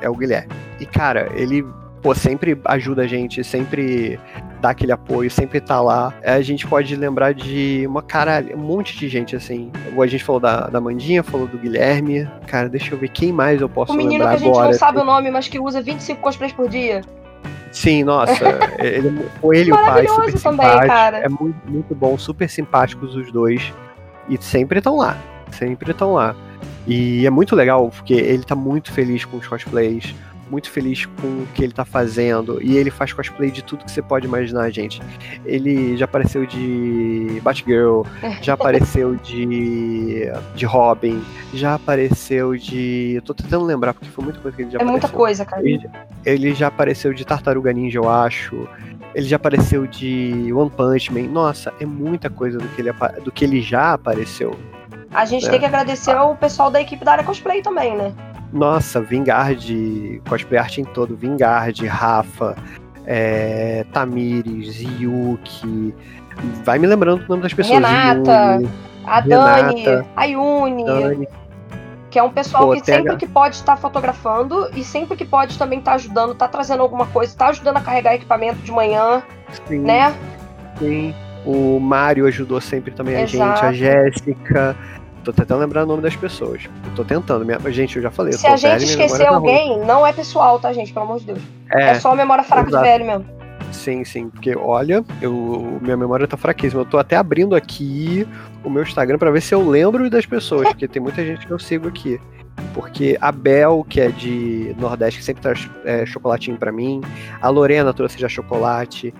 é 0.00 0.08
o 0.08 0.14
Guilherme. 0.14 0.52
E 0.80 0.86
cara, 0.86 1.30
ele 1.34 1.64
pô, 2.04 2.14
sempre 2.14 2.60
ajuda 2.66 3.02
a 3.02 3.06
gente, 3.06 3.42
sempre 3.42 4.20
dá 4.60 4.70
aquele 4.70 4.92
apoio, 4.92 5.30
sempre 5.30 5.58
tá 5.58 5.80
lá. 5.80 6.12
A 6.22 6.42
gente 6.42 6.66
pode 6.66 6.94
lembrar 6.94 7.32
de 7.32 7.86
uma 7.88 8.02
cara, 8.02 8.44
um 8.54 8.58
monte 8.58 8.94
de 8.98 9.08
gente, 9.08 9.34
assim. 9.34 9.72
A 9.98 10.06
gente 10.06 10.22
falou 10.22 10.38
da, 10.38 10.66
da 10.66 10.78
Mandinha, 10.82 11.22
falou 11.22 11.46
do 11.46 11.56
Guilherme. 11.56 12.28
Cara, 12.46 12.68
deixa 12.68 12.94
eu 12.94 12.98
ver 12.98 13.08
quem 13.08 13.32
mais 13.32 13.62
eu 13.62 13.70
posso 13.70 13.92
lembrar 13.94 14.04
agora. 14.04 14.04
O 14.04 14.18
menino 14.18 14.24
que 14.28 14.34
a 14.34 14.36
gente 14.36 14.50
agora, 14.50 14.66
não 14.66 14.78
sabe 14.78 14.98
o 14.98 15.04
nome, 15.04 15.30
mas 15.30 15.48
que 15.48 15.58
usa 15.58 15.80
25 15.80 16.20
cosplays 16.20 16.52
por 16.52 16.68
dia. 16.68 17.00
Sim, 17.72 18.04
nossa, 18.04 18.44
ele, 18.78 19.08
ele 19.52 19.70
e 19.70 19.72
o 19.72 19.74
pai, 19.74 20.06
super 20.06 20.40
também, 20.42 20.86
cara. 20.86 21.18
É 21.20 21.28
muito, 21.28 21.56
muito 21.66 21.94
bom, 21.94 22.18
super 22.18 22.50
simpáticos 22.50 23.16
os 23.16 23.32
dois. 23.32 23.72
E 24.28 24.36
sempre 24.36 24.78
estão 24.78 24.98
lá, 24.98 25.16
sempre 25.50 25.90
estão 25.90 26.12
lá. 26.12 26.36
E 26.86 27.26
é 27.26 27.30
muito 27.30 27.56
legal, 27.56 27.88
porque 27.88 28.12
ele 28.12 28.44
tá 28.44 28.54
muito 28.54 28.92
feliz 28.92 29.24
com 29.24 29.38
os 29.38 29.46
cosplays 29.48 30.14
muito 30.50 30.70
feliz 30.70 31.06
com 31.06 31.26
o 31.26 31.46
que 31.54 31.62
ele 31.62 31.72
tá 31.72 31.84
fazendo. 31.84 32.62
E 32.62 32.76
ele 32.76 32.90
faz 32.90 33.12
cosplay 33.12 33.50
de 33.50 33.62
tudo 33.62 33.84
que 33.84 33.90
você 33.90 34.02
pode 34.02 34.26
imaginar, 34.26 34.70
gente. 34.70 35.00
Ele 35.44 35.96
já 35.96 36.04
apareceu 36.04 36.46
de 36.46 37.40
Batgirl, 37.42 38.02
já 38.40 38.54
apareceu 38.54 39.14
de, 39.16 40.30
de 40.54 40.64
Robin, 40.64 41.22
já 41.52 41.74
apareceu 41.74 42.56
de. 42.56 43.14
Eu 43.16 43.22
tô 43.22 43.34
tentando 43.34 43.64
lembrar, 43.64 43.94
porque 43.94 44.08
foi 44.08 44.24
muita 44.24 44.40
coisa 44.40 44.56
que 44.56 44.62
ele 44.62 44.70
já 44.70 44.78
é 44.78 44.82
apareceu. 44.82 44.88
É 44.88 45.00
muita 45.00 45.16
coisa, 45.16 45.44
cara. 45.44 45.62
Ele, 45.62 45.90
ele 46.24 46.54
já 46.54 46.68
apareceu 46.68 47.12
de 47.12 47.24
Tartaruga 47.24 47.72
Ninja, 47.72 47.98
eu 47.98 48.08
acho. 48.08 48.68
Ele 49.14 49.26
já 49.26 49.36
apareceu 49.36 49.86
de 49.86 50.52
One 50.52 50.70
Punch 50.70 51.12
Man. 51.12 51.28
Nossa, 51.28 51.72
é 51.80 51.86
muita 51.86 52.28
coisa 52.28 52.58
do 52.58 52.68
que 52.68 52.80
ele, 52.80 52.92
do 53.22 53.30
que 53.30 53.44
ele 53.44 53.62
já 53.62 53.92
apareceu. 53.92 54.58
A 55.12 55.24
gente 55.24 55.46
é. 55.46 55.50
tem 55.50 55.60
que 55.60 55.66
agradecer 55.66 56.10
ao 56.10 56.34
pessoal 56.34 56.70
da 56.70 56.80
equipe 56.80 57.04
da 57.04 57.12
área 57.12 57.24
cosplay 57.24 57.62
também, 57.62 57.96
né? 57.96 58.12
Nossa, 58.54 59.00
Vingard, 59.00 60.22
cosplay 60.28 60.60
art 60.60 60.78
em 60.78 60.84
todo, 60.84 61.16
Vingard, 61.16 61.84
Rafa, 61.86 62.54
é, 63.04 63.84
Tamires, 63.92 64.80
Yuki. 64.80 65.92
Vai 66.64 66.78
me 66.78 66.86
lembrando 66.86 67.24
o 67.24 67.28
nome 67.28 67.42
das 67.42 67.52
pessoas. 67.52 67.74
Renata, 67.74 68.54
Yuni, 68.54 68.70
a 69.04 69.20
Dani, 69.20 69.84
a 70.14 70.24
Yuni. 70.24 70.84
Dani. 70.84 71.28
Que 72.10 72.18
é 72.20 72.22
um 72.22 72.30
pessoal 72.30 72.68
Pô, 72.68 72.74
que 72.74 72.84
sempre 72.84 73.16
que 73.16 73.26
pode 73.26 73.56
estar 73.56 73.76
fotografando 73.76 74.70
e 74.76 74.84
sempre 74.84 75.16
que 75.16 75.24
pode 75.24 75.58
também 75.58 75.80
estar 75.80 75.90
tá 75.90 75.94
ajudando, 75.96 76.32
tá 76.32 76.46
trazendo 76.46 76.80
alguma 76.80 77.06
coisa, 77.06 77.36
tá 77.36 77.48
ajudando 77.48 77.78
a 77.78 77.80
carregar 77.80 78.14
equipamento 78.14 78.60
de 78.60 78.70
manhã, 78.70 79.20
sim, 79.66 79.80
né? 79.80 80.14
Sim. 80.78 81.12
O 81.44 81.80
Mário 81.80 82.24
ajudou 82.28 82.60
sempre 82.60 82.92
também 82.92 83.20
Exato. 83.20 83.42
a 83.42 83.56
gente, 83.56 83.66
a 83.66 83.72
Jéssica. 83.72 84.76
Tô 85.24 85.32
tentando 85.32 85.60
lembrar 85.60 85.84
o 85.84 85.86
nome 85.86 86.02
das 86.02 86.14
pessoas. 86.14 86.68
tô 86.94 87.04
tentando. 87.04 87.44
Minha... 87.44 87.58
Gente, 87.70 87.96
eu 87.96 88.02
já 88.02 88.10
falei. 88.10 88.34
Se 88.34 88.46
a 88.46 88.56
gente 88.56 88.84
esquecer 88.84 89.24
tá 89.24 89.34
alguém, 89.34 89.80
tá 89.80 89.86
não 89.86 90.06
é 90.06 90.12
pessoal, 90.12 90.58
tá, 90.58 90.72
gente? 90.72 90.92
Pelo 90.92 91.06
amor 91.06 91.18
de 91.18 91.26
Deus. 91.26 91.40
É, 91.72 91.90
é 91.90 91.94
só 91.94 92.12
a 92.12 92.16
memória 92.16 92.44
fraca 92.44 92.68
exato. 92.68 92.84
de 92.84 92.90
velho 92.90 93.06
mesmo. 93.06 93.44
Sim, 93.72 94.04
sim, 94.04 94.30
porque 94.30 94.56
olha, 94.56 95.04
eu, 95.20 95.78
minha 95.82 95.96
memória 95.96 96.28
tá 96.28 96.36
fraquíssima. 96.36 96.82
Eu 96.82 96.86
tô 96.86 96.96
até 96.96 97.16
abrindo 97.16 97.56
aqui 97.56 98.26
o 98.62 98.70
meu 98.70 98.82
Instagram 98.82 99.18
para 99.18 99.30
ver 99.30 99.40
se 99.40 99.54
eu 99.54 99.68
lembro 99.68 100.08
das 100.08 100.24
pessoas, 100.24 100.68
porque 100.68 100.86
tem 100.86 101.02
muita 101.02 101.24
gente 101.24 101.46
que 101.46 101.52
eu 101.52 101.58
sigo 101.58 101.88
aqui. 101.88 102.20
porque 102.72 103.18
a 103.20 103.32
Bel, 103.32 103.84
que 103.88 104.00
é 104.00 104.08
de 104.08 104.74
Nordeste, 104.78 105.18
que 105.18 105.24
sempre 105.24 105.42
traz 105.42 105.68
é, 105.84 106.06
chocolatinho 106.06 106.56
para 106.56 106.70
mim, 106.70 107.00
a 107.42 107.48
Lorena 107.48 107.92
trouxe 107.92 108.18
já 108.18 108.28
chocolate. 108.28 109.12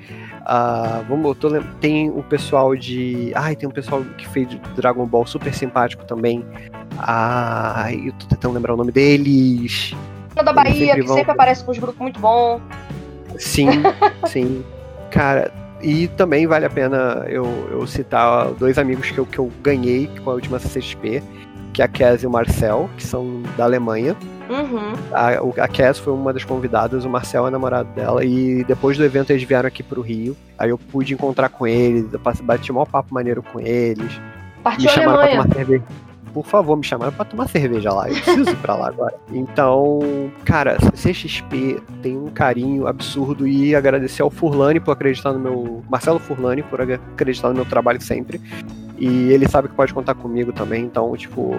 Uh, 0.44 1.02
vamos, 1.08 1.38
tô, 1.38 1.48
tem 1.80 2.10
o 2.10 2.22
pessoal 2.22 2.76
de. 2.76 3.32
Ai, 3.34 3.56
tem 3.56 3.68
um 3.68 3.72
pessoal 3.72 4.04
que 4.18 4.28
fez 4.28 4.46
Dragon 4.76 5.06
Ball 5.06 5.26
super 5.26 5.54
simpático 5.54 6.04
também. 6.04 6.44
Ai, 6.98 8.02
eu 8.06 8.12
tô 8.12 8.26
tentando 8.26 8.54
lembrar 8.54 8.74
o 8.74 8.76
nome 8.76 8.92
deles. 8.92 9.94
Da 10.34 10.52
Bahia, 10.52 10.74
sempre 10.74 11.00
que 11.00 11.06
vão... 11.06 11.16
sempre 11.16 11.32
aparece 11.32 11.64
com 11.64 11.70
os 11.70 11.78
grupos 11.78 11.98
muito 11.98 12.20
bons. 12.20 12.60
Sim, 13.38 13.68
sim. 14.26 14.62
Cara, 15.10 15.50
e 15.80 16.08
também 16.08 16.46
vale 16.46 16.66
a 16.66 16.70
pena 16.70 17.24
eu, 17.28 17.46
eu 17.70 17.86
citar 17.86 18.50
dois 18.52 18.78
amigos 18.78 19.10
que 19.10 19.18
eu, 19.18 19.24
que 19.24 19.38
eu 19.38 19.50
ganhei 19.62 20.10
com 20.22 20.30
a 20.30 20.34
última 20.34 20.58
CCXP, 20.58 21.22
que 21.74 21.82
é 21.82 21.84
a 21.84 21.88
Kes 21.88 22.22
e 22.22 22.26
o 22.26 22.30
Marcel, 22.30 22.88
que 22.96 23.04
são 23.04 23.42
da 23.56 23.64
Alemanha. 23.64 24.16
Uhum. 24.48 24.92
A, 25.12 25.64
a 25.64 25.68
Cass 25.68 25.98
foi 25.98 26.12
uma 26.12 26.32
das 26.32 26.44
convidadas, 26.44 27.04
o 27.04 27.10
Marcel 27.10 27.46
é 27.46 27.50
namorado 27.50 27.88
dela, 27.94 28.24
e 28.24 28.62
depois 28.64 28.96
do 28.96 29.04
evento 29.04 29.30
eles 29.30 29.42
vieram 29.42 29.66
aqui 29.66 29.82
pro 29.82 30.00
Rio. 30.00 30.36
Aí 30.56 30.70
eu 30.70 30.78
pude 30.78 31.12
encontrar 31.12 31.48
com 31.48 31.66
eles, 31.66 32.06
bati 32.42 32.70
um 32.70 32.84
papo 32.86 33.12
maneiro 33.12 33.42
com 33.42 33.60
eles. 33.60 34.20
Partiu 34.62 34.84
me 34.84 34.88
chamaram 34.90 35.20
Alemanha. 35.20 35.42
pra 35.42 35.42
tomar 35.42 35.54
cerveja. 35.56 35.84
Por 36.32 36.46
favor, 36.46 36.76
me 36.76 36.84
chamaram 36.84 37.12
pra 37.12 37.24
tomar 37.24 37.48
cerveja 37.48 37.92
lá. 37.92 38.08
Eu 38.08 38.14
preciso 38.14 38.50
ir 38.50 38.56
pra 38.56 38.74
lá 38.74 38.88
agora. 38.88 39.14
Então, 39.32 40.00
cara, 40.44 40.76
CXP 40.92 41.80
tem 42.02 42.16
um 42.16 42.28
carinho 42.28 42.88
absurdo 42.88 43.46
e 43.46 43.74
agradecer 43.74 44.22
ao 44.22 44.30
Furlani 44.30 44.80
por 44.80 44.92
acreditar 44.92 45.32
no 45.32 45.38
meu. 45.38 45.84
Marcelo 45.88 46.18
Furlani 46.18 46.62
por 46.62 46.80
acreditar 46.80 47.50
no 47.50 47.54
meu 47.54 47.64
trabalho 47.64 48.00
sempre. 48.00 48.40
E 48.96 49.32
ele 49.32 49.48
sabe 49.48 49.68
que 49.68 49.74
pode 49.74 49.92
contar 49.92 50.14
comigo 50.14 50.52
também, 50.52 50.84
então, 50.84 51.16
tipo, 51.16 51.52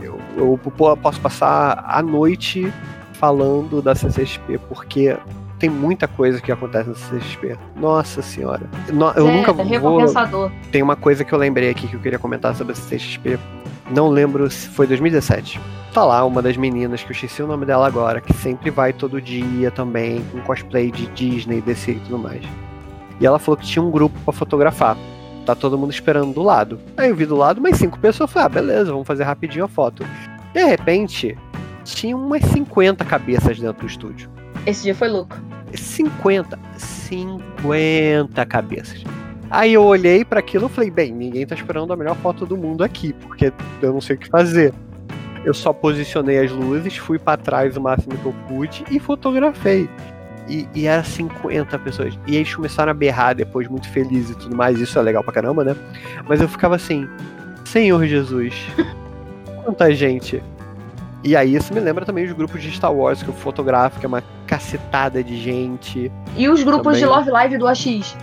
eu, 0.00 0.18
eu, 0.36 0.60
eu 0.64 0.96
posso 0.96 1.20
passar 1.20 1.84
a 1.86 2.02
noite 2.02 2.72
falando 3.12 3.82
da 3.82 3.94
CCXP, 3.94 4.58
porque 4.68 5.16
tem 5.58 5.68
muita 5.68 6.06
coisa 6.06 6.40
que 6.40 6.50
acontece 6.52 6.88
na 6.88 6.94
CCXP. 6.94 7.58
Nossa 7.76 8.22
senhora. 8.22 8.62
eu 8.88 9.28
é, 9.28 9.36
nunca 9.36 9.50
é 9.50 9.78
vou. 9.78 10.50
Tem 10.70 10.82
uma 10.82 10.96
coisa 10.96 11.24
que 11.24 11.32
eu 11.32 11.38
lembrei 11.38 11.68
aqui 11.70 11.86
que 11.88 11.94
eu 11.94 12.00
queria 12.00 12.18
comentar 12.18 12.54
sobre 12.54 12.72
a 12.72 12.76
CCXP. 12.76 13.38
Não 13.90 14.08
lembro 14.08 14.48
se 14.50 14.68
foi 14.68 14.86
2017. 14.86 15.60
Tá 15.92 16.04
lá 16.04 16.24
uma 16.24 16.40
das 16.40 16.56
meninas, 16.56 17.02
que 17.02 17.08
eu 17.08 17.12
esqueci 17.12 17.42
o 17.42 17.46
nome 17.46 17.66
dela 17.66 17.86
agora, 17.86 18.20
que 18.20 18.32
sempre 18.34 18.70
vai 18.70 18.92
todo 18.92 19.20
dia 19.20 19.70
também, 19.70 20.22
com 20.30 20.40
cosplay 20.40 20.90
de 20.90 21.06
Disney, 21.08 21.60
DC 21.60 21.92
e 21.92 22.00
tudo 22.00 22.18
mais. 22.18 22.44
E 23.20 23.26
ela 23.26 23.38
falou 23.38 23.56
que 23.56 23.66
tinha 23.66 23.82
um 23.82 23.90
grupo 23.90 24.16
para 24.20 24.32
fotografar. 24.32 24.96
Tá 25.48 25.54
todo 25.54 25.78
mundo 25.78 25.90
esperando 25.90 26.34
do 26.34 26.42
lado. 26.42 26.78
Aí 26.94 27.08
eu 27.08 27.16
vi 27.16 27.24
do 27.24 27.34
lado 27.34 27.58
mais 27.58 27.78
cinco 27.78 27.98
pessoas. 27.98 28.30
Falei, 28.30 28.44
ah, 28.44 28.48
beleza, 28.50 28.92
vamos 28.92 29.06
fazer 29.06 29.24
rapidinho 29.24 29.64
a 29.64 29.68
foto. 29.68 30.04
De 30.52 30.62
repente, 30.62 31.38
tinha 31.84 32.14
umas 32.14 32.42
50 32.42 33.02
cabeças 33.06 33.58
dentro 33.58 33.80
do 33.80 33.86
estúdio. 33.86 34.28
Esse 34.66 34.82
dia 34.82 34.94
foi 34.94 35.08
louco. 35.08 35.34
50. 35.74 36.58
50 36.76 38.44
cabeças. 38.44 39.02
Aí 39.48 39.72
eu 39.72 39.84
olhei 39.84 40.22
para 40.22 40.40
aquilo 40.40 40.66
e 40.66 40.68
falei, 40.68 40.90
bem, 40.90 41.14
ninguém 41.14 41.46
tá 41.46 41.54
esperando 41.54 41.94
a 41.94 41.96
melhor 41.96 42.16
foto 42.16 42.44
do 42.44 42.54
mundo 42.54 42.84
aqui, 42.84 43.14
porque 43.14 43.50
eu 43.80 43.94
não 43.94 44.02
sei 44.02 44.16
o 44.16 44.18
que 44.18 44.28
fazer. 44.28 44.74
Eu 45.46 45.54
só 45.54 45.72
posicionei 45.72 46.38
as 46.40 46.50
luzes, 46.50 46.98
fui 46.98 47.18
para 47.18 47.38
trás 47.38 47.74
o 47.74 47.80
máximo 47.80 48.18
que 48.18 48.26
eu 48.26 48.34
pude 48.46 48.84
e 48.90 49.00
fotografei. 49.00 49.88
E, 50.48 50.66
e 50.74 50.86
era 50.86 51.04
50 51.04 51.78
pessoas. 51.78 52.18
E 52.26 52.36
eles 52.36 52.54
começaram 52.54 52.90
a 52.90 52.94
berrar 52.94 53.34
depois, 53.34 53.68
muito 53.68 53.88
felizes 53.88 54.30
e 54.30 54.38
tudo 54.38 54.56
mais. 54.56 54.80
Isso 54.80 54.98
é 54.98 55.02
legal 55.02 55.22
pra 55.22 55.32
caramba, 55.32 55.62
né? 55.62 55.76
Mas 56.26 56.40
eu 56.40 56.48
ficava 56.48 56.76
assim, 56.76 57.08
Senhor 57.64 58.06
Jesus, 58.06 58.54
quanta 59.62 59.92
gente. 59.92 60.42
E 61.22 61.36
aí 61.36 61.54
isso 61.54 61.74
me 61.74 61.80
lembra 61.80 62.06
também 62.06 62.24
os 62.24 62.32
grupos 62.32 62.62
de 62.62 62.70
Star 62.70 62.92
Wars 62.92 63.22
que 63.22 63.28
eu 63.28 63.34
fotografo, 63.34 63.98
que 63.98 64.06
é 64.06 64.08
uma 64.08 64.22
cacetada 64.46 65.22
de 65.22 65.36
gente. 65.36 66.10
E 66.36 66.48
os 66.48 66.62
grupos 66.62 66.94
também. 66.94 67.00
de 67.00 67.06
Love 67.06 67.30
Live 67.30 67.58
do 67.58 67.66
AX? 67.66 68.16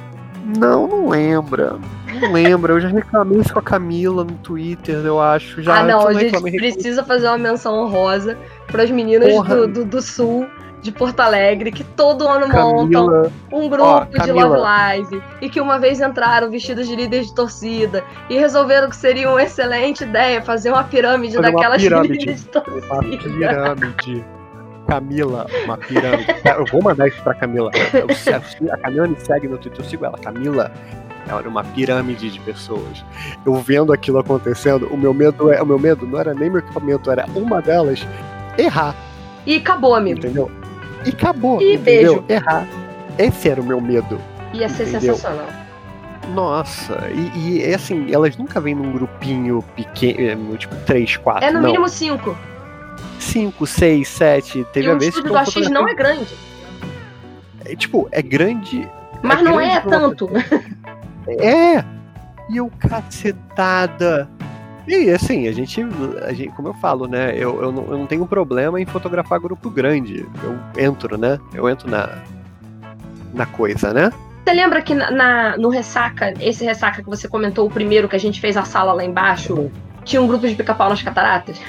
Não, 0.58 0.88
não 0.88 1.10
lembra. 1.10 1.78
Não 2.22 2.32
lembra. 2.32 2.74
Eu 2.74 2.80
já 2.80 2.88
reclamei 2.88 3.40
isso 3.40 3.52
com 3.52 3.60
a 3.60 3.64
Camila 3.64 4.24
no 4.24 4.34
Twitter, 4.34 4.96
eu 5.04 5.20
acho. 5.20 5.62
Já, 5.62 5.80
ah, 5.80 5.84
não, 5.84 6.08
a 6.08 6.14
gente 6.14 6.40
precisa 6.40 7.04
fazer 7.04 7.28
uma 7.28 7.38
menção 7.38 7.84
honrosa 7.84 8.38
para 8.68 8.84
as 8.84 8.92
meninas 8.92 9.34
do, 9.48 9.68
do, 9.68 9.86
do, 9.86 10.02
Sul 10.02 10.48
de 10.86 10.92
Porto 10.92 11.20
Alegre, 11.20 11.72
que 11.72 11.84
todo 11.84 12.28
ano 12.28 12.48
Camila, 12.48 12.74
montam 12.74 13.32
um 13.52 13.68
grupo 13.68 13.84
ó, 13.84 14.06
de 14.06 14.32
Love 14.32 14.58
Live 14.58 15.24
e 15.42 15.50
que 15.50 15.60
uma 15.60 15.80
vez 15.80 16.00
entraram 16.00 16.50
vestidos 16.52 16.88
de 16.88 16.96
líderes 16.96 17.28
de 17.28 17.36
torcida 17.36 18.04
e 18.30 18.38
resolveram 18.38 18.88
que 18.90 18.96
seria 18.96 19.30
uma 19.30 19.42
excelente 19.42 20.04
ideia 20.04 20.42
fazer 20.42 20.70
uma 20.70 20.84
pirâmide 20.84 21.36
fazer 21.36 21.52
daquelas 21.52 21.82
uma 21.82 21.90
pirâmide, 21.90 22.14
líderes 22.14 22.42
de 22.42 22.48
torcida. 22.48 22.86
Uma 22.86 23.04
pirâmide. 23.04 24.26
Camila, 24.88 25.48
uma 25.64 25.78
pirâmide. 25.78 26.28
Eu 26.46 26.66
vou 26.72 26.84
mandar 26.84 27.08
isso 27.08 27.22
pra 27.24 27.34
Camila. 27.34 27.72
Eu, 27.92 28.72
a 28.72 28.78
Camila 28.78 29.08
me 29.08 29.20
segue 29.20 29.48
no 29.48 29.58
Twitter, 29.58 29.84
eu 29.84 29.90
sigo 29.90 30.06
ela. 30.06 30.18
Camila, 30.20 30.72
era 31.28 31.50
uma 31.50 31.64
pirâmide 31.64 32.30
de 32.30 32.40
pessoas. 32.42 33.04
Eu 33.44 33.56
vendo 33.56 33.92
aquilo 33.92 34.20
acontecendo, 34.20 34.88
o 34.94 34.98
meu 34.98 35.14
medo 35.14 35.52
é, 35.52 35.60
o 35.62 35.66
meu 35.66 35.80
medo 35.80 36.06
não 36.06 36.20
era 36.20 36.36
nem 36.36 36.52
meu 36.52 36.60
equipamento, 36.60 37.10
era 37.10 37.26
uma 37.36 37.60
delas 37.62 38.06
errar. 38.58 38.96
E 39.46 39.58
acabou, 39.58 39.96
amigo. 39.96 40.20
Entendeu? 40.20 40.52
E 41.06 41.10
acabou. 41.10 41.62
E 41.62 41.76
entendeu? 41.76 42.22
beijo. 42.22 42.26
Errar. 42.30 42.68
Esse 43.18 43.50
era 43.50 43.62
o 43.62 43.66
meu 43.66 43.80
medo. 43.80 44.20
Ia 44.54 44.70
ser 44.70 44.84
entendeu? 44.84 45.16
sensacional. 45.16 45.48
Nossa, 46.34 47.08
e, 47.36 47.60
e 47.60 47.74
assim, 47.74 48.12
elas 48.12 48.36
nunca 48.36 48.60
vêm 48.60 48.74
num 48.74 48.92
grupinho 48.92 49.64
pequeno, 49.76 50.58
tipo 50.58 50.76
3, 50.86 51.18
4. 51.18 51.48
É 51.48 51.52
no 51.52 51.62
não. 51.62 51.68
mínimo 51.68 51.88
5. 51.88 52.36
5, 53.20 53.68
6, 53.68 54.08
7. 54.08 54.66
Teve 54.74 54.88
e 54.88 54.92
a 54.92 54.96
vez 54.96 55.14
que. 55.14 55.22
O 55.22 55.24
do 55.24 55.38
X 55.38 55.70
não 55.70 55.88
é 55.88 55.94
grande. 55.94 56.36
É, 57.64 57.76
tipo, 57.76 58.08
é 58.12 58.22
grande. 58.22 58.90
Mas 59.22 59.40
é 59.40 59.44
não 59.44 59.56
grande 59.56 59.72
é 59.72 59.82
tanto. 59.82 60.30
É! 61.28 61.84
E 62.50 62.58
eu 62.58 62.72
cacetada. 62.80 64.30
E 64.88 65.10
assim, 65.10 65.48
a 65.48 65.52
gente, 65.52 65.84
a 66.24 66.34
gente, 66.34 66.52
como 66.54 66.68
eu 66.68 66.74
falo, 66.76 67.08
né? 67.08 67.34
Eu, 67.36 67.62
eu, 67.62 67.72
não, 67.72 67.84
eu 67.86 67.98
não 67.98 68.06
tenho 68.06 68.26
problema 68.26 68.80
em 68.80 68.86
fotografar 68.86 69.40
grupo 69.40 69.70
grande. 69.70 70.26
Eu 70.44 70.60
entro, 70.78 71.18
né? 71.18 71.40
Eu 71.54 71.68
entro 71.68 71.90
na, 71.90 72.10
na 73.34 73.46
coisa, 73.46 73.94
né? 73.94 74.12
Você 74.46 74.54
lembra 74.54 74.82
que 74.82 74.94
na, 74.94 75.10
na, 75.10 75.58
no 75.58 75.70
Ressaca, 75.70 76.34
esse 76.40 76.64
Ressaca 76.64 77.02
que 77.02 77.10
você 77.10 77.28
comentou, 77.28 77.66
o 77.66 77.70
primeiro 77.70 78.08
que 78.08 78.16
a 78.16 78.20
gente 78.20 78.40
fez 78.40 78.56
a 78.56 78.64
sala 78.64 78.94
lá 78.94 79.04
embaixo, 79.04 79.72
tinha 80.04 80.22
um 80.22 80.28
grupo 80.28 80.48
de 80.48 80.54
pica-pau 80.54 80.90
nas 80.90 81.02
cataratas? 81.02 81.60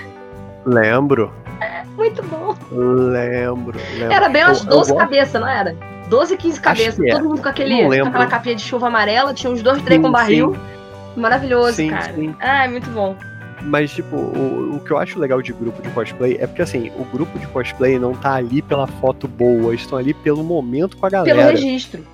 Lembro. 0.67 1.33
É, 1.61 1.85
muito 1.97 2.23
bom. 2.25 2.55
Lembro, 2.71 3.81
lembro. 3.95 4.13
Era 4.13 4.29
bem 4.29 4.45
umas 4.45 4.63
12 4.63 4.95
cabeças, 4.95 5.41
não 5.41 5.49
era? 5.49 5.75
12, 6.09 6.37
15 6.37 6.61
cabeças, 6.61 7.11
todo 7.11 7.25
mundo 7.25 7.43
com, 7.43 7.49
aquele, 7.49 7.83
com 7.83 8.09
aquela 8.09 8.27
capinha 8.27 8.55
de 8.55 8.63
chuva 8.63 8.89
amarela, 8.89 9.33
tinha 9.33 9.51
uns 9.51 9.63
dois, 9.63 9.81
três 9.83 9.99
sim, 9.99 10.03
com 10.03 10.13
barril. 10.13 10.55
Sim. 10.55 10.76
Maravilhoso, 11.17 11.75
sim, 11.75 11.91
cara. 11.91 12.15
Sim. 12.15 12.35
Ah, 12.41 12.65
é 12.65 12.69
muito 12.69 12.89
bom. 12.91 13.17
Mas, 13.63 13.91
tipo, 13.91 14.17
o, 14.17 14.77
o 14.77 14.81
que 14.81 14.91
eu 14.91 14.99
acho 14.99 15.19
legal 15.19 15.41
de 15.43 15.53
grupo 15.53 15.81
de 15.83 15.89
cosplay 15.91 16.37
é 16.39 16.47
porque, 16.47 16.63
assim, 16.63 16.93
o 16.97 17.05
grupo 17.05 17.39
de 17.39 17.47
cosplay 17.49 17.99
não 17.99 18.15
tá 18.15 18.35
ali 18.35 18.63
pela 18.63 18.87
foto 18.87 19.27
boa, 19.27 19.71
eles 19.71 19.81
estão 19.81 19.99
ali 19.99 20.15
pelo 20.15 20.45
momento 20.45 20.97
com 20.97 21.07
a 21.07 21.11
galera. 21.11 21.37
Pelo 21.37 21.51
registro. 21.51 22.07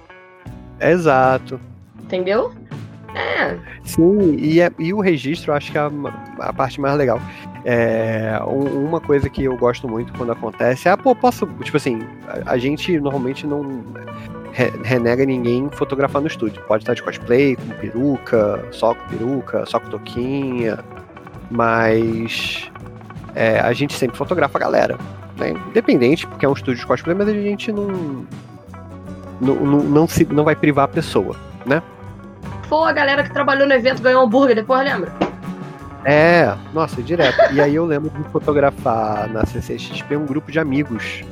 Exato. 0.80 1.60
Entendeu? 2.02 2.52
É. 3.14 3.58
Sim, 3.84 4.36
e, 4.38 4.60
é, 4.60 4.70
e 4.78 4.94
o 4.94 5.00
registro 5.00 5.50
eu 5.50 5.56
acho 5.56 5.70
que 5.70 5.76
é 5.76 5.80
a, 5.80 5.90
a 6.38 6.52
parte 6.52 6.80
mais 6.80 6.96
legal. 6.96 7.20
É, 7.64 8.40
um, 8.46 8.86
uma 8.86 9.00
coisa 9.00 9.30
que 9.30 9.44
eu 9.44 9.56
gosto 9.56 9.88
muito 9.88 10.12
quando 10.14 10.32
acontece 10.32 10.88
é, 10.88 10.92
ah, 10.92 10.96
pô, 10.96 11.14
posso. 11.14 11.46
Tipo 11.62 11.76
assim, 11.76 12.00
a, 12.26 12.52
a 12.52 12.58
gente 12.58 12.98
normalmente 12.98 13.46
não 13.46 13.84
renega 14.84 15.24
ninguém 15.24 15.68
fotografar 15.70 16.20
no 16.20 16.28
estúdio. 16.28 16.62
Pode 16.62 16.82
estar 16.82 16.94
de 16.94 17.02
cosplay, 17.02 17.56
com 17.56 17.68
peruca, 17.80 18.64
só 18.70 18.94
com 18.94 19.08
peruca, 19.08 19.64
só 19.66 19.80
com 19.80 19.88
toquinha, 19.88 20.78
mas 21.50 22.70
é, 23.34 23.60
a 23.60 23.72
gente 23.72 23.94
sempre 23.94 24.16
fotografa 24.16 24.58
a 24.58 24.60
galera. 24.60 24.98
Né? 25.38 25.50
Independente, 25.68 26.26
porque 26.26 26.44
é 26.44 26.48
um 26.48 26.52
estúdio 26.52 26.80
de 26.80 26.86
cosplay, 26.86 27.16
mas 27.16 27.28
a 27.28 27.32
gente 27.32 27.72
não. 27.72 28.26
Não, 29.40 29.56
não, 29.56 29.82
não, 29.82 30.08
se, 30.08 30.24
não 30.26 30.44
vai 30.44 30.54
privar 30.54 30.84
a 30.84 30.88
pessoa, 30.88 31.34
né? 31.66 31.82
Pô, 32.68 32.84
a 32.84 32.92
galera 32.92 33.24
que 33.24 33.32
trabalhou 33.32 33.66
no 33.66 33.74
evento 33.74 34.00
ganhou 34.00 34.22
hambúrguer 34.22 34.54
depois, 34.54 34.84
lembra? 34.84 35.12
É, 36.04 36.54
nossa, 36.72 37.02
direto. 37.02 37.54
e 37.54 37.60
aí 37.60 37.74
eu 37.74 37.84
lembro 37.84 38.10
de 38.10 38.28
fotografar 38.30 39.28
na 39.28 39.44
CCXP 39.46 40.16
um 40.16 40.26
grupo 40.26 40.50
de 40.50 40.58
amigos 40.58 41.22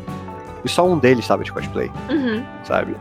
e 0.64 0.68
só 0.68 0.86
um 0.86 0.98
deles 0.98 1.24
estava 1.24 1.42
de 1.42 1.52
cosplay, 1.52 1.90
uhum. 2.08 2.44
sabe? 2.64 2.94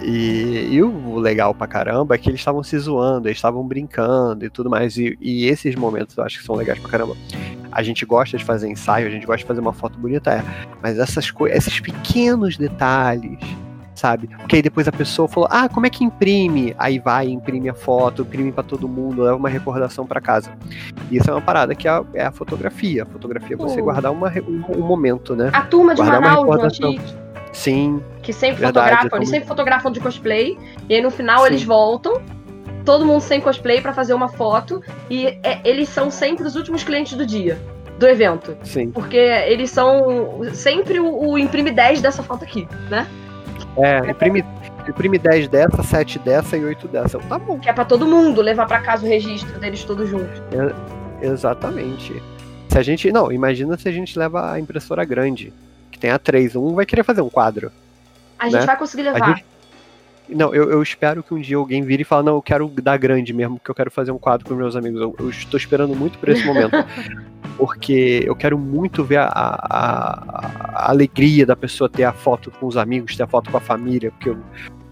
E, 0.00 0.68
e, 0.72 0.82
o 0.82 1.16
legal 1.18 1.54
pra 1.54 1.66
caramba 1.66 2.14
é 2.14 2.18
que 2.18 2.28
eles 2.28 2.40
estavam 2.40 2.62
se 2.62 2.76
zoando, 2.76 3.28
eles 3.28 3.38
estavam 3.38 3.62
brincando 3.66 4.44
e 4.44 4.50
tudo 4.50 4.68
mais. 4.68 4.96
E, 4.96 5.16
e, 5.20 5.46
esses 5.46 5.74
momentos 5.76 6.16
eu 6.16 6.24
acho 6.24 6.38
que 6.38 6.44
são 6.44 6.56
legais 6.56 6.78
pra 6.78 6.90
caramba. 6.90 7.16
A 7.70 7.82
gente 7.82 8.04
gosta 8.04 8.36
de 8.36 8.44
fazer 8.44 8.68
ensaio, 8.68 9.06
a 9.06 9.10
gente 9.10 9.24
gosta 9.24 9.38
de 9.38 9.44
fazer 9.46 9.60
uma 9.60 9.72
foto 9.72 9.98
bonita, 9.98 10.30
é. 10.32 10.44
Mas 10.82 10.98
essas 10.98 11.30
coisas, 11.30 11.56
esses 11.56 11.78
pequenos 11.78 12.56
detalhes, 12.56 13.38
sabe? 14.02 14.26
Porque 14.26 14.56
aí 14.56 14.62
depois 14.62 14.88
a 14.88 14.92
pessoa 14.92 15.28
falou: 15.28 15.48
"Ah, 15.50 15.68
como 15.68 15.86
é 15.86 15.90
que 15.90 16.02
imprime?". 16.02 16.74
Aí 16.76 16.98
vai, 16.98 17.28
imprime 17.28 17.68
a 17.68 17.74
foto, 17.74 18.22
imprime 18.22 18.50
para 18.50 18.64
todo 18.64 18.88
mundo, 18.88 19.22
leva 19.22 19.36
uma 19.36 19.48
recordação 19.48 20.04
para 20.04 20.20
casa. 20.20 20.50
E 21.08 21.16
isso 21.16 21.30
é 21.30 21.32
uma 21.32 21.40
parada 21.40 21.72
que 21.74 21.86
é, 21.86 22.02
é 22.14 22.24
a 22.24 22.32
fotografia. 22.32 23.04
A 23.04 23.06
fotografia 23.06 23.54
é 23.54 23.56
você 23.56 23.80
uh. 23.80 23.84
guardar 23.84 24.10
uma, 24.10 24.28
um, 24.28 24.80
um, 24.80 24.84
momento, 24.84 25.36
né? 25.36 25.50
A 25.52 25.62
turma 25.62 25.94
de 25.94 26.02
guardar 26.02 26.20
Manaus, 26.20 26.78
Sim. 27.52 28.02
Que 28.22 28.32
sempre 28.32 28.60
verdade, 28.60 28.88
fotografam, 28.88 29.18
eles 29.18 29.28
sempre 29.28 29.48
fotografam 29.48 29.92
de 29.92 30.00
cosplay, 30.00 30.58
e 30.88 30.94
aí 30.94 31.02
no 31.02 31.10
final 31.10 31.40
Sim. 31.40 31.46
eles 31.46 31.62
voltam 31.62 32.20
todo 32.84 33.06
mundo 33.06 33.20
sem 33.20 33.40
cosplay 33.40 33.80
para 33.80 33.92
fazer 33.92 34.14
uma 34.14 34.28
foto 34.28 34.82
e 35.08 35.26
é, 35.44 35.60
eles 35.64 35.88
são 35.88 36.10
sempre 36.10 36.44
os 36.44 36.56
últimos 36.56 36.82
clientes 36.82 37.16
do 37.16 37.24
dia 37.24 37.60
do 37.98 38.08
evento. 38.08 38.56
Sim. 38.64 38.90
Porque 38.90 39.16
eles 39.16 39.70
são 39.70 40.40
sempre 40.52 40.98
o, 40.98 41.30
o 41.30 41.38
imprime 41.38 41.70
10 41.70 42.00
dessa 42.00 42.22
foto 42.22 42.42
aqui, 42.42 42.66
né? 42.90 43.06
É, 43.76 44.10
imprime, 44.10 44.44
imprime 44.88 45.18
10 45.18 45.48
dessa, 45.48 45.82
7 45.82 46.18
dessa 46.18 46.56
e 46.56 46.64
8 46.64 46.88
dessa. 46.88 47.18
Tá 47.18 47.38
bom. 47.38 47.58
Que 47.58 47.68
é 47.68 47.72
pra 47.72 47.84
todo 47.84 48.06
mundo 48.06 48.40
levar 48.40 48.66
para 48.66 48.80
casa 48.80 49.06
o 49.06 49.08
registro 49.08 49.58
deles 49.58 49.84
todos 49.84 50.08
juntos. 50.08 50.42
É, 50.52 51.26
exatamente. 51.26 52.22
Se 52.68 52.78
a 52.78 52.82
gente. 52.82 53.10
Não, 53.12 53.30
imagina 53.32 53.76
se 53.76 53.88
a 53.88 53.92
gente 53.92 54.18
leva 54.18 54.52
a 54.52 54.60
impressora 54.60 55.04
grande, 55.04 55.52
que 55.90 55.98
tem 55.98 56.10
a 56.10 56.18
3. 56.18 56.56
Um 56.56 56.74
vai 56.74 56.86
querer 56.86 57.02
fazer 57.02 57.22
um 57.22 57.30
quadro. 57.30 57.70
A 58.38 58.46
né? 58.46 58.50
gente 58.52 58.66
vai 58.66 58.76
conseguir 58.76 59.02
levar. 59.04 59.36
Gente, 59.36 59.44
não, 60.28 60.54
eu, 60.54 60.70
eu, 60.70 60.82
espero 60.82 61.22
que 61.22 61.34
um 61.34 61.40
dia 61.40 61.56
alguém 61.56 61.82
vire 61.82 62.02
e 62.02 62.04
fale, 62.04 62.26
não, 62.26 62.36
eu 62.36 62.42
quero 62.42 62.68
dar 62.68 62.96
grande 62.96 63.32
mesmo, 63.32 63.58
porque 63.58 63.70
eu 63.70 63.74
quero 63.74 63.90
fazer 63.90 64.12
um 64.12 64.18
quadro 64.18 64.46
com 64.46 64.54
meus 64.54 64.76
amigos. 64.76 65.00
Eu, 65.00 65.14
eu 65.18 65.30
estou 65.30 65.58
esperando 65.58 65.94
muito 65.94 66.18
por 66.18 66.28
esse 66.28 66.44
momento. 66.46 66.72
porque 67.56 68.22
eu 68.24 68.34
quero 68.34 68.58
muito 68.58 69.04
ver 69.04 69.18
a, 69.18 69.26
a, 69.26 70.84
a, 70.84 70.90
alegria 70.90 71.44
da 71.44 71.54
pessoa 71.54 71.88
ter 71.88 72.04
a 72.04 72.12
foto 72.12 72.50
com 72.50 72.66
os 72.66 72.76
amigos, 72.76 73.16
ter 73.16 73.22
a 73.22 73.26
foto 73.26 73.50
com 73.50 73.56
a 73.56 73.60
família, 73.60 74.10
porque 74.10 74.30
eu, 74.30 74.38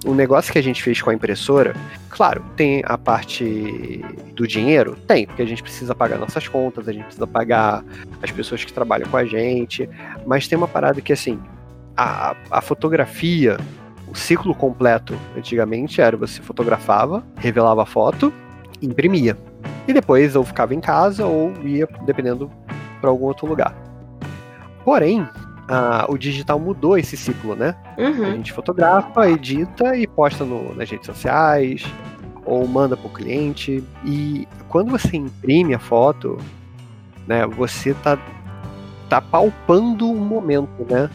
o 0.05 0.15
negócio 0.15 0.52
que 0.52 0.59
a 0.59 0.62
gente 0.62 0.82
fez 0.82 1.01
com 1.02 1.11
a 1.11 1.15
impressora, 1.15 1.74
claro, 2.09 2.43
tem 2.57 2.82
a 2.86 2.97
parte 2.97 4.02
do 4.35 4.47
dinheiro? 4.47 4.97
Tem, 5.07 5.27
porque 5.27 5.43
a 5.43 5.47
gente 5.47 5.62
precisa 5.62 5.94
pagar 5.94 6.19
nossas 6.19 6.48
contas, 6.48 6.89
a 6.89 6.93
gente 6.93 7.05
precisa 7.05 7.27
pagar 7.27 7.85
as 8.23 8.31
pessoas 8.31 8.65
que 8.65 8.73
trabalham 8.73 9.09
com 9.09 9.16
a 9.16 9.24
gente, 9.24 9.89
mas 10.27 10.48
tem 10.48 10.57
uma 10.57 10.69
parada 10.69 11.01
que, 11.01 11.12
assim, 11.12 11.39
a, 11.97 12.35
a 12.51 12.61
fotografia 12.61 13.59
o 14.11 14.15
ciclo 14.15 14.55
completo, 14.55 15.15
antigamente, 15.37 16.01
era 16.01 16.16
você 16.16 16.43
fotografava, 16.43 17.24
revelava 17.37 17.82
a 17.82 17.87
foto, 17.87 18.32
imprimia. 18.82 19.37
E 19.87 19.93
depois 19.93 20.35
ou 20.35 20.45
ficava 20.45 20.74
em 20.74 20.81
casa 20.81 21.27
ou 21.27 21.53
ia, 21.62 21.89
dependendo, 22.05 22.51
para 23.01 23.11
algum 23.11 23.27
outro 23.27 23.47
lugar. 23.47 23.74
Porém, 24.85 25.27
o 26.09 26.19
digital 26.19 26.59
mudou 26.59 26.99
esse 26.99 27.16
ciclo, 27.16 27.55
né? 27.55 27.74
Uhum. 27.97 28.24
A 28.24 28.31
gente 28.31 28.53
fotografa, 28.53 29.31
edita 29.31 29.97
e 29.97 30.07
posta 30.07 30.45
no, 30.45 30.74
nas 30.74 30.91
redes 30.91 31.07
sociais 31.07 31.85
ou 32.45 32.66
manda 32.66 32.97
para 32.97 33.07
o 33.07 33.12
cliente. 33.12 33.85
E 34.05 34.49
quando 34.69 34.91
você 34.91 35.16
imprime 35.16 35.74
a 35.74 35.78
foto, 35.78 36.39
né, 37.27 37.47
você 37.47 37.95
tá, 37.95 38.19
tá 39.09 39.20
palpando 39.20 40.11
um 40.11 40.16
momento, 40.16 40.85
né? 40.89 41.09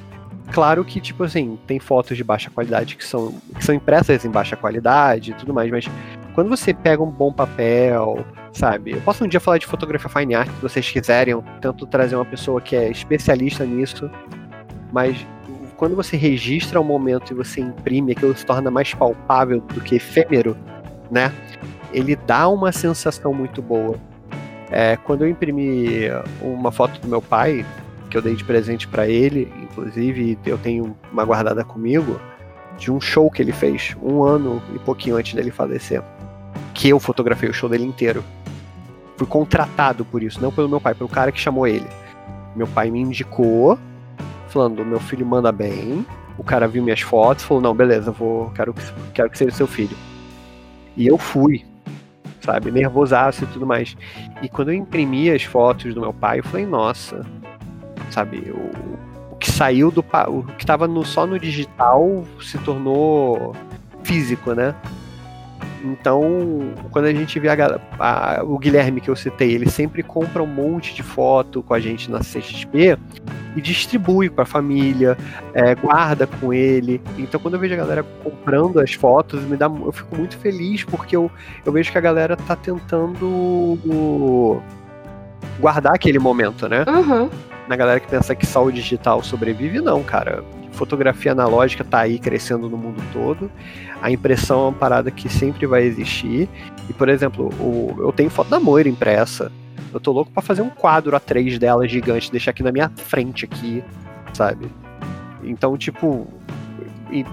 Claro 0.51 0.85
que, 0.85 1.01
tipo 1.01 1.23
assim, 1.23 1.57
tem 1.65 1.79
fotos 1.79 2.15
de 2.15 2.23
baixa 2.23 2.49
qualidade 2.49 2.95
que 2.95 3.03
são, 3.03 3.33
que 3.57 3.63
são 3.63 3.73
impressas 3.73 4.23
em 4.23 4.29
baixa 4.29 4.55
qualidade 4.55 5.31
e 5.31 5.33
tudo 5.33 5.53
mais, 5.53 5.69
mas 5.71 5.85
quando 6.33 6.49
você 6.49 6.73
pega 6.73 7.01
um 7.01 7.09
bom 7.09 7.31
papel, 7.33 8.25
sabe? 8.53 8.91
Eu 8.91 9.01
posso 9.01 9.23
um 9.23 9.27
dia 9.27 9.39
falar 9.39 9.57
de 9.57 9.65
fotografia 9.65 10.09
fine 10.09 10.35
art, 10.35 10.49
se 10.49 10.61
vocês 10.61 10.89
quiserem, 10.89 11.31
eu 11.31 11.43
tento 11.61 11.85
trazer 11.87 12.15
uma 12.15 12.25
pessoa 12.25 12.61
que 12.61 12.75
é 12.75 12.89
especialista 12.89 13.65
nisso, 13.65 14.09
mas 14.91 15.25
quando 15.77 15.95
você 15.95 16.15
registra 16.15 16.79
um 16.79 16.83
momento 16.83 17.31
e 17.31 17.35
você 17.35 17.61
imprime, 17.61 18.13
aquilo 18.13 18.35
se 18.35 18.45
torna 18.45 18.71
mais 18.71 18.93
palpável 18.93 19.59
do 19.59 19.81
que 19.81 19.95
efêmero, 19.95 20.55
né? 21.11 21.33
Ele 21.91 22.15
dá 22.15 22.47
uma 22.47 22.71
sensação 22.71 23.33
muito 23.33 23.61
boa. 23.61 23.97
É, 24.71 24.97
quando 24.97 25.23
eu 25.23 25.29
imprimi 25.29 26.05
uma 26.41 26.71
foto 26.71 26.99
do 26.99 27.07
meu 27.07 27.21
pai, 27.21 27.65
que 28.09 28.17
eu 28.17 28.21
dei 28.21 28.35
de 28.35 28.43
presente 28.43 28.87
para 28.87 29.07
ele, 29.07 29.51
inclusive 29.61 30.37
eu 30.45 30.57
tenho 30.57 30.95
uma 31.11 31.25
guardada 31.25 31.63
comigo, 31.63 32.19
de 32.77 32.91
um 32.91 32.99
show 32.99 33.29
que 33.31 33.41
ele 33.41 33.51
fez 33.51 33.95
um 34.01 34.23
ano 34.23 34.61
e 34.73 34.79
pouquinho 34.79 35.15
antes 35.15 35.33
dele 35.33 35.51
falecer. 35.51 36.01
Que 36.73 36.89
eu 36.89 36.99
fotografei 36.99 37.49
o 37.49 37.53
show 37.53 37.69
dele 37.69 37.85
inteiro. 37.85 38.23
Fui 39.17 39.25
contratado 39.25 40.03
por 40.03 40.21
isso, 40.21 40.41
não 40.41 40.51
pelo 40.51 40.67
meu 40.67 40.81
pai, 40.81 40.93
pelo 40.93 41.09
cara 41.09 41.31
que 41.31 41.39
chamou 41.39 41.65
ele. 41.65 41.87
Meu 42.55 42.67
pai 42.67 42.91
me 42.91 42.99
indicou, 42.99 43.79
falando: 44.47 44.85
meu 44.85 44.99
filho 44.99 45.25
manda 45.25 45.51
bem. 45.51 46.05
O 46.37 46.43
cara 46.43 46.67
viu 46.67 46.83
minhas 46.83 47.01
fotos, 47.01 47.45
falou: 47.45 47.61
não, 47.61 47.73
beleza, 47.73 48.11
vou, 48.11 48.49
quero, 48.51 48.73
quero 49.13 49.29
que 49.29 49.37
seja 49.37 49.51
seu 49.51 49.67
filho. 49.67 49.95
E 50.97 51.07
eu 51.07 51.17
fui, 51.17 51.65
sabe, 52.41 52.71
nervosaço 52.71 53.43
e 53.43 53.47
tudo 53.47 53.65
mais. 53.65 53.95
E 54.41 54.49
quando 54.49 54.69
eu 54.69 54.75
imprimi 54.75 55.29
as 55.29 55.43
fotos 55.43 55.93
do 55.93 56.01
meu 56.01 56.13
pai, 56.13 56.39
eu 56.39 56.43
falei: 56.43 56.65
nossa, 56.65 57.25
sabe? 58.11 58.51
O, 58.51 59.33
o 59.33 59.35
que 59.35 59.51
saiu 59.51 59.91
do. 59.91 60.03
O 60.27 60.43
que 60.43 60.63
estava 60.63 60.87
no, 60.87 61.05
só 61.05 61.25
no 61.25 61.39
digital 61.39 62.23
se 62.41 62.57
tornou 62.59 63.55
físico, 64.03 64.53
né? 64.53 64.75
Então, 65.83 66.73
quando 66.89 67.05
a 67.05 67.13
gente 67.13 67.39
vê 67.39 67.49
a, 67.49 67.79
a, 67.99 68.43
o 68.43 68.57
Guilherme 68.57 68.99
que 68.99 69.09
eu 69.09 69.15
citei, 69.15 69.53
ele 69.53 69.69
sempre 69.69 70.01
compra 70.01 70.41
um 70.41 70.47
monte 70.47 70.95
de 70.95 71.03
foto 71.03 71.61
com 71.61 71.73
a 71.73 71.79
gente 71.79 72.09
na 72.09 72.19
CXP 72.19 72.97
e 73.55 73.61
distribui 73.61 74.29
para 74.29 74.43
a 74.43 74.47
família, 74.47 75.15
é, 75.53 75.75
guarda 75.75 76.25
com 76.25 76.51
ele. 76.51 76.99
Então, 77.17 77.39
quando 77.39 77.53
eu 77.53 77.59
vejo 77.59 77.75
a 77.75 77.77
galera 77.77 78.03
comprando 78.23 78.79
as 78.79 78.93
fotos, 78.93 79.43
me 79.43 79.55
dá, 79.55 79.67
eu 79.67 79.91
fico 79.91 80.15
muito 80.15 80.37
feliz 80.37 80.83
porque 80.83 81.15
eu, 81.15 81.29
eu 81.63 81.71
vejo 81.71 81.91
que 81.91 81.97
a 81.97 82.01
galera 82.01 82.35
tá 82.35 82.55
tentando 82.55 84.59
guardar 85.59 85.93
aquele 85.93 86.19
momento, 86.19 86.67
né? 86.67 86.83
Uhum 86.87 87.29
na 87.67 87.75
galera 87.75 87.99
que 87.99 88.07
pensa 88.07 88.35
que 88.35 88.45
só 88.45 88.63
o 88.63 88.71
digital 88.71 89.23
sobrevive, 89.23 89.79
não, 89.79 90.03
cara. 90.03 90.43
Fotografia 90.71 91.31
analógica 91.31 91.83
tá 91.83 91.99
aí 91.99 92.19
crescendo 92.19 92.69
no 92.69 92.77
mundo 92.77 93.01
todo. 93.13 93.49
A 94.01 94.11
impressão 94.11 94.59
é 94.59 94.63
uma 94.63 94.73
parada 94.73 95.09
que 95.09 95.29
sempre 95.29 95.65
vai 95.65 95.83
existir. 95.83 96.49
E, 96.89 96.93
por 96.93 97.07
exemplo, 97.07 97.49
o, 97.59 97.95
eu 97.99 98.11
tenho 98.11 98.29
foto 98.29 98.49
da 98.49 98.59
Moira 98.59 98.89
impressa. 98.89 99.51
Eu 99.93 99.99
tô 99.99 100.11
louco 100.11 100.31
para 100.31 100.41
fazer 100.41 100.61
um 100.61 100.69
quadro 100.69 101.15
a 101.15 101.19
três 101.19 101.57
dela 101.57 101.87
gigante, 101.87 102.29
deixar 102.29 102.51
aqui 102.51 102.61
na 102.61 102.71
minha 102.71 102.91
frente 102.97 103.45
aqui, 103.45 103.81
sabe? 104.33 104.69
Então, 105.41 105.77
tipo, 105.77 106.27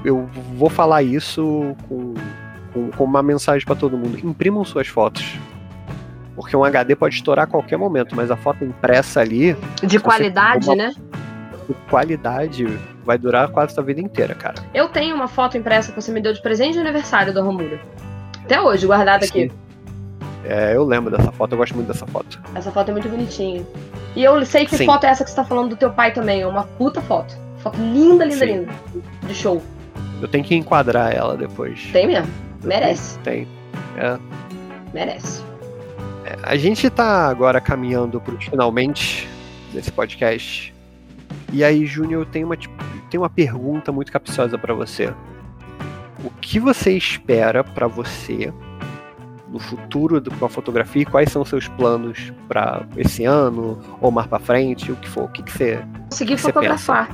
eu 0.04 0.28
vou 0.54 0.70
falar 0.70 1.02
isso 1.02 1.74
com, 1.88 2.14
com, 2.72 2.90
com 2.90 3.04
uma 3.04 3.22
mensagem 3.22 3.66
para 3.66 3.74
todo 3.74 3.98
mundo. 3.98 4.18
Imprimam 4.24 4.64
suas 4.64 4.86
fotos 4.86 5.36
porque 6.42 6.56
um 6.56 6.64
HD 6.64 6.96
pode 6.96 7.14
estourar 7.14 7.44
a 7.44 7.46
qualquer 7.46 7.78
momento, 7.78 8.16
mas 8.16 8.28
a 8.30 8.36
foto 8.36 8.64
impressa 8.64 9.20
ali. 9.20 9.56
De 9.80 10.00
qualidade, 10.00 10.68
uma... 10.68 10.74
né? 10.74 10.92
De 11.68 11.74
qualidade 11.88 12.66
vai 13.04 13.16
durar 13.16 13.48
quase 13.48 13.78
a 13.78 13.82
vida 13.82 14.00
inteira, 14.00 14.34
cara. 14.34 14.56
Eu 14.74 14.88
tenho 14.88 15.14
uma 15.14 15.28
foto 15.28 15.56
impressa 15.56 15.92
que 15.92 16.00
você 16.00 16.10
me 16.10 16.20
deu 16.20 16.32
de 16.32 16.42
presente 16.42 16.74
de 16.74 16.80
aniversário 16.80 17.32
da 17.32 17.40
Romura. 17.40 17.80
Até 18.44 18.60
hoje, 18.60 18.86
guardada 18.86 19.24
aqui. 19.24 19.52
É, 20.44 20.74
eu 20.74 20.84
lembro 20.84 21.16
dessa 21.16 21.30
foto, 21.30 21.52
eu 21.52 21.58
gosto 21.58 21.76
muito 21.76 21.86
dessa 21.86 22.06
foto. 22.06 22.42
Essa 22.56 22.72
foto 22.72 22.88
é 22.88 22.92
muito 22.92 23.08
bonitinha. 23.08 23.64
E 24.16 24.24
eu 24.24 24.44
sei 24.44 24.66
que 24.66 24.76
Sim. 24.76 24.84
foto 24.84 25.04
é 25.04 25.10
essa 25.10 25.22
que 25.22 25.30
você 25.30 25.36
tá 25.36 25.44
falando 25.44 25.70
do 25.70 25.76
teu 25.76 25.92
pai 25.92 26.12
também. 26.12 26.40
É 26.40 26.46
uma 26.46 26.64
puta 26.64 27.00
foto. 27.00 27.38
Foto 27.58 27.78
linda, 27.78 28.24
linda, 28.24 28.36
Sim. 28.36 28.46
linda. 28.46 28.72
De 29.28 29.34
show. 29.34 29.62
Eu 30.20 30.26
tenho 30.26 30.42
que 30.42 30.56
enquadrar 30.56 31.14
ela 31.14 31.36
depois. 31.36 31.88
Tem 31.92 32.08
mesmo. 32.08 32.28
Merece. 32.64 33.16
Tem. 33.20 33.46
É. 33.96 34.18
Merece. 34.92 35.51
A 36.42 36.56
gente 36.56 36.86
está 36.86 37.28
agora 37.28 37.60
caminhando 37.60 38.20
para 38.20 38.34
finalmente 38.38 39.28
desse 39.72 39.90
podcast. 39.90 40.74
E 41.52 41.62
aí, 41.62 41.84
Júnior, 41.86 42.22
eu 42.22 42.26
tenho 42.26 42.46
uma, 42.46 42.56
tipo, 42.56 42.74
tenho 43.10 43.22
uma 43.22 43.30
pergunta 43.30 43.92
muito 43.92 44.10
capciosa 44.10 44.56
para 44.56 44.72
você. 44.72 45.12
O 46.24 46.30
que 46.40 46.58
você 46.58 46.92
espera 46.92 47.62
para 47.64 47.86
você 47.86 48.52
no 49.48 49.58
futuro 49.58 50.22
com 50.38 50.46
a 50.46 50.48
fotografia? 50.48 51.04
Quais 51.04 51.30
são 51.30 51.42
os 51.42 51.48
seus 51.48 51.68
planos 51.68 52.32
para 52.48 52.86
esse 52.96 53.24
ano 53.24 53.78
ou 54.00 54.10
mais 54.10 54.26
para 54.26 54.38
frente? 54.38 54.90
O 54.90 54.96
que 54.96 55.08
for? 55.08 55.24
O 55.24 55.28
que, 55.28 55.42
que 55.42 55.52
você. 55.52 55.84
Conseguir 56.08 56.38
fotografar. 56.38 57.08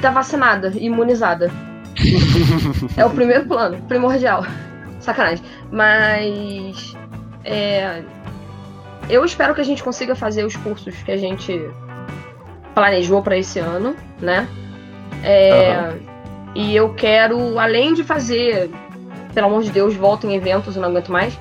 Tá 0.00 0.10
vacinada, 0.10 0.72
imunizada. 0.76 1.50
é 2.96 3.04
o 3.04 3.10
primeiro 3.10 3.46
plano, 3.46 3.80
primordial. 3.88 4.44
Sacanagem. 5.00 5.44
Mas. 5.70 6.94
É, 7.44 8.02
eu 9.08 9.24
espero 9.24 9.54
que 9.54 9.60
a 9.60 9.64
gente 9.64 9.82
consiga 9.82 10.14
fazer 10.14 10.44
os 10.44 10.56
cursos 10.56 10.94
que 11.02 11.12
a 11.12 11.16
gente 11.16 11.68
planejou 12.74 13.22
para 13.22 13.36
esse 13.36 13.58
ano, 13.58 13.94
né? 14.20 14.48
É, 15.22 15.78
uhum. 15.78 16.14
E 16.54 16.74
eu 16.76 16.92
quero, 16.94 17.58
além 17.58 17.94
de 17.94 18.04
fazer, 18.04 18.70
pelo 19.32 19.46
amor 19.46 19.62
de 19.62 19.70
Deus, 19.70 19.94
volta 19.94 20.26
em 20.26 20.34
eventos, 20.34 20.76
eu 20.76 20.82
não 20.82 20.88
aguento 20.88 21.10
mais. 21.10 21.38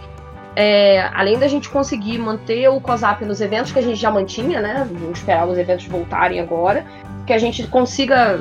É, 0.56 1.10
além 1.14 1.38
da 1.40 1.48
gente 1.48 1.70
conseguir 1.70 2.20
manter 2.20 2.68
o 2.68 2.80
COSAP 2.80 3.26
nos 3.26 3.42
eventos 3.42 3.72
que 3.72 3.80
a 3.80 3.82
gente 3.82 3.96
já 3.96 4.12
mantinha, 4.12 4.62
né? 4.62 4.88
Vou 4.92 5.12
esperar 5.12 5.48
os 5.48 5.58
eventos 5.58 5.86
voltarem 5.86 6.40
agora. 6.40 6.86
Que 7.26 7.34
a 7.34 7.38
gente 7.38 7.66
consiga 7.68 8.40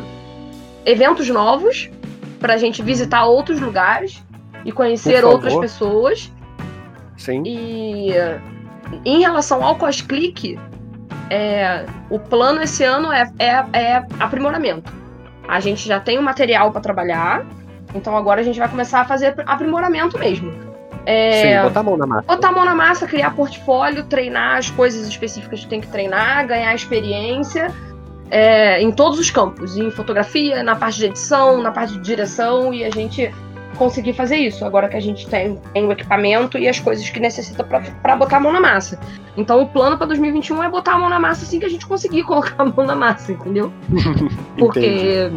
eventos 0.84 1.28
novos 1.28 1.90
pra 2.38 2.58
gente 2.58 2.82
visitar 2.82 3.24
outros 3.24 3.60
lugares 3.60 4.22
e 4.64 4.72
conhecer 4.72 5.24
outras 5.24 5.54
pessoas. 5.56 6.30
Sim. 7.16 7.42
E 7.46 8.12
em 9.04 9.20
relação 9.20 9.64
ao 9.64 9.76
CosClick, 9.76 10.58
é, 11.30 11.86
o 12.10 12.18
plano 12.18 12.62
esse 12.62 12.84
ano 12.84 13.12
é, 13.12 13.30
é, 13.38 13.64
é 13.72 14.06
aprimoramento. 14.20 14.92
A 15.48 15.60
gente 15.60 15.86
já 15.86 15.98
tem 15.98 16.18
o 16.18 16.22
material 16.22 16.70
para 16.70 16.80
trabalhar, 16.80 17.46
então 17.94 18.16
agora 18.16 18.40
a 18.40 18.44
gente 18.44 18.58
vai 18.58 18.68
começar 18.68 19.00
a 19.00 19.04
fazer 19.04 19.34
aprimoramento 19.46 20.18
mesmo. 20.18 20.52
É, 21.04 21.42
Sim, 21.42 21.62
botar 21.64 21.80
a 21.80 21.82
mão 21.82 21.96
na 21.96 22.06
massa. 22.06 22.26
Botar 22.28 22.48
a 22.48 22.52
mão 22.52 22.64
na 22.64 22.74
massa, 22.74 23.06
criar 23.06 23.30
portfólio, 23.34 24.04
treinar 24.04 24.58
as 24.58 24.70
coisas 24.70 25.06
específicas 25.08 25.60
que 25.60 25.66
tem 25.66 25.80
que 25.80 25.88
treinar, 25.88 26.46
ganhar 26.46 26.74
experiência 26.74 27.72
é, 28.30 28.80
em 28.80 28.90
todos 28.90 29.18
os 29.18 29.30
campos, 29.30 29.76
em 29.76 29.90
fotografia, 29.90 30.62
na 30.62 30.74
parte 30.74 30.98
de 30.98 31.06
edição, 31.06 31.60
na 31.60 31.70
parte 31.70 31.92
de 31.94 32.00
direção, 32.00 32.72
e 32.72 32.84
a 32.84 32.90
gente 32.90 33.30
conseguir 33.76 34.12
fazer 34.12 34.36
isso, 34.36 34.64
agora 34.64 34.88
que 34.88 34.96
a 34.96 35.00
gente 35.00 35.26
tem, 35.28 35.56
tem 35.72 35.86
o 35.86 35.92
equipamento 35.92 36.58
e 36.58 36.68
as 36.68 36.78
coisas 36.78 37.08
que 37.08 37.18
necessita 37.20 37.64
para 37.64 38.16
botar 38.16 38.36
a 38.36 38.40
mão 38.40 38.52
na 38.52 38.60
massa. 38.60 38.98
Então 39.36 39.62
o 39.62 39.66
plano 39.66 39.96
para 39.96 40.06
2021 40.06 40.62
é 40.62 40.68
botar 40.68 40.94
a 40.94 40.98
mão 40.98 41.08
na 41.08 41.18
massa 41.18 41.44
assim 41.44 41.58
que 41.58 41.64
a 41.64 41.68
gente 41.68 41.86
conseguir 41.86 42.22
colocar 42.24 42.54
a 42.58 42.64
mão 42.64 42.86
na 42.86 42.94
massa, 42.94 43.32
entendeu? 43.32 43.72
Porque 44.58 45.30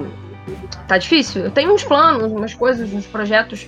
tá 0.87 0.97
difícil. 0.97 1.43
Eu 1.43 1.51
tenho 1.51 1.73
uns 1.73 1.83
planos, 1.83 2.31
umas 2.31 2.53
coisas, 2.53 2.93
uns 2.93 3.05
projetos 3.05 3.67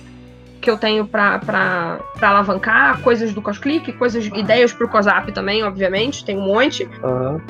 que 0.60 0.70
eu 0.70 0.76
tenho 0.76 1.06
para 1.06 2.00
alavancar, 2.20 3.00
coisas 3.00 3.32
do 3.32 3.40
CosClick, 3.40 3.92
coisas, 3.92 4.26
ideias 4.26 4.72
pro 4.72 4.88
COSAP 4.88 5.32
também, 5.32 5.62
obviamente, 5.62 6.24
tem 6.24 6.36
um 6.36 6.42
monte. 6.42 6.84
Uhum. 7.02 7.40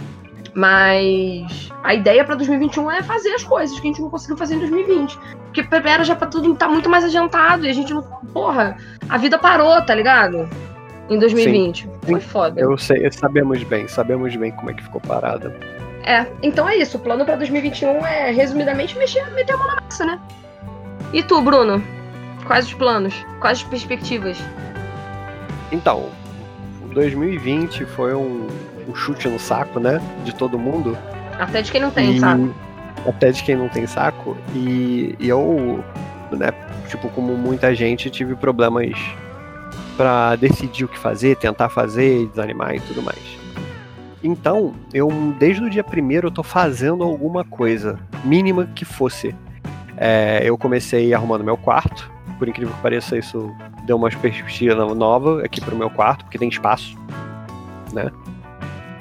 Mas 0.54 1.70
a 1.82 1.94
ideia 1.94 2.24
para 2.24 2.34
2021 2.34 2.90
é 2.90 3.02
fazer 3.02 3.30
as 3.30 3.44
coisas 3.44 3.78
que 3.78 3.86
a 3.86 3.90
gente 3.90 4.00
não 4.00 4.10
conseguiu 4.10 4.36
fazer 4.36 4.56
em 4.56 4.58
2020. 4.58 5.18
Porque 5.44 5.66
era 5.88 6.04
já 6.04 6.14
pra 6.14 6.26
tudo 6.26 6.54
tá 6.54 6.68
muito 6.68 6.88
mais 6.88 7.04
adiantado 7.04 7.66
e 7.66 7.70
a 7.70 7.72
gente 7.72 7.92
não. 7.92 8.02
Porra, 8.32 8.76
a 9.08 9.16
vida 9.18 9.38
parou, 9.38 9.80
tá 9.82 9.94
ligado? 9.94 10.48
Em 11.08 11.18
2020. 11.18 11.82
Sim. 11.82 11.90
Foi 12.02 12.20
foda. 12.20 12.60
Eu 12.60 12.76
sei, 12.76 13.10
sabemos 13.10 13.62
bem, 13.62 13.88
sabemos 13.88 14.34
bem 14.36 14.52
como 14.52 14.70
é 14.70 14.74
que 14.74 14.82
ficou 14.82 15.00
parada. 15.00 15.56
É, 16.04 16.26
então 16.42 16.68
é 16.68 16.76
isso. 16.76 16.96
O 16.96 17.00
plano 17.00 17.24
para 17.24 17.36
2021 17.36 18.06
é, 18.06 18.30
resumidamente, 18.30 18.96
mexer, 18.96 19.28
meter 19.32 19.54
a 19.54 19.56
mão 19.56 19.66
na 19.68 19.80
massa, 19.80 20.04
né? 20.04 20.20
E 21.12 21.22
tu, 21.22 21.40
Bruno? 21.40 21.82
Quais 22.46 22.66
os 22.66 22.74
planos? 22.74 23.14
Quais 23.40 23.58
as 23.58 23.64
perspectivas? 23.64 24.38
Então, 25.70 26.10
2020 26.94 27.84
foi 27.86 28.14
um 28.14 28.46
um 28.88 28.94
chute 28.94 29.28
no 29.28 29.38
saco, 29.38 29.78
né? 29.78 30.00
De 30.24 30.34
todo 30.34 30.58
mundo. 30.58 30.96
Até 31.38 31.62
de 31.62 31.70
quem 31.70 31.80
não 31.80 31.90
tem 31.90 32.16
e... 32.16 32.20
saco. 32.20 32.54
Até 33.06 33.30
de 33.30 33.42
quem 33.42 33.56
não 33.56 33.68
tem 33.68 33.86
saco. 33.86 34.36
E, 34.54 35.14
e 35.20 35.28
eu, 35.28 35.84
né, 36.32 36.50
tipo, 36.88 37.08
como 37.10 37.36
muita 37.36 37.74
gente, 37.74 38.10
tive 38.10 38.34
problemas 38.34 38.98
para 39.96 40.36
decidir 40.36 40.84
o 40.84 40.88
que 40.88 40.98
fazer, 40.98 41.36
tentar 41.36 41.68
fazer, 41.68 42.26
desanimar 42.28 42.74
e 42.74 42.80
tudo 42.80 43.02
mais. 43.02 43.38
Então, 44.22 44.74
eu 44.92 45.08
desde 45.38 45.62
o 45.62 45.70
dia 45.70 45.84
primeiro 45.84 46.28
eu 46.28 46.30
tô 46.30 46.42
fazendo 46.42 47.04
alguma 47.04 47.44
coisa, 47.44 47.98
mínima 48.24 48.68
que 48.74 48.84
fosse. 48.84 49.34
É, 49.96 50.40
eu 50.44 50.56
comecei 50.56 51.12
arrumando 51.12 51.44
meu 51.44 51.56
quarto, 51.56 52.10
por 52.38 52.48
incrível 52.48 52.74
que 52.74 52.80
pareça, 52.80 53.18
isso 53.18 53.54
deu 53.84 53.96
uma 53.96 54.08
perspectiva 54.08 54.94
nova 54.94 55.44
aqui 55.44 55.60
pro 55.60 55.76
meu 55.76 55.90
quarto, 55.90 56.24
porque 56.24 56.38
tem 56.38 56.48
espaço, 56.48 56.96
né? 57.92 58.10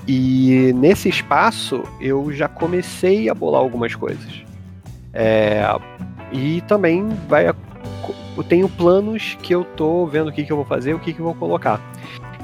E 0.08 0.72
nesse 0.74 1.10
espaço 1.10 1.84
eu 2.00 2.32
já 2.32 2.48
comecei 2.48 3.30
a 3.30 3.34
bolar 3.34 3.62
algumas 3.62 3.94
coisas. 3.94 4.44
É, 5.14 5.64
e 6.32 6.62
também 6.62 7.08
vai. 7.28 7.48
Eu 7.48 8.44
tenho 8.44 8.70
planos 8.70 9.38
que 9.42 9.54
eu 9.54 9.64
tô 9.64 10.06
vendo 10.06 10.30
o 10.30 10.32
que, 10.32 10.46
que 10.46 10.52
eu 10.52 10.56
vou 10.56 10.66
fazer, 10.66 10.94
o 10.94 11.00
que, 11.00 11.12
que 11.12 11.20
eu 11.20 11.26
vou 11.26 11.36
colocar. 11.36 11.82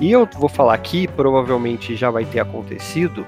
E 0.01 0.11
eu 0.11 0.27
vou 0.37 0.49
falar 0.49 0.73
aqui, 0.73 1.07
provavelmente 1.07 1.95
já 1.95 2.09
vai 2.09 2.25
ter 2.25 2.39
acontecido, 2.39 3.25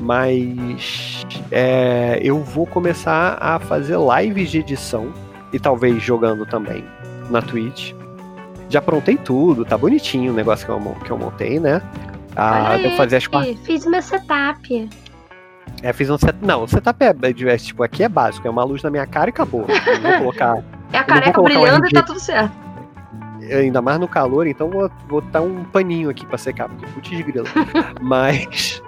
mas 0.00 1.24
é, 1.50 2.18
eu 2.22 2.42
vou 2.42 2.66
começar 2.66 3.38
a 3.40 3.58
fazer 3.58 3.96
lives 3.98 4.50
de 4.50 4.58
edição 4.58 5.12
e 5.52 5.58
talvez 5.58 6.02
jogando 6.02 6.46
também 6.46 6.84
na 7.30 7.42
Twitch. 7.42 7.92
Já 8.68 8.78
aprontei 8.78 9.16
tudo, 9.16 9.64
tá 9.64 9.76
bonitinho 9.76 10.32
o 10.32 10.34
negócio 10.34 10.64
que 10.64 10.72
eu, 10.72 10.96
que 11.04 11.10
eu 11.10 11.18
montei, 11.18 11.60
né? 11.60 11.82
Ah, 12.34 12.70
Olha 12.72 12.88
eu 12.88 12.96
fazia 12.96 13.18
as 13.18 13.26
quatro. 13.26 13.54
Fiz 13.58 13.84
meu 13.84 14.00
setup. 14.00 14.88
É, 15.82 15.92
fiz 15.92 16.08
um 16.08 16.16
setup. 16.16 16.44
Não, 16.44 16.62
o 16.62 16.68
setup 16.68 17.04
é, 17.04 17.14
é, 17.48 17.56
tipo, 17.58 17.82
aqui 17.82 18.02
é 18.02 18.08
básico, 18.08 18.46
é 18.46 18.50
uma 18.50 18.64
luz 18.64 18.82
na 18.82 18.90
minha 18.90 19.06
cara 19.06 19.28
e 19.28 19.32
acabou. 19.32 19.66
Eu 19.68 20.00
vou 20.00 20.18
colocar. 20.18 20.64
É 20.92 20.98
a 20.98 21.04
careca 21.04 21.42
brilhando 21.42 21.84
um 21.84 21.88
e 21.88 21.90
tá 21.90 22.02
tudo 22.02 22.20
certo. 22.20 22.52
Ainda 23.50 23.82
mais 23.82 23.98
no 23.98 24.06
calor, 24.06 24.46
então 24.46 24.70
vou 24.70 24.88
botar 25.08 25.40
um 25.40 25.64
paninho 25.64 26.08
aqui 26.08 26.24
pra 26.24 26.38
secar, 26.38 26.68
porque 26.68 26.86
putz 26.86 27.20
grilo. 27.20 27.46
mas. 28.00 28.82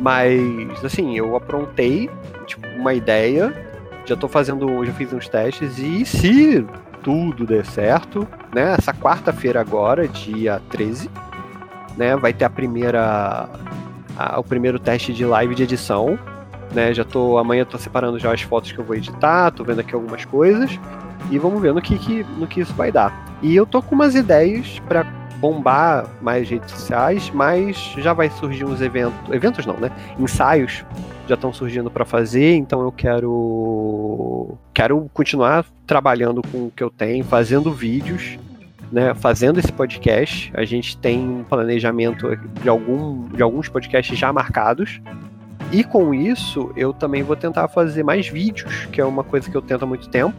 Mas, 0.00 0.82
assim, 0.82 1.16
eu 1.18 1.36
aprontei, 1.36 2.08
tipo, 2.46 2.66
uma 2.68 2.94
ideia. 2.94 3.52
Já 4.08 4.16
tô 4.16 4.26
fazendo. 4.26 4.84
Já 4.84 4.92
fiz 4.92 5.12
uns 5.12 5.28
testes 5.28 5.78
e 5.78 6.04
se 6.04 6.66
tudo 7.02 7.46
der 7.46 7.64
certo, 7.64 8.26
né? 8.54 8.74
Essa 8.76 8.92
quarta-feira 8.92 9.60
agora, 9.60 10.08
dia 10.08 10.60
13 10.70 11.08
né? 11.98 12.16
Vai 12.16 12.32
ter 12.32 12.44
a 12.44 12.50
primeira 12.50 13.50
a, 14.16 14.38
o 14.38 14.44
primeiro 14.44 14.78
teste 14.78 15.12
de 15.12 15.24
live 15.26 15.54
de 15.54 15.64
edição, 15.64 16.18
né? 16.72 16.94
Já 16.94 17.04
tô 17.04 17.36
amanhã 17.36 17.64
tô 17.64 17.76
separando 17.76 18.18
já 18.18 18.32
as 18.32 18.40
fotos 18.40 18.72
que 18.72 18.78
eu 18.78 18.84
vou 18.84 18.96
editar, 18.96 19.50
tô 19.50 19.64
vendo 19.64 19.80
aqui 19.80 19.94
algumas 19.94 20.24
coisas 20.24 20.78
e 21.30 21.38
vamos 21.38 21.60
ver 21.60 21.74
no 21.74 21.82
que, 21.82 21.98
que 21.98 22.24
no 22.38 22.46
que 22.46 22.60
isso 22.60 22.72
vai 22.72 22.92
dar. 22.92 23.26
E 23.42 23.54
eu 23.54 23.66
tô 23.66 23.82
com 23.82 23.94
umas 23.94 24.14
ideias 24.14 24.80
para 24.88 25.04
bombar 25.38 26.06
mais 26.20 26.48
redes 26.48 26.70
sociais, 26.70 27.30
mas 27.34 27.76
já 27.98 28.12
vai 28.12 28.28
surgir 28.30 28.64
uns 28.64 28.80
eventos, 28.80 29.18
eventos 29.30 29.64
não, 29.64 29.76
né? 29.76 29.90
Ensaios 30.18 30.84
já 31.28 31.34
estão 31.34 31.52
surgindo 31.52 31.90
para 31.90 32.04
fazer, 32.04 32.54
então 32.54 32.80
eu 32.82 32.92
quero 32.92 34.56
quero 34.72 35.10
continuar 35.12 35.64
trabalhando 35.86 36.42
com 36.42 36.66
o 36.66 36.72
que 36.74 36.82
eu 36.82 36.90
tenho, 36.90 37.24
fazendo 37.24 37.72
vídeos 37.72 38.38
né, 38.90 39.14
fazendo 39.14 39.58
esse 39.58 39.72
podcast. 39.72 40.50
A 40.54 40.64
gente 40.64 40.96
tem 40.96 41.18
um 41.18 41.44
planejamento 41.44 42.36
de, 42.62 42.68
algum, 42.68 43.28
de 43.28 43.42
alguns 43.42 43.68
podcasts 43.68 44.18
já 44.18 44.32
marcados. 44.32 45.00
E 45.70 45.84
com 45.84 46.14
isso, 46.14 46.72
eu 46.76 46.92
também 46.92 47.22
vou 47.22 47.36
tentar 47.36 47.68
fazer 47.68 48.02
mais 48.02 48.26
vídeos, 48.26 48.86
que 48.86 49.00
é 49.00 49.04
uma 49.04 49.22
coisa 49.22 49.50
que 49.50 49.56
eu 49.56 49.62
tento 49.62 49.82
há 49.82 49.86
muito 49.86 50.08
tempo. 50.08 50.34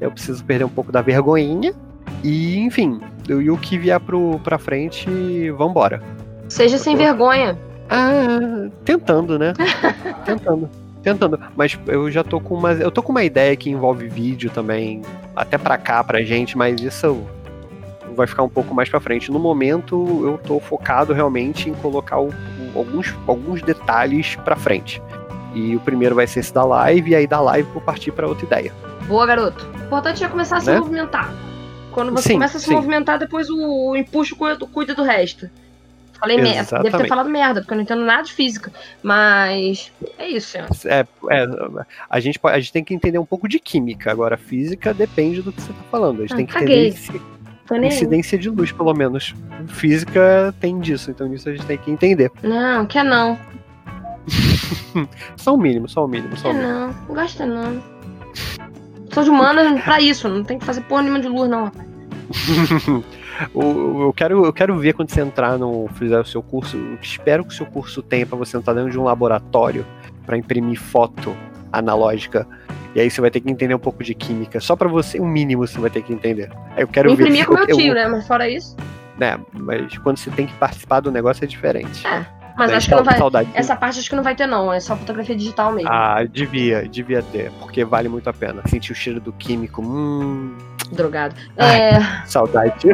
Eu 0.00 0.10
preciso 0.10 0.44
perder 0.44 0.64
um 0.64 0.68
pouco 0.68 0.92
da 0.92 1.00
vergonhinha. 1.00 1.74
E, 2.22 2.58
enfim, 2.58 3.00
e 3.28 3.50
o 3.50 3.56
que 3.56 3.78
vier 3.78 4.00
pro, 4.00 4.40
pra 4.42 4.58
frente, 4.58 5.50
vambora. 5.50 6.02
Seja 6.48 6.78
sem 6.78 6.96
vergonha. 6.96 7.58
Ah, 7.88 8.68
tentando, 8.84 9.38
né? 9.38 9.52
tentando. 10.24 10.68
Tentando. 11.02 11.40
Mas 11.56 11.78
eu 11.86 12.10
já 12.10 12.22
tô 12.22 12.40
com 12.40 12.54
uma. 12.54 12.72
Eu 12.72 12.90
tô 12.90 13.02
com 13.02 13.10
uma 13.10 13.24
ideia 13.24 13.56
que 13.56 13.70
envolve 13.70 14.06
vídeo 14.08 14.50
também. 14.50 15.02
Até 15.34 15.56
pra 15.56 15.78
cá, 15.78 16.04
pra 16.04 16.22
gente, 16.22 16.58
mas 16.58 16.80
isso 16.80 17.26
vai 18.14 18.26
ficar 18.26 18.42
um 18.42 18.48
pouco 18.48 18.74
mais 18.74 18.88
para 18.88 19.00
frente. 19.00 19.30
No 19.30 19.38
momento, 19.38 20.20
eu 20.22 20.38
tô 20.38 20.60
focado 20.60 21.12
realmente 21.12 21.70
em 21.70 21.74
colocar 21.74 22.18
o, 22.18 22.28
o, 22.28 22.78
alguns, 22.78 23.14
alguns 23.26 23.62
detalhes 23.62 24.36
para 24.36 24.56
frente. 24.56 25.02
E 25.54 25.74
o 25.74 25.80
primeiro 25.80 26.14
vai 26.14 26.26
ser 26.26 26.40
esse 26.40 26.52
da 26.52 26.64
live, 26.64 27.10
e 27.10 27.14
aí 27.14 27.26
da 27.26 27.40
live 27.40 27.68
vou 27.72 27.82
partir 27.82 28.12
para 28.12 28.28
outra 28.28 28.44
ideia. 28.44 28.72
Boa, 29.08 29.26
garoto. 29.26 29.66
O 29.80 29.84
importante 29.84 30.22
é 30.22 30.28
começar 30.28 30.58
a 30.58 30.60
se 30.60 30.70
né? 30.70 30.78
movimentar. 30.78 31.32
Quando 31.92 32.12
você 32.12 32.28
sim, 32.28 32.34
começa 32.34 32.56
a 32.56 32.60
se 32.60 32.66
sim. 32.66 32.74
movimentar, 32.74 33.18
depois 33.18 33.48
o, 33.50 33.90
o 33.90 33.96
empuxo 33.96 34.36
cuida 34.36 34.94
do 34.94 35.02
resto. 35.02 35.50
Falei 36.18 36.36
merda. 36.36 36.82
Deve 36.82 36.98
ter 36.98 37.08
falado 37.08 37.30
merda, 37.30 37.60
porque 37.62 37.72
eu 37.72 37.76
não 37.76 37.82
entendo 37.82 38.04
nada 38.04 38.24
de 38.24 38.32
física. 38.34 38.70
Mas 39.02 39.90
é 40.18 40.28
isso, 40.28 40.48
senhor. 40.48 40.68
É, 40.84 41.06
é, 41.30 41.46
a, 42.10 42.20
gente, 42.20 42.38
a 42.42 42.60
gente 42.60 42.72
tem 42.72 42.84
que 42.84 42.94
entender 42.94 43.18
um 43.18 43.24
pouco 43.24 43.48
de 43.48 43.58
química. 43.58 44.10
Agora, 44.10 44.36
física 44.36 44.92
depende 44.92 45.40
do 45.40 45.50
que 45.50 45.62
você 45.62 45.72
tá 45.72 45.82
falando. 45.90 46.18
A 46.18 46.20
gente 46.22 46.34
ah, 46.34 46.36
tem 46.36 46.46
que 46.46 46.52
caguei. 46.52 46.88
entender 46.88 47.40
incidência 47.86 48.38
de 48.38 48.50
luz, 48.50 48.72
pelo 48.72 48.92
menos. 48.92 49.34
Física 49.68 50.54
tem 50.60 50.78
disso, 50.78 51.10
então 51.10 51.32
isso 51.32 51.48
a 51.48 51.52
gente 51.52 51.66
tem 51.66 51.78
que 51.78 51.90
entender. 51.90 52.30
Não, 52.42 52.84
quer 52.86 53.04
não. 53.04 53.38
só 55.36 55.54
o 55.54 55.58
mínimo, 55.58 55.88
só 55.88 56.04
o 56.04 56.08
mínimo, 56.08 56.36
só 56.36 56.50
o 56.50 56.52
mínimo. 56.52 56.72
Não, 56.72 56.86
não 56.88 57.14
gosta 57.14 57.46
não. 57.46 57.99
Sou 59.12 59.24
de 59.24 59.30
humana 59.30 59.80
pra 59.82 60.00
isso, 60.00 60.28
não 60.28 60.44
tem 60.44 60.58
que 60.58 60.64
fazer 60.64 60.82
porra 60.82 61.02
nenhuma 61.02 61.20
de 61.20 61.28
luz, 61.28 61.48
não, 61.48 61.64
rapaz. 61.64 61.88
eu, 63.54 64.12
quero, 64.16 64.44
eu 64.44 64.52
quero 64.52 64.78
ver 64.78 64.94
quando 64.94 65.10
você 65.10 65.20
entrar 65.20 65.58
no. 65.58 65.88
fizer 65.94 66.20
o 66.20 66.24
seu 66.24 66.42
curso. 66.42 66.76
Eu 66.76 66.98
espero 67.02 67.44
que 67.44 67.52
o 67.52 67.56
seu 67.56 67.66
curso 67.66 68.02
tenha 68.02 68.24
pra 68.24 68.38
você 68.38 68.56
entrar 68.56 68.74
dentro 68.74 68.90
de 68.90 68.98
um 68.98 69.04
laboratório 69.04 69.84
para 70.24 70.36
imprimir 70.36 70.80
foto 70.80 71.36
analógica 71.72 72.46
e 72.94 73.00
aí 73.00 73.08
você 73.08 73.20
vai 73.20 73.30
ter 73.30 73.40
que 73.40 73.50
entender 73.50 73.74
um 73.74 73.78
pouco 73.78 74.02
de 74.02 74.14
química. 74.14 74.60
Só 74.60 74.74
para 74.74 74.88
você, 74.88 75.18
o 75.20 75.24
um 75.24 75.28
mínimo 75.28 75.66
você 75.66 75.78
vai 75.78 75.90
ter 75.90 76.02
que 76.02 76.12
entender. 76.12 76.50
Eu 76.76 76.88
quero 76.88 77.10
Imprimir 77.10 77.32
ver. 77.32 77.42
Imprimir 77.42 77.66
com 77.66 77.72
meu 77.72 77.78
tio, 77.78 77.88
eu, 77.88 77.94
né? 77.94 78.08
Mas 78.08 78.26
fora 78.26 78.48
isso. 78.48 78.76
Né, 79.16 79.38
mas 79.52 79.98
quando 79.98 80.16
você 80.16 80.30
tem 80.30 80.46
que 80.46 80.54
participar 80.54 81.00
do 81.00 81.12
negócio 81.12 81.44
é 81.44 81.46
diferente. 81.46 82.06
É. 82.06 82.39
Mas 82.60 82.72
acho 82.72 82.88
que 82.88 82.94
não 82.94 83.04
vai. 83.04 83.16
Saudade. 83.16 83.50
Essa 83.54 83.74
parte 83.74 83.98
acho 83.98 84.10
que 84.10 84.16
não 84.16 84.22
vai 84.22 84.34
ter, 84.34 84.46
não. 84.46 84.72
É 84.72 84.78
só 84.80 84.94
fotografia 84.94 85.34
digital 85.34 85.72
mesmo. 85.72 85.90
Ah, 85.90 86.24
devia, 86.24 86.86
devia 86.86 87.22
ter. 87.22 87.50
Porque 87.58 87.84
vale 87.84 88.08
muito 88.08 88.28
a 88.28 88.32
pena. 88.32 88.62
Sentir 88.66 88.92
o 88.92 88.94
cheiro 88.94 89.20
do 89.20 89.32
químico. 89.32 89.82
Hum. 89.82 90.56
Drogado. 90.92 91.34
Ai, 91.56 91.80
é. 91.80 92.00
Saudade. 92.26 92.88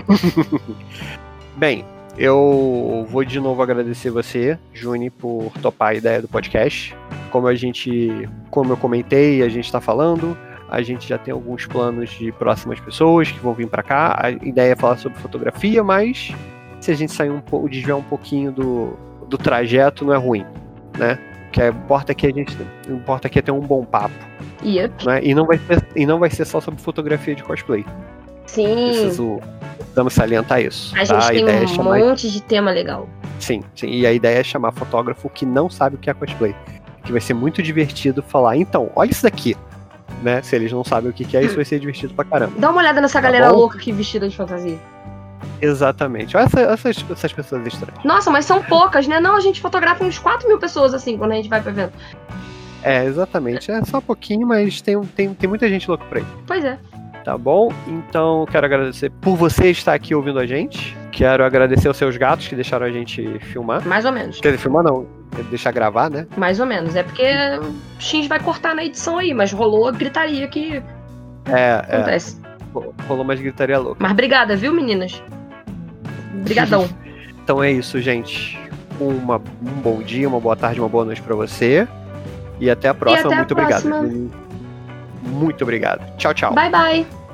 Bem, 1.56 1.84
eu 2.16 3.06
vou 3.10 3.24
de 3.24 3.40
novo 3.40 3.62
agradecer 3.62 4.10
você, 4.10 4.58
Juni, 4.72 5.10
por 5.10 5.50
topar 5.60 5.88
a 5.88 5.94
ideia 5.94 6.22
do 6.22 6.28
podcast. 6.28 6.94
Como 7.30 7.48
a 7.48 7.54
gente, 7.54 8.28
como 8.50 8.72
eu 8.72 8.76
comentei, 8.76 9.42
a 9.42 9.48
gente 9.48 9.64
está 9.64 9.80
falando, 9.80 10.36
a 10.68 10.80
gente 10.80 11.08
já 11.08 11.18
tem 11.18 11.32
alguns 11.32 11.66
planos 11.66 12.10
de 12.10 12.30
próximas 12.32 12.78
pessoas 12.78 13.32
que 13.32 13.40
vão 13.40 13.52
vir 13.52 13.66
para 13.66 13.82
cá. 13.82 14.16
A 14.22 14.30
ideia 14.30 14.72
é 14.72 14.76
falar 14.76 14.96
sobre 14.96 15.18
fotografia, 15.18 15.82
mas 15.82 16.32
se 16.80 16.90
a 16.90 16.94
gente 16.94 17.12
sair 17.12 17.30
um 17.30 17.40
pouco, 17.40 17.68
desviar 17.68 17.96
um 17.96 18.02
pouquinho 18.02 18.52
do, 18.52 18.96
do 19.28 19.38
trajeto, 19.38 20.04
não 20.04 20.14
é 20.14 20.16
ruim, 20.16 20.44
né? 20.98 21.18
O 21.48 21.50
que 21.50 21.66
importa 21.66 22.12
é 22.12 22.14
que 22.14 22.26
a 22.26 22.30
gente, 22.30 22.56
importa 22.88 23.28
que 23.28 23.38
é 23.38 23.42
ter 23.42 23.52
um 23.52 23.60
bom 23.60 23.84
papo. 23.84 24.14
Yep. 24.64 25.06
Né? 25.06 25.20
E 25.22 25.34
não 25.34 25.46
vai 25.46 25.58
ser, 25.58 25.86
e 25.94 26.06
não 26.06 26.18
vai 26.18 26.30
ser 26.30 26.44
só 26.44 26.60
sobre 26.60 26.80
fotografia 26.80 27.34
de 27.34 27.42
cosplay. 27.42 27.84
Sim. 28.46 28.88
Preciso 28.88 29.40
Precisamos 29.96 30.12
salientar 30.12 30.60
isso. 30.60 30.94
A 30.94 31.06
tá? 31.06 31.20
gente 31.20 31.44
tem 31.46 31.56
a 31.56 31.60
um 31.60 31.62
é 31.62 31.66
chamar... 31.66 31.98
monte 31.98 32.30
de 32.30 32.42
tema 32.42 32.70
legal. 32.70 33.08
Sim, 33.40 33.62
sim, 33.74 33.88
e 33.88 34.06
a 34.06 34.12
ideia 34.12 34.40
é 34.40 34.44
chamar 34.44 34.72
fotógrafo 34.72 35.30
que 35.30 35.46
não 35.46 35.70
sabe 35.70 35.96
o 35.96 35.98
que 35.98 36.10
é 36.10 36.14
cosplay. 36.14 36.54
Que 37.02 37.12
vai 37.12 37.20
ser 37.20 37.32
muito 37.32 37.62
divertido 37.62 38.22
falar, 38.22 38.56
então, 38.58 38.90
olha 38.94 39.10
isso 39.10 39.22
daqui. 39.22 39.56
Né? 40.22 40.42
Se 40.42 40.54
eles 40.54 40.70
não 40.70 40.84
sabem 40.84 41.10
o 41.10 41.12
que 41.14 41.34
é, 41.34 41.42
isso 41.42 41.56
vai 41.56 41.64
ser 41.64 41.78
divertido 41.78 42.12
pra 42.12 42.26
caramba. 42.26 42.52
Dá 42.58 42.70
uma 42.70 42.80
olhada 42.80 43.00
nessa 43.00 43.14
tá 43.14 43.22
galera 43.22 43.50
bom? 43.50 43.56
louca 43.56 43.78
aqui 43.78 43.90
vestida 43.90 44.28
de 44.28 44.36
fantasia. 44.36 44.78
Exatamente. 45.60 46.36
Olha 46.36 46.44
essa, 46.44 46.60
essas, 46.60 47.04
essas 47.10 47.32
pessoas 47.32 47.66
estranhas. 47.66 48.04
Nossa, 48.04 48.30
mas 48.30 48.44
são 48.44 48.62
poucas, 48.62 49.06
né? 49.06 49.20
Não, 49.20 49.36
a 49.36 49.40
gente 49.40 49.60
fotografa 49.60 50.04
uns 50.04 50.18
4 50.18 50.46
mil 50.46 50.58
pessoas 50.58 50.94
assim 50.94 51.16
quando 51.16 51.32
a 51.32 51.36
gente 51.36 51.48
vai 51.48 51.60
pro 51.60 51.70
evento. 51.70 51.94
É, 52.82 53.04
exatamente. 53.04 53.70
É 53.70 53.82
só 53.84 53.98
um 53.98 54.02
pouquinho, 54.02 54.46
mas 54.46 54.80
tem, 54.80 55.00
tem, 55.02 55.34
tem 55.34 55.48
muita 55.48 55.68
gente 55.68 55.88
louca 55.88 56.04
por 56.04 56.18
aí. 56.18 56.24
Pois 56.46 56.64
é 56.64 56.78
tá 57.26 57.36
bom? 57.36 57.72
Então, 57.88 58.46
quero 58.48 58.66
agradecer 58.66 59.10
por 59.10 59.34
você 59.34 59.68
estar 59.70 59.92
aqui 59.92 60.14
ouvindo 60.14 60.38
a 60.38 60.46
gente. 60.46 60.96
Quero 61.10 61.44
agradecer 61.44 61.88
aos 61.88 61.96
seus 61.96 62.16
gatos 62.16 62.46
que 62.46 62.54
deixaram 62.54 62.86
a 62.86 62.90
gente 62.90 63.40
filmar. 63.40 63.84
Mais 63.84 64.04
ou 64.04 64.12
menos. 64.12 64.40
Quer 64.40 64.50
dizer, 64.50 64.62
filmar 64.62 64.84
não, 64.84 65.08
deixar 65.50 65.72
gravar, 65.72 66.08
né? 66.08 66.24
Mais 66.36 66.60
ou 66.60 66.66
menos. 66.66 66.94
É 66.94 67.02
porque 67.02 67.24
o 67.60 67.74
X 68.00 68.28
vai 68.28 68.38
cortar 68.38 68.76
na 68.76 68.84
edição 68.84 69.18
aí, 69.18 69.34
mas 69.34 69.52
rolou 69.52 69.88
a 69.88 69.90
gritaria 69.90 70.46
que 70.46 70.80
é, 71.46 71.84
é. 71.88 71.96
acontece. 71.96 72.40
É. 72.44 72.45
Rolou 73.08 73.24
mais 73.24 73.40
gritaria 73.40 73.78
louca. 73.78 73.98
Mas 74.00 74.12
obrigada, 74.12 74.56
viu, 74.56 74.72
meninas? 74.72 75.22
Obrigadão. 76.40 76.88
então 77.42 77.62
é 77.62 77.70
isso, 77.72 78.00
gente. 78.00 78.58
Uma, 79.00 79.36
um 79.36 79.80
bom 79.82 80.02
dia, 80.02 80.28
uma 80.28 80.40
boa 80.40 80.56
tarde, 80.56 80.80
uma 80.80 80.88
boa 80.88 81.04
noite 81.04 81.22
para 81.22 81.34
você. 81.34 81.86
E 82.58 82.70
até 82.70 82.88
a 82.88 82.94
próxima. 82.94 83.28
Até 83.28 83.34
a 83.34 83.38
Muito 83.38 83.54
próxima. 83.54 83.98
obrigado. 83.98 84.30
Muito 85.22 85.62
obrigado. 85.62 86.16
Tchau, 86.16 86.32
tchau. 86.32 86.54
Bye, 86.54 86.70
bye. 86.70 87.25